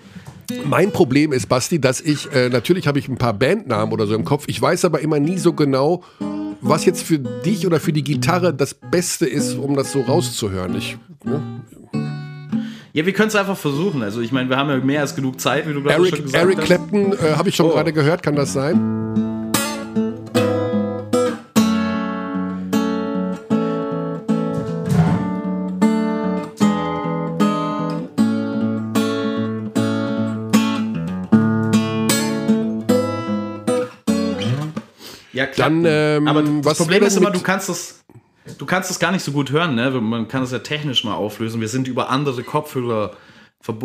Mein 0.63 0.93
Problem 0.93 1.33
ist, 1.33 1.49
Basti, 1.49 1.79
dass 1.79 1.99
ich, 1.99 2.31
äh, 2.31 2.47
natürlich 2.47 2.87
habe 2.87 2.99
ich 2.99 3.09
ein 3.09 3.17
paar 3.17 3.33
Bandnamen 3.33 3.93
oder 3.93 4.07
so 4.07 4.15
im 4.15 4.23
Kopf, 4.23 4.45
ich 4.47 4.61
weiß 4.61 4.85
aber 4.85 5.01
immer 5.01 5.19
nie 5.19 5.37
so 5.37 5.51
genau, 5.51 6.03
was 6.61 6.85
jetzt 6.85 7.03
für 7.03 7.19
dich 7.19 7.67
oder 7.67 7.81
für 7.81 7.91
die 7.91 8.03
Gitarre 8.03 8.53
das 8.53 8.73
Beste 8.73 9.25
ist, 9.25 9.55
um 9.55 9.75
das 9.75 9.91
so 9.91 10.01
rauszuhören. 10.01 10.75
Ich, 10.77 10.97
ne? 11.25 11.41
Ja, 12.93 13.05
wir 13.05 13.11
können 13.11 13.27
es 13.27 13.35
einfach 13.35 13.57
versuchen. 13.57 14.01
Also 14.03 14.21
ich 14.21 14.31
meine, 14.31 14.49
wir 14.49 14.55
haben 14.55 14.69
ja 14.69 14.77
mehr 14.77 15.01
als 15.01 15.13
genug 15.13 15.41
Zeit, 15.41 15.67
wie 15.67 15.73
du 15.73 15.83
gerade 15.83 16.05
schon 16.05 16.21
gesagt 16.21 16.33
Eric 16.33 16.57
hast. 16.59 16.69
Eric 16.71 16.89
Clapton 16.89 17.11
äh, 17.11 17.35
habe 17.35 17.49
ich 17.49 17.55
schon 17.57 17.65
oh. 17.65 17.71
gerade 17.71 17.91
gehört, 17.91 18.23
kann 18.23 18.37
das 18.37 18.53
sein? 18.53 19.34
Ja, 35.45 35.51
klar. 35.51 35.69
Dann, 35.69 35.83
ähm, 35.85 36.27
aber 36.27 36.43
das 36.43 36.77
Problem 36.77 37.03
ist 37.03 37.17
immer, 37.17 37.31
du 37.31 37.41
kannst 37.41 37.69
es. 37.69 38.01
Du 38.59 38.67
kannst 38.67 38.91
es 38.91 38.99
gar 38.99 39.11
nicht 39.11 39.23
so 39.23 39.31
gut 39.31 39.49
hören, 39.49 39.73
ne? 39.73 39.89
Man 39.89 40.27
kann 40.27 40.43
es 40.43 40.51
ja 40.51 40.59
technisch 40.59 41.03
mal 41.03 41.15
auflösen. 41.15 41.61
Wir 41.61 41.67
sind 41.67 41.87
über 41.87 42.11
andere 42.11 42.43
Kopfhörer, 42.43 43.17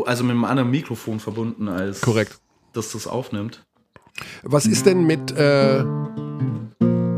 also 0.04 0.22
mit 0.22 0.32
einem 0.32 0.44
anderen 0.44 0.70
Mikrofon 0.70 1.18
verbunden, 1.18 1.66
als 1.66 2.02
Korrekt. 2.02 2.38
dass 2.74 2.92
das 2.92 3.06
aufnimmt. 3.06 3.64
Was 4.42 4.66
ist 4.66 4.84
denn 4.84 5.04
mit 5.04 5.30
äh, 5.32 5.82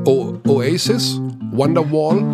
o 0.04 0.38
Oasis? 0.46 1.20
Wonderwall? 1.50 2.24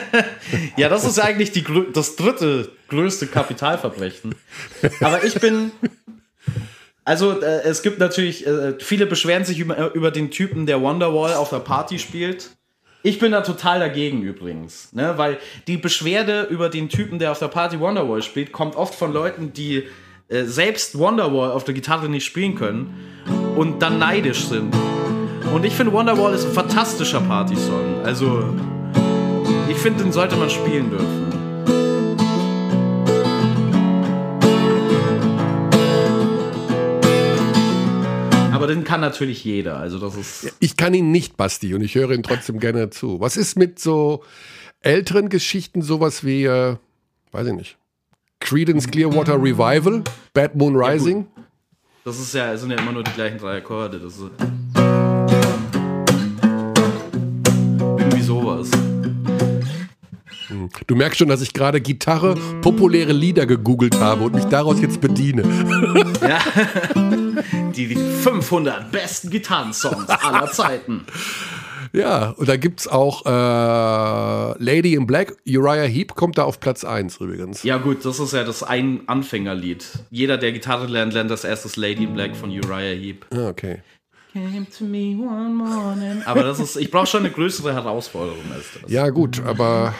ja, 0.78 0.88
das 0.88 1.04
ist 1.04 1.18
eigentlich 1.18 1.52
die, 1.52 1.64
das 1.92 2.16
dritte 2.16 2.72
größte 2.88 3.26
Kapitalverbrechen. 3.26 4.34
Aber 5.00 5.22
ich 5.22 5.38
bin, 5.38 5.70
also 7.08 7.40
äh, 7.40 7.62
es 7.62 7.80
gibt 7.80 7.98
natürlich, 8.00 8.46
äh, 8.46 8.74
viele 8.80 9.06
beschweren 9.06 9.42
sich 9.42 9.58
über, 9.60 9.94
über 9.94 10.10
den 10.10 10.30
Typen, 10.30 10.66
der 10.66 10.82
Wonderwall 10.82 11.32
auf 11.36 11.48
der 11.48 11.60
Party 11.60 11.98
spielt. 11.98 12.50
Ich 13.02 13.18
bin 13.18 13.32
da 13.32 13.40
total 13.40 13.80
dagegen 13.80 14.20
übrigens, 14.20 14.92
ne? 14.92 15.14
weil 15.16 15.38
die 15.68 15.78
Beschwerde 15.78 16.42
über 16.50 16.68
den 16.68 16.90
Typen, 16.90 17.18
der 17.18 17.32
auf 17.32 17.38
der 17.38 17.48
Party 17.48 17.80
Wonderwall 17.80 18.22
spielt, 18.22 18.52
kommt 18.52 18.76
oft 18.76 18.94
von 18.94 19.14
Leuten, 19.14 19.54
die 19.54 19.84
äh, 20.28 20.44
selbst 20.44 20.98
Wonderwall 20.98 21.52
auf 21.52 21.64
der 21.64 21.72
Gitarre 21.72 22.10
nicht 22.10 22.26
spielen 22.26 22.54
können 22.56 22.94
und 23.56 23.80
dann 23.80 23.98
neidisch 23.98 24.44
sind. 24.44 24.74
Und 25.54 25.64
ich 25.64 25.72
finde 25.72 25.94
Wonderwall 25.94 26.34
ist 26.34 26.44
ein 26.44 26.52
fantastischer 26.52 27.22
Partysong. 27.22 28.02
Also 28.04 28.54
ich 29.70 29.78
finde, 29.78 30.02
den 30.02 30.12
sollte 30.12 30.36
man 30.36 30.50
spielen 30.50 30.90
dürfen. 30.90 31.27
Den 38.68 38.84
kann 38.84 39.00
natürlich 39.00 39.44
jeder. 39.44 39.78
Also 39.78 39.98
das 39.98 40.16
ist. 40.16 40.54
Ich 40.60 40.76
kann 40.76 40.94
ihn 40.94 41.10
nicht, 41.10 41.36
Basti, 41.36 41.74
und 41.74 41.82
ich 41.82 41.94
höre 41.94 42.10
ihn 42.12 42.22
trotzdem 42.22 42.60
gerne 42.60 42.90
zu. 42.90 43.20
Was 43.20 43.36
ist 43.36 43.56
mit 43.56 43.78
so 43.78 44.22
älteren 44.80 45.28
Geschichten, 45.28 45.82
sowas 45.82 46.24
wie, 46.24 46.44
äh, 46.44 46.76
weiß 47.32 47.46
ich 47.48 47.54
nicht, 47.54 47.78
Credence 48.40 48.88
Clearwater 48.88 49.34
Revival, 49.34 50.04
Bad 50.32 50.54
Moon 50.54 50.76
Rising? 50.76 51.26
Ja, 51.36 51.42
das 52.04 52.20
ist 52.20 52.34
ja, 52.34 52.56
sind 52.56 52.70
ja 52.70 52.78
immer 52.78 52.92
nur 52.92 53.02
die 53.02 53.12
gleichen 53.12 53.38
drei 53.38 53.58
Akkorde. 53.58 53.98
Das 53.98 54.16
ist 54.16 54.30
Du 60.86 60.94
merkst 60.94 61.18
schon, 61.18 61.28
dass 61.28 61.42
ich 61.42 61.52
gerade 61.52 61.80
Gitarre, 61.80 62.34
populäre 62.62 63.12
Lieder 63.12 63.46
gegoogelt 63.46 64.00
habe 64.00 64.24
und 64.24 64.34
mich 64.34 64.44
daraus 64.44 64.80
jetzt 64.80 65.00
bediene. 65.00 65.42
Ja. 66.22 66.38
Die 67.76 67.94
500 67.94 68.90
besten 68.90 69.30
Gitarrensongs 69.30 70.08
aller 70.08 70.50
Zeiten. 70.50 71.04
Ja, 71.92 72.30
und 72.36 72.48
da 72.48 72.56
gibt 72.56 72.80
es 72.80 72.88
auch 72.88 73.24
äh, 73.24 74.62
Lady 74.62 74.94
in 74.94 75.06
Black. 75.06 75.36
Uriah 75.46 75.84
Heep 75.84 76.14
kommt 76.14 76.36
da 76.36 76.44
auf 76.44 76.60
Platz 76.60 76.84
1 76.84 77.16
übrigens. 77.18 77.62
Ja, 77.62 77.78
gut, 77.78 78.04
das 78.04 78.18
ist 78.18 78.34
ja 78.34 78.44
das 78.44 78.62
ein 78.62 79.02
Anfängerlied. 79.06 79.86
Jeder, 80.10 80.36
der 80.36 80.52
Gitarre 80.52 80.86
lernt, 80.86 81.14
lernt 81.14 81.30
das 81.30 81.44
erstes 81.44 81.76
Lady 81.76 82.04
in 82.04 82.12
Black 82.12 82.36
von 82.36 82.50
Uriah 82.50 82.94
Heep. 82.94 83.24
Ah, 83.32 83.48
okay. 83.48 83.78
Came 84.34 84.66
to 84.76 84.84
me 84.84 85.16
one 85.16 85.54
morning. 85.54 86.22
Aber 86.26 86.42
das 86.42 86.60
ist, 86.60 86.76
ich 86.76 86.90
brauche 86.90 87.06
schon 87.06 87.20
eine 87.20 87.30
größere 87.30 87.72
Herausforderung 87.72 88.52
als 88.54 88.66
das. 88.82 88.90
Ja, 88.90 89.08
gut, 89.08 89.42
aber 89.44 89.94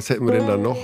was 0.00 0.08
hätten 0.08 0.26
wir 0.26 0.32
denn 0.32 0.46
da 0.46 0.56
noch? 0.56 0.78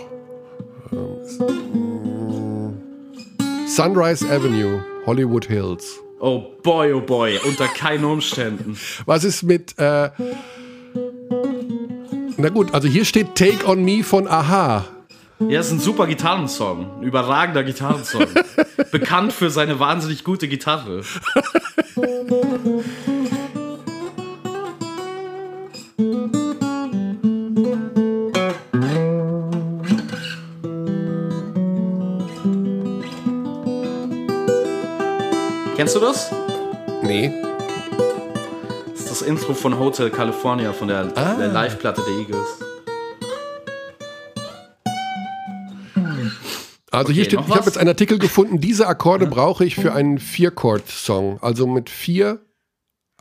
Sunrise 3.66 4.26
Avenue, 4.30 4.84
Hollywood 5.07 5.47
Hills. 5.47 6.01
Oh 6.20 6.42
boy, 6.62 6.92
oh 6.92 7.01
boy, 7.01 7.38
unter 7.47 7.66
keinen 7.68 8.05
Umständen. 8.05 8.78
Was 9.07 9.24
ist 9.24 9.42
mit. 9.42 9.78
Äh 9.78 10.11
na 12.36 12.51
gut, 12.51 12.74
also 12.74 12.88
hier 12.88 13.07
steht 13.07 13.34
Take 13.34 13.66
on 13.66 13.82
Me 13.84 14.03
von 14.03 14.28
Aha. 14.28 14.84
Ja, 15.49 15.61
ist 15.61 15.70
ein 15.70 15.80
super 15.80 16.07
Gitarrensong. 16.07 16.99
Ein 16.99 17.03
überragender 17.03 17.64
Gitarrensong. 17.64 18.26
Bekannt 18.92 19.32
für 19.32 19.51
seine 19.51 19.80
wahnsinnig 19.80 20.24
gute 20.24 20.47
Gitarre. 20.47 21.03
Kennst 21.97 22.09
du 35.94 36.01
das? 36.01 36.30
Nee. 37.03 37.32
Das 38.90 39.01
ist 39.01 39.11
das 39.11 39.22
Intro 39.22 39.55
von 39.55 39.78
Hotel 39.78 40.11
California, 40.11 40.74
von 40.74 40.88
der, 40.88 41.11
ah. 41.14 41.34
der 41.38 41.49
Live-Platte 41.49 42.03
der 42.07 42.14
Eagles. 42.18 42.65
Also 46.97 47.11
okay, 47.11 47.14
hier 47.14 47.24
steht, 47.26 47.40
ich 47.40 47.55
habe 47.55 47.66
jetzt 47.66 47.76
einen 47.76 47.88
Artikel 47.88 48.18
gefunden, 48.18 48.59
diese 48.59 48.86
Akkorde 48.86 49.26
brauche 49.26 49.64
ich 49.64 49.74
für 49.74 49.92
einen 49.92 50.18
Vier-Chord-Song. 50.18 51.38
Also 51.42 51.66
mit 51.66 51.90
vier 51.90 52.40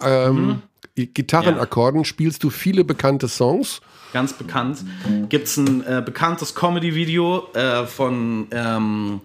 ähm, 0.02 0.62
mhm. 0.96 1.14
Gitarrenakkorden 1.14 2.02
ja. 2.02 2.06
spielst 2.06 2.44
du 2.44 2.50
viele 2.50 2.86
bekannte 2.86 3.28
Songs. 3.28 3.82
Ganz 4.14 4.32
bekannt. 4.32 4.86
Gibt 5.28 5.48
es 5.48 5.58
ein 5.58 5.86
äh, 5.86 6.02
bekanntes 6.06 6.56
Comedy-Video 6.56 7.50
äh, 7.54 7.86
von, 7.86 8.48
ähm, 8.52 9.20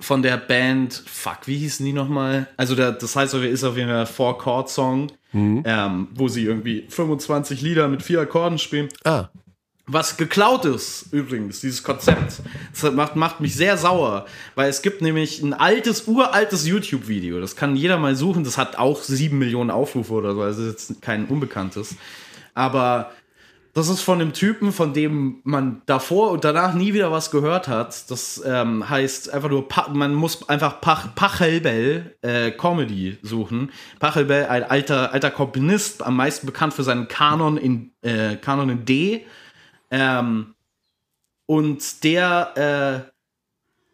von 0.00 0.22
der 0.22 0.36
Band, 0.36 1.04
fuck, 1.06 1.46
wie 1.46 1.58
hießen 1.58 1.86
die 1.86 1.92
nochmal? 1.92 2.48
Also 2.56 2.74
der, 2.74 2.90
das 2.90 3.14
heißt, 3.14 3.34
ist 3.34 3.62
auf 3.62 3.76
jeden 3.76 3.88
Fall 3.88 4.00
ein 4.00 4.06
Four-Chord-Song, 4.08 5.12
mhm. 5.32 5.62
ähm, 5.64 6.08
wo 6.12 6.26
sie 6.26 6.42
irgendwie 6.42 6.86
25 6.88 7.62
Lieder 7.62 7.86
mit 7.86 8.02
vier 8.02 8.20
Akkorden 8.20 8.58
spielen. 8.58 8.88
Ah. 9.04 9.28
Was 9.92 10.16
geklaut 10.16 10.64
ist, 10.66 11.06
übrigens, 11.10 11.60
dieses 11.60 11.82
Konzept. 11.82 12.42
Das 12.72 12.92
macht, 12.92 13.16
macht 13.16 13.40
mich 13.40 13.56
sehr 13.56 13.76
sauer, 13.76 14.26
weil 14.54 14.70
es 14.70 14.82
gibt 14.82 15.02
nämlich 15.02 15.42
ein 15.42 15.52
altes, 15.52 16.06
uraltes 16.06 16.64
YouTube-Video. 16.64 17.40
Das 17.40 17.56
kann 17.56 17.74
jeder 17.74 17.98
mal 17.98 18.14
suchen. 18.14 18.44
Das 18.44 18.56
hat 18.56 18.78
auch 18.78 19.02
sieben 19.02 19.38
Millionen 19.38 19.72
Aufrufe 19.72 20.12
oder 20.12 20.34
so. 20.34 20.42
Also 20.42 20.62
ist 20.62 20.90
jetzt 20.90 21.02
kein 21.02 21.26
Unbekanntes. 21.26 21.96
Aber 22.54 23.10
das 23.72 23.88
ist 23.88 24.00
von 24.02 24.20
einem 24.20 24.32
Typen, 24.32 24.70
von 24.70 24.92
dem 24.92 25.40
man 25.42 25.82
davor 25.86 26.30
und 26.30 26.44
danach 26.44 26.74
nie 26.74 26.94
wieder 26.94 27.10
was 27.10 27.32
gehört 27.32 27.66
hat. 27.66 28.08
Das 28.12 28.40
ähm, 28.46 28.88
heißt 28.88 29.32
einfach 29.32 29.50
nur, 29.50 29.66
man 29.92 30.14
muss 30.14 30.48
einfach 30.48 30.80
Pach 30.80 31.16
Pachelbel 31.16 32.14
äh, 32.22 32.52
Comedy 32.52 33.18
suchen. 33.22 33.72
Pachelbel, 33.98 34.46
ein 34.46 34.62
alter, 34.62 35.12
alter 35.12 35.32
Komponist, 35.32 36.04
am 36.04 36.14
meisten 36.14 36.46
bekannt 36.46 36.74
für 36.74 36.84
seinen 36.84 37.08
Kanon 37.08 37.56
in, 37.56 37.90
äh, 38.02 38.36
Kanon 38.36 38.70
in 38.70 38.84
D 38.84 39.26
ähm, 39.90 40.54
und 41.46 42.04
der, 42.04 43.10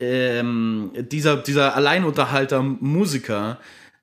äh, 0.01 0.39
ähm, 0.39 0.93
dieser, 0.95 1.37
dieser 1.37 1.75
Alleinunterhalter 1.75 2.63
Musiker, 2.63 3.59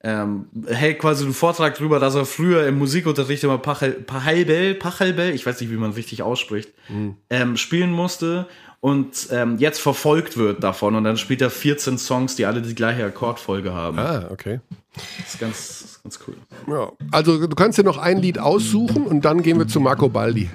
ähm, 0.06 0.48
hält 0.68 1.00
quasi 1.00 1.24
einen 1.24 1.34
Vortrag 1.34 1.76
darüber, 1.78 2.00
dass 2.00 2.16
er 2.16 2.26
früher 2.26 2.68
im 2.68 2.78
Musikunterricht 2.78 3.44
immer 3.46 3.58
Pachelbel, 3.58 4.76
Pachelbel, 4.76 5.30
ich 5.30 5.46
weiß 5.46 5.62
nicht, 5.62 5.72
wie 5.72 5.78
man 5.78 5.92
richtig 5.92 6.22
ausspricht, 6.22 6.74
mhm. 6.90 7.56
spielen 7.56 7.92
musste 7.92 8.48
und 8.84 9.30
ähm, 9.32 9.60
jetzt 9.60 9.80
verfolgt 9.80 10.36
wird 10.36 10.62
davon 10.62 10.96
und 10.96 11.06
dann 11.06 11.16
spielt 11.16 11.42
er 11.42 11.50
14 11.50 11.98
Songs, 11.98 12.36
die 12.36 12.46
alle 12.46 12.62
die 12.62 12.76
gleiche 12.76 13.06
Akkordfolge 13.06 13.74
haben. 13.74 13.98
Ah, 13.98 14.28
okay. 14.30 14.60
Das 14.94 15.34
ist 15.34 15.40
ganz, 15.40 16.00
ganz 16.04 16.20
cool. 16.28 16.36
Ja, 16.68 16.92
also 17.10 17.48
du 17.48 17.56
kannst 17.56 17.78
dir 17.78 17.86
noch 17.86 17.98
ein 17.98 18.18
Lied 18.18 18.40
aussuchen 18.40 19.08
und 19.08 19.24
dann 19.24 19.42
gehen 19.42 19.58
wir 19.58 19.70
zu 19.70 19.80
Marco 19.80 20.10
Baldi. 20.10 20.50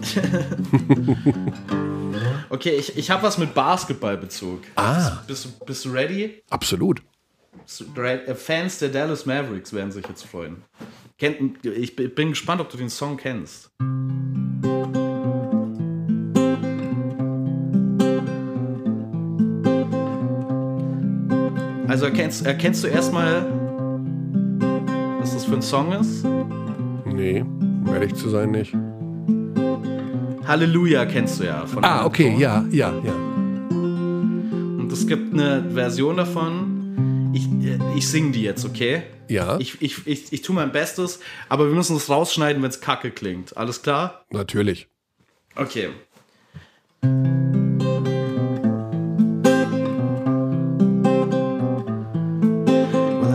okay, 2.50 2.70
ich, 2.70 2.96
ich 2.96 3.10
habe 3.10 3.22
was 3.22 3.38
mit 3.38 3.54
Basketballbezug. 3.54 4.62
Ah. 4.76 5.22
Bist, 5.26 5.44
bist, 5.44 5.66
bist 5.66 5.84
du 5.84 5.90
ready? 5.90 6.42
Absolut. 6.50 7.02
Äh, 7.96 8.34
Fans 8.34 8.78
der 8.78 8.88
Dallas 8.88 9.26
Mavericks 9.26 9.72
werden 9.72 9.92
sich 9.92 10.06
jetzt 10.08 10.24
freuen. 10.24 10.62
Ich 11.18 11.96
bin 11.96 12.30
gespannt, 12.30 12.60
ob 12.60 12.70
du 12.70 12.76
den 12.76 12.88
Song 12.88 13.16
kennst. 13.16 13.70
Also 21.90 22.04
erkennst, 22.04 22.46
erkennst 22.46 22.84
du 22.84 22.88
erstmal, 22.88 23.44
was 25.20 25.34
das 25.34 25.44
für 25.44 25.54
ein 25.54 25.62
Song 25.62 25.92
ist? 25.92 26.24
Nee, 27.04 27.40
um 27.40 27.90
ehrlich 27.92 28.14
zu 28.14 28.28
sein, 28.28 28.52
nicht. 28.52 28.72
Halleluja 30.50 31.06
kennst 31.06 31.38
du 31.38 31.44
ja. 31.44 31.64
Von 31.64 31.84
ah, 31.84 32.04
okay, 32.04 32.34
ja, 32.36 32.64
ja, 32.72 32.92
ja. 33.04 33.12
Und 33.70 34.90
es 34.92 35.06
gibt 35.06 35.32
eine 35.32 35.70
Version 35.70 36.16
davon. 36.16 37.30
Ich, 37.32 37.46
äh, 37.64 37.78
ich 37.96 38.08
singe 38.08 38.32
die 38.32 38.42
jetzt, 38.42 38.64
okay? 38.64 39.04
Ja. 39.28 39.60
Ich, 39.60 39.80
ich, 39.80 40.04
ich, 40.08 40.32
ich 40.32 40.42
tue 40.42 40.56
mein 40.56 40.72
Bestes, 40.72 41.20
aber 41.48 41.68
wir 41.68 41.74
müssen 41.76 41.94
es 41.94 42.08
rausschneiden, 42.10 42.60
wenn 42.64 42.70
es 42.70 42.80
kacke 42.80 43.12
klingt. 43.12 43.56
Alles 43.56 43.82
klar? 43.82 44.24
Natürlich. 44.30 44.88
Okay. 45.54 45.90
Well, 47.00 47.36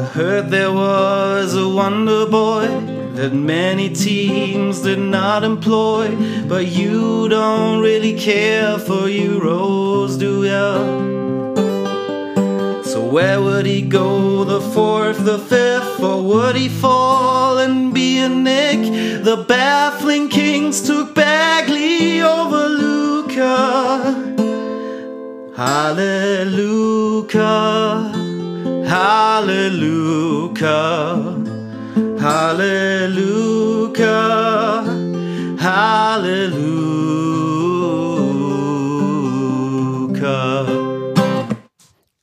I 0.02 0.10
heard 0.14 0.52
there 0.52 0.74
was 0.74 1.56
a 1.56 1.66
wonder 1.66 2.26
boy. 2.26 2.95
That 3.16 3.34
many 3.34 3.90
teams 3.90 4.82
did 4.82 5.00
not 5.00 5.44
employ. 5.44 6.16
But 6.48 6.68
you 6.68 7.30
don't 7.30 7.80
really 7.80 8.18
care 8.20 8.78
for 8.78 9.08
Euros, 9.08 10.20
do 10.20 10.44
ya? 10.46 10.78
So 12.84 13.02
where 13.04 13.42
would 13.42 13.66
he 13.66 13.82
go, 13.82 14.44
the 14.44 14.62
fourth, 14.62 15.26
the 15.26 15.40
fifth, 15.40 16.00
or 16.02 16.22
would 16.22 16.56
he 16.56 16.70
fall 16.70 17.58
and 17.58 17.94
be 17.94 18.20
a 18.20 18.30
nick? 18.30 18.80
The 19.24 19.38
baffling 19.48 20.30
Kings 20.30 20.82
took 20.82 21.16
Bagley 21.16 22.22
over 22.22 22.70
Luca. 22.70 24.14
Hallelujah, 25.56 27.36
hallelujah. 28.88 29.86
Halleluja, 32.26 34.10
Halleluja. 35.62 36.96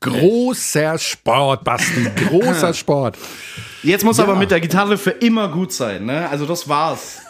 Großer 0.00 0.98
Sport, 0.98 1.62
Basti, 1.62 2.10
großer 2.16 2.74
Sport. 2.80 3.16
Jetzt 3.84 4.04
muss 4.04 4.18
ja. 4.18 4.24
aber 4.24 4.34
mit 4.34 4.50
der 4.50 4.58
Gitarre 4.58 4.98
für 4.98 5.10
immer 5.10 5.46
gut 5.48 5.72
sein, 5.72 6.04
ne? 6.06 6.28
Also 6.28 6.46
das 6.46 6.68
war's. 6.68 7.22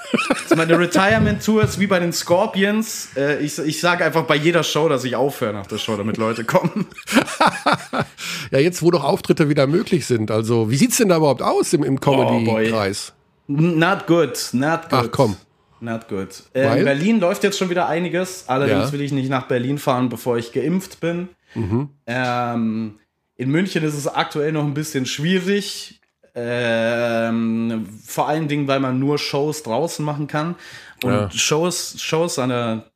Also 0.43 0.57
meine 0.57 0.79
Retirement-Tour 0.79 1.65
ist 1.65 1.79
wie 1.79 1.87
bei 1.87 1.99
den 1.99 2.13
Scorpions. 2.13 3.11
Äh, 3.17 3.43
ich 3.43 3.59
ich 3.59 3.81
sage 3.81 4.05
einfach 4.05 4.25
bei 4.25 4.37
jeder 4.37 4.63
Show, 4.63 4.89
dass 4.89 5.05
ich 5.05 5.17
aufhöre 5.17 5.53
nach 5.53 5.67
der 5.67 5.79
Show, 5.79 5.97
damit 5.97 6.17
Leute 6.17 6.45
kommen. 6.45 6.87
ja, 8.51 8.59
jetzt 8.59 8.83
wo 8.83 8.91
doch 8.91 9.05
Auftritte 9.05 9.49
wieder 9.49 9.67
möglich 9.67 10.07
sind. 10.07 10.31
Also, 10.31 10.71
wie 10.71 10.77
sieht's 10.77 10.99
denn 10.99 11.09
da 11.09 11.17
überhaupt 11.17 11.43
aus 11.43 11.73
im, 11.73 11.85
im 11.85 12.01
Comedy-Kreis? 12.01 13.15
Oh 13.49 13.53
not 13.53 14.07
good, 14.07 14.39
not 14.53 14.89
good. 14.91 14.93
Ach 14.93 15.09
komm. 15.11 15.37
Not 15.81 16.09
good. 16.09 16.29
Äh, 16.55 16.79
in 16.79 16.85
Berlin 16.85 17.21
läuft 17.21 17.43
jetzt 17.43 17.59
schon 17.59 17.69
wieder 17.69 17.89
einiges. 17.89 18.45
Allerdings 18.47 18.87
ja. 18.87 18.93
will 18.93 19.01
ich 19.01 19.11
nicht 19.11 19.29
nach 19.29 19.49
Berlin 19.49 19.79
fahren, 19.79 20.09
bevor 20.09 20.39
ich 20.39 20.53
geimpft 20.53 21.01
bin. 21.01 21.29
Mhm. 21.55 21.89
Ähm, 22.07 23.01
in 23.37 23.51
München 23.51 23.83
ist 23.83 23.95
es 23.95 24.07
aktuell 24.07 24.53
noch 24.53 24.65
ein 24.65 24.75
bisschen 24.75 25.07
schwierig. 25.07 26.01
Ähm, 26.35 27.87
vor 28.05 28.29
allen 28.29 28.49
Dingen, 28.49 28.67
weil 28.67 28.81
man 28.81 28.99
nur 28.99 29.19
Shows 29.19 29.63
draußen 29.63 30.05
machen 30.05 30.27
kann. 30.27 30.55
Und 31.03 31.13
ja. 31.13 31.31
Shows, 31.31 31.97
Shows 31.99 32.39
an 32.39 32.49
der 32.49 32.87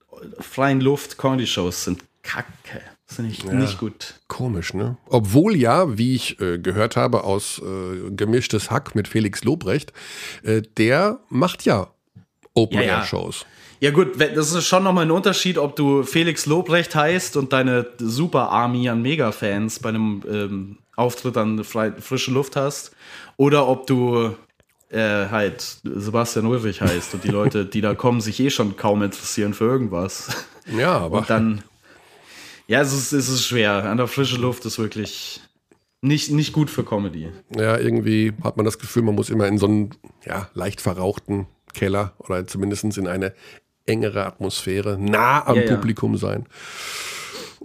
freien 0.40 0.80
Luft, 0.80 1.18
Comedy-Shows 1.18 1.84
sind 1.84 2.02
kacke. 2.22 2.80
Das 3.06 3.16
finde 3.16 3.30
ich 3.32 3.42
ja. 3.44 3.52
nicht 3.52 3.78
gut. 3.78 4.14
Komisch, 4.26 4.74
ne? 4.74 4.96
Obwohl 5.08 5.54
ja, 5.54 5.96
wie 5.96 6.14
ich 6.14 6.40
äh, 6.40 6.58
gehört 6.58 6.96
habe 6.96 7.24
aus 7.24 7.60
äh, 7.60 8.10
Gemischtes 8.10 8.70
Hack 8.70 8.94
mit 8.94 9.06
Felix 9.06 9.44
Lobrecht, 9.44 9.92
äh, 10.42 10.62
der 10.76 11.20
macht 11.28 11.64
ja 11.64 11.88
Open-Air-Shows. 12.54 13.40
Ja, 13.40 13.46
ja, 13.88 13.90
gut, 13.94 14.18
das 14.18 14.52
ist 14.52 14.66
schon 14.66 14.82
nochmal 14.84 15.04
ein 15.04 15.10
Unterschied, 15.10 15.58
ob 15.58 15.76
du 15.76 16.02
Felix 16.02 16.46
Lobrecht 16.46 16.94
heißt 16.94 17.36
und 17.36 17.52
deine 17.52 17.86
Super 17.98 18.48
Army 18.48 18.88
an 18.88 19.02
Mega-Fans 19.02 19.78
bei 19.80 19.90
einem 19.90 20.22
ähm, 20.28 20.78
Auftritt 20.96 21.36
an 21.36 21.62
frische 21.62 22.30
Luft 22.30 22.56
hast 22.56 22.95
oder 23.36 23.68
ob 23.68 23.86
du 23.86 24.34
äh, 24.90 25.28
halt 25.28 25.78
Sebastian 25.82 26.46
Ulrich 26.46 26.80
heißt 26.80 27.14
und 27.14 27.24
die 27.24 27.28
Leute, 27.28 27.66
die 27.66 27.80
da 27.80 27.94
kommen, 27.94 28.20
sich 28.20 28.40
eh 28.40 28.50
schon 28.50 28.76
kaum 28.76 29.02
interessieren 29.02 29.54
für 29.54 29.64
irgendwas. 29.64 30.46
Ja, 30.76 30.98
aber. 30.98 31.18
Und 31.18 31.30
dann. 31.30 31.62
Ja, 32.68 32.80
es 32.80 32.92
ist, 32.92 33.12
es 33.12 33.28
ist 33.28 33.44
schwer. 33.44 33.84
An 33.84 33.98
der 33.98 34.08
frischen 34.08 34.40
Luft 34.40 34.64
ist 34.64 34.80
wirklich 34.80 35.40
nicht, 36.00 36.32
nicht 36.32 36.52
gut 36.52 36.68
für 36.68 36.84
Comedy. 36.84 37.30
Ja, 37.56 37.78
irgendwie 37.78 38.32
hat 38.42 38.56
man 38.56 38.64
das 38.66 38.78
Gefühl, 38.78 39.02
man 39.02 39.14
muss 39.14 39.30
immer 39.30 39.46
in 39.46 39.58
so 39.58 39.66
einen 39.66 39.90
ja, 40.24 40.48
leicht 40.54 40.80
verrauchten 40.80 41.46
Keller 41.74 42.14
oder 42.18 42.46
zumindest 42.46 42.84
in 42.96 43.06
eine 43.06 43.34
engere 43.86 44.26
Atmosphäre 44.26 44.98
nah 44.98 45.46
am 45.46 45.56
ja, 45.56 45.74
Publikum 45.74 46.14
ja. 46.14 46.18
sein 46.18 46.46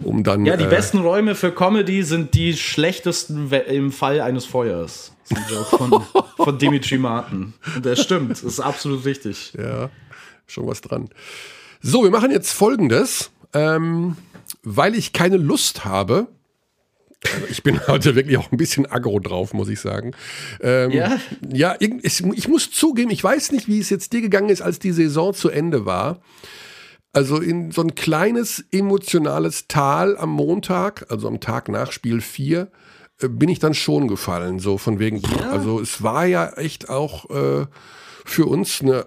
um 0.04 0.24
dann. 0.24 0.44
Ja, 0.44 0.56
die 0.56 0.64
äh, 0.64 0.68
besten 0.68 0.98
Räume 0.98 1.34
für 1.34 1.52
Comedy 1.52 2.02
sind 2.02 2.34
die 2.34 2.54
schlechtesten 2.54 3.50
im 3.50 3.92
Fall 3.92 4.20
eines 4.20 4.44
Feuers. 4.44 5.12
Von, 5.70 6.04
von 6.36 6.58
Dimitri 6.58 6.98
Martin. 6.98 7.54
Und 7.74 7.86
das 7.86 8.02
stimmt, 8.02 8.30
das 8.30 8.42
ist 8.42 8.60
absolut 8.60 9.04
richtig. 9.04 9.54
Ja, 9.56 9.88
schon 10.46 10.66
was 10.66 10.80
dran. 10.80 11.08
So, 11.80 12.02
wir 12.02 12.10
machen 12.10 12.30
jetzt 12.30 12.52
folgendes. 12.52 13.30
Ähm, 13.54 14.16
weil 14.62 14.94
ich 14.94 15.12
keine 15.12 15.36
Lust 15.36 15.84
habe, 15.84 16.28
also 17.34 17.46
ich 17.50 17.62
bin 17.62 17.80
heute 17.86 18.14
wirklich 18.14 18.36
auch 18.36 18.50
ein 18.50 18.56
bisschen 18.56 18.86
aggro 18.86 19.18
drauf, 19.18 19.52
muss 19.52 19.68
ich 19.68 19.80
sagen. 19.80 20.12
Ähm, 20.60 20.90
ja? 20.90 21.18
Ja, 21.52 21.76
ich, 21.78 22.24
ich, 22.24 22.48
muss 22.48 22.70
zugeben, 22.70 23.10
ich 23.10 23.22
weiß 23.22 23.52
nicht, 23.52 23.68
wie 23.68 23.78
es 23.78 23.90
jetzt 23.90 24.12
dir 24.12 24.20
gegangen 24.20 24.48
ist, 24.48 24.62
als 24.62 24.78
die 24.78 24.92
Saison 24.92 25.34
zu 25.34 25.48
Ende 25.48 25.86
war. 25.86 26.20
Also 27.12 27.38
in 27.38 27.70
so 27.72 27.82
ein 27.82 27.94
kleines 27.94 28.64
emotionales 28.70 29.68
Tal 29.68 30.16
am 30.16 30.30
Montag, 30.30 31.06
also 31.10 31.28
am 31.28 31.40
Tag 31.40 31.68
nach 31.68 31.92
Spiel 31.92 32.22
4, 32.22 32.70
äh, 33.20 33.28
bin 33.28 33.50
ich 33.50 33.58
dann 33.58 33.74
schon 33.74 34.08
gefallen. 34.08 34.58
So 34.58 34.78
von 34.78 34.98
wegen, 34.98 35.18
ja. 35.18 35.50
also 35.50 35.80
es 35.80 36.02
war 36.02 36.24
ja 36.24 36.50
echt 36.54 36.88
auch 36.88 37.28
äh, 37.30 37.66
für 38.24 38.46
uns 38.46 38.80
eine, 38.80 39.06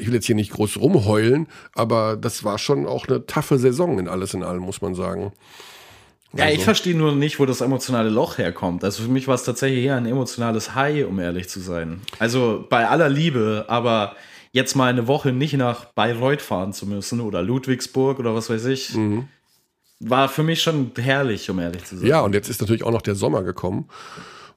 ich 0.00 0.06
will 0.06 0.14
jetzt 0.14 0.26
hier 0.26 0.34
nicht 0.34 0.52
groß 0.52 0.78
rumheulen, 0.78 1.48
aber 1.74 2.16
das 2.16 2.44
war 2.44 2.58
schon 2.58 2.86
auch 2.86 3.06
eine 3.06 3.26
taffe 3.26 3.58
Saison 3.58 3.98
in 3.98 4.08
alles 4.08 4.32
in 4.32 4.42
allem, 4.42 4.62
muss 4.62 4.80
man 4.80 4.94
sagen. 4.94 5.32
Ja, 6.34 6.44
also. 6.44 6.56
ich 6.56 6.64
verstehe 6.64 6.96
nur 6.96 7.14
nicht, 7.14 7.38
wo 7.38 7.44
das 7.44 7.60
emotionale 7.60 8.08
Loch 8.08 8.38
herkommt. 8.38 8.84
Also 8.84 9.02
für 9.02 9.10
mich 9.10 9.28
war 9.28 9.34
es 9.34 9.44
tatsächlich 9.44 9.84
eher 9.84 9.96
ein 9.96 10.06
emotionales 10.06 10.74
High, 10.74 11.06
um 11.06 11.18
ehrlich 11.18 11.50
zu 11.50 11.60
sein. 11.60 12.00
Also 12.18 12.64
bei 12.70 12.88
aller 12.88 13.10
Liebe, 13.10 13.66
aber 13.68 14.16
jetzt 14.52 14.76
mal 14.76 14.90
eine 14.90 15.08
Woche 15.08 15.32
nicht 15.32 15.54
nach 15.54 15.86
Bayreuth 15.86 16.42
fahren 16.42 16.72
zu 16.72 16.86
müssen 16.86 17.20
oder 17.20 17.42
Ludwigsburg 17.42 18.18
oder 18.18 18.34
was 18.34 18.50
weiß 18.50 18.66
ich, 18.66 18.94
mhm. 18.94 19.28
war 19.98 20.28
für 20.28 20.42
mich 20.42 20.62
schon 20.62 20.92
herrlich, 20.96 21.50
um 21.50 21.58
ehrlich 21.58 21.84
zu 21.84 21.96
sein. 21.96 22.06
Ja, 22.06 22.20
und 22.20 22.34
jetzt 22.34 22.48
ist 22.48 22.60
natürlich 22.60 22.84
auch 22.84 22.92
noch 22.92 23.02
der 23.02 23.14
Sommer 23.14 23.42
gekommen. 23.42 23.88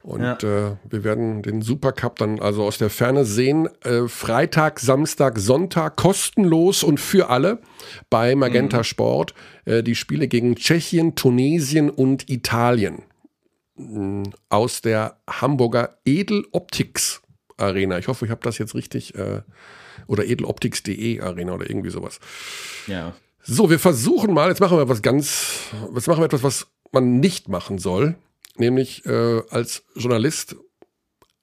Und 0.04 0.22
ja. 0.22 0.34
äh, 0.34 0.76
wir 0.88 1.04
werden 1.04 1.42
den 1.42 1.64
Supercup 1.64 2.20
dann 2.20 2.40
also 2.40 2.64
aus 2.64 2.78
der 2.78 2.92
Ferne 2.92 3.26
sehen. 3.26 3.68
Äh, 3.84 4.08
Freitag, 4.08 4.80
Samstag, 4.80 5.40
Sonntag 5.40 5.96
kostenlos 5.96 6.84
und 6.84 7.00
für 7.00 7.30
alle 7.32 7.58
bei 8.12 8.36
Magenta 8.36 8.80
mhm. 8.80 8.84
Sport. 8.84 9.34
Äh, 9.64 9.82
die 9.82 9.96
Spiele 9.96 10.28
gegen 10.28 10.58
Tschechien, 10.58 11.16
Tunesien 11.16 11.90
und 11.90 12.30
Italien. 12.30 13.02
Mhm. 13.78 14.26
Aus 14.50 14.82
der 14.82 15.18
Hamburger 15.28 15.98
Edeloptics 16.06 17.24
Arena. 17.58 17.98
Ich 17.98 18.08
hoffe, 18.08 18.26
ich 18.26 18.32
habe 18.32 18.42
das 18.44 18.60
jetzt 18.60 18.76
richtig. 18.76 19.16
Oder 20.08 20.26
edeloptics.de 20.26 21.22
Arena 21.22 21.54
oder 21.54 21.70
irgendwie 21.70 21.90
sowas. 21.90 22.20
Ja. 22.88 23.16
So, 23.44 23.70
wir 23.70 23.80
versuchen 23.80 24.34
mal, 24.34 24.50
jetzt 24.50 24.60
machen 24.60 24.78
wir 24.78 24.90
was 24.90 25.02
ganz, 25.02 25.60
jetzt 25.94 26.08
machen 26.08 26.22
wir 26.22 26.26
etwas, 26.26 26.44
was 26.44 26.68
man 26.92 27.20
nicht 27.20 27.50
machen 27.50 27.78
soll 27.78 28.16
nämlich 28.58 29.06
äh, 29.06 29.42
als 29.50 29.84
Journalist 29.96 30.56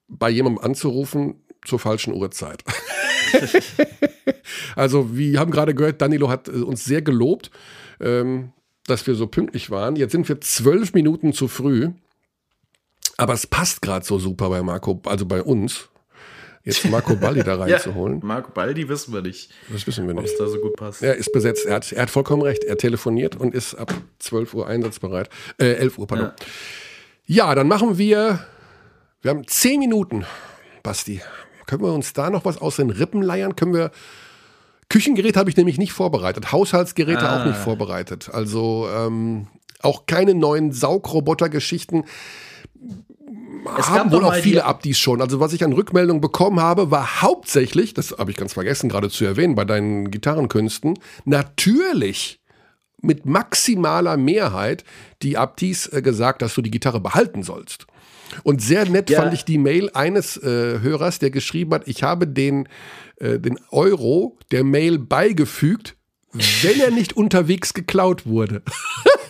bei 0.07 0.29
jemandem 0.29 0.63
anzurufen 0.63 1.43
zur 1.65 1.79
falschen 1.79 2.13
Uhrzeit. 2.13 2.63
also, 4.75 5.15
wir 5.15 5.39
haben 5.39 5.51
gerade 5.51 5.73
gehört, 5.73 6.01
Danilo 6.01 6.29
hat 6.29 6.47
äh, 6.47 6.51
uns 6.51 6.83
sehr 6.83 7.01
gelobt, 7.01 7.51
ähm, 7.99 8.51
dass 8.85 9.07
wir 9.07 9.15
so 9.15 9.27
pünktlich 9.27 9.69
waren. 9.69 9.95
Jetzt 9.95 10.11
sind 10.11 10.27
wir 10.27 10.41
zwölf 10.41 10.93
Minuten 10.93 11.33
zu 11.33 11.47
früh. 11.47 11.91
Aber 13.15 13.33
es 13.33 13.45
passt 13.45 13.81
gerade 13.81 14.05
so 14.05 14.17
super 14.17 14.49
bei 14.49 14.63
Marco, 14.63 14.99
also 15.05 15.25
bei 15.27 15.43
uns, 15.43 15.89
jetzt 16.63 16.89
Marco 16.89 17.15
Baldi 17.15 17.43
da 17.43 17.55
reinzuholen. 17.59 18.19
ja, 18.19 18.25
Marco 18.25 18.51
Baldi 18.51 18.87
wissen 18.89 19.13
wir 19.13 19.21
nicht. 19.21 19.51
Das 19.69 19.85
wissen 19.85 20.07
wir 20.07 20.13
nicht. 20.13 20.23
Ob 20.23 20.31
es 20.31 20.37
da 20.37 20.47
so 20.47 20.59
gut 20.59 20.75
passt. 20.75 21.03
Er 21.03 21.15
ist 21.15 21.31
besetzt. 21.31 21.65
Er 21.65 21.75
hat, 21.75 21.91
er 21.91 22.03
hat 22.03 22.09
vollkommen 22.09 22.41
recht. 22.41 22.63
Er 22.63 22.77
telefoniert 22.77 23.35
und 23.35 23.53
ist 23.53 23.75
ab 23.75 23.93
12 24.19 24.53
Uhr 24.53 24.67
einsatzbereit. 24.67 25.29
Äh, 25.57 25.73
11 25.73 25.97
Uhr, 25.97 26.07
pardon. 26.07 26.27
Ja. 26.27 26.35
Ja, 27.25 27.55
dann 27.55 27.67
machen 27.67 27.97
wir. 27.97 28.45
Wir 29.21 29.31
haben 29.31 29.47
zehn 29.47 29.79
Minuten, 29.79 30.25
Basti. 30.83 31.21
Können 31.65 31.81
wir 31.81 31.93
uns 31.93 32.11
da 32.11 32.29
noch 32.29 32.43
was 32.43 32.57
aus 32.57 32.75
den 32.75 32.89
Rippen 32.89 33.21
leiern? 33.21 33.55
Können 33.55 33.73
wir. 33.73 33.91
Küchengerät 34.89 35.37
habe 35.37 35.49
ich 35.49 35.57
nämlich 35.57 35.77
nicht 35.77 35.93
vorbereitet, 35.93 36.51
Haushaltsgeräte 36.51 37.27
ah. 37.27 37.41
auch 37.41 37.45
nicht 37.45 37.57
vorbereitet. 37.57 38.29
Also 38.31 38.87
ähm, 38.93 39.47
auch 39.81 40.05
keine 40.05 40.35
neuen 40.35 40.71
Saugroboter-Geschichten. 40.71 42.03
Es 43.77 43.89
haben 43.89 44.11
wohl 44.11 44.23
auch 44.25 44.35
viele 44.35 44.65
Abdis 44.65 44.97
schon. 44.97 45.21
Also 45.21 45.39
was 45.39 45.53
ich 45.53 45.63
an 45.63 45.73
Rückmeldungen 45.73 46.21
bekommen 46.21 46.59
habe, 46.59 46.91
war 46.91 47.21
hauptsächlich, 47.21 47.93
das 47.93 48.15
habe 48.17 48.31
ich 48.31 48.37
ganz 48.37 48.53
vergessen 48.53 48.89
gerade 48.89 49.09
zu 49.09 49.25
erwähnen 49.25 49.55
bei 49.55 49.65
deinen 49.65 50.11
Gitarrenkünsten, 50.11 50.99
natürlich 51.25 52.39
mit 53.01 53.25
maximaler 53.25 54.17
Mehrheit 54.17 54.83
die 55.21 55.37
Abtis 55.37 55.87
äh, 55.87 56.01
gesagt, 56.01 56.41
dass 56.41 56.55
du 56.55 56.61
die 56.61 56.71
Gitarre 56.71 56.99
behalten 56.99 57.43
sollst. 57.43 57.85
Und 58.43 58.61
sehr 58.61 58.89
nett 58.89 59.09
ja. 59.09 59.21
fand 59.21 59.33
ich 59.33 59.45
die 59.45 59.57
Mail 59.57 59.91
eines 59.93 60.37
äh, 60.37 60.79
Hörers, 60.79 61.19
der 61.19 61.29
geschrieben 61.29 61.73
hat, 61.73 61.87
ich 61.87 62.01
habe 62.01 62.25
den, 62.25 62.67
äh, 63.17 63.39
den 63.39 63.59
Euro 63.69 64.37
der 64.51 64.63
Mail 64.63 64.97
beigefügt, 64.97 65.95
wenn 66.31 66.79
er 66.79 66.89
nicht 66.89 67.13
unterwegs 67.13 67.73
geklaut 67.73 68.25
wurde. 68.25 68.63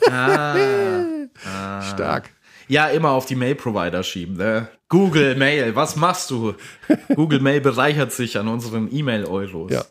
ah, 0.10 0.56
ah. 1.46 1.82
Stark. 1.94 2.30
Ja, 2.68 2.88
immer 2.88 3.12
auf 3.12 3.26
die 3.26 3.36
Mail-Provider 3.36 4.04
schieben. 4.04 4.38
Ne? 4.38 4.68
Google 4.90 5.36
Mail, 5.36 5.76
was 5.76 5.96
machst 5.96 6.30
du? 6.30 6.54
Google 7.16 7.40
Mail 7.40 7.62
bereichert 7.62 8.12
sich 8.12 8.38
an 8.38 8.48
unseren 8.48 8.90
E-Mail-Euros. 8.96 9.72
Ja. 9.72 9.84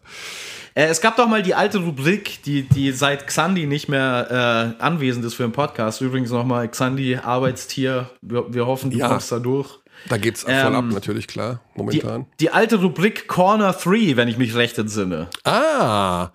Äh, 0.75 0.87
es 0.87 1.01
gab 1.01 1.17
doch 1.17 1.29
mal 1.29 1.43
die 1.43 1.55
alte 1.55 1.79
Rubrik, 1.79 2.43
die, 2.45 2.63
die 2.63 2.93
seit 2.93 3.27
Xandi 3.27 3.67
nicht 3.67 3.89
mehr 3.89 4.77
äh, 4.79 4.83
anwesend 4.83 5.25
ist 5.25 5.35
für 5.35 5.43
den 5.43 5.53
Podcast. 5.53 6.01
Übrigens 6.01 6.31
nochmal 6.31 6.69
Xandi, 6.69 7.17
Arbeitstier. 7.17 8.11
Wir, 8.21 8.53
wir 8.53 8.67
hoffen, 8.67 8.91
du 8.91 8.99
ja. 8.99 9.09
kommst 9.09 9.31
da 9.33 9.39
durch. 9.39 9.81
Da 10.09 10.17
geht's 10.17 10.43
voll 10.43 10.53
ähm, 10.53 10.75
ab, 10.75 10.85
natürlich, 10.87 11.29
klar, 11.29 11.61
momentan. 11.77 12.27
Die, 12.41 12.47
die, 12.47 12.51
alte 12.51 12.81
Rubrik 12.81 13.29
Corner 13.29 13.73
3, 13.73 14.17
wenn 14.17 14.27
ich 14.27 14.37
mich 14.37 14.55
recht 14.55 14.77
entsinne. 14.79 15.29
Ah, 15.45 16.31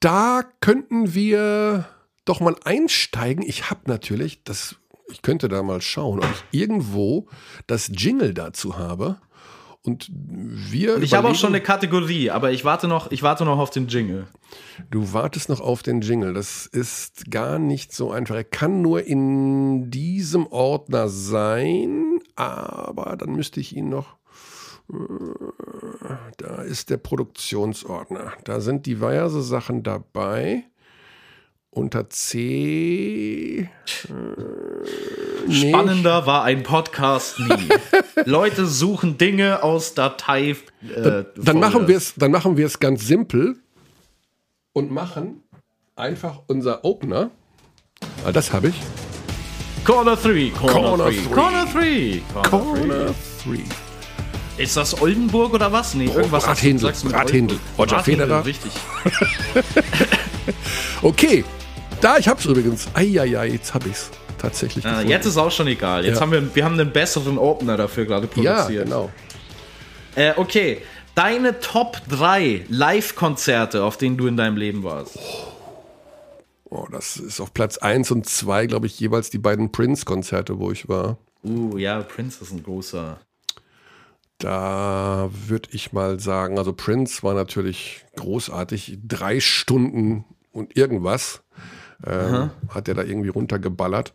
da 0.00 0.42
könnten 0.60 1.14
wir 1.14 1.86
doch 2.24 2.40
mal 2.40 2.56
einsteigen. 2.64 3.44
Ich 3.46 3.70
habe 3.70 3.82
natürlich, 3.86 4.44
das, 4.44 4.76
ich 5.12 5.22
könnte 5.22 5.48
da 5.48 5.62
mal 5.62 5.80
schauen, 5.80 6.18
ob 6.20 6.24
ich 6.24 6.60
irgendwo 6.60 7.28
das 7.66 7.90
Jingle 7.94 8.34
dazu 8.34 8.78
habe. 8.78 9.18
Und 9.84 10.08
wir. 10.12 10.94
Und 10.94 11.02
ich 11.02 11.14
habe 11.14 11.28
auch 11.28 11.34
schon 11.34 11.50
eine 11.50 11.60
Kategorie, 11.60 12.30
aber 12.30 12.52
ich 12.52 12.64
warte 12.64 12.86
noch, 12.86 13.10
ich 13.10 13.24
warte 13.24 13.44
noch 13.44 13.58
auf 13.58 13.70
den 13.70 13.88
Jingle. 13.88 14.28
Du 14.90 15.12
wartest 15.12 15.48
noch 15.48 15.60
auf 15.60 15.82
den 15.82 16.02
Jingle. 16.02 16.34
Das 16.34 16.66
ist 16.66 17.30
gar 17.30 17.58
nicht 17.58 17.92
so 17.92 18.12
einfach. 18.12 18.36
Er 18.36 18.44
kann 18.44 18.80
nur 18.80 19.04
in 19.04 19.90
diesem 19.90 20.46
Ordner 20.46 21.08
sein, 21.08 22.20
aber 22.36 23.16
dann 23.16 23.32
müsste 23.32 23.58
ich 23.58 23.76
ihn 23.76 23.88
noch. 23.88 24.18
Äh, 24.88 24.94
da 26.36 26.62
ist 26.62 26.90
der 26.90 26.98
Produktionsordner. 26.98 28.34
Da 28.44 28.60
sind 28.60 28.86
diverse 28.86 29.42
Sachen 29.42 29.82
dabei 29.82 30.64
unter 31.72 32.08
C. 32.10 33.60
Äh, 33.60 33.68
Spannender 35.50 36.26
war 36.26 36.44
ein 36.44 36.62
Podcast 36.62 37.40
nie. 37.40 37.68
Leute 38.26 38.66
suchen 38.66 39.18
Dinge 39.18 39.62
aus 39.62 39.94
Datei. 39.94 40.50
Äh, 40.50 40.56
dann, 40.82 41.26
dann 41.36 41.60
machen 41.60 41.88
wir 41.88 41.96
es, 41.96 42.14
dann 42.14 42.30
machen 42.30 42.56
wir 42.58 42.66
es 42.66 42.78
ganz 42.78 43.06
simpel 43.06 43.56
und 44.74 44.90
machen 44.90 45.42
einfach 45.96 46.40
unser 46.46 46.84
Opener. 46.84 47.30
Ah, 48.24 48.32
das 48.32 48.52
habe 48.52 48.68
ich. 48.68 48.74
Corner 49.84 50.16
3, 50.16 50.50
Corner 50.50 51.10
3, 51.10 51.16
Corner 51.34 51.66
3, 51.66 52.22
Corner 52.48 53.14
3. 53.44 54.62
Ist 54.62 54.76
das 54.76 55.00
Oldenburg 55.00 55.54
oder 55.54 55.72
was? 55.72 55.94
Nee, 55.94 56.04
irgendwas. 56.04 56.46
Rathindel, 56.46 56.92
Rathindel. 57.06 57.58
Roger 57.78 58.04
Federer. 58.04 58.44
Richtig. 58.44 58.70
okay, 61.02 61.44
da, 62.02 62.18
ich 62.18 62.28
hab's 62.28 62.44
übrigens. 62.44 62.88
Eieiei, 62.94 63.46
jetzt 63.46 63.74
hab 63.74 63.86
ich's 63.86 64.10
tatsächlich. 64.36 64.84
Ah, 64.84 65.02
jetzt 65.02 65.24
ist 65.24 65.36
auch 65.36 65.50
schon 65.50 65.68
egal. 65.68 66.04
Jetzt 66.04 66.16
ja. 66.16 66.20
haben 66.20 66.32
wir, 66.32 66.54
wir 66.54 66.64
haben 66.64 66.78
einen 66.78 66.92
besseren 66.92 67.38
Opener 67.38 67.76
dafür 67.76 68.04
gerade 68.04 68.26
produziert. 68.26 68.70
Ja, 68.70 68.84
genau. 68.84 69.10
Äh, 70.16 70.32
okay, 70.36 70.82
deine 71.14 71.60
Top 71.60 71.98
3 72.08 72.66
Live-Konzerte, 72.68 73.84
auf 73.84 73.96
denen 73.96 74.16
du 74.16 74.26
in 74.26 74.36
deinem 74.36 74.56
Leben 74.56 74.82
warst. 74.82 75.16
Oh. 76.70 76.80
oh 76.80 76.88
das 76.90 77.16
ist 77.16 77.40
auf 77.40 77.54
Platz 77.54 77.78
1 77.78 78.10
und 78.10 78.28
2, 78.28 78.66
glaube 78.66 78.86
ich, 78.86 78.98
jeweils 78.98 79.30
die 79.30 79.38
beiden 79.38 79.70
Prince-Konzerte, 79.70 80.58
wo 80.58 80.72
ich 80.72 80.88
war. 80.88 81.18
Uh, 81.44 81.78
ja, 81.78 82.00
Prince 82.00 82.42
ist 82.42 82.52
ein 82.52 82.62
großer. 82.62 83.20
Da 84.38 85.30
würde 85.46 85.68
ich 85.72 85.92
mal 85.92 86.18
sagen, 86.18 86.58
also 86.58 86.72
Prince 86.72 87.22
war 87.22 87.34
natürlich 87.34 88.04
großartig. 88.16 88.98
Drei 89.06 89.38
Stunden 89.38 90.24
und 90.50 90.76
irgendwas 90.76 91.42
ähm, 92.06 92.50
hat 92.68 92.88
er 92.88 92.94
da 92.94 93.02
irgendwie 93.02 93.28
runtergeballert. 93.28 94.14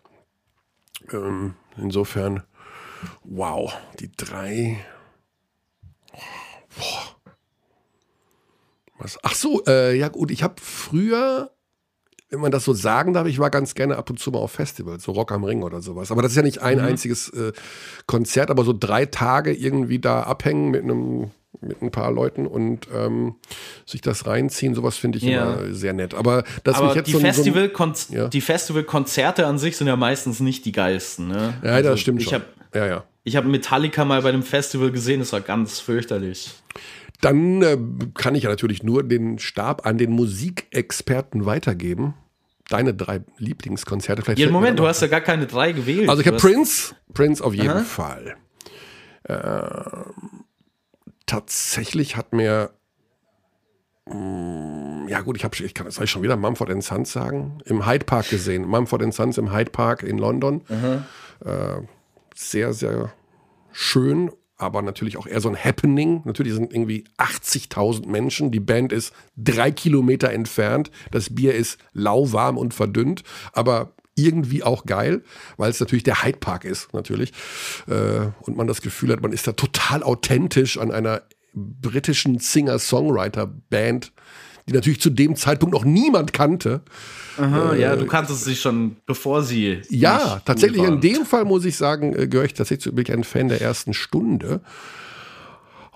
Ähm, 1.12 1.56
insofern, 1.78 2.44
wow, 3.24 3.74
die 4.00 4.12
drei. 4.12 4.78
Boah. 6.78 7.18
Was? 9.00 9.20
Ach 9.24 9.36
so, 9.36 9.64
äh, 9.68 9.98
ja 9.98 10.08
gut, 10.08 10.32
ich 10.32 10.44
habe 10.44 10.56
früher, 10.60 11.52
wenn 12.30 12.40
man 12.40 12.52
das 12.52 12.66
so 12.66 12.74
sagen 12.74 13.14
darf, 13.14 13.28
ich 13.28 13.40
war 13.40 13.50
ganz 13.50 13.76
gerne 13.76 13.98
ab 13.98 14.10
und 14.10 14.20
zu 14.20 14.32
mal 14.32 14.40
auf 14.40 14.52
Festivals, 14.52 15.04
so 15.04 15.12
Rock 15.12 15.32
am 15.32 15.44
Ring 15.44 15.64
oder 15.64 15.82
sowas. 15.82 16.12
Aber 16.12 16.22
das 16.22 16.32
ist 16.32 16.38
ja 16.38 16.44
nicht 16.44 16.62
ein 16.62 16.80
mhm. 16.80 16.86
einziges 16.86 17.30
äh, 17.30 17.54
Konzert, 18.08 18.50
aber 18.50 18.64
so 18.64 18.74
drei 18.74 19.06
Tage 19.06 19.54
irgendwie 19.54 20.00
da 20.00 20.24
abhängen 20.24 20.72
mit 20.72 20.84
einem 20.84 21.32
mit 21.62 21.82
ein 21.82 21.92
paar 21.92 22.12
Leuten 22.12 22.48
und 22.48 22.88
ähm, 22.94 23.36
sich 23.86 24.02
das 24.02 24.26
reinziehen, 24.28 24.76
sowas 24.76 24.98
finde 24.98 25.18
ich 25.18 25.24
ja. 25.24 25.56
immer 25.56 25.74
sehr 25.74 25.94
nett. 25.94 26.14
Aber, 26.14 26.44
dass 26.64 26.76
Aber 26.76 26.96
jetzt 26.96 27.08
die, 27.08 27.14
so, 27.14 27.20
Festival 27.20 27.72
so 27.94 28.14
ja. 28.14 28.28
die 28.28 28.42
Festivalkonzerte 28.42 29.46
an 29.46 29.58
sich 29.58 29.78
sind 29.78 29.88
ja 29.88 29.96
meistens 29.96 30.40
nicht 30.40 30.66
die 30.66 30.72
geilsten. 30.72 31.28
Ne? 31.28 31.56
Ja, 31.64 31.72
also 31.72 31.90
das 31.92 32.00
stimmt 32.00 32.22
ich 32.22 32.30
schon. 32.30 32.36
Hab, 32.36 32.76
ja, 32.76 32.86
ja. 32.86 33.04
Ich 33.24 33.36
habe 33.36 33.48
Metallica 33.48 34.06
mal 34.06 34.22
bei 34.22 34.30
einem 34.30 34.44
Festival 34.44 34.92
gesehen, 34.92 35.20
das 35.20 35.34
war 35.34 35.42
ganz 35.42 35.80
fürchterlich. 35.80 36.52
Dann 37.22 37.62
äh, 37.62 37.78
kann 38.14 38.36
ich 38.36 38.44
ja 38.44 38.50
natürlich 38.50 38.84
nur 38.84 39.04
den 39.04 39.40
Stab 39.40 39.86
an 39.86 39.98
den 39.98 40.12
Musikexperten 40.12 41.46
weitergeben. 41.46 42.14
Deine 42.70 42.94
drei 42.94 43.22
Lieblingskonzerte. 43.38 44.22
Vielleicht 44.22 44.40
ja, 44.40 44.52
Moment, 44.52 44.78
du 44.78 44.86
hast 44.86 45.02
ja 45.02 45.08
gar 45.08 45.22
keine 45.22 45.48
drei 45.48 45.72
gewählt. 45.72 46.10
Also 46.10 46.22
ich 46.22 46.28
habe 46.28 46.38
Prince, 46.38 46.96
Prince 47.14 47.44
auf 47.44 47.54
jeden 47.54 47.70
Aha. 47.70 47.84
Fall. 47.84 48.36
Ähm, 49.28 50.46
tatsächlich 51.28 52.16
hat 52.16 52.34
mir 52.34 52.72
mm, 54.08 55.08
ja 55.08 55.22
gut, 55.22 55.38
ich 55.38 55.44
habe 55.44 55.56
ich 55.64 55.74
kann 55.74 55.90
soll 55.92 56.06
ich 56.06 56.12
schon 56.12 56.24
wieder 56.24 56.36
Mumford 56.36 56.82
Sons 56.84 57.12
sagen, 57.12 57.60
im 57.66 57.86
Hyde 57.86 58.06
Park 58.06 58.30
gesehen. 58.30 58.68
Mumford 58.68 59.14
Sons 59.14 59.38
im 59.38 59.54
Hyde 59.54 59.72
Park 59.72 60.04
in 60.04 60.18
London. 60.18 60.64
Mhm. 60.68 61.06
Äh, 61.46 61.82
sehr 62.36 62.74
sehr 62.74 63.14
schön, 63.72 64.32
aber 64.58 64.82
natürlich 64.82 65.18
auch 65.18 65.28
eher 65.28 65.40
so 65.40 65.50
ein 65.50 65.64
Happening. 65.64 66.22
Natürlich 66.26 66.54
sind 66.54 66.74
irgendwie 66.74 67.06
80.000 67.18 68.08
Menschen. 68.08 68.52
Die 68.52 68.60
Band 68.60 68.92
ist 68.92 69.14
drei 69.36 69.72
Kilometer 69.72 70.32
entfernt. 70.32 70.92
Das 71.12 71.34
Bier 71.34 71.54
ist 71.54 71.80
lauwarm 71.94 72.58
und 72.58 72.74
verdünnt, 72.74 73.24
aber 73.54 73.94
irgendwie 74.18 74.64
auch 74.64 74.86
geil, 74.86 75.24
weil 75.56 75.70
es 75.70 75.80
natürlich 75.80 76.04
der 76.04 76.24
Hyde 76.24 76.40
Park 76.40 76.66
ist, 76.66 76.94
natürlich. 76.94 77.32
Äh, 77.88 78.32
und 78.42 78.58
man 78.58 78.68
das 78.68 78.82
Gefühl 78.82 79.12
hat, 79.12 79.22
man 79.22 79.32
ist 79.32 79.48
da 79.48 79.54
total 79.54 80.04
authentisch 80.04 80.78
an 80.78 80.92
einer 80.92 81.22
britischen 81.54 82.40
Singer-Songwriter-Band, 82.40 84.12
die 84.68 84.74
natürlich 84.74 85.00
zu 85.00 85.10
dem 85.10 85.36
Zeitpunkt 85.36 85.74
noch 85.74 85.86
niemand 85.86 86.34
kannte. 86.34 86.82
Aha, 87.38 87.74
äh, 87.74 87.82
ja, 87.82 87.96
du 87.96 88.06
kanntest 88.06 88.44
sie 88.44 88.56
schon, 88.56 88.98
bevor 89.06 89.44
sie. 89.44 89.82
Ja, 89.90 90.42
tatsächlich 90.44 90.84
in 90.84 91.00
dem 91.00 91.26
Fall 91.26 91.46
muss 91.46 91.64
ich 91.64 91.78
sagen, 91.78 92.14
äh, 92.14 92.28
gehöre 92.28 92.46
ich 92.46 92.54
tatsächlich 92.54 92.94
bin 92.94 93.06
ich 93.06 93.14
ein 93.14 93.24
Fan 93.24 93.48
der 93.48 93.62
ersten 93.62 93.94
Stunde. 93.94 94.62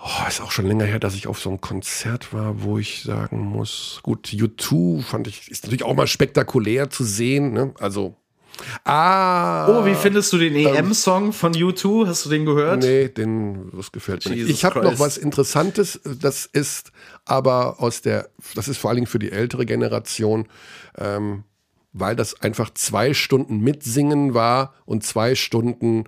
Oh, 0.04 0.28
ist 0.28 0.40
auch 0.40 0.50
schon 0.50 0.66
länger 0.66 0.84
her, 0.84 0.98
dass 0.98 1.14
ich 1.14 1.28
auf 1.28 1.38
so 1.38 1.48
einem 1.48 1.60
Konzert 1.60 2.32
war, 2.32 2.62
wo 2.62 2.78
ich 2.78 3.02
sagen 3.02 3.38
muss, 3.38 4.00
gut, 4.02 4.26
U2 4.28 5.00
fand 5.02 5.28
ich, 5.28 5.48
ist 5.48 5.62
natürlich 5.62 5.84
auch 5.84 5.94
mal 5.94 6.08
spektakulär 6.08 6.90
zu 6.90 7.04
sehen. 7.04 7.52
Ne? 7.52 7.72
Also 7.78 8.16
Ah. 8.84 9.66
Oh, 9.68 9.86
wie 9.86 9.94
findest 9.94 10.32
du 10.32 10.38
den 10.38 10.54
EM-Song 10.54 11.32
von 11.32 11.52
U2? 11.54 12.06
Hast 12.06 12.26
du 12.26 12.30
den 12.30 12.44
gehört? 12.44 12.82
Nee, 12.82 13.08
den, 13.08 13.70
das 13.74 13.92
gefällt 13.92 14.24
mir 14.26 14.36
nicht. 14.36 14.48
Ich 14.48 14.64
habe 14.64 14.82
noch 14.82 14.98
was 14.98 15.16
Interessantes, 15.16 16.00
das 16.04 16.46
ist 16.46 16.92
aber 17.24 17.80
aus 17.80 18.02
der, 18.02 18.28
das 18.54 18.68
ist 18.68 18.78
vor 18.78 18.90
allen 18.90 18.96
Dingen 18.96 19.06
für 19.06 19.18
die 19.18 19.32
ältere 19.32 19.66
Generation, 19.66 20.48
ähm, 20.98 21.44
weil 21.92 22.16
das 22.16 22.40
einfach 22.40 22.70
zwei 22.74 23.14
Stunden 23.14 23.60
mitsingen 23.60 24.34
war 24.34 24.74
und 24.84 25.04
zwei 25.04 25.34
Stunden 25.34 26.04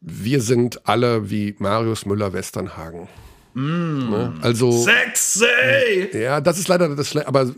wir 0.00 0.40
sind 0.40 0.86
alle 0.88 1.30
wie 1.30 1.54
Marius 1.58 2.06
Müller-Westernhagen. 2.06 3.08
Mm. 3.54 4.10
Ne? 4.10 4.34
Also. 4.42 4.70
Sexy! 4.70 6.16
Ja, 6.16 6.40
das 6.40 6.58
ist 6.58 6.68
leider 6.68 6.94
das, 6.94 7.16
aber 7.16 7.50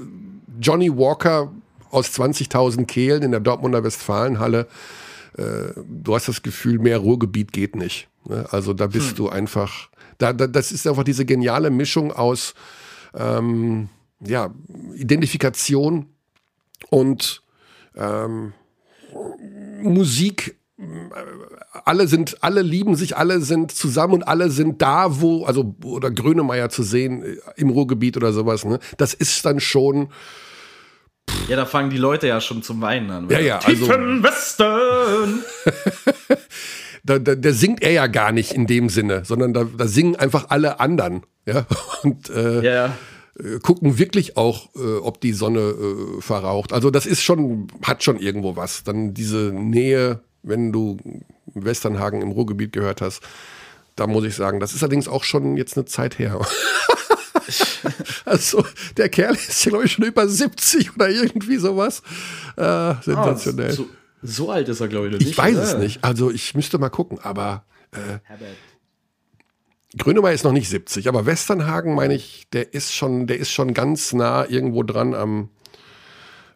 Johnny 0.60 0.90
Walker 0.90 1.52
aus 1.90 2.08
20.000 2.18 2.86
Kehlen 2.86 3.22
in 3.22 3.30
der 3.30 3.40
Dortmunder 3.40 3.82
Westfalenhalle. 3.82 4.66
Äh, 5.36 5.72
du 5.76 6.14
hast 6.14 6.28
das 6.28 6.42
Gefühl, 6.42 6.78
mehr 6.78 6.98
Ruhrgebiet 6.98 7.52
geht 7.52 7.76
nicht. 7.76 8.08
Ne? 8.24 8.46
Also 8.50 8.72
da 8.72 8.86
bist 8.86 9.10
hm. 9.10 9.16
du 9.16 9.28
einfach, 9.28 9.88
da, 10.18 10.32
da, 10.32 10.46
das 10.46 10.72
ist 10.72 10.86
einfach 10.86 11.04
diese 11.04 11.24
geniale 11.24 11.70
Mischung 11.70 12.12
aus 12.12 12.54
ähm, 13.14 13.88
ja, 14.20 14.50
Identifikation 14.94 16.06
und 16.90 17.42
ähm, 17.96 18.52
Musik 19.82 20.56
alle 21.84 22.08
sind, 22.08 22.42
alle 22.42 22.62
lieben 22.62 22.96
sich, 22.96 23.16
alle 23.16 23.40
sind 23.40 23.72
zusammen 23.72 24.14
und 24.14 24.22
alle 24.24 24.50
sind 24.50 24.82
da, 24.82 25.20
wo, 25.20 25.44
also, 25.44 25.76
oder 25.84 26.10
Grönemeyer 26.10 26.68
zu 26.68 26.82
sehen 26.82 27.22
äh, 27.22 27.36
im 27.56 27.70
Ruhrgebiet 27.70 28.16
oder 28.16 28.32
sowas, 28.32 28.64
ne? 28.64 28.78
Das 28.96 29.14
ist 29.14 29.44
dann 29.44 29.60
schon, 29.60 30.08
ja, 31.48 31.56
da 31.56 31.66
fangen 31.66 31.90
die 31.90 31.98
Leute 31.98 32.26
ja 32.26 32.40
schon 32.40 32.62
zum 32.62 32.80
Weinen 32.80 33.10
an. 33.10 33.28
Ja, 33.30 33.40
ja. 33.40 33.58
Tiefen 33.58 34.22
also, 34.22 34.22
Westen! 34.22 35.44
da, 37.04 37.18
da, 37.18 37.34
der 37.34 37.54
singt 37.54 37.82
er 37.82 37.92
ja 37.92 38.06
gar 38.06 38.32
nicht 38.32 38.52
in 38.52 38.66
dem 38.66 38.88
Sinne, 38.88 39.24
sondern 39.24 39.52
da, 39.52 39.64
da 39.64 39.86
singen 39.86 40.16
einfach 40.16 40.46
alle 40.50 40.80
anderen. 40.80 41.22
Ja, 41.46 41.66
und 42.02 42.30
äh, 42.30 42.62
ja, 42.62 42.72
ja. 42.72 42.96
Äh, 43.38 43.58
gucken 43.60 43.98
wirklich 43.98 44.36
auch, 44.36 44.70
äh, 44.74 44.98
ob 44.98 45.20
die 45.20 45.32
Sonne 45.32 45.60
äh, 45.60 46.20
verraucht. 46.20 46.72
Also 46.72 46.90
das 46.90 47.06
ist 47.06 47.22
schon, 47.22 47.68
hat 47.82 48.02
schon 48.02 48.18
irgendwo 48.18 48.56
was. 48.56 48.84
Dann 48.84 49.14
diese 49.14 49.52
Nähe, 49.52 50.20
wenn 50.42 50.72
du 50.72 50.98
Westernhagen 51.64 52.22
im 52.22 52.30
Ruhrgebiet 52.30 52.72
gehört 52.72 53.00
hast, 53.00 53.22
da 53.96 54.06
muss 54.06 54.24
ich 54.24 54.34
sagen, 54.34 54.60
das 54.60 54.72
ist 54.72 54.82
allerdings 54.82 55.08
auch 55.08 55.24
schon 55.24 55.56
jetzt 55.56 55.76
eine 55.76 55.84
Zeit 55.84 56.18
her. 56.18 56.40
also, 58.24 58.64
der 58.96 59.08
Kerl 59.08 59.34
ist 59.34 59.64
ja, 59.64 59.70
glaube 59.70 59.84
ich, 59.84 59.92
schon 59.92 60.04
über 60.04 60.28
70 60.28 60.94
oder 60.94 61.08
irgendwie 61.08 61.56
sowas. 61.56 62.02
Äh, 62.56 62.94
sensationell. 63.02 63.72
Ah, 63.72 63.74
so, 63.74 63.88
so, 64.22 64.50
alt 64.50 64.68
ist 64.68 64.80
er, 64.80 64.88
glaube 64.88 65.06
ich, 65.06 65.12
noch 65.12 65.18
nicht. 65.18 65.30
Ich 65.30 65.38
weiß 65.38 65.56
oder? 65.56 65.62
es 65.62 65.74
nicht. 65.76 66.04
Also, 66.04 66.30
ich 66.30 66.54
müsste 66.54 66.78
mal 66.78 66.88
gucken, 66.88 67.18
aber. 67.20 67.64
Äh, 67.92 68.18
Grönemeyer 69.98 70.32
ist 70.32 70.44
noch 70.44 70.52
nicht 70.52 70.68
70, 70.68 71.08
aber 71.08 71.26
Westernhagen, 71.26 71.94
meine 71.94 72.14
ich, 72.14 72.46
der 72.52 72.72
ist 72.72 72.94
schon, 72.94 73.26
der 73.26 73.38
ist 73.38 73.50
schon 73.50 73.74
ganz 73.74 74.12
nah 74.12 74.46
irgendwo 74.48 74.84
dran 74.84 75.14
am, 75.14 75.50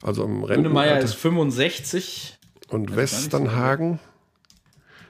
also 0.03 0.25
am 0.25 0.45
Rennen. 0.45 0.63
Grönemeyer 0.63 1.01
ist 1.01 1.15
65. 1.15 2.39
Und 2.69 2.95
Westernhagen? 2.95 3.99
Schauen 3.99 4.14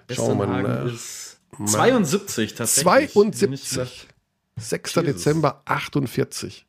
wir 0.09 0.47
mal. 0.47 0.89
Ist 0.89 1.39
72 1.67 2.55
tatsächlich. 2.55 3.13
72. 3.13 4.09
6. 4.57 4.95
Jesus. 4.95 5.05
Dezember 5.05 5.63
48. 5.65 6.67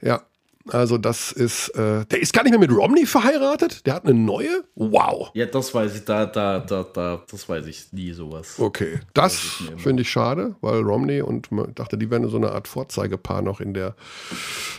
Ja, 0.00 0.22
also 0.70 0.98
das 0.98 1.32
ist, 1.32 1.70
äh, 1.70 2.04
der 2.06 2.20
ist 2.20 2.32
gar 2.32 2.42
nicht 2.42 2.50
mehr 2.50 2.58
mit 2.58 2.70
Romney 2.70 3.06
verheiratet. 3.06 3.86
Der 3.86 3.94
hat 3.94 4.04
eine 4.04 4.14
neue. 4.14 4.64
Wow. 4.74 5.30
Ja, 5.34 5.46
das 5.46 5.74
weiß 5.74 5.96
ich, 5.96 6.04
da, 6.04 6.26
da, 6.26 6.60
da, 6.60 6.84
da, 6.84 7.22
das 7.30 7.48
weiß 7.48 7.66
ich 7.66 7.92
nie 7.92 8.12
sowas. 8.12 8.58
Okay, 8.58 9.00
das 9.14 9.62
finde 9.76 10.02
ich 10.02 10.10
schade, 10.10 10.56
weil 10.60 10.82
Romney 10.82 11.22
und 11.22 11.50
man 11.52 11.74
dachte, 11.74 11.96
die 11.96 12.10
wären 12.10 12.28
so 12.28 12.36
eine 12.36 12.52
Art 12.52 12.68
Vorzeigepaar 12.68 13.42
noch 13.42 13.60
in 13.60 13.74
der, 13.74 13.94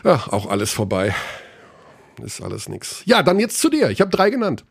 ja, 0.04 0.24
auch 0.30 0.50
alles 0.50 0.72
vorbei. 0.72 1.16
Ist 2.24 2.42
alles 2.42 2.68
nix. 2.68 3.02
Ja, 3.06 3.24
dann 3.24 3.40
jetzt 3.40 3.60
zu 3.60 3.70
dir. 3.70 3.90
Ich 3.90 4.02
habe 4.02 4.12
drei 4.12 4.30
genannt. 4.30 4.66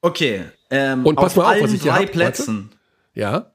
Okay. 0.00 0.44
Ähm, 0.70 1.04
und 1.04 1.16
pass 1.16 1.36
auf 1.36 1.36
mal 1.36 1.56
auf, 1.56 1.62
was 1.62 1.72
ich 1.72 1.82
drei 1.82 2.06
Plätzen. 2.06 2.70
Ja. 3.14 3.52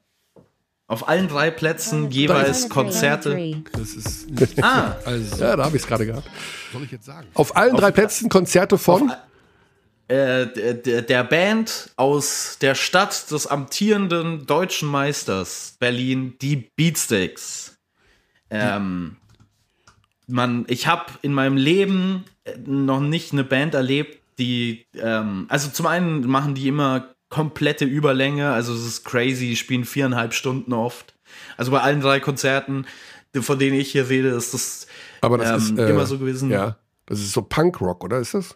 Auf 0.87 1.07
allen 1.07 1.27
drei 1.27 1.49
Plätzen 1.49 2.11
jeweils 2.11 2.69
Konzerte. 2.69 3.63
Das 3.71 3.93
ist. 3.93 4.27
ah, 4.61 4.97
also. 5.05 5.43
Ja, 5.43 5.55
da 5.55 5.65
habe 5.65 5.77
ich 5.77 5.83
es 5.83 5.87
gerade 5.87 6.05
gehabt. 6.05 6.29
Soll 6.71 6.83
ich 6.83 6.91
jetzt 6.91 7.05
sagen? 7.05 7.27
Auf 7.33 7.55
allen 7.55 7.73
auf 7.73 7.79
drei 7.79 7.91
Plätzen 7.91 8.29
Konzerte 8.29 8.77
von. 8.77 9.09
Auf, 9.09 9.17
äh, 10.09 10.45
der, 10.45 11.01
der 11.01 11.23
Band 11.23 11.91
aus 11.95 12.57
der 12.59 12.75
Stadt 12.75 13.31
des 13.31 13.47
amtierenden 13.47 14.45
deutschen 14.45 14.89
Meisters 14.89 15.75
Berlin, 15.79 16.35
die 16.41 16.57
Beatsteaks. 16.75 17.77
Ähm, 18.49 19.15
man, 20.27 20.65
ich 20.67 20.87
habe 20.87 21.05
in 21.21 21.33
meinem 21.33 21.57
Leben 21.57 22.25
noch 22.65 22.99
nicht 22.99 23.31
eine 23.31 23.43
Band 23.43 23.73
erlebt, 23.73 24.19
die, 24.39 24.85
ähm, 24.95 25.45
also 25.49 25.69
zum 25.69 25.85
einen 25.85 26.27
machen 26.27 26.55
die 26.55 26.67
immer 26.67 27.13
komplette 27.29 27.85
Überlänge. 27.85 28.51
Also 28.51 28.73
es 28.73 28.85
ist 28.85 29.05
crazy, 29.05 29.47
die 29.47 29.55
spielen 29.55 29.85
viereinhalb 29.85 30.33
Stunden 30.33 30.73
oft. 30.73 31.15
Also 31.57 31.71
bei 31.71 31.81
allen 31.81 32.01
drei 32.01 32.19
Konzerten, 32.19 32.85
von 33.39 33.57
denen 33.57 33.79
ich 33.79 33.91
hier 33.91 34.09
rede, 34.09 34.29
ist 34.29 34.53
das, 34.53 34.87
Aber 35.21 35.37
das 35.37 35.69
ähm, 35.69 35.77
ist, 35.77 35.83
äh, 35.83 35.89
immer 35.89 36.05
so 36.05 36.19
gewesen. 36.19 36.51
Ja, 36.51 36.77
das 37.05 37.19
ist 37.19 37.31
so 37.31 37.41
Punkrock, 37.41 38.03
oder 38.03 38.19
ist 38.19 38.33
das? 38.33 38.55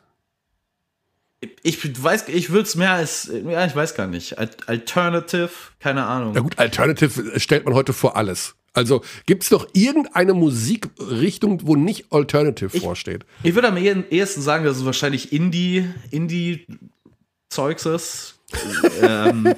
Ich 1.62 2.04
weiß, 2.04 2.30
ich 2.30 2.50
würde 2.50 2.68
es 2.68 2.76
mehr 2.76 2.94
als, 2.94 3.32
ja, 3.32 3.66
ich 3.66 3.76
weiß 3.76 3.94
gar 3.94 4.08
nicht. 4.08 4.38
Alternative, 4.40 5.50
keine 5.80 6.06
Ahnung. 6.06 6.34
Ja 6.34 6.42
gut, 6.42 6.58
Alternative 6.58 7.40
stellt 7.40 7.66
man 7.66 7.76
heute 7.76 7.94
vor 7.94 8.16
alles. 8.16 8.57
Also 8.78 9.02
gibt 9.26 9.44
es 9.44 9.50
doch 9.50 9.68
irgendeine 9.74 10.34
Musikrichtung, 10.34 11.62
wo 11.66 11.76
nicht 11.76 12.12
Alternative 12.12 12.70
ich, 12.72 12.84
vorsteht? 12.84 13.26
Ich 13.44 13.56
würde 13.56 13.70
am 13.70 13.78
ehesten 13.78 14.42
sagen, 14.42 14.66
dass 14.66 14.78
es 14.78 14.86
wahrscheinlich 14.86 15.34
Indie, 15.34 15.86
Indie-Zeugs 16.12 17.86
ist 17.86 18.38
ähm, 19.02 19.54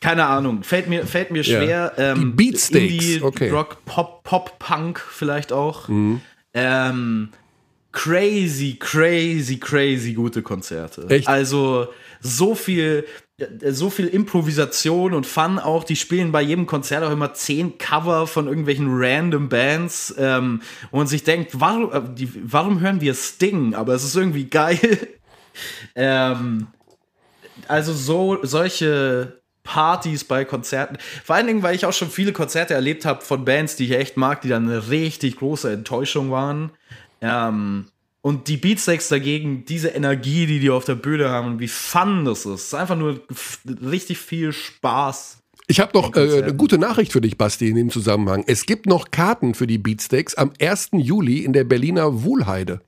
keine 0.00 0.26
Ahnung, 0.26 0.62
fällt 0.62 0.88
mir, 0.88 1.04
fällt 1.06 1.30
mir 1.32 1.42
schwer. 1.42 1.94
Ja. 1.96 2.12
Ähm, 2.12 2.36
Die 2.36 2.50
Beatsteaks, 2.50 3.04
Indie, 3.04 3.22
okay. 3.22 3.50
Rock, 3.50 3.84
Pop, 3.84 4.22
Pop, 4.22 4.58
Punk 4.58 5.00
vielleicht 5.00 5.52
auch. 5.52 5.88
Mhm. 5.88 6.20
Ähm, 6.54 7.30
crazy, 7.92 8.76
crazy, 8.78 9.58
crazy 9.58 10.12
gute 10.14 10.42
Konzerte. 10.42 11.06
Echt? 11.08 11.26
Also 11.26 11.88
so 12.20 12.54
viel, 12.54 13.04
so 13.70 13.90
viel 13.90 14.06
Improvisation 14.06 15.14
und 15.14 15.26
Fun 15.26 15.58
auch. 15.58 15.84
Die 15.84 15.96
spielen 15.96 16.32
bei 16.32 16.42
jedem 16.42 16.66
Konzert 16.66 17.04
auch 17.04 17.10
immer 17.10 17.34
zehn 17.34 17.78
Cover 17.78 18.26
von 18.26 18.46
irgendwelchen 18.46 18.88
random 18.90 19.48
Bands, 19.48 20.14
ähm, 20.18 20.62
man 20.92 21.06
sich 21.06 21.24
denkt, 21.24 21.60
warum, 21.60 21.92
äh, 21.92 22.02
die, 22.14 22.30
warum 22.50 22.80
hören 22.80 23.00
wir 23.00 23.14
Sting? 23.14 23.74
Aber 23.74 23.94
es 23.94 24.04
ist 24.04 24.16
irgendwie 24.16 24.44
geil. 24.44 24.78
ähm, 25.94 26.68
also 27.68 27.92
so 27.92 28.38
solche 28.42 29.40
Partys 29.62 30.24
bei 30.24 30.44
Konzerten. 30.44 30.96
Vor 31.24 31.36
allen 31.36 31.46
Dingen, 31.46 31.62
weil 31.62 31.74
ich 31.74 31.86
auch 31.86 31.92
schon 31.92 32.10
viele 32.10 32.32
Konzerte 32.32 32.74
erlebt 32.74 33.04
habe 33.04 33.20
von 33.20 33.44
Bands, 33.44 33.76
die 33.76 33.84
ich 33.84 33.92
echt 33.92 34.16
mag, 34.16 34.40
die 34.40 34.48
dann 34.48 34.64
eine 34.68 34.88
richtig 34.88 35.36
große 35.36 35.70
Enttäuschung 35.70 36.30
waren. 36.30 36.70
Ähm, 37.20 37.86
und 38.22 38.48
die 38.48 38.56
Beatsteaks 38.56 39.08
dagegen, 39.08 39.64
diese 39.64 39.88
Energie, 39.88 40.46
die 40.46 40.60
die 40.60 40.70
auf 40.70 40.84
der 40.84 40.94
Bühne 40.94 41.30
haben 41.30 41.46
und 41.46 41.60
wie 41.60 41.68
fun 41.68 42.24
das 42.24 42.46
ist. 42.46 42.66
ist 42.66 42.74
einfach 42.74 42.96
nur 42.96 43.20
richtig 43.82 44.18
viel 44.18 44.52
Spaß. 44.52 45.38
Ich 45.66 45.80
habe 45.80 45.96
noch 45.96 46.14
äh, 46.16 46.42
eine 46.42 46.54
gute 46.54 46.78
Nachricht 46.78 47.12
für 47.12 47.20
dich, 47.20 47.38
Basti, 47.38 47.68
in 47.68 47.76
dem 47.76 47.90
Zusammenhang. 47.90 48.44
Es 48.46 48.66
gibt 48.66 48.86
noch 48.86 49.10
Karten 49.12 49.54
für 49.54 49.66
die 49.66 49.78
Beatsteaks 49.78 50.34
am 50.34 50.52
1. 50.60 50.90
Juli 50.94 51.44
in 51.44 51.52
der 51.52 51.64
Berliner 51.64 52.24
Wohlheide. 52.24 52.80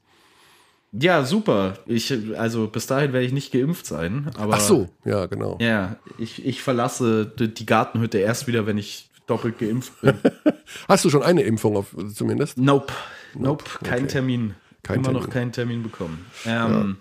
Ja, 0.92 1.24
super. 1.24 1.78
Ich, 1.86 2.12
also 2.36 2.66
bis 2.66 2.86
dahin 2.86 3.14
werde 3.14 3.24
ich 3.24 3.32
nicht 3.32 3.52
geimpft 3.52 3.86
sein. 3.86 4.30
Aber, 4.36 4.54
Ach 4.54 4.60
so, 4.60 4.90
ja, 5.04 5.24
genau. 5.26 5.56
Ja, 5.60 5.96
ich, 6.18 6.44
ich 6.44 6.60
verlasse 6.60 7.24
die 7.26 7.66
Gartenhütte 7.66 8.18
erst 8.18 8.46
wieder, 8.46 8.66
wenn 8.66 8.76
ich 8.76 9.09
doppelt 9.26 9.59
geimpft 9.59 9.98
bin. 10.02 10.14
Hast 10.88 11.04
du 11.04 11.10
schon 11.10 11.22
eine 11.22 11.42
Impfung 11.42 11.76
auf, 11.76 11.96
zumindest? 12.14 12.59
Nope. 12.59 12.92
Nope, 13.34 13.64
nope. 13.64 13.64
kein 13.84 14.02
okay. 14.02 14.12
Termin. 14.12 14.54
Kein 14.82 14.96
Immer 14.96 15.04
Termin. 15.04 15.22
noch 15.22 15.30
keinen 15.30 15.52
Termin 15.52 15.82
bekommen. 15.82 16.26
Ähm, 16.44 16.96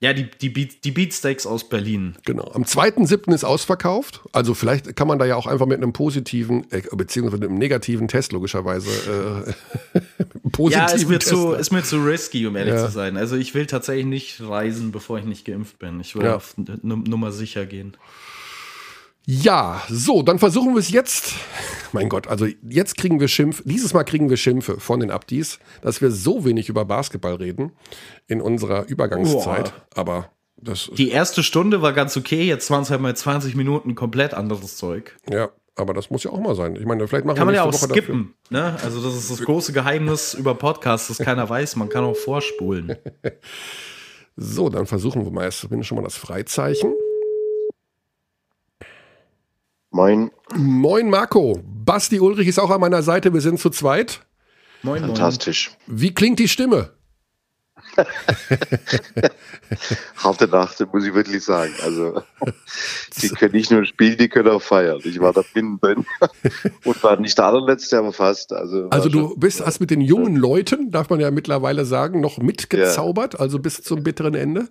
ja. 0.00 0.08
ja, 0.08 0.12
die, 0.12 0.28
die, 0.28 0.48
Beat, 0.48 0.84
die 0.84 0.90
Beatsteaks 0.90 1.46
aus 1.46 1.68
Berlin. 1.68 2.16
Genau. 2.24 2.50
Am 2.52 2.64
2.7. 2.64 3.32
ist 3.32 3.44
ausverkauft. 3.44 4.22
Also 4.32 4.54
vielleicht 4.54 4.96
kann 4.96 5.06
man 5.06 5.18
da 5.18 5.24
ja 5.24 5.36
auch 5.36 5.46
einfach 5.46 5.66
mit 5.66 5.76
einem 5.76 5.92
positiven, 5.92 6.70
äh, 6.72 6.82
beziehungsweise 6.92 7.38
mit 7.38 7.48
einem 7.48 7.58
negativen 7.58 8.08
Test 8.08 8.32
logischerweise. 8.32 9.54
Äh, 9.94 10.00
positiven 10.50 10.88
ja, 10.88 10.94
ist 10.94 11.08
mir, 11.08 11.20
zu, 11.20 11.52
ist 11.52 11.70
mir 11.70 11.84
zu 11.84 11.98
risky, 12.04 12.46
um 12.46 12.56
ehrlich 12.56 12.74
ja. 12.74 12.86
zu 12.86 12.92
sein. 12.92 13.16
Also 13.16 13.36
ich 13.36 13.54
will 13.54 13.66
tatsächlich 13.66 14.06
nicht 14.06 14.40
reisen, 14.40 14.90
bevor 14.90 15.18
ich 15.18 15.24
nicht 15.24 15.44
geimpft 15.44 15.78
bin. 15.78 16.00
Ich 16.00 16.16
will 16.16 16.24
ja. 16.24 16.36
auf 16.36 16.54
Nummer 16.56 17.30
sicher 17.30 17.66
gehen. 17.66 17.96
Ja, 19.28 19.82
so, 19.88 20.22
dann 20.22 20.38
versuchen 20.38 20.74
wir 20.74 20.78
es 20.78 20.90
jetzt. 20.90 21.34
Mein 21.92 22.08
Gott, 22.08 22.28
also 22.28 22.46
jetzt 22.62 22.96
kriegen 22.96 23.18
wir 23.18 23.26
Schimpf, 23.26 23.60
dieses 23.64 23.92
Mal 23.92 24.04
kriegen 24.04 24.30
wir 24.30 24.36
Schimpfe 24.36 24.78
von 24.78 25.00
den 25.00 25.10
Abdis, 25.10 25.58
dass 25.82 26.00
wir 26.00 26.12
so 26.12 26.44
wenig 26.44 26.68
über 26.68 26.84
Basketball 26.84 27.34
reden 27.34 27.72
in 28.28 28.40
unserer 28.40 28.86
Übergangszeit. 28.86 29.72
Boah. 29.72 30.00
Aber 30.00 30.30
das. 30.56 30.90
Die 30.96 31.10
erste 31.10 31.42
Stunde 31.42 31.82
war 31.82 31.92
ganz 31.92 32.16
okay, 32.16 32.44
jetzt 32.44 32.70
waren 32.70 32.82
es 32.82 32.90
halt 32.90 33.00
mal 33.00 33.16
20 33.16 33.56
Minuten 33.56 33.96
komplett 33.96 34.32
anderes 34.32 34.76
Zeug. 34.76 35.16
Ja, 35.28 35.48
aber 35.74 35.92
das 35.92 36.08
muss 36.10 36.22
ja 36.22 36.30
auch 36.30 36.40
mal 36.40 36.54
sein. 36.54 36.76
Ich 36.76 36.86
meine, 36.86 37.08
vielleicht 37.08 37.26
machen 37.26 37.36
kann 37.36 37.48
wir 37.48 37.52
man 37.52 37.54
ja 37.56 37.64
auch 37.64 37.72
Woche 37.72 37.90
skippen. 37.90 38.34
Ne? 38.50 38.76
Also 38.84 39.02
das 39.02 39.16
ist 39.16 39.30
das 39.32 39.42
große 39.42 39.72
Geheimnis 39.72 40.34
über 40.34 40.54
Podcasts, 40.54 41.08
das 41.08 41.18
keiner 41.18 41.48
weiß. 41.48 41.74
Man 41.74 41.88
kann 41.88 42.04
auch 42.04 42.16
vorspulen. 42.16 42.94
so, 44.36 44.68
dann 44.68 44.86
versuchen 44.86 45.24
wir 45.24 45.32
mal 45.32 45.44
erst 45.44 45.58
zumindest 45.58 45.88
schon 45.88 45.96
mal 45.96 46.04
das 46.04 46.16
Freizeichen. 46.16 46.94
Moin. 49.96 50.30
Moin 50.54 51.08
Marco. 51.08 51.58
Basti 51.64 52.20
Ulrich 52.20 52.48
ist 52.48 52.58
auch 52.58 52.68
an 52.68 52.82
meiner 52.82 53.02
Seite. 53.02 53.32
Wir 53.32 53.40
sind 53.40 53.58
zu 53.58 53.70
zweit. 53.70 54.20
Moin. 54.82 55.00
Fantastisch. 55.00 55.70
Wie 55.86 56.12
klingt 56.12 56.38
die 56.38 56.48
Stimme? 56.48 56.90
Harte 60.16 60.48
Nacht, 60.48 60.86
muss 60.92 61.06
ich 61.06 61.14
wirklich 61.14 61.42
sagen. 61.42 61.72
Also, 61.82 62.22
die 63.22 63.30
können 63.30 63.54
nicht 63.54 63.70
nur 63.70 63.86
spielen, 63.86 64.18
die 64.18 64.28
können 64.28 64.50
auch 64.50 64.60
feiern. 64.60 65.00
Ich 65.02 65.18
war 65.18 65.32
da 65.32 65.40
drin 65.54 65.78
und 66.84 67.02
war 67.02 67.18
nicht 67.18 67.38
der 67.38 67.46
allerletzte, 67.46 67.96
aber 67.96 68.12
fast. 68.12 68.52
Also, 68.52 68.90
also 68.90 69.08
du 69.08 69.34
bist, 69.36 69.64
hast 69.64 69.80
mit 69.80 69.90
den 69.90 70.02
jungen 70.02 70.36
Leuten, 70.36 70.90
darf 70.90 71.08
man 71.08 71.20
ja 71.20 71.30
mittlerweile 71.30 71.86
sagen, 71.86 72.20
noch 72.20 72.36
mitgezaubert, 72.36 73.32
ja. 73.32 73.40
also 73.40 73.58
bis 73.60 73.82
zum 73.82 74.02
bitteren 74.02 74.34
Ende? 74.34 74.68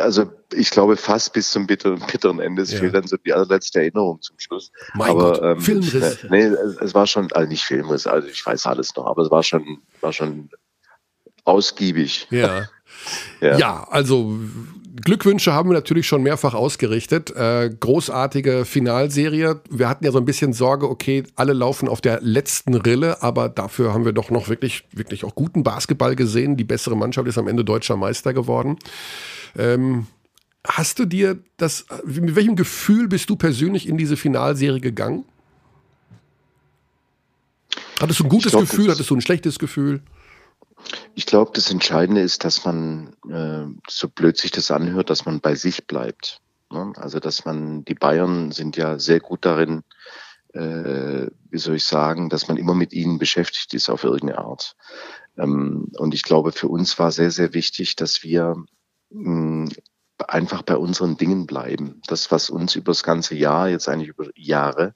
Also 0.00 0.30
ich 0.52 0.70
glaube 0.70 0.96
fast 0.96 1.32
bis 1.32 1.50
zum 1.50 1.66
bitteren, 1.66 2.00
bitteren 2.10 2.38
Ende. 2.38 2.62
Es 2.62 2.72
ja. 2.72 2.80
fehlt 2.80 2.94
dann 2.94 3.06
so 3.06 3.16
die 3.16 3.32
allerletzte 3.32 3.80
Erinnerung 3.80 4.20
zum 4.20 4.38
Schluss. 4.38 4.70
Mein 4.94 5.10
aber 5.10 5.32
Gott, 5.32 5.42
ähm, 5.42 5.60
Filmriss. 5.60 6.18
Nee, 6.30 6.44
es, 6.80 6.94
war 6.94 7.06
schon, 7.06 7.32
also 7.32 7.48
nicht 7.48 7.64
Filmriss, 7.64 8.06
also 8.06 8.28
ich 8.28 8.44
weiß 8.44 8.66
alles 8.66 8.94
noch, 8.94 9.06
aber 9.06 9.22
es 9.22 9.30
war 9.30 9.42
schon, 9.42 9.82
war 10.00 10.12
schon 10.12 10.50
ausgiebig. 11.44 12.26
Ja. 12.30 12.68
ja. 13.40 13.58
ja, 13.58 13.88
also 13.90 14.38
Glückwünsche 15.02 15.52
haben 15.52 15.68
wir 15.68 15.74
natürlich 15.74 16.06
schon 16.06 16.22
mehrfach 16.22 16.54
ausgerichtet. 16.54 17.30
Äh, 17.36 17.70
großartige 17.78 18.64
Finalserie. 18.64 19.60
Wir 19.68 19.88
hatten 19.88 20.04
ja 20.04 20.10
so 20.10 20.18
ein 20.18 20.24
bisschen 20.24 20.52
Sorge, 20.52 20.88
okay, 20.88 21.24
alle 21.34 21.52
laufen 21.52 21.88
auf 21.88 22.00
der 22.00 22.20
letzten 22.22 22.74
Rille, 22.74 23.22
aber 23.22 23.48
dafür 23.48 23.92
haben 23.92 24.04
wir 24.04 24.12
doch 24.12 24.30
noch 24.30 24.48
wirklich, 24.48 24.84
wirklich 24.92 25.24
auch 25.24 25.34
guten 25.34 25.62
Basketball 25.62 26.16
gesehen. 26.16 26.56
Die 26.56 26.64
bessere 26.64 26.96
Mannschaft 26.96 27.28
ist 27.28 27.36
am 27.36 27.48
Ende 27.48 27.64
deutscher 27.64 27.96
Meister 27.96 28.32
geworden. 28.32 28.78
Ähm, 29.58 30.06
hast 30.66 30.98
du 30.98 31.04
dir 31.04 31.38
das, 31.58 31.86
mit 32.04 32.34
welchem 32.34 32.56
Gefühl 32.56 33.08
bist 33.08 33.28
du 33.28 33.36
persönlich 33.36 33.88
in 33.88 33.98
diese 33.98 34.16
Finalserie 34.16 34.80
gegangen? 34.80 35.24
Hattest 38.00 38.20
du 38.20 38.24
ein 38.24 38.28
gutes 38.28 38.52
glaub, 38.52 38.62
Gefühl? 38.62 38.90
Hattest 38.90 39.10
du 39.10 39.16
ein 39.16 39.20
schlechtes 39.20 39.58
Gefühl? 39.58 40.00
Ich 41.14 41.26
glaube, 41.26 41.52
das 41.54 41.70
Entscheidende 41.70 42.20
ist, 42.20 42.44
dass 42.44 42.64
man, 42.64 43.14
äh, 43.28 43.66
so 43.88 44.08
blöd 44.08 44.36
sich 44.36 44.50
das 44.50 44.70
anhört, 44.70 45.10
dass 45.10 45.24
man 45.24 45.40
bei 45.40 45.54
sich 45.54 45.86
bleibt. 45.86 46.40
Ne? 46.70 46.92
Also, 46.96 47.20
dass 47.20 47.44
man, 47.44 47.84
die 47.84 47.94
Bayern 47.94 48.52
sind 48.52 48.76
ja 48.76 48.98
sehr 48.98 49.20
gut 49.20 49.44
darin, 49.44 49.82
äh, 50.52 51.28
wie 51.50 51.58
soll 51.58 51.76
ich 51.76 51.84
sagen, 51.84 52.28
dass 52.28 52.48
man 52.48 52.56
immer 52.56 52.74
mit 52.74 52.92
ihnen 52.92 53.18
beschäftigt 53.18 53.74
ist 53.74 53.88
auf 53.88 54.04
irgendeine 54.04 54.38
Art. 54.38 54.76
Ähm, 55.36 55.90
und 55.98 56.14
ich 56.14 56.22
glaube, 56.22 56.52
für 56.52 56.68
uns 56.68 56.98
war 56.98 57.12
sehr, 57.12 57.30
sehr 57.30 57.54
wichtig, 57.54 57.96
dass 57.96 58.22
wir 58.22 58.56
mh, 59.10 59.70
einfach 60.28 60.62
bei 60.62 60.76
unseren 60.76 61.16
Dingen 61.16 61.46
bleiben. 61.46 62.00
Das, 62.06 62.30
was 62.30 62.50
uns 62.50 62.74
über 62.74 62.90
das 62.90 63.02
ganze 63.02 63.34
Jahr, 63.34 63.68
jetzt 63.68 63.88
eigentlich 63.88 64.08
über 64.08 64.28
Jahre, 64.34 64.94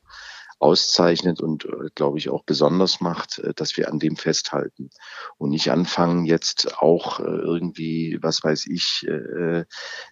auszeichnet 0.60 1.40
und, 1.40 1.64
äh, 1.64 1.88
glaube 1.94 2.18
ich, 2.18 2.28
auch 2.28 2.44
besonders 2.44 3.00
macht, 3.00 3.38
äh, 3.38 3.54
dass 3.54 3.76
wir 3.76 3.90
an 3.90 3.98
dem 3.98 4.16
festhalten 4.16 4.90
und 5.38 5.50
nicht 5.50 5.70
anfangen, 5.70 6.26
jetzt 6.26 6.78
auch 6.78 7.18
äh, 7.18 7.22
irgendwie, 7.22 8.18
was 8.20 8.44
weiß 8.44 8.66
ich, 8.66 9.06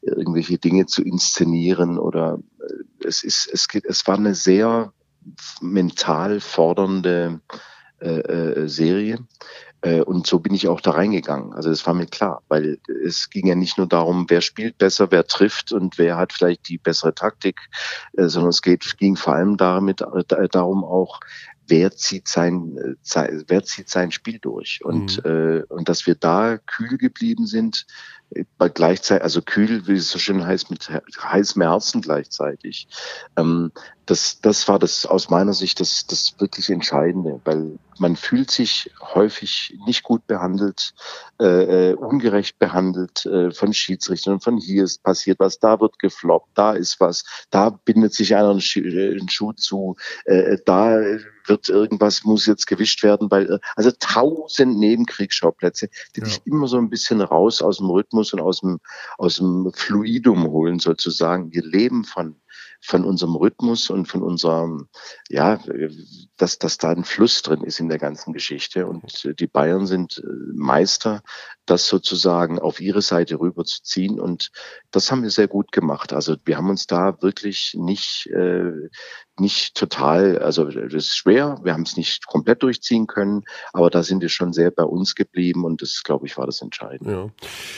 irgendwelche 0.00 0.58
Dinge 0.58 0.86
zu 0.86 1.02
inszenieren 1.02 1.98
oder 1.98 2.38
es 3.04 3.22
ist, 3.22 3.48
es 3.52 3.68
geht, 3.68 3.84
es 3.84 4.06
war 4.06 4.16
eine 4.16 4.34
sehr 4.34 4.92
mental 5.60 6.40
fordernde 6.40 7.40
Serie 8.00 9.18
und 9.80 10.26
so 10.26 10.40
bin 10.40 10.54
ich 10.54 10.66
auch 10.68 10.80
da 10.80 10.92
reingegangen. 10.92 11.52
Also 11.52 11.70
das 11.70 11.86
war 11.86 11.94
mir 11.94 12.06
klar, 12.06 12.42
weil 12.48 12.78
es 13.04 13.30
ging 13.30 13.46
ja 13.46 13.54
nicht 13.54 13.78
nur 13.78 13.86
darum, 13.86 14.26
wer 14.28 14.40
spielt 14.40 14.76
besser, 14.78 15.10
wer 15.10 15.26
trifft 15.26 15.72
und 15.72 15.98
wer 15.98 16.16
hat 16.16 16.32
vielleicht 16.32 16.68
die 16.68 16.78
bessere 16.78 17.14
Taktik, 17.14 17.60
äh, 18.14 18.26
sondern 18.26 18.50
es 18.50 18.62
geht, 18.62 18.98
ging 18.98 19.16
vor 19.16 19.34
allem 19.34 19.56
damit, 19.56 20.00
äh, 20.00 20.48
darum 20.48 20.84
auch, 20.84 21.20
wer 21.68 21.94
zieht 21.94 22.28
sein, 22.28 22.96
wer 23.46 23.64
zieht 23.64 23.88
sein 23.88 24.10
Spiel 24.10 24.38
durch 24.38 24.84
und 24.84 25.24
mhm. 25.24 25.30
äh, 25.30 25.62
und 25.68 25.88
dass 25.88 26.06
wir 26.06 26.14
da 26.14 26.58
kühl 26.58 26.98
geblieben 26.98 27.46
sind, 27.46 27.86
bei 28.58 28.68
gleichzeitig, 28.68 29.22
also 29.22 29.40
kühl, 29.40 29.86
wie 29.86 29.94
es 29.94 30.10
so 30.10 30.18
schön 30.18 30.44
heißt, 30.44 30.70
mit 30.70 30.90
heißem 30.90 31.62
Herzen 31.62 32.02
gleichzeitig. 32.02 32.88
Ähm, 33.36 33.72
das, 34.04 34.40
das 34.40 34.68
war 34.68 34.78
das 34.78 35.06
aus 35.06 35.30
meiner 35.30 35.54
Sicht 35.54 35.80
das, 35.80 36.06
das 36.06 36.34
wirklich 36.38 36.70
Entscheidende, 36.70 37.40
weil 37.44 37.78
man 37.98 38.16
fühlt 38.16 38.50
sich 38.50 38.90
häufig 39.00 39.76
nicht 39.86 40.02
gut 40.02 40.26
behandelt, 40.26 40.94
äh, 41.40 41.90
äh 41.90 41.94
ungerecht 41.94 42.58
behandelt 42.58 43.26
äh, 43.26 43.50
von 43.50 43.72
Schiedsrichtern. 43.72 44.40
Von 44.40 44.58
hier 44.58 44.84
ist 44.84 45.02
passiert 45.02 45.40
was, 45.40 45.58
da 45.58 45.80
wird 45.80 45.98
gefloppt, 45.98 46.50
da 46.54 46.72
ist 46.72 47.00
was, 47.00 47.24
da 47.50 47.70
bindet 47.70 48.14
sich 48.14 48.36
einer 48.36 48.50
einen, 48.50 48.60
Schuh, 48.60 48.80
äh, 48.80 49.12
einen 49.12 49.28
Schuh 49.28 49.52
zu, 49.52 49.96
äh, 50.24 50.58
da 50.64 51.00
wird 51.48 51.68
irgendwas, 51.68 52.24
muss 52.24 52.46
jetzt 52.46 52.66
gewischt 52.66 53.02
werden, 53.02 53.30
weil 53.30 53.50
äh, 53.50 53.58
also 53.76 53.90
tausend 53.98 54.78
Nebenkriegsschauplätze, 54.78 55.88
die 56.16 56.20
ja. 56.20 56.26
dich 56.26 56.40
immer 56.44 56.68
so 56.68 56.78
ein 56.78 56.90
bisschen 56.90 57.20
raus 57.20 57.62
aus 57.62 57.78
dem 57.78 57.90
Rhythmus 57.90 58.32
und 58.32 58.40
aus 58.40 58.60
dem, 58.60 58.80
aus 59.16 59.36
dem 59.36 59.70
Fluidum 59.74 60.48
holen 60.48 60.78
sozusagen. 60.78 61.52
Wir 61.52 61.64
leben 61.64 62.04
von 62.04 62.36
von 62.80 63.04
unserem 63.04 63.34
Rhythmus 63.34 63.90
und 63.90 64.06
von 64.06 64.22
unserem, 64.22 64.88
ja, 65.28 65.60
dass, 66.36 66.58
dass 66.58 66.78
da 66.78 66.90
ein 66.90 67.04
Fluss 67.04 67.42
drin 67.42 67.62
ist 67.62 67.80
in 67.80 67.88
der 67.88 67.98
ganzen 67.98 68.32
Geschichte. 68.32 68.86
Und 68.86 69.28
die 69.38 69.46
Bayern 69.46 69.86
sind 69.86 70.18
äh, 70.18 70.26
Meister, 70.54 71.22
das 71.68 71.86
sozusagen 71.86 72.58
auf 72.58 72.80
ihre 72.80 73.02
Seite 73.02 73.40
rüberzuziehen. 73.40 74.18
Und 74.18 74.50
das 74.90 75.10
haben 75.10 75.22
wir 75.22 75.30
sehr 75.30 75.48
gut 75.48 75.72
gemacht. 75.72 76.12
Also 76.12 76.36
wir 76.44 76.56
haben 76.56 76.70
uns 76.70 76.86
da 76.86 77.20
wirklich 77.20 77.74
nicht, 77.78 78.26
äh, 78.32 78.72
nicht 79.38 79.74
total, 79.74 80.38
also 80.38 80.64
das 80.64 80.92
ist 80.92 81.16
schwer, 81.16 81.58
wir 81.62 81.72
haben 81.72 81.82
es 81.82 81.96
nicht 81.96 82.26
komplett 82.26 82.62
durchziehen 82.62 83.06
können, 83.06 83.44
aber 83.72 83.90
da 83.90 84.02
sind 84.02 84.20
wir 84.20 84.28
schon 84.28 84.52
sehr 84.52 84.70
bei 84.70 84.82
uns 84.82 85.14
geblieben 85.14 85.64
und 85.64 85.82
das, 85.82 86.02
glaube 86.02 86.26
ich, 86.26 86.36
war 86.36 86.46
das 86.46 86.60
Entscheidende. 86.62 87.12
Ja. 87.12 87.22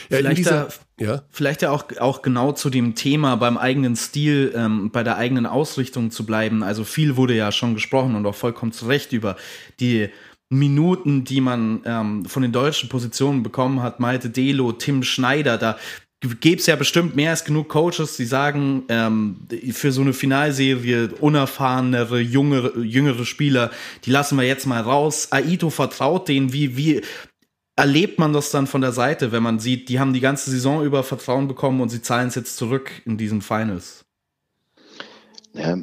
Ja, 0.09 0.17
vielleicht, 0.19 0.39
dieser, 0.39 0.69
da, 0.97 1.05
ja. 1.05 1.23
vielleicht 1.31 1.63
ja 1.63 1.71
auch, 1.71 1.85
auch 1.99 2.23
genau 2.23 2.53
zu 2.53 2.71
dem 2.71 2.95
Thema 2.95 3.37
beim 3.37 3.59
eigenen 3.59 3.97
Stil, 3.97 4.53
ähm, 4.55 4.91
bei 4.91 5.03
der 5.03 5.17
eigenen 5.17 5.47
Ausrichtung 5.47 6.11
zu 6.11 6.25
bleiben. 6.25 6.63
Also 6.63 6.85
viel 6.85 7.17
wurde 7.17 7.35
ja 7.35 7.53
schon 7.53 7.75
gesprochen 7.75 8.15
und 8.15 8.25
auch 8.25 8.35
vollkommen 8.35 8.73
zu 8.73 8.87
Recht 8.87 9.13
über 9.13 9.37
die 9.81 10.11
Minuten, 10.51 11.25
die 11.25 11.41
man 11.41 11.81
ähm, 11.85 12.25
von 12.27 12.43
den 12.43 12.53
deutschen 12.53 12.89
Positionen 12.89 13.43
bekommen 13.43 13.83
hat, 13.83 14.01
Malte 14.01 14.31
Delo, 14.31 14.73
Tim 14.73 15.03
Schneider, 15.03 15.57
da 15.57 15.79
gäbe 16.21 16.61
es 16.61 16.67
ja 16.67 16.77
bestimmt 16.77 17.17
mehr 17.17 17.31
als 17.31 17.45
genug 17.45 17.69
Coaches, 17.69 18.17
die 18.17 18.27
sagen, 18.27 18.85
ähm, 18.89 19.47
für 19.73 19.93
so 19.93 20.03
eine 20.03 20.13
Finalserie 20.13 21.09
unerfahrenere, 21.21 22.21
jüngere, 22.21 22.79
jüngere 22.79 23.25
Spieler, 23.25 23.71
die 24.05 24.11
lassen 24.11 24.37
wir 24.37 24.45
jetzt 24.45 24.67
mal 24.67 24.83
raus. 24.83 25.29
Aito 25.31 25.71
vertraut 25.71 26.29
denen, 26.29 26.53
wie, 26.53 26.77
wie 26.77 27.01
erlebt 27.77 28.19
man 28.19 28.33
das 28.35 28.51
dann 28.51 28.67
von 28.67 28.83
der 28.83 28.93
Seite, 28.93 29.33
wenn 29.33 29.43
man 29.43 29.61
sieht, 29.61 29.89
die 29.89 29.99
haben 29.99 30.13
die 30.13 30.21
ganze 30.21 30.51
Saison 30.51 30.85
über 30.85 31.03
Vertrauen 31.03 31.49
bekommen 31.49 31.81
und 31.81 31.89
sie 31.89 32.03
zahlen 32.03 32.29
es 32.29 32.35
jetzt 32.35 32.57
zurück 32.57 32.91
in 33.07 33.17
diesen 33.17 33.41
Finals? 33.41 34.05
Ja, 35.55 35.77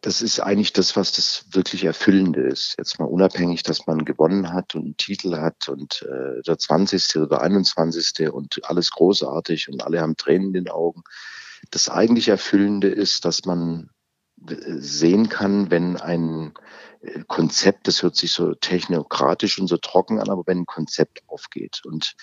das 0.00 0.22
ist 0.22 0.38
eigentlich 0.38 0.72
das, 0.72 0.94
was 0.94 1.12
das 1.12 1.44
wirklich 1.50 1.84
Erfüllende 1.84 2.42
ist. 2.42 2.74
Jetzt 2.78 3.00
mal 3.00 3.06
unabhängig, 3.06 3.64
dass 3.64 3.86
man 3.86 4.04
gewonnen 4.04 4.52
hat 4.52 4.74
und 4.74 4.84
einen 4.84 4.96
Titel 4.96 5.36
hat 5.36 5.68
und 5.68 6.02
äh, 6.02 6.40
der 6.42 6.58
20. 6.58 7.16
oder 7.16 7.40
21. 7.40 8.30
und 8.30 8.60
alles 8.64 8.92
großartig 8.92 9.68
und 9.68 9.82
alle 9.82 10.00
haben 10.00 10.16
Tränen 10.16 10.48
in 10.48 10.52
den 10.64 10.68
Augen. 10.68 11.02
Das 11.70 11.88
eigentlich 11.88 12.28
Erfüllende 12.28 12.88
ist, 12.88 13.24
dass 13.24 13.44
man 13.44 13.90
äh, 14.48 14.54
sehen 14.76 15.28
kann, 15.28 15.72
wenn 15.72 15.96
ein 15.96 16.54
äh, 17.00 17.24
Konzept, 17.26 17.88
das 17.88 18.04
hört 18.04 18.14
sich 18.14 18.30
so 18.30 18.54
technokratisch 18.54 19.58
und 19.58 19.66
so 19.66 19.78
trocken 19.78 20.20
an, 20.20 20.30
aber 20.30 20.44
wenn 20.46 20.58
ein 20.58 20.66
Konzept 20.66 21.22
aufgeht 21.26 21.82
und 21.84 22.14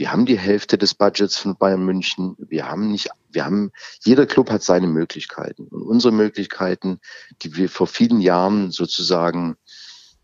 wir 0.00 0.12
haben 0.12 0.24
die 0.24 0.38
Hälfte 0.38 0.78
des 0.78 0.94
Budgets 0.94 1.36
von 1.36 1.58
Bayern 1.58 1.84
München. 1.84 2.34
Wir 2.38 2.66
haben 2.66 2.90
nicht, 2.90 3.10
wir 3.28 3.44
haben, 3.44 3.70
jeder 4.02 4.24
Club 4.24 4.50
hat 4.50 4.62
seine 4.62 4.86
Möglichkeiten. 4.86 5.66
Und 5.66 5.82
unsere 5.82 6.10
Möglichkeiten, 6.10 7.00
die 7.42 7.54
wir 7.54 7.68
vor 7.68 7.86
vielen 7.86 8.22
Jahren 8.22 8.70
sozusagen, 8.70 9.56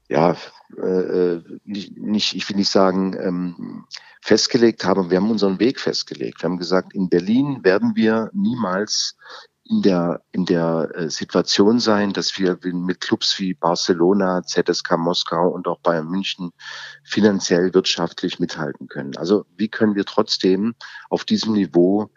ja, 0.08 0.34
äh, 0.82 1.40
nicht, 1.64 1.94
nicht, 1.98 2.34
ich 2.34 2.48
will 2.48 2.56
nicht 2.56 2.70
sagen, 2.70 3.18
ähm, 3.20 3.84
festgelegt 4.22 4.82
haben, 4.86 5.10
wir 5.10 5.18
haben 5.18 5.30
unseren 5.30 5.60
Weg 5.60 5.78
festgelegt. 5.78 6.42
Wir 6.42 6.48
haben 6.48 6.56
gesagt, 6.56 6.94
in 6.94 7.10
Berlin 7.10 7.62
werden 7.62 7.96
wir 7.96 8.30
niemals 8.32 9.18
in 9.68 9.82
der, 9.82 10.22
in 10.32 10.44
der 10.44 10.90
äh, 10.94 11.10
Situation 11.10 11.80
sein, 11.80 12.12
dass 12.12 12.38
wir 12.38 12.58
mit 12.62 13.00
Clubs 13.00 13.38
wie 13.38 13.54
Barcelona, 13.54 14.42
ZSK 14.42 14.96
Moskau 14.96 15.48
und 15.48 15.66
auch 15.66 15.80
Bayern 15.80 16.08
München 16.08 16.52
finanziell 17.04 17.74
wirtschaftlich 17.74 18.38
mithalten 18.38 18.88
können. 18.88 19.16
Also 19.16 19.44
wie 19.56 19.68
können 19.68 19.94
wir 19.94 20.04
trotzdem 20.04 20.74
auf 21.10 21.24
diesem 21.24 21.54
Niveau 21.54 22.10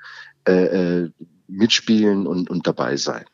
äh, 0.48 1.04
äh 1.04 1.12
mitspielen 1.52 2.28
und, 2.28 2.48
und 2.52 2.68
dabei 2.68 2.96
sein? 2.96 3.26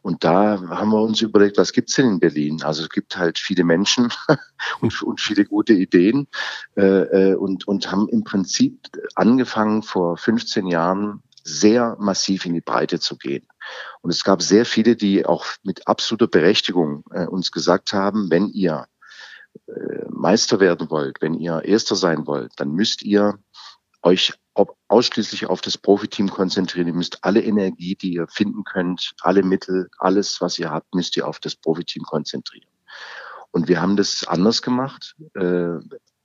Und 0.00 0.24
da 0.24 0.58
haben 0.70 0.90
wir 0.90 1.02
uns 1.02 1.20
überlegt, 1.20 1.58
was 1.58 1.74
gibt's 1.74 1.94
denn 1.94 2.08
in 2.08 2.18
Berlin? 2.18 2.62
Also 2.62 2.82
es 2.82 2.88
gibt 2.88 3.18
halt 3.18 3.38
viele 3.38 3.62
Menschen 3.62 4.08
und, 4.80 5.02
und 5.02 5.20
viele 5.20 5.44
gute 5.44 5.74
Ideen 5.74 6.28
äh, 6.76 7.34
und, 7.34 7.68
und 7.68 7.90
haben 7.90 8.08
im 8.08 8.24
Prinzip 8.24 8.88
angefangen 9.14 9.82
vor 9.82 10.16
15 10.16 10.66
Jahren 10.66 11.22
sehr 11.48 11.96
massiv 11.98 12.46
in 12.46 12.54
die 12.54 12.60
Breite 12.60 13.00
zu 13.00 13.16
gehen. 13.16 13.46
Und 14.00 14.10
es 14.10 14.24
gab 14.24 14.42
sehr 14.42 14.64
viele, 14.64 14.96
die 14.96 15.26
auch 15.26 15.46
mit 15.62 15.86
absoluter 15.86 16.28
Berechtigung 16.28 17.04
äh, 17.10 17.26
uns 17.26 17.52
gesagt 17.52 17.92
haben, 17.92 18.30
wenn 18.30 18.48
ihr 18.48 18.86
äh, 19.66 20.04
Meister 20.10 20.60
werden 20.60 20.90
wollt, 20.90 21.20
wenn 21.20 21.34
ihr 21.34 21.64
Erster 21.64 21.96
sein 21.96 22.26
wollt, 22.26 22.52
dann 22.56 22.72
müsst 22.72 23.02
ihr 23.02 23.38
euch 24.02 24.34
ausschließlich 24.88 25.46
auf 25.46 25.60
das 25.60 25.78
Profiteam 25.78 26.28
konzentrieren. 26.30 26.88
Ihr 26.88 26.94
müsst 26.94 27.24
alle 27.24 27.42
Energie, 27.42 27.94
die 27.94 28.14
ihr 28.14 28.26
finden 28.28 28.64
könnt, 28.64 29.14
alle 29.20 29.42
Mittel, 29.42 29.88
alles, 29.98 30.40
was 30.40 30.58
ihr 30.58 30.70
habt, 30.70 30.94
müsst 30.94 31.16
ihr 31.16 31.26
auf 31.26 31.38
das 31.38 31.54
Profiteam 31.54 32.02
konzentrieren. 32.02 32.68
Und 33.50 33.68
wir 33.68 33.80
haben 33.80 33.96
das 33.96 34.26
anders 34.26 34.62
gemacht, 34.62 35.14
äh, 35.34 35.78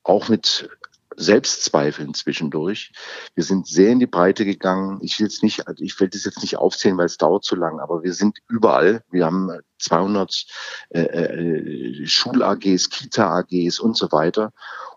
auch 0.03 0.29
mit 0.29 0.69
Selbstzweifeln 1.17 2.13
zwischendurch. 2.13 2.91
Wir 3.35 3.43
sind 3.43 3.67
sehr 3.67 3.91
in 3.91 3.99
die 3.99 4.07
Breite 4.07 4.45
gegangen. 4.45 4.99
Ich 5.01 5.19
will 5.19 5.27
jetzt 5.27 5.43
nicht, 5.43 5.63
ich 5.77 5.99
will 5.99 6.09
das 6.09 6.25
jetzt 6.25 6.41
nicht 6.41 6.57
aufzählen, 6.57 6.97
weil 6.97 7.05
es 7.05 7.17
dauert 7.17 7.43
zu 7.43 7.55
lang, 7.55 7.79
aber 7.79 8.03
wir 8.03 8.13
sind 8.13 8.39
überall. 8.49 9.03
Wir 9.11 9.25
haben 9.25 9.51
200 9.79 10.45
äh, 10.89 11.01
äh, 11.01 12.05
Schul-AGs, 12.05 12.89
Kita-AGs 12.89 13.79
und 13.79 13.97
so 13.97 14.11
weiter. 14.11 14.51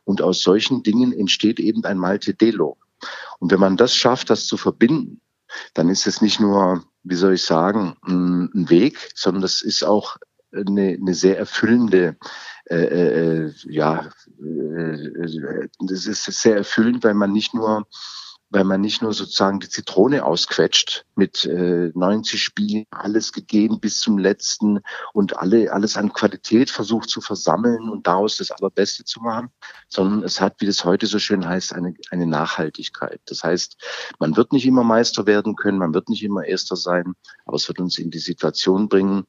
Und 0.05 0.23
aus 0.23 0.43
solchen 0.43 0.83
Dingen 0.83 1.13
entsteht 1.13 1.59
eben 1.59 1.85
ein 1.85 1.99
Malte 1.99 2.35
Delo. 2.35 2.79
Und 3.39 3.51
wenn 3.51 3.61
man 3.61 3.77
das 3.77 3.95
schafft, 3.95 4.31
das 4.31 4.47
zu 4.47 4.57
verbinden, 4.57 5.21
dann 5.75 5.89
ist 5.89 6.07
es 6.07 6.21
nicht 6.21 6.41
nur, 6.41 6.85
wie 7.03 7.15
soll 7.15 7.35
ich 7.35 7.43
sagen, 7.43 7.97
ein 8.07 8.69
Weg, 8.69 9.11
sondern 9.15 9.43
das 9.43 9.63
ist 9.63 9.85
auch 9.85 10.17
eine, 10.53 10.97
eine 11.01 11.15
sehr 11.15 11.39
erfüllende 11.39 12.17
äh, 12.71 13.47
äh, 13.47 13.53
ja, 13.65 14.11
äh, 14.41 15.69
das 15.81 16.07
ist 16.07 16.25
sehr 16.25 16.57
erfüllend, 16.57 17.05
weil 17.05 17.15
man 17.15 17.33
nicht 17.33 17.55
nur 17.55 17.87
weil 18.51 18.65
man 18.65 18.81
nicht 18.81 19.03
nur 19.03 19.13
sozusagen 19.13 19.61
die 19.61 19.69
Zitrone 19.69 20.25
ausquetscht 20.25 21.05
mit 21.17 21.45
äh, 21.45 21.91
90 21.95 22.43
Spielen, 22.43 22.85
alles 22.91 23.33
gegeben 23.33 23.81
bis 23.81 24.01
zum 24.01 24.19
letzten 24.19 24.81
und 25.13 25.39
alle 25.39 25.73
alles 25.73 25.97
an 25.97 26.13
Qualität 26.13 26.71
versucht 26.71 27.11
zu 27.11 27.21
versammeln 27.21 27.89
und 27.89 28.07
daraus 28.07 28.37
das 28.37 28.53
Allerbeste 28.53 29.05
zu 29.05 29.21
machen, 29.21 29.51
sondern 29.89 30.23
es 30.23 30.41
hat, 30.41 30.61
wie 30.61 30.67
das 30.67 30.85
heute 30.85 31.07
so 31.07 31.19
schön 31.19 31.47
heißt, 31.47 31.75
eine, 31.75 31.95
eine 32.11 32.27
Nachhaltigkeit. 32.27 33.21
Das 33.27 33.43
heißt, 33.43 33.77
man 34.21 34.37
wird 34.37 34.53
nicht 34.53 34.67
immer 34.67 34.85
Meister 34.85 35.27
werden 35.27 35.57
können, 35.57 35.79
man 35.79 35.95
wird 35.95 36.09
nicht 36.09 36.23
immer 36.23 36.45
Erster 36.45 36.77
sein, 36.77 37.15
aber 37.47 37.57
es 37.57 37.67
wird 37.67 37.81
uns 37.81 37.99
in 37.99 38.11
die 38.11 38.19
Situation 38.19 38.89
bringen, 38.89 39.25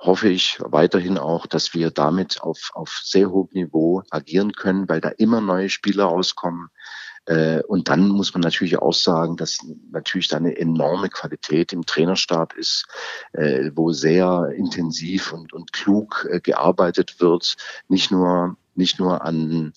hoffe 0.00 0.28
ich 0.28 0.58
weiterhin 0.60 1.18
auch, 1.18 1.46
dass 1.46 1.74
wir 1.74 1.90
damit 1.90 2.40
auf, 2.40 2.70
auf 2.74 3.00
sehr 3.02 3.30
hohem 3.30 3.48
Niveau 3.52 4.02
agieren 4.10 4.52
können, 4.52 4.88
weil 4.88 5.00
da 5.00 5.08
immer 5.10 5.40
neue 5.40 5.68
Spieler 5.68 6.04
rauskommen. 6.04 6.68
Äh, 7.26 7.62
und 7.64 7.88
dann 7.88 8.08
muss 8.08 8.32
man 8.32 8.40
natürlich 8.40 8.78
auch 8.78 8.94
sagen, 8.94 9.36
dass 9.36 9.58
natürlich 9.90 10.28
da 10.28 10.38
eine 10.38 10.56
enorme 10.56 11.08
Qualität 11.10 11.72
im 11.72 11.84
Trainerstab 11.84 12.54
ist, 12.54 12.86
äh, 13.32 13.70
wo 13.74 13.92
sehr 13.92 14.52
intensiv 14.56 15.32
und, 15.32 15.52
und 15.52 15.72
klug 15.72 16.26
äh, 16.30 16.40
gearbeitet 16.40 17.20
wird, 17.20 17.56
nicht 17.88 18.10
nur, 18.10 18.56
nicht 18.74 18.98
nur 18.98 19.22
an, 19.22 19.74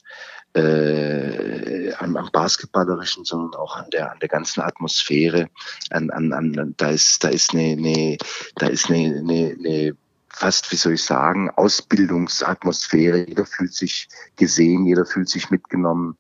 äh, 0.53 1.93
am, 1.93 2.15
am 2.15 2.29
Basketballerischen, 2.31 3.25
sondern 3.25 3.59
auch 3.59 3.75
an 3.75 3.89
der 3.91 4.11
an 4.11 4.19
der 4.19 4.29
ganzen 4.29 4.61
Atmosphäre. 4.61 5.49
An, 5.89 6.09
an, 6.09 6.31
an 6.33 6.73
da 6.77 6.89
ist 6.89 7.23
da 7.23 7.29
ist 7.29 7.53
eine, 7.53 7.73
eine 7.73 8.17
da 8.55 8.67
ist 8.67 8.89
eine, 8.89 9.17
eine, 9.17 9.55
eine 9.57 9.97
fast, 10.33 10.71
wie 10.71 10.75
soll 10.75 10.93
ich 10.93 11.03
sagen, 11.03 11.49
Ausbildungsatmosphäre. 11.49 13.27
Jeder 13.27 13.45
fühlt 13.45 13.73
sich 13.73 14.07
gesehen, 14.35 14.85
jeder 14.85 15.05
fühlt 15.05 15.29
sich 15.29 15.49
mitgenommen. 15.49 16.17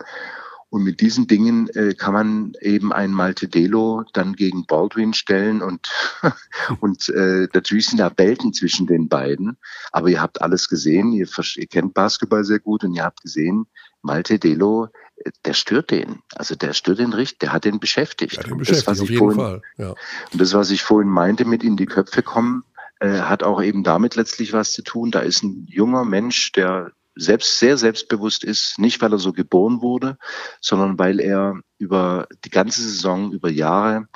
Und 0.71 0.83
mit 0.83 1.01
diesen 1.01 1.27
Dingen 1.27 1.67
äh, 1.75 1.93
kann 1.95 2.13
man 2.13 2.53
eben 2.61 2.93
ein 2.93 3.11
Malte 3.11 3.49
Delo 3.49 4.05
dann 4.13 4.37
gegen 4.37 4.65
Baldwin 4.65 5.13
stellen 5.13 5.61
und, 5.61 5.89
und 6.79 7.09
äh, 7.09 7.49
natürlich 7.53 7.87
sind 7.87 7.97
da 7.97 8.09
Welten 8.15 8.53
zwischen 8.53 8.87
den 8.87 9.09
beiden. 9.09 9.57
Aber 9.91 10.07
ihr 10.07 10.21
habt 10.21 10.41
alles 10.41 10.69
gesehen, 10.69 11.11
ihr, 11.11 11.27
ihr 11.55 11.67
kennt 11.67 11.93
Basketball 11.93 12.45
sehr 12.45 12.59
gut 12.59 12.85
und 12.85 12.93
ihr 12.93 13.03
habt 13.03 13.21
gesehen, 13.21 13.65
Malte 14.01 14.39
Delo, 14.39 14.87
äh, 15.17 15.31
der 15.43 15.53
stört 15.53 15.91
den. 15.91 16.19
Also 16.35 16.55
der 16.55 16.71
stört 16.71 16.99
den 16.99 17.11
richtig, 17.11 17.39
der 17.39 17.51
hat 17.51 17.65
den 17.65 17.81
beschäftigt. 17.81 18.37
Ja, 18.37 18.43
den 18.43 18.57
beschäftigt 18.57 18.87
das, 18.87 19.01
auf 19.01 19.09
jeden 19.09 19.19
vorhin, 19.19 19.39
Fall. 19.39 19.61
Ja. 19.77 19.89
Und 20.31 20.41
das, 20.41 20.53
was 20.53 20.71
ich 20.71 20.83
vorhin 20.83 21.11
meinte, 21.11 21.43
mit 21.43 21.65
in 21.65 21.75
die 21.75 21.85
Köpfe 21.85 22.23
kommen, 22.23 22.63
äh, 23.01 23.21
hat 23.21 23.41
auch 23.41 23.61
eben 23.61 23.83
damit 23.83 24.15
letztlich 24.15 24.53
was 24.53 24.73
zu 24.73 24.83
tun. 24.83 25.09
Da 25.09 25.21
ist 25.21 25.41
ein 25.41 25.65
junger 25.67 26.05
Mensch, 26.05 26.51
der 26.51 26.91
selbst 27.15 27.59
sehr 27.59 27.75
selbstbewusst 27.75 28.43
ist, 28.43 28.77
nicht 28.77 29.01
weil 29.01 29.11
er 29.11 29.17
so 29.17 29.33
geboren 29.33 29.81
wurde, 29.81 30.17
sondern 30.61 30.97
weil 30.99 31.19
er 31.19 31.59
über 31.79 32.27
die 32.45 32.51
ganze 32.51 32.81
Saison, 32.81 33.31
über 33.33 33.49
Jahre 33.49 34.07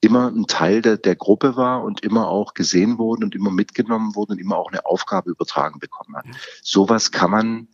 immer 0.00 0.28
ein 0.28 0.46
Teil 0.46 0.82
der, 0.82 0.98
der 0.98 1.16
Gruppe 1.16 1.56
war 1.56 1.82
und 1.82 2.04
immer 2.04 2.28
auch 2.28 2.52
gesehen 2.54 2.98
wurde 2.98 3.24
und 3.24 3.34
immer 3.34 3.50
mitgenommen 3.50 4.14
wurde 4.14 4.34
und 4.34 4.38
immer 4.38 4.58
auch 4.58 4.70
eine 4.70 4.84
Aufgabe 4.84 5.30
übertragen 5.30 5.80
bekommen 5.80 6.14
hat. 6.14 6.26
Sowas 6.62 7.10
kann 7.10 7.30
man 7.30 7.68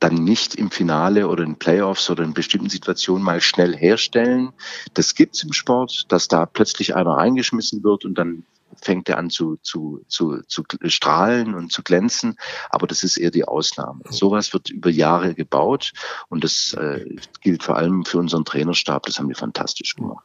dann 0.00 0.14
nicht 0.14 0.54
im 0.54 0.70
Finale 0.70 1.28
oder 1.28 1.44
in 1.44 1.56
Playoffs 1.56 2.10
oder 2.10 2.24
in 2.24 2.34
bestimmten 2.34 2.68
Situationen 2.68 3.24
mal 3.24 3.40
schnell 3.40 3.74
herstellen. 3.74 4.52
Das 4.94 5.14
gibt's 5.14 5.42
im 5.42 5.54
Sport, 5.54 6.06
dass 6.08 6.28
da 6.28 6.46
plötzlich 6.46 6.94
einer 6.94 7.12
reingeschmissen 7.12 7.82
wird 7.82 8.04
und 8.04 8.16
dann 8.16 8.44
fängt 8.82 9.08
er 9.08 9.18
an 9.18 9.30
zu, 9.30 9.58
zu, 9.62 10.00
zu, 10.08 10.40
zu 10.46 10.64
strahlen 10.86 11.54
und 11.54 11.72
zu 11.72 11.82
glänzen. 11.82 12.36
Aber 12.70 12.86
das 12.86 13.02
ist 13.02 13.16
eher 13.16 13.30
die 13.30 13.44
Ausnahme. 13.44 14.02
Sowas 14.10 14.52
wird 14.52 14.70
über 14.70 14.90
Jahre 14.90 15.34
gebaut 15.34 15.92
und 16.28 16.44
das 16.44 16.74
äh, 16.74 17.04
gilt 17.40 17.62
vor 17.62 17.76
allem 17.76 18.04
für 18.04 18.18
unseren 18.18 18.44
Trainerstab. 18.44 19.04
Das 19.06 19.18
haben 19.18 19.28
wir 19.28 19.36
fantastisch 19.36 19.94
gemacht. 19.94 20.24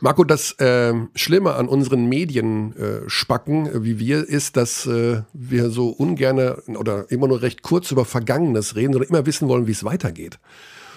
Marco, 0.00 0.24
das 0.24 0.52
äh, 0.58 0.92
Schlimme 1.14 1.54
an 1.54 1.68
unseren 1.68 2.06
Medienspacken, 2.06 3.66
äh, 3.66 3.84
wie 3.84 3.98
wir, 3.98 4.28
ist, 4.28 4.56
dass 4.56 4.86
äh, 4.86 5.22
wir 5.32 5.70
so 5.70 5.88
ungerne 5.88 6.62
oder 6.66 7.10
immer 7.10 7.28
nur 7.28 7.42
recht 7.42 7.62
kurz 7.62 7.90
über 7.90 8.04
Vergangenes 8.04 8.76
reden 8.76 8.94
oder 8.94 9.08
immer 9.08 9.24
wissen 9.24 9.48
wollen, 9.48 9.66
wie 9.66 9.72
es 9.72 9.84
weitergeht. 9.84 10.38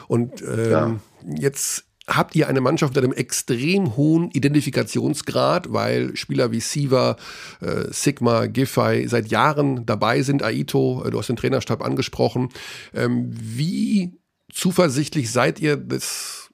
Und 0.08 0.42
ähm, 0.42 0.72
ja. 0.72 1.36
jetzt 1.38 1.87
habt 2.08 2.36
ihr 2.36 2.48
eine 2.48 2.62
Mannschaft 2.62 2.96
mit 2.96 3.04
einem 3.04 3.14
extrem 3.14 3.98
hohen 3.98 4.32
Identifikationsgrad, 4.32 5.74
weil 5.74 6.16
Spieler 6.16 6.52
wie 6.52 6.62
Siva, 6.62 7.18
äh, 7.62 7.92
Sigma, 7.92 8.46
Giffey 8.46 9.08
seit 9.08 9.28
Jahren 9.28 9.86
dabei 9.86 10.22
sind. 10.22 10.42
Aito, 10.42 11.04
äh, 11.06 11.12
du 11.12 11.20
hast 11.20 11.28
den 11.28 11.36
Trainerstab 11.36 11.84
angesprochen. 11.84 12.50
Ähm, 12.94 13.30
wie 13.32 14.14
zuversichtlich 14.52 15.32
seid 15.32 15.60
ihr, 15.60 15.76
dass 15.76 16.50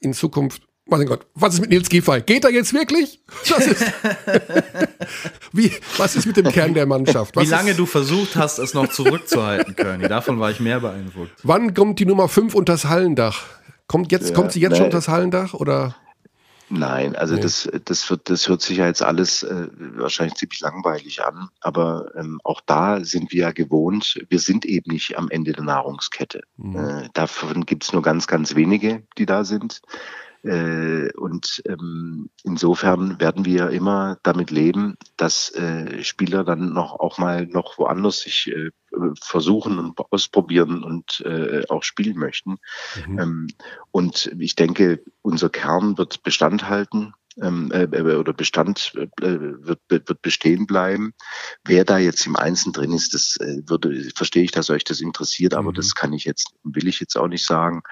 in 0.00 0.14
Zukunft 0.14 0.62
mein 0.90 1.04
Gott, 1.04 1.26
was 1.34 1.52
ist 1.52 1.60
mit 1.60 1.68
Nils 1.68 1.90
Giffey? 1.90 2.22
Geht 2.22 2.44
er 2.44 2.50
jetzt 2.50 2.72
wirklich? 2.72 3.20
Was 3.50 3.66
ist, 3.66 3.84
wie, 5.52 5.70
was 5.98 6.16
ist 6.16 6.24
mit 6.24 6.38
dem 6.38 6.50
Kern 6.50 6.72
der 6.72 6.86
Mannschaft? 6.86 7.36
Was 7.36 7.44
wie 7.44 7.50
lange 7.50 7.72
ist, 7.72 7.78
du 7.78 7.84
versucht 7.84 8.36
hast, 8.36 8.58
es 8.58 8.72
noch 8.72 8.88
zurückzuhalten, 8.88 9.76
Körny? 9.76 10.08
Davon 10.08 10.40
war 10.40 10.50
ich 10.50 10.60
mehr 10.60 10.80
beeindruckt. 10.80 11.32
Wann 11.42 11.74
kommt 11.74 11.98
die 11.98 12.06
Nummer 12.06 12.26
5 12.26 12.54
unters 12.54 12.86
Hallendach? 12.86 13.44
Kommt, 13.88 14.12
jetzt, 14.12 14.30
ja, 14.30 14.34
kommt 14.34 14.52
sie 14.52 14.60
jetzt 14.60 14.72
nee. 14.72 14.76
schon 14.76 14.86
unter 14.86 14.98
das 14.98 15.08
Hallendach 15.08 15.54
oder? 15.54 15.96
Nein, 16.70 17.16
also 17.16 17.34
nee. 17.34 17.40
das, 17.40 17.68
das 17.86 18.08
wird, 18.10 18.28
das 18.28 18.46
hört 18.48 18.60
sich 18.60 18.76
ja 18.76 18.86
jetzt 18.86 19.02
alles 19.02 19.42
äh, 19.42 19.68
wahrscheinlich 19.96 20.34
ziemlich 20.34 20.60
langweilig 20.60 21.24
an, 21.24 21.48
aber 21.60 22.10
ähm, 22.14 22.40
auch 22.44 22.60
da 22.60 23.02
sind 23.02 23.32
wir 23.32 23.40
ja 23.40 23.52
gewohnt, 23.52 24.22
wir 24.28 24.38
sind 24.38 24.66
eben 24.66 24.92
nicht 24.92 25.16
am 25.16 25.30
Ende 25.30 25.52
der 25.52 25.64
Nahrungskette. 25.64 26.42
Mhm. 26.58 26.76
Äh, 26.76 27.08
davon 27.14 27.64
gibt's 27.64 27.92
nur 27.92 28.02
ganz, 28.02 28.26
ganz 28.26 28.54
wenige, 28.54 29.02
die 29.16 29.24
da 29.24 29.44
sind. 29.44 29.80
Äh, 30.42 31.12
und 31.14 31.62
ähm, 31.66 32.30
insofern 32.44 33.20
werden 33.20 33.44
wir 33.44 33.70
immer 33.70 34.18
damit 34.22 34.50
leben, 34.50 34.96
dass 35.16 35.50
äh, 35.54 36.02
Spieler 36.04 36.44
dann 36.44 36.72
noch 36.72 36.98
auch 37.00 37.18
mal 37.18 37.46
noch 37.46 37.78
woanders 37.78 38.20
sich 38.20 38.48
äh, 38.48 38.70
versuchen 39.20 39.78
und 39.78 39.98
ausprobieren 40.12 40.84
und 40.84 41.20
äh, 41.26 41.64
auch 41.68 41.82
spielen 41.82 42.18
möchten. 42.18 42.58
Mhm. 43.06 43.18
Ähm, 43.18 43.46
und 43.90 44.32
ich 44.38 44.54
denke, 44.54 45.02
unser 45.22 45.50
Kern 45.50 45.98
wird 45.98 46.22
Bestand 46.22 46.68
halten 46.68 47.14
ähm, 47.40 47.70
äh, 47.72 47.84
äh, 47.84 48.16
oder 48.16 48.32
Bestand 48.32 48.92
wird, 48.94 49.80
wird 49.88 50.22
bestehen 50.22 50.66
bleiben. 50.66 51.12
Wer 51.64 51.84
da 51.84 51.98
jetzt 51.98 52.26
im 52.26 52.36
Einzelnen 52.36 52.72
drin 52.72 52.92
ist, 52.92 53.14
das 53.14 53.36
würde, 53.38 54.10
verstehe 54.14 54.42
ich, 54.42 54.50
dass 54.50 54.70
euch 54.70 54.84
das 54.84 55.00
interessiert, 55.00 55.54
aber 55.54 55.70
mhm. 55.70 55.74
das 55.74 55.94
kann 55.94 56.12
ich 56.12 56.24
jetzt, 56.24 56.52
will 56.64 56.88
ich 56.88 57.00
jetzt 57.00 57.16
auch 57.16 57.28
nicht 57.28 57.44
sagen. 57.44 57.82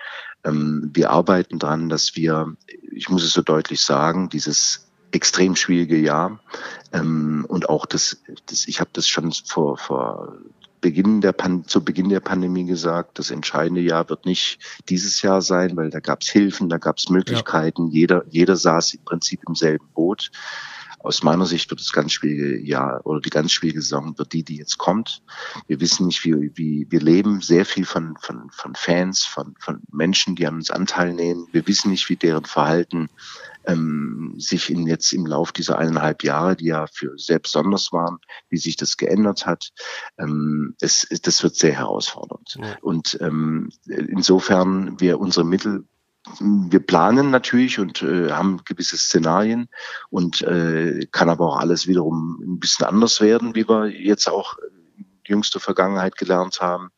Ähm, 0.44 0.90
wir 0.92 1.10
arbeiten 1.10 1.58
dran, 1.58 1.88
dass 1.88 2.16
wir, 2.16 2.56
ich 2.92 3.08
muss 3.08 3.24
es 3.24 3.32
so 3.32 3.42
deutlich 3.42 3.80
sagen, 3.80 4.28
dieses 4.28 4.86
extrem 5.12 5.56
schwierige 5.56 5.96
Jahr 5.96 6.40
ähm, 6.92 7.46
und 7.48 7.68
auch 7.68 7.86
das, 7.86 8.22
das 8.46 8.68
ich 8.68 8.80
habe 8.80 8.90
das 8.92 9.08
schon 9.08 9.32
vor, 9.32 9.78
vor 9.78 10.36
Beginn 10.80 11.20
der 11.20 11.32
Pan 11.32 11.66
zu 11.66 11.84
Beginn 11.84 12.10
der 12.10 12.20
Pandemie 12.20 12.64
gesagt, 12.64 13.18
das 13.18 13.30
entscheidende 13.30 13.80
Jahr 13.80 14.08
wird 14.08 14.26
nicht 14.26 14.58
dieses 14.88 15.22
Jahr 15.22 15.42
sein, 15.42 15.76
weil 15.76 15.90
da 15.90 16.00
gab 16.00 16.22
es 16.22 16.28
Hilfen, 16.28 16.68
da 16.68 16.78
gab 16.78 16.98
es 16.98 17.08
Möglichkeiten, 17.08 17.88
ja. 17.88 17.92
jeder, 17.92 18.24
jeder 18.28 18.56
saß 18.56 18.94
im 18.94 19.04
Prinzip 19.04 19.40
im 19.48 19.54
selben 19.54 19.88
Boot. 19.94 20.30
Aus 21.06 21.22
meiner 21.22 21.46
Sicht 21.46 21.70
wird 21.70 21.80
das 21.80 21.92
ganz 21.92 22.12
schwierige 22.12 22.60
Jahr 22.60 23.00
oder 23.04 23.20
die 23.20 23.30
ganz 23.30 23.52
schwierige 23.52 23.80
Saison 23.80 24.18
wird 24.18 24.32
die, 24.32 24.42
die 24.42 24.56
jetzt 24.56 24.76
kommt. 24.76 25.22
Wir 25.68 25.80
wissen 25.80 26.06
nicht, 26.06 26.24
wie, 26.24 26.50
wie 26.56 26.86
wir 26.90 27.00
leben 27.00 27.40
sehr 27.40 27.64
viel 27.64 27.84
von, 27.84 28.16
von, 28.20 28.50
von 28.50 28.74
Fans, 28.74 29.24
von, 29.24 29.54
von 29.60 29.82
Menschen, 29.92 30.34
die 30.34 30.48
an 30.48 30.56
uns 30.56 30.72
Anteil 30.72 31.14
nehmen. 31.14 31.46
Wir 31.52 31.66
wissen 31.68 31.92
nicht, 31.92 32.08
wie 32.08 32.16
deren 32.16 32.44
Verhalten 32.44 33.08
ähm, 33.66 34.34
sich 34.38 34.68
in 34.68 34.86
jetzt 34.88 35.12
im 35.12 35.26
Lauf 35.26 35.52
dieser 35.52 35.78
eineinhalb 35.78 36.24
Jahre, 36.24 36.56
die 36.56 36.66
ja 36.66 36.86
für 36.86 37.16
sehr 37.16 37.38
besonders 37.38 37.92
waren, 37.92 38.18
wie 38.48 38.58
sich 38.58 38.76
das 38.76 38.96
geändert 38.96 39.46
hat. 39.46 39.70
Ähm, 40.18 40.74
es, 40.80 41.06
das 41.22 41.42
wird 41.44 41.54
sehr 41.54 41.72
herausfordernd. 41.72 42.58
Ja. 42.60 42.76
Und 42.80 43.16
ähm, 43.20 43.70
insofern 43.86 44.98
wir 44.98 45.20
unsere 45.20 45.46
Mittel 45.46 45.84
wir 46.40 46.80
planen 46.80 47.30
natürlich 47.30 47.78
und 47.78 48.02
äh, 48.02 48.30
haben 48.30 48.60
gewisse 48.64 48.96
Szenarien 48.96 49.68
und 50.10 50.42
äh, 50.42 51.06
kann 51.12 51.30
aber 51.30 51.46
auch 51.46 51.56
alles 51.58 51.86
wiederum 51.86 52.40
ein 52.42 52.60
bisschen 52.60 52.86
anders 52.86 53.20
werden, 53.20 53.54
wie 53.54 53.68
wir 53.68 53.86
jetzt 53.86 54.28
auch 54.28 54.56
in 54.96 55.06
jüngster 55.24 55.60
Vergangenheit 55.60 56.16
gelernt 56.16 56.60
haben. 56.60 56.90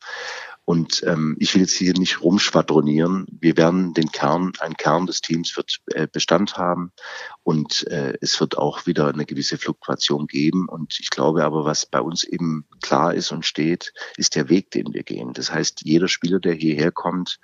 Und 0.69 1.01
ähm, 1.07 1.35
ich 1.39 1.55
will 1.55 1.63
jetzt 1.63 1.73
hier 1.73 1.93
nicht 1.93 2.21
rumschwadronieren. 2.21 3.25
Wir 3.31 3.57
werden 3.57 3.95
den 3.95 4.11
Kern, 4.11 4.51
ein 4.59 4.75
Kern 4.75 5.07
des 5.07 5.19
Teams 5.19 5.57
wird 5.57 5.79
äh, 5.87 6.05
Bestand 6.05 6.59
haben 6.59 6.91
und 7.41 7.87
äh, 7.87 8.13
es 8.21 8.39
wird 8.39 8.55
auch 8.59 8.85
wieder 8.85 9.07
eine 9.07 9.25
gewisse 9.25 9.57
Fluktuation 9.57 10.27
geben. 10.27 10.69
Und 10.69 10.99
ich 10.99 11.09
glaube 11.09 11.43
aber, 11.43 11.65
was 11.65 11.87
bei 11.87 11.99
uns 11.99 12.23
eben 12.23 12.65
klar 12.83 13.15
ist 13.15 13.31
und 13.31 13.47
steht, 13.47 13.93
ist 14.17 14.35
der 14.35 14.49
Weg, 14.49 14.69
den 14.69 14.93
wir 14.93 15.01
gehen. 15.01 15.33
Das 15.33 15.51
heißt, 15.51 15.81
jeder 15.85 16.07
Spieler, 16.07 16.39
der 16.39 16.53
hierher 16.53 16.91
kommt, 16.91 17.39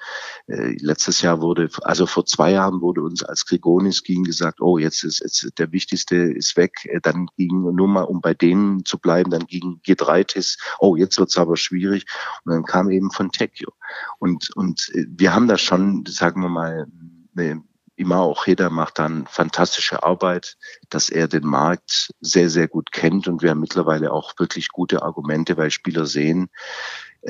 äh, 0.45 0.77
letztes 0.80 1.23
Jahr 1.23 1.41
wurde, 1.41 1.72
also 1.81 2.06
vor 2.06 2.27
zwei 2.27 2.52
Jahren 2.52 2.81
wurde 2.81 3.02
uns 3.02 3.23
als 3.23 3.47
Grigonis 3.47 4.03
ging 4.03 4.23
gesagt, 4.23 4.61
oh, 4.61 4.77
jetzt 4.77 5.03
ist 5.03 5.22
jetzt 5.22 5.57
der 5.57 5.72
Wichtigste 5.72 6.15
ist 6.15 6.56
weg. 6.57 6.85
Äh, 6.85 6.99
dann 7.02 7.26
ging 7.38 7.73
nur 7.73 7.88
mal, 7.88 8.03
um 8.03 8.22
bei 8.22 8.35
denen 8.35 8.85
zu 8.85 8.99
bleiben, 8.99 9.31
dann 9.31 9.47
ging 9.47 9.81
G3-Tis, 9.84 10.60
oh, 10.77 10.95
jetzt 10.95 11.18
wird's 11.18 11.39
aber 11.39 11.57
schwierig. 11.57 12.06
Und 12.43 12.53
dann 12.53 12.64
kam 12.65 12.91
eben 12.91 13.10
von 13.16 13.32
Tecchio. 13.32 13.74
Und, 14.20 14.56
und 14.56 14.90
äh, 14.94 15.06
wir 15.08 15.34
haben 15.34 15.48
da 15.48 15.58
schon, 15.58 16.06
sagen 16.06 16.42
wir 16.42 16.50
mal, 16.50 16.88
eine 17.36 17.64
immer 17.96 18.20
auch 18.20 18.46
jeder 18.46 18.70
macht 18.70 19.00
dann 19.00 19.26
fantastische 19.28 20.04
Arbeit, 20.04 20.58
dass 20.90 21.10
er 21.10 21.28
den 21.28 21.46
Markt 21.46 22.12
sehr, 22.20 22.50
sehr 22.50 22.68
gut 22.68 22.92
kennt 22.92 23.28
und 23.28 23.42
wir 23.42 23.52
haben 23.52 23.62
mittlerweile 23.62 24.12
auch 24.12 24.34
wirklich 24.38 24.70
gute 24.70 25.02
Argumente, 25.02 25.56
weil 25.58 25.72
Spieler 25.72 26.06
sehen, 26.06 26.44
äh, 26.44 26.50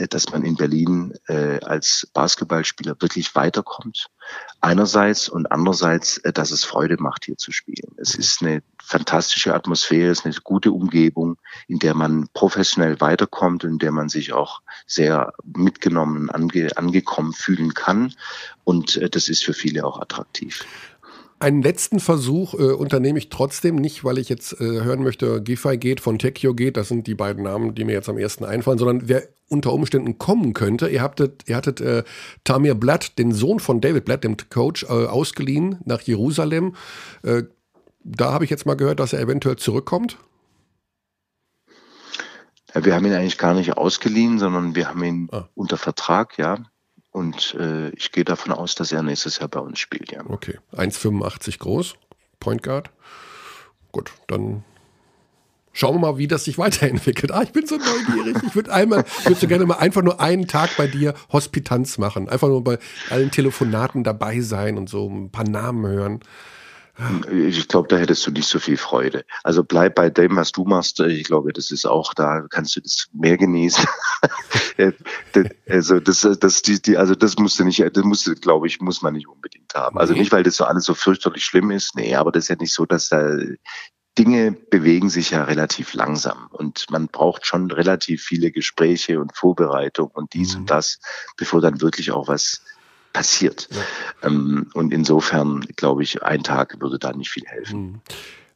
dass 0.10 0.32
man 0.32 0.44
in 0.44 0.56
Berlin 0.56 1.14
äh, 1.28 1.60
als 1.62 2.08
Basketballspieler 2.14 2.96
wirklich 3.00 3.34
weiterkommt. 3.36 4.08
Einerseits 4.60 5.30
und 5.30 5.52
andererseits, 5.52 6.18
äh, 6.18 6.34
dass 6.34 6.52
es 6.52 6.64
Freude 6.66 6.98
macht, 7.00 7.26
hier 7.26 7.38
zu 7.38 7.52
spielen. 7.52 7.96
Es 7.98 8.16
ist 8.16 8.42
eine 8.42 8.62
fantastische 8.84 9.54
Atmosphäre, 9.54 10.12
es 10.12 10.20
ist 10.20 10.26
eine 10.26 10.36
gute 10.44 10.72
Umgebung, 10.72 11.38
in 11.68 11.80
der 11.80 11.94
man 11.94 12.28
professionell 12.34 13.00
weiterkommt 13.00 13.64
und 13.64 13.72
in 13.72 13.80
der 13.80 13.92
man 13.92 14.10
sich 14.10 14.34
auch 14.34 14.62
sehr 14.86 15.34
mitgenommen, 15.44 16.30
ange, 16.30 16.76
angekommen 16.78 17.34
fühlen 17.34 17.74
kann. 17.74 18.14
Und 18.64 18.98
äh, 18.98 19.10
das 19.10 19.30
ist 19.30 19.46
für 19.46 19.54
viele 19.54 19.86
auch 19.86 20.02
attraktiv. 20.02 20.66
Einen 21.38 21.62
letzten 21.62 22.00
Versuch 22.00 22.54
äh, 22.54 22.72
unternehme 22.72 23.18
ich 23.20 23.30
trotzdem 23.30 23.76
nicht, 23.76 24.06
weil 24.06 24.18
ich 24.18 24.30
jetzt 24.30 24.54
äh, 24.54 24.64
hören 24.64 25.04
möchte, 25.04 25.42
Giffey 25.42 25.78
geht, 25.78 26.00
von 26.00 26.18
Tecchio 26.18 26.54
geht. 26.54 26.78
Das 26.78 26.88
sind 26.88 27.08
die 27.08 27.16
beiden 27.16 27.44
Namen, 27.44 27.76
die 27.76 27.84
mir 27.84 27.92
jetzt 27.92 28.08
am 28.08 28.18
ersten 28.18 28.46
einfallen, 28.46 28.78
sondern 28.78 29.10
wer 29.10 29.24
unter 29.50 29.74
Umständen 29.74 30.18
kommen 30.18 30.54
könnte. 30.54 30.88
Ihr 30.88 31.02
hattet, 31.02 31.44
ihr 31.48 31.58
hattet 31.58 31.82
äh, 31.82 32.04
Tamir 32.46 32.74
Blatt, 32.74 33.20
den 33.20 33.34
Sohn 33.34 33.60
von 33.60 33.82
David 33.82 34.06
Blatt, 34.06 34.24
dem 34.24 34.38
Coach, 34.50 34.84
äh, 34.84 34.88
ausgeliehen 34.88 35.80
nach 35.84 36.02
Jerusalem. 36.02 36.76
Äh, 37.24 37.44
da 38.04 38.32
habe 38.32 38.46
ich 38.46 38.50
jetzt 38.50 38.66
mal 38.66 38.76
gehört, 38.76 39.00
dass 39.00 39.14
er 39.14 39.20
eventuell 39.20 39.58
zurückkommt. 39.58 40.18
Ja, 42.74 42.86
wir 42.86 42.96
haben 42.96 43.06
ihn 43.06 43.14
eigentlich 43.14 43.38
gar 43.38 43.54
nicht 43.54 43.78
ausgeliehen, 43.78 44.40
sondern 44.40 44.76
wir 44.76 44.88
haben 44.88 45.04
ihn 45.04 45.28
ah. 45.32 45.50
unter 45.54 45.78
Vertrag, 45.78 46.38
ja. 46.38 46.64
Und 47.16 47.56
äh, 47.58 47.92
ich 47.92 48.12
gehe 48.12 48.26
davon 48.26 48.52
aus, 48.52 48.76
dass 48.76 48.92
er 48.92 49.02
nächstes 49.02 49.40
Jahr 49.40 49.48
bei 49.48 49.62
uns 49.62 49.80
spielt, 49.80 50.12
ja. 50.12 50.22
Okay. 50.28 50.60
1,85 50.74 51.60
groß, 51.60 51.96
Point 52.42 52.62
Guard. 52.62 52.90
Gut, 53.94 54.12
dann 54.28 54.66
schauen 55.72 55.96
wir 55.96 56.00
mal, 56.00 56.18
wie 56.18 56.28
das 56.28 56.44
sich 56.44 56.58
weiterentwickelt. 56.58 57.32
Ah, 57.32 57.44
ich 57.44 57.54
bin 57.54 57.66
so 57.66 57.78
neugierig. 57.78 58.44
Ich 58.46 58.54
würde 58.54 58.74
einmal, 58.74 59.06
ich 59.20 59.26
würde 59.28 59.48
gerne 59.48 59.66
mal 59.66 59.78
einfach 59.78 60.02
nur 60.02 60.20
einen 60.20 60.50
Tag 60.50 60.76
bei 60.76 60.88
dir 60.88 61.14
Hospitanz 61.32 61.98
machen. 61.98 62.28
Einfach 62.28 62.50
nur 62.50 62.62
bei 62.62 62.80
allen 63.10 63.32
Telefonaten 63.32 64.04
dabei 64.04 64.42
sein 64.42 64.78
und 64.78 64.90
so 64.90 65.08
ein 65.08 65.32
paar 65.32 65.48
Namen 65.48 65.88
hören. 65.88 66.20
Ich 67.30 67.68
glaube, 67.68 67.90
da 67.90 67.98
hättest 67.98 68.26
du 68.26 68.32
nicht 68.32 68.48
so 68.48 68.58
viel 68.60 68.78
Freude. 68.78 69.26
Also 69.44 69.64
bleib 69.64 69.96
bei 69.96 70.10
dem, 70.10 70.38
was 70.38 70.54
du 70.54 70.64
machst. 70.64 71.00
Ich 71.02 71.26
glaube, 71.26 71.52
das 71.52 71.72
ist 71.72 71.86
auch, 71.86 72.14
da 72.14 72.46
kannst 72.50 72.76
du 72.76 72.82
das 72.82 73.08
mehr 73.12 73.38
genießen. 73.38 73.86
also 75.68 76.00
das, 76.00 76.28
das, 76.40 76.62
die, 76.62 76.82
die, 76.82 76.98
also 76.98 77.14
das 77.14 77.38
musst 77.38 77.60
du 77.60 77.66
nicht, 77.66 77.80
das 77.80 78.04
musst 78.04 78.28
du, 78.28 78.36
glaube 78.36 78.68
ich, 78.68 78.80
muss 78.80 79.02
man 79.02 79.14
nicht 79.14 79.28
unbedingt 79.28 79.74
haben. 79.74 79.98
Also 79.98 80.14
nicht, 80.14 80.32
weil 80.32 80.44
das 80.44 80.56
so 80.56 80.64
alles 80.64 80.86
so 80.86 80.94
fürchterlich 80.94 81.44
schlimm 81.44 81.70
ist. 81.72 81.96
Nee, 81.96 82.16
aber 82.16 82.32
das 82.32 82.46
ist 82.46 82.50
ja 82.50 82.56
nicht 82.56 82.74
so, 82.74 82.86
dass 82.86 83.10
da 83.10 83.38
Dinge 84.18 84.54
bewegen 84.54 85.10
sich 85.10 85.32
ja 85.32 85.44
relativ 85.44 85.94
langsam 85.94 86.48
und 86.52 86.86
man 86.90 87.08
braucht 87.08 87.46
schon 87.46 87.70
relativ 87.70 88.24
viele 88.24 88.52
Gespräche 88.52 89.20
und 89.20 89.36
Vorbereitung 89.36 90.10
und 90.14 90.34
dies 90.34 90.54
mhm. 90.54 90.62
und 90.62 90.70
das, 90.70 91.00
bevor 91.36 91.60
dann 91.60 91.82
wirklich 91.82 92.12
auch 92.12 92.30
was 92.30 92.62
passiert. 93.16 93.70
Ja. 93.72 94.28
Ähm, 94.28 94.68
und 94.74 94.92
insofern 94.92 95.62
glaube 95.78 96.04
ich, 96.04 96.22
ein 96.22 96.44
Tag 96.44 96.82
würde 96.82 97.00
da 97.00 97.14
nicht 97.14 97.32
viel 97.32 97.46
helfen. 97.46 97.80
Mhm. 97.80 98.02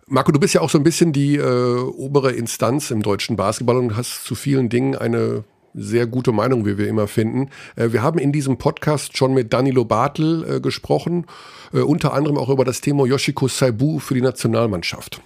Marco, 0.06 0.32
du 0.32 0.40
bist 0.40 0.54
ja 0.54 0.62
auch 0.62 0.70
so 0.70 0.78
ein 0.78 0.84
bisschen 0.84 1.14
die 1.14 1.38
äh, 1.38 1.78
obere 1.80 2.32
Instanz 2.32 2.92
im 2.92 3.02
deutschen 3.02 3.36
Basketball 3.38 3.78
und 3.78 3.96
hast 3.96 4.26
zu 4.26 4.36
vielen 4.36 4.68
Dingen 4.68 4.96
eine 4.96 5.44
sehr 5.76 6.08
gute 6.08 6.32
Meinung, 6.32 6.66
wie 6.66 6.78
wir 6.78 6.88
immer 6.88 7.08
finden. 7.08 7.52
Äh, 7.76 7.92
wir 7.94 8.02
haben 8.02 8.20
in 8.20 8.34
diesem 8.34 8.58
Podcast 8.58 9.16
schon 9.16 9.34
mit 9.34 9.54
Danilo 9.54 9.86
Bartel 9.86 10.56
äh, 10.58 10.60
gesprochen, 10.60 11.26
äh, 11.74 11.80
unter 11.80 12.14
anderem 12.14 12.38
auch 12.38 12.50
über 12.50 12.66
das 12.66 12.82
Thema 12.82 13.06
Yoshiko 13.06 13.48
Saibu 13.48 14.00
für 14.00 14.16
die 14.16 14.22
Nationalmannschaft. 14.22 15.22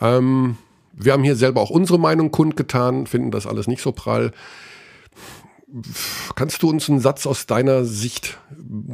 Ähm, 0.00 0.56
wir 0.92 1.12
haben 1.12 1.22
hier 1.22 1.36
selber 1.36 1.60
auch 1.60 1.70
unsere 1.70 2.00
Meinung 2.00 2.32
kundgetan, 2.32 3.06
finden 3.06 3.30
das 3.30 3.46
alles 3.46 3.68
nicht 3.68 3.82
so 3.82 3.92
prall. 3.92 4.32
Kannst 6.34 6.62
du 6.62 6.68
uns 6.68 6.88
einen 6.88 7.00
Satz 7.00 7.26
aus 7.26 7.46
deiner 7.46 7.84
Sicht 7.84 8.38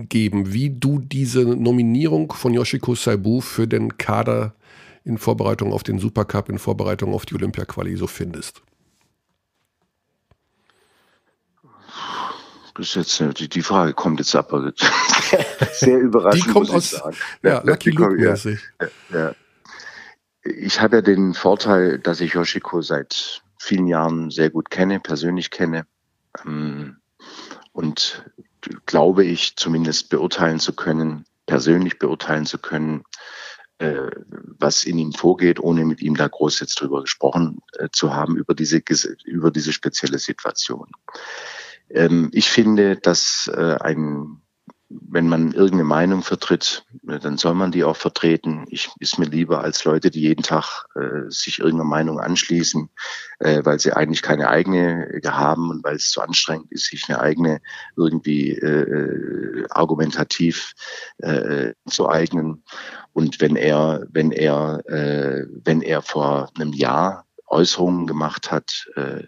geben, 0.08 0.52
wie 0.52 0.70
du 0.70 0.98
diese 0.98 1.44
Nominierung 1.44 2.32
von 2.32 2.52
Yoshiko 2.52 2.94
Saibu 2.94 3.40
für 3.40 3.66
den 3.66 3.96
Kader 3.96 4.54
in 5.04 5.18
Vorbereitung 5.18 5.72
auf 5.72 5.82
den 5.82 5.98
Supercup, 5.98 6.48
in 6.48 6.58
Vorbereitung 6.58 7.14
auf 7.14 7.24
die 7.24 7.34
Olympia-Quali 7.34 7.96
so 7.96 8.06
findest? 8.06 8.62
Das 12.74 12.94
ist 12.94 13.20
jetzt, 13.20 13.40
die, 13.40 13.48
die 13.48 13.62
Frage 13.62 13.94
kommt 13.94 14.20
jetzt 14.20 14.34
aber 14.34 14.72
sehr 15.72 15.98
überraschend. 15.98 16.46
Die 16.46 16.50
kommt 16.50 16.70
aus 16.70 16.92
ja, 16.92 17.10
ja, 17.42 17.62
Lucky 17.64 17.90
Luke. 17.90 18.22
Ja, 18.22 18.36
ja. 19.10 19.34
Ich 20.42 20.80
habe 20.80 20.96
ja 20.96 21.02
den 21.02 21.32
Vorteil, 21.32 21.98
dass 21.98 22.20
ich 22.20 22.34
Yoshiko 22.34 22.82
seit 22.82 23.42
vielen 23.58 23.86
Jahren 23.86 24.30
sehr 24.30 24.50
gut 24.50 24.70
kenne, 24.70 25.00
persönlich 25.00 25.50
kenne. 25.50 25.86
Ähm, 26.44 26.98
und 27.72 28.24
glaube 28.86 29.24
ich 29.24 29.56
zumindest 29.56 30.10
beurteilen 30.10 30.58
zu 30.58 30.74
können, 30.74 31.24
persönlich 31.46 31.98
beurteilen 31.98 32.46
zu 32.46 32.58
können, 32.58 33.04
äh, 33.78 34.10
was 34.58 34.84
in 34.84 34.98
ihm 34.98 35.12
vorgeht, 35.12 35.60
ohne 35.60 35.84
mit 35.84 36.00
ihm 36.00 36.16
da 36.16 36.26
groß 36.26 36.60
jetzt 36.60 36.80
drüber 36.80 37.02
gesprochen 37.02 37.58
äh, 37.78 37.88
zu 37.92 38.14
haben, 38.14 38.36
über 38.36 38.54
diese, 38.54 38.82
über 39.24 39.50
diese 39.50 39.72
spezielle 39.72 40.18
Situation. 40.18 40.90
Ähm, 41.90 42.30
ich 42.32 42.48
finde, 42.48 42.96
dass 42.96 43.50
äh, 43.54 43.76
ein 43.80 44.40
wenn 44.88 45.28
man 45.28 45.52
irgendeine 45.52 45.84
Meinung 45.84 46.22
vertritt, 46.22 46.84
äh, 47.08 47.18
dann 47.18 47.38
soll 47.38 47.54
man 47.54 47.72
die 47.72 47.84
auch 47.84 47.96
vertreten. 47.96 48.66
Ich 48.68 48.90
ist 49.00 49.18
mir 49.18 49.26
lieber 49.26 49.62
als 49.62 49.84
Leute, 49.84 50.10
die 50.10 50.20
jeden 50.20 50.42
Tag 50.42 50.86
äh, 50.94 51.28
sich 51.28 51.58
irgendeiner 51.58 51.88
Meinung 51.88 52.20
anschließen, 52.20 52.88
äh, 53.40 53.64
weil 53.64 53.80
sie 53.80 53.92
eigentlich 53.92 54.22
keine 54.22 54.48
eigene 54.48 55.20
haben 55.24 55.70
und 55.70 55.84
weil 55.84 55.96
es 55.96 56.10
zu 56.10 56.20
anstrengend 56.20 56.70
ist, 56.70 56.86
sich 56.86 57.08
eine 57.08 57.20
eigene 57.20 57.60
irgendwie 57.96 58.50
äh, 58.52 59.62
äh 59.62 59.66
argumentativ 59.70 60.74
äh, 61.18 61.72
zu 61.88 62.08
eignen. 62.08 62.62
Und 63.12 63.40
wenn 63.40 63.56
er, 63.56 64.06
wenn 64.10 64.30
er, 64.30 64.82
äh, 64.86 65.46
wenn 65.64 65.82
er 65.82 66.02
vor 66.02 66.50
einem 66.54 66.72
Jahr 66.72 67.26
Äußerungen 67.48 68.06
gemacht 68.06 68.50
hat, 68.50 68.86
äh, 68.96 69.22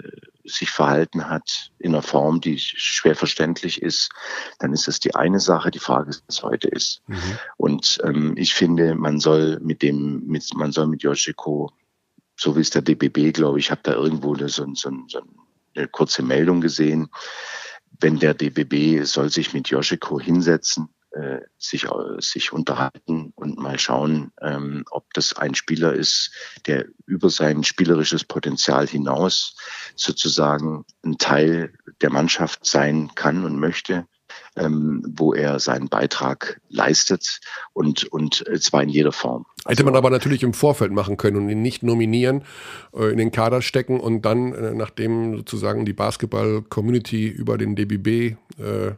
sich 0.49 0.71
verhalten 0.71 1.29
hat 1.29 1.71
in 1.79 1.95
einer 1.95 2.03
Form, 2.03 2.41
die 2.41 2.59
schwer 2.59 3.15
verständlich 3.15 3.83
ist, 3.83 4.11
dann 4.59 4.73
ist 4.73 4.89
das 4.89 5.01
die 5.01 5.15
eine 5.15 5.41
Sache. 5.41 5.71
Die 5.71 5.79
Frage 5.79 6.11
ist, 6.11 6.25
was 6.27 6.43
heute 6.43 6.69
ist. 6.69 7.03
Mhm. 7.07 7.39
Und 7.57 7.99
ähm, 8.05 8.35
ich 8.37 8.55
finde, 8.55 8.95
man 8.95 9.21
soll 9.21 9.61
mit 9.61 9.83
dem, 9.83 10.27
mit, 10.27 10.55
man 10.55 10.73
soll 10.73 10.87
mit 10.87 11.03
Yoshiko, 11.03 11.73
so 12.37 12.57
wie 12.57 12.61
es 12.61 12.71
der 12.71 12.83
DBB, 12.83 13.33
glaube 13.33 13.59
ich, 13.59 13.71
habe 13.71 13.81
da 13.85 13.93
irgendwo 13.93 14.35
so, 14.35 14.49
so, 14.75 14.91
so 15.07 15.21
eine 15.75 15.89
kurze 15.89 16.23
Meldung 16.23 16.61
gesehen. 16.61 17.09
Wenn 18.01 18.19
der 18.19 18.35
DBB 18.35 19.05
soll 19.05 19.31
sich 19.31 19.53
mit 19.53 19.69
Yoshiko 19.69 20.21
hinsetzen 20.21 20.89
äh, 21.13 21.41
sich, 21.57 21.85
äh, 21.85 21.89
sich 22.19 22.53
unterhalten 22.53 23.33
und 23.35 23.59
mal 23.59 23.79
schauen, 23.79 24.31
ähm, 24.43 24.85
ob 24.91 25.13
das 25.15 25.33
ein 25.33 25.55
Spieler 25.55 25.95
ist, 25.95 26.31
der 26.67 26.87
über 27.07 27.31
sein 27.31 27.65
spielerisches 27.65 28.25
Potenzial 28.25 28.87
hinaus 28.87 29.57
sozusagen 29.97 30.85
ein 31.03 31.17
Teil 31.17 31.73
der 32.03 32.11
Mannschaft 32.11 32.67
sein 32.67 33.11
kann 33.15 33.45
und 33.45 33.59
möchte. 33.59 34.07
Ähm, 34.57 35.03
wo 35.17 35.33
er 35.33 35.59
seinen 35.59 35.89
Beitrag 35.89 36.61
leistet 36.69 37.41
und, 37.73 38.05
und 38.05 38.45
zwar 38.61 38.83
in 38.83 38.89
jeder 38.89 39.13
Form. 39.13 39.47
Hätte 39.67 39.85
man 39.85 39.97
aber 39.97 40.11
natürlich 40.11 40.43
im 40.43 40.53
Vorfeld 40.53 40.93
machen 40.93 41.17
können 41.17 41.37
und 41.37 41.49
ihn 41.49 41.63
nicht 41.63 41.83
nominieren, 41.83 42.45
äh, 42.93 43.11
in 43.11 43.19
den 43.19 43.31
Kader 43.31 43.63
stecken 43.63 44.01
und 44.01 44.23
dann, 44.23 44.53
äh, 44.53 44.75
nachdem 44.75 45.37
sozusagen 45.37 45.87
die 45.87 45.93
Basketball-Community 45.93 47.29
über 47.29 47.57
den 47.57 47.75
DBB 47.75 48.37
äh, 48.59 48.93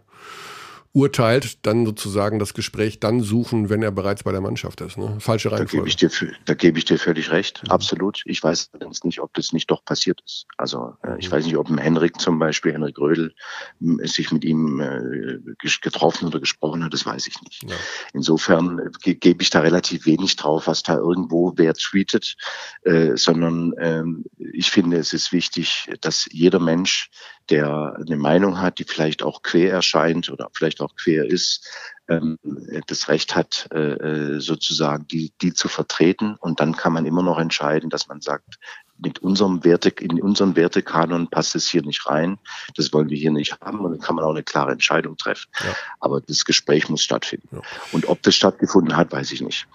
urteilt, 0.93 1.65
dann 1.67 1.87
sozusagen 1.87 2.41
das 2.41 2.53
Gespräch 2.53 2.99
dann 2.99 3.21
suchen, 3.21 3.71
wenn 3.71 3.83
er 3.83 3.93
bereits 3.93 4.25
bei 4.25 4.33
der 4.33 4.41
Mannschaft 4.41 4.81
ist. 4.81 4.99
Ne? 4.99 5.17
Falsche 5.21 5.53
Reihenfolge. 5.53 5.77
Da 5.77 5.77
gebe 5.77 5.89
ich 5.89 5.97
dir, 5.97 6.11
da 6.47 6.55
gebe 6.55 6.79
ich 6.79 6.85
dir 6.85 6.99
völlig 6.99 7.31
recht, 7.31 7.63
mhm. 7.63 7.71
absolut. 7.71 8.23
Ich 8.25 8.43
weiß 8.43 8.71
nicht, 9.05 9.21
ob 9.21 9.33
das 9.35 9.53
nicht 9.53 9.71
doch 9.71 9.85
passiert 9.85 10.21
ist. 10.25 10.47
Also 10.57 10.95
äh, 11.05 11.17
ich 11.19 11.29
mhm. 11.29 11.33
weiß 11.33 11.47
nicht, 11.47 11.57
ob 11.57 11.69
ein 11.69 11.79
Henrik 11.79 12.21
zum 12.21 12.41
Beispiel, 12.41 12.73
Henrik 12.73 12.99
Rödel, 12.99 13.33
sich 13.79 14.33
mit 14.33 14.45
ihm 14.45 14.81
äh, 14.81 15.39
getroffen 15.81 16.27
oder 16.27 16.41
gesprochen 16.41 16.83
hat, 16.83 16.93
das 16.93 17.07
weiß 17.07 17.29
ich 17.29 17.41
nicht. 17.43 17.63
Ja. 17.71 17.77
Insofern 18.13 18.81
äh, 19.05 19.15
gebe 19.15 19.43
ich 19.43 19.51
da 19.51 19.61
relativ 19.61 20.07
wenig 20.07 20.35
drauf, 20.35 20.67
was 20.67 20.83
da 20.83 20.97
irgendwo 20.97 21.53
wer 21.57 21.75
tweetet, 21.75 22.37
äh, 22.83 23.17
sondern 23.17 23.75
ähm, 23.79 24.25
ich 24.39 24.73
finde, 24.73 24.97
es 24.97 25.13
ist 25.13 25.31
wichtig, 25.31 25.89
dass 26.01 26.27
jeder 26.33 26.59
Mensch, 26.59 27.11
der 27.51 27.97
eine 28.07 28.17
Meinung 28.17 28.61
hat, 28.61 28.79
die 28.79 28.85
vielleicht 28.85 29.23
auch 29.23 29.43
quer 29.43 29.73
erscheint 29.73 30.31
oder 30.31 30.49
vielleicht 30.53 30.81
auch 30.81 30.95
quer 30.97 31.25
ist, 31.25 31.69
ähm, 32.09 32.39
das 32.87 33.09
Recht 33.09 33.35
hat, 33.35 33.69
äh, 33.73 33.79
äh, 33.79 34.41
sozusagen 34.41 35.07
die, 35.09 35.33
die 35.43 35.53
zu 35.53 35.69
vertreten. 35.69 36.37
Und 36.41 36.61
dann 36.61 36.77
kann 36.77 36.93
man 36.93 37.07
immer 37.07 37.23
noch 37.23 37.39
entscheiden, 37.39 37.91
dass 37.91 38.09
man 38.09 38.21
sagt, 38.21 38.59
mit 39.03 39.21
unserem 39.21 39.65
Werte, 39.65 39.89
in 39.89 40.21
unseren 40.21 40.57
Wertekanon 40.57 41.29
passt 41.29 41.55
es 41.55 41.69
hier 41.69 41.83
nicht 41.83 42.07
rein. 42.07 42.39
Das 42.77 42.93
wollen 42.93 43.09
wir 43.09 43.17
hier 43.17 43.31
nicht 43.31 43.59
haben. 43.61 43.81
Und 43.81 43.93
dann 43.93 44.01
kann 44.01 44.17
man 44.17 44.25
auch 44.25 44.31
eine 44.31 44.43
klare 44.43 44.73
Entscheidung 44.73 45.17
treffen. 45.17 45.49
Ja. 45.61 45.75
Aber 46.01 46.21
das 46.21 46.45
Gespräch 46.45 46.89
muss 46.89 47.03
stattfinden. 47.03 47.49
Ja. 47.51 47.63
Und 47.93 48.09
ob 48.09 48.23
das 48.23 48.35
stattgefunden 48.35 48.97
hat, 48.97 49.11
weiß 49.13 49.33
ich 49.33 49.41
nicht. 49.41 49.67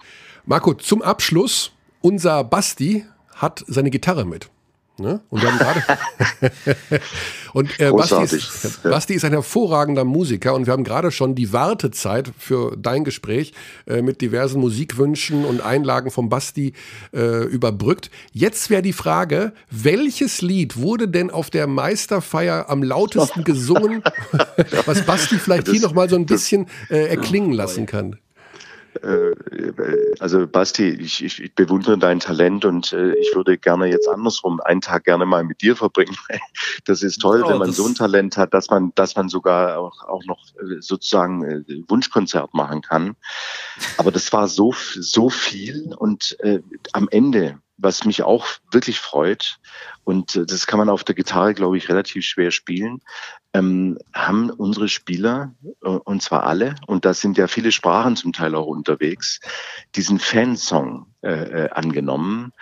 Marco, 0.44 0.74
zum 0.74 1.02
Abschluss, 1.02 1.72
unser 2.00 2.44
Basti 2.44 3.04
hat 3.34 3.64
seine 3.66 3.90
Gitarre 3.90 4.24
mit. 4.24 4.48
Ne? 4.98 5.20
Und 5.28 5.42
wir 5.42 5.52
haben 5.52 5.58
gerade. 5.58 5.82
und 7.52 7.80
äh, 7.80 7.90
Basti, 7.90 8.22
ist, 8.22 8.82
Basti 8.82 9.14
ist 9.14 9.24
ein 9.26 9.32
hervorragender 9.32 10.04
Musiker 10.04 10.54
und 10.54 10.66
wir 10.66 10.72
haben 10.72 10.84
gerade 10.84 11.10
schon 11.10 11.34
die 11.34 11.52
Wartezeit 11.52 12.32
für 12.38 12.76
dein 12.78 13.04
Gespräch 13.04 13.52
äh, 13.86 14.00
mit 14.00 14.22
diversen 14.22 14.58
Musikwünschen 14.60 15.44
und 15.44 15.60
Einlagen 15.60 16.10
von 16.10 16.30
Basti 16.30 16.72
äh, 17.12 17.44
überbrückt. 17.44 18.10
Jetzt 18.32 18.70
wäre 18.70 18.80
die 18.80 18.94
Frage, 18.94 19.52
welches 19.70 20.40
Lied 20.40 20.78
wurde 20.78 21.08
denn 21.08 21.30
auf 21.30 21.50
der 21.50 21.66
Meisterfeier 21.66 22.70
am 22.70 22.82
lautesten 22.82 23.44
gesungen, 23.44 24.02
was 24.86 25.02
Basti 25.02 25.38
vielleicht 25.38 25.68
das, 25.68 25.74
hier 25.74 25.82
nochmal 25.82 26.08
so 26.08 26.16
ein 26.16 26.24
bisschen 26.24 26.66
äh, 26.88 27.06
erklingen 27.06 27.52
lassen 27.52 27.84
kann? 27.84 28.16
Äh, 29.02 30.14
also 30.18 30.46
Basti, 30.46 30.88
ich, 30.88 31.22
ich, 31.22 31.54
bewundere 31.54 31.98
dein 31.98 32.20
Talent 32.20 32.64
und 32.64 32.92
äh, 32.92 33.14
ich 33.14 33.34
würde 33.34 33.58
gerne 33.58 33.86
jetzt 33.86 34.08
andersrum 34.08 34.60
einen 34.60 34.80
Tag 34.80 35.04
gerne 35.04 35.26
mal 35.26 35.44
mit 35.44 35.62
dir 35.62 35.76
verbringen. 35.76 36.16
Das 36.84 37.02
ist 37.02 37.20
toll, 37.20 37.42
oh, 37.44 37.48
wenn 37.48 37.58
man 37.58 37.72
so 37.72 37.86
ein 37.86 37.94
Talent 37.94 38.36
hat, 38.36 38.54
dass 38.54 38.70
man, 38.70 38.92
dass 38.94 39.16
man 39.16 39.28
sogar 39.28 39.78
auch, 39.78 40.04
auch 40.04 40.24
noch 40.24 40.38
äh, 40.56 40.80
sozusagen 40.80 41.42
äh, 41.44 41.62
Wunschkonzert 41.88 42.54
machen 42.54 42.82
kann. 42.82 43.16
Aber 43.98 44.12
das 44.12 44.32
war 44.32 44.46
so, 44.46 44.72
so 44.94 45.28
viel 45.28 45.94
und 45.96 46.36
äh, 46.40 46.60
am 46.92 47.08
Ende 47.10 47.58
was 47.78 48.04
mich 48.04 48.22
auch 48.22 48.46
wirklich 48.70 48.98
freut, 49.00 49.58
und 50.04 50.36
äh, 50.36 50.46
das 50.46 50.66
kann 50.66 50.78
man 50.78 50.88
auf 50.88 51.04
der 51.04 51.14
Gitarre, 51.14 51.52
glaube 51.52 51.76
ich, 51.76 51.88
relativ 51.88 52.24
schwer 52.24 52.50
spielen, 52.50 53.00
ähm, 53.52 53.98
haben 54.14 54.50
unsere 54.50 54.88
Spieler, 54.88 55.54
äh, 55.82 55.88
und 55.88 56.22
zwar 56.22 56.44
alle, 56.44 56.76
und 56.86 57.04
da 57.04 57.12
sind 57.12 57.36
ja 57.38 57.48
viele 57.48 57.72
Sprachen 57.72 58.14
zum 58.16 58.32
Teil 58.32 58.54
auch 58.54 58.66
unterwegs, 58.66 59.40
diesen 59.94 60.18
Fansong 60.18 61.06
äh, 61.22 61.64
äh 61.64 61.70
angenommen. 61.70 62.52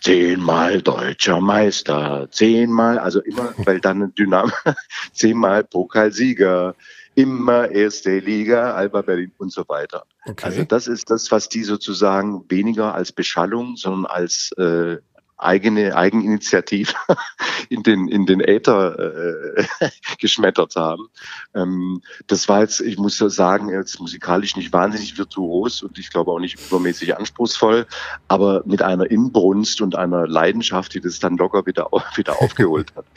Zehnmal 0.00 0.82
deutscher 0.82 1.40
Meister, 1.40 2.28
zehnmal, 2.30 2.98
also 2.98 3.20
immer, 3.20 3.52
weil 3.58 3.80
dann 3.80 4.14
Dynamo, 4.14 4.52
zehnmal 5.12 5.64
Pokalsieger, 5.64 6.74
immer 7.14 7.70
erste 7.70 8.18
Liga, 8.18 8.74
Alba 8.74 9.02
Berlin 9.02 9.32
und 9.38 9.52
so 9.52 9.64
weiter. 9.68 10.04
Okay. 10.26 10.44
Also 10.44 10.64
das 10.64 10.86
ist 10.86 11.10
das, 11.10 11.30
was 11.30 11.48
die 11.48 11.62
sozusagen 11.62 12.44
weniger 12.48 12.94
als 12.94 13.12
Beschallung, 13.12 13.76
sondern 13.76 14.06
als 14.06 14.52
äh, 14.58 14.98
eigene 15.36 15.96
Eigeninitiative 15.96 16.94
in 17.68 17.82
den 17.82 18.08
in 18.08 18.26
den 18.26 18.40
Äther 18.40 18.98
äh, 18.98 19.64
geschmettert 20.18 20.76
haben. 20.76 21.08
Ähm, 21.54 22.02
das 22.26 22.48
war 22.48 22.60
jetzt, 22.60 22.80
ich 22.80 22.98
muss 22.98 23.18
sagen, 23.18 23.68
jetzt 23.68 24.00
musikalisch 24.00 24.56
nicht 24.56 24.72
wahnsinnig 24.72 25.18
virtuos 25.18 25.82
und 25.82 25.98
ich 25.98 26.10
glaube 26.10 26.30
auch 26.30 26.38
nicht 26.38 26.58
übermäßig 26.66 27.16
anspruchsvoll, 27.16 27.86
aber 28.28 28.62
mit 28.64 28.82
einer 28.82 29.10
Inbrunst 29.10 29.80
und 29.80 29.96
einer 29.96 30.26
Leidenschaft, 30.26 30.94
die 30.94 31.00
das 31.00 31.18
dann 31.18 31.36
locker 31.36 31.66
wieder 31.66 31.90
wieder 32.16 32.40
aufgeholt 32.40 32.94
hat. 32.96 33.04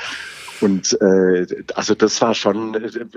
Und 0.59 0.99
äh, 1.01 1.45
also 1.75 1.93
das 1.93 2.21
war 2.21 2.33
schon, 2.33 2.73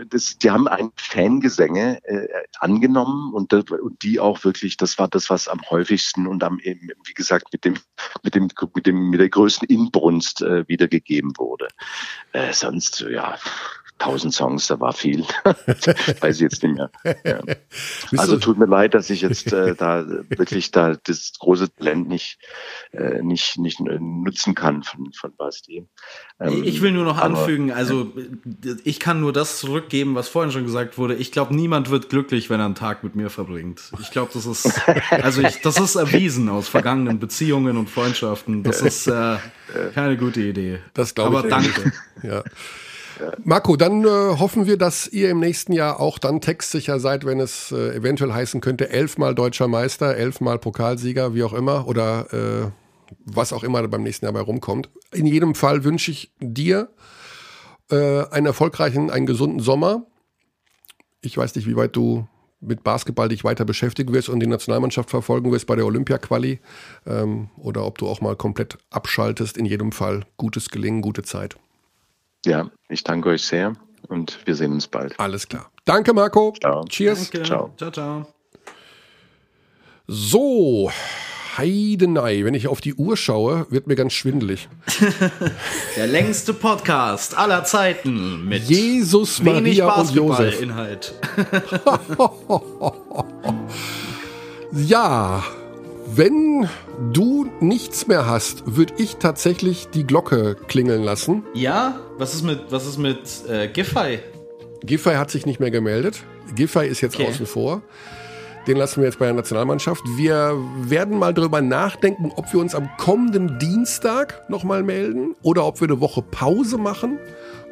das, 0.09 0.39
die 0.39 0.51
haben 0.51 0.69
ein 0.69 0.91
Fangesänge 0.97 2.01
äh, 2.05 2.29
angenommen 2.59 3.33
und, 3.33 3.53
und 3.53 4.03
die 4.03 4.21
auch 4.21 4.45
wirklich, 4.45 4.77
das 4.77 4.99
war 4.99 5.09
das, 5.09 5.31
was 5.31 5.49
am 5.49 5.61
häufigsten 5.71 6.27
und 6.27 6.45
am 6.45 6.59
wie 6.59 7.15
gesagt 7.15 7.53
mit 7.53 7.65
dem 7.65 7.77
mit 8.23 8.35
dem 8.35 8.49
mit 8.75 8.87
dem 8.87 9.11
mit 9.11 9.21
der 9.21 9.29
größten 9.31 9.69
Inbrunst 9.69 10.43
äh, 10.43 10.69
wiedergegeben 10.69 11.33
wurde. 11.39 11.69
Äh, 12.33 12.53
sonst 12.53 13.01
ja 13.01 13.39
tausend 14.01 14.35
Songs, 14.35 14.67
da 14.67 14.81
war 14.81 14.93
viel. 14.93 15.25
Weiß 16.21 16.37
ich 16.37 16.41
jetzt 16.41 16.63
nicht 16.63 16.75
mehr. 16.75 16.91
Ja. 17.25 17.41
Also 18.17 18.39
tut 18.39 18.59
mir 18.59 18.67
leid, 18.67 18.95
dass 18.95 19.11
ich 19.11 19.21
jetzt 19.21 19.53
äh, 19.53 19.75
da 19.77 20.05
wirklich 20.29 20.71
da 20.71 20.97
das 21.05 21.33
große 21.39 21.73
Talent 21.77 22.09
nicht, 22.09 22.39
äh, 22.93 23.23
nicht, 23.23 23.59
nicht 23.59 23.79
nutzen 23.79 24.55
kann 24.55 24.83
von, 24.83 25.13
von 25.13 25.37
Basti. 25.37 25.87
Ähm, 26.41 26.65
ich 26.65 26.81
will 26.81 26.93
nur 26.93 27.05
noch 27.05 27.19
aber, 27.19 27.39
anfügen, 27.39 27.71
also 27.71 28.11
ich 28.85 28.99
kann 28.99 29.21
nur 29.21 29.33
das 29.33 29.59
zurückgeben, 29.59 30.15
was 30.15 30.29
vorhin 30.29 30.51
schon 30.51 30.65
gesagt 30.65 30.97
wurde. 30.97 31.15
Ich 31.15 31.31
glaube, 31.31 31.55
niemand 31.55 31.91
wird 31.91 32.09
glücklich, 32.09 32.49
wenn 32.49 32.59
er 32.59 32.67
einen 32.67 32.75
Tag 32.75 33.05
mit 33.05 33.15
mir 33.15 33.29
verbringt. 33.29 33.93
Ich 34.01 34.11
glaube, 34.11 34.31
das 34.33 34.47
ist, 34.47 34.81
also 35.11 35.43
ich, 35.43 35.61
das 35.61 35.79
ist 35.79 35.97
erwiesen 35.97 36.49
aus 36.49 36.69
vergangenen 36.69 37.19
Beziehungen 37.19 37.77
und 37.77 37.91
Freundschaften. 37.91 38.63
Das 38.63 38.81
ist 38.81 39.07
äh, 39.07 39.37
keine 39.95 40.17
gute 40.17 40.41
Idee. 40.41 40.81
Das 40.95 41.15
glaube 41.15 41.33
ich. 41.35 41.39
Aber 41.39 41.49
danke. 41.49 41.93
Ja. 42.23 42.43
Marco, 43.45 43.77
dann 43.77 44.05
äh, 44.05 44.09
hoffen 44.09 44.67
wir, 44.67 44.77
dass 44.77 45.09
ihr 45.09 45.31
im 45.31 45.41
nächsten 45.41 45.73
Jahr 45.73 46.01
auch 46.01 46.19
dann 46.19 46.41
textsicher 46.41 47.01
seid, 47.01 47.25
wenn 47.25 47.41
es 47.41 47.73
äh, 47.73 47.97
eventuell 47.97 48.33
heißen 48.33 48.61
könnte, 48.61 48.91
elfmal 48.91 49.35
deutscher 49.35 49.69
Meister, 49.69 50.17
elfmal 50.17 50.59
Pokalsieger, 50.59 51.35
wie 51.35 51.43
auch 51.43 51.53
immer, 51.53 51.87
oder 51.87 52.33
äh, 52.33 52.71
was 53.25 53.53
auch 53.53 53.65
immer 53.65 53.87
beim 53.89 54.03
nächsten 54.03 54.27
Jahr 54.27 54.33
bei 54.33 54.41
rumkommt. 54.41 54.89
In 55.13 55.27
jedem 55.27 55.55
Fall 55.55 55.85
wünsche 55.85 56.11
ich 56.11 56.33
dir 56.41 56.91
äh, 57.91 58.25
einen 58.31 58.47
erfolgreichen, 58.47 59.11
einen 59.11 59.27
gesunden 59.27 59.61
Sommer. 59.61 60.07
Ich 61.21 61.37
weiß 61.37 61.55
nicht, 61.55 61.67
wie 61.67 61.77
weit 61.77 61.97
du 61.97 62.27
mit 62.61 62.85
Basketball 62.85 63.29
dich 63.29 63.43
weiter 63.43 63.65
beschäftigen 63.65 64.13
wirst 64.13 64.29
und 64.29 64.41
die 64.41 64.47
Nationalmannschaft 64.47 65.11
verfolgen 65.11 65.51
wirst 65.51 65.67
bei 65.67 65.77
der 65.77 65.87
Olympia-Quali 65.87 66.61
ähm, 67.07 67.49
oder 67.57 67.87
ob 67.87 67.99
du 67.99 68.07
auch 68.07 68.21
mal 68.21 68.37
komplett 68.37 68.79
abschaltest. 68.91 69.57
In 69.57 69.65
jedem 69.65 69.93
Fall 69.93 70.25
gutes 70.37 70.69
Gelingen, 70.69 71.01
gute 71.01 71.23
Zeit. 71.23 71.57
Ja, 72.45 72.71
ich 72.89 73.05
danke 73.05 73.31
euch 73.31 73.43
sehr 73.43 73.75
und 74.09 74.39
wir 74.47 74.55
sehen 74.55 74.73
uns 74.73 74.87
bald. 74.87 75.19
Alles 75.19 75.49
klar. 75.49 75.71
Danke, 75.85 76.13
Marco. 76.13 76.55
Ciao. 76.61 76.85
Cheers. 76.85 77.31
Danke. 77.31 77.47
Ciao. 77.47 77.75
Ciao, 77.77 77.91
ciao. 77.91 78.27
So, 80.07 80.91
Heidenei, 81.57 82.45
wenn 82.45 82.55
ich 82.55 82.69
auf 82.69 82.81
die 82.81 82.95
Uhr 82.95 83.17
schaue, 83.17 83.67
wird 83.71 83.87
mir 83.87 83.97
ganz 83.97 84.13
schwindelig. 84.13 84.69
Der 85.97 86.07
längste 86.07 86.55
Podcast 86.55 87.37
aller 87.37 87.65
Zeiten 87.65 88.49
mit 88.49 88.65
Jesus, 88.65 89.45
wenig 89.45 89.79
Maria 89.79 89.95
und 89.95 90.11
Josef. 90.11 90.61
Basketballinhalt. 90.61 91.15
Ja, 94.87 95.43
wenn 96.17 96.69
du 97.13 97.47
nichts 97.61 98.07
mehr 98.07 98.27
hast, 98.27 98.77
würde 98.77 98.95
ich 98.99 99.17
tatsächlich 99.17 99.89
die 99.89 100.07
Glocke 100.07 100.57
klingeln 100.69 101.03
lassen. 101.03 101.45
Ja, 101.55 101.99
was 102.19 102.35
ist 102.35 102.43
mit, 102.43 102.61
was 102.71 102.87
ist 102.87 102.99
mit 102.99 103.19
äh, 103.49 103.69
Giffey? 103.69 104.21
Giffey 104.83 105.15
hat 105.15 105.31
sich 105.31 105.47
nicht 105.47 105.61
mehr 105.61 105.71
gemeldet. 105.71 106.23
Giffey 106.55 106.87
ist 106.89 107.01
jetzt 107.01 107.17
Okay. 107.17 107.29
außen 107.29 107.47
vor. 107.47 107.83
Den 108.67 108.77
lassen 108.77 109.01
wir 109.01 109.07
jetzt 109.07 109.19
bei 109.19 109.25
der 109.27 109.35
Nationalmannschaft. 109.35 110.03
Wir 110.17 110.55
werden 110.83 111.19
mal 111.19 111.33
darüber 111.33 111.63
nachdenken, 111.63 112.31
ob 112.37 112.53
wir 112.53 112.61
uns 112.61 112.75
am 112.75 112.91
kommenden 112.99 113.59
Dienstag 113.59 114.49
nochmal 114.51 114.83
melden 114.83 115.35
oder 115.43 115.65
ob 115.65 115.81
wir 115.81 115.89
eine 115.89 116.01
Woche 116.01 116.23
Pause 116.23 116.77
machen, 116.77 117.19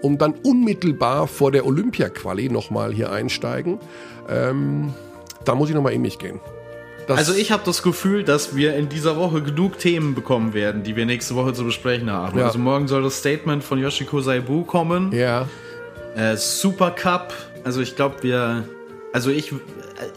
um 0.01 0.17
dann 0.17 0.33
unmittelbar 0.45 1.27
vor 1.29 1.53
der 1.53 1.67
Olympia-Quali 1.67 2.49
nochmal 2.49 2.93
hier 2.93 3.13
einsteigen. 3.13 3.79
Ähm, 4.31 4.95
da 5.45 5.55
muss 5.55 5.69
ich 5.69 5.75
nochmal 5.75 5.93
in 5.93 6.03
mich 6.03 6.19
gehen. 6.19 6.41
Das- 7.09 7.19
Also 7.19 7.35
ich 7.35 7.51
habe 7.51 7.63
das 7.65 7.83
Gefühl, 7.83 8.23
dass 8.23 8.55
wir 8.55 8.77
in 8.77 8.89
dieser 8.89 9.17
Woche 9.17 9.43
genug 9.43 9.79
Themen 9.79 10.15
bekommen 10.15 10.53
werden, 10.55 10.83
die 10.85 10.95
wir 10.95 11.07
nächste 11.07 11.35
Woche 11.35 11.53
zu 11.55 11.65
besprechen 11.65 12.11
haben. 12.11 12.39
Ja. 12.39 12.47
Also 12.47 12.59
morgen 12.59 12.87
soll 12.87 13.03
das 13.03 13.19
Statement 13.19 13.65
von 13.65 13.79
Yoshiko 13.81 14.21
Saibu 14.21 14.63
kommen. 14.65 15.11
Ja, 15.13 15.49
Äh, 16.17 16.37
Super 16.37 16.91
Cup. 16.93 17.33
Also 17.65 17.81
ich 17.81 17.97
glaube, 17.97 18.17
wir. 18.23 18.65
Also 19.13 19.31
ich, 19.31 19.53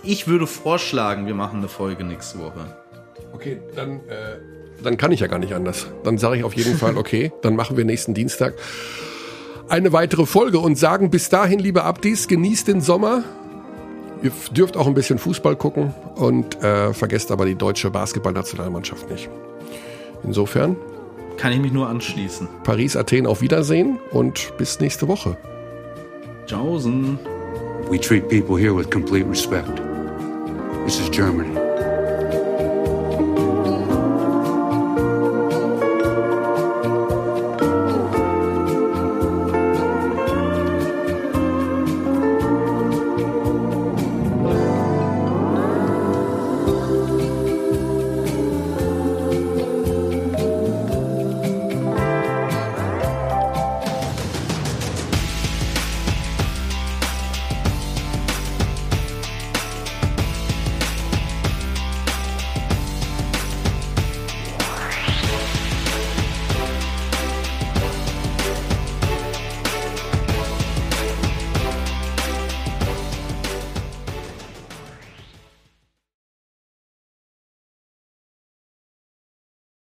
ich 0.03 0.27
würde 0.27 0.45
vorschlagen, 0.47 1.25
wir 1.27 1.33
machen 1.33 1.59
eine 1.59 1.67
Folge 1.69 2.03
nächste 2.03 2.39
Woche. 2.39 2.75
okay, 3.33 3.59
dann, 3.75 3.95
äh, 4.07 4.37
dann 4.83 4.97
kann 4.97 5.11
ich 5.11 5.21
ja 5.21 5.27
gar 5.27 5.39
nicht 5.39 5.53
anders. 5.53 5.87
Dann 6.03 6.17
sage 6.17 6.37
ich 6.37 6.43
auf 6.43 6.53
jeden 6.53 6.77
Fall, 6.77 6.97
okay, 7.03 7.31
dann 7.41 7.55
machen 7.55 7.77
wir 7.77 7.85
nächsten 7.85 8.13
Dienstag 8.13 8.53
eine 9.69 9.93
weitere 9.93 10.25
Folge 10.25 10.59
und 10.59 10.75
sagen 10.77 11.09
bis 11.09 11.29
dahin, 11.29 11.59
liebe 11.59 11.83
Abdis, 11.83 12.27
genießt 12.27 12.67
den 12.67 12.81
Sommer. 12.81 13.23
Ihr 14.23 14.31
dürft 14.51 14.77
auch 14.77 14.87
ein 14.87 14.93
bisschen 14.93 15.17
Fußball 15.17 15.55
gucken 15.55 15.93
und 16.15 16.61
äh, 16.63 16.93
vergesst 16.93 17.31
aber 17.31 17.45
die 17.45 17.55
deutsche 17.55 17.89
Basketballnationalmannschaft 17.89 19.09
nicht. 19.09 19.29
Insofern, 20.23 20.75
Kann 21.37 21.51
ich 21.53 21.59
mich 21.59 21.71
nur 21.71 21.87
anschließen. 21.89 22.47
Paris, 22.63 22.95
Athen 22.95 23.25
auf 23.25 23.41
Wiedersehen 23.41 23.97
und 24.11 24.55
bis 24.57 24.79
nächste 24.79 25.07
Woche. 25.07 25.37
Tschaußen. 26.45 27.17
We 27.89 27.99
treat 27.99 28.29
people 28.29 28.57
here 28.57 28.75
with 28.75 28.89
complete 28.91 29.27
respect. 29.27 29.81
This 30.85 30.99
is 30.99 31.09
Germany. 31.09 31.57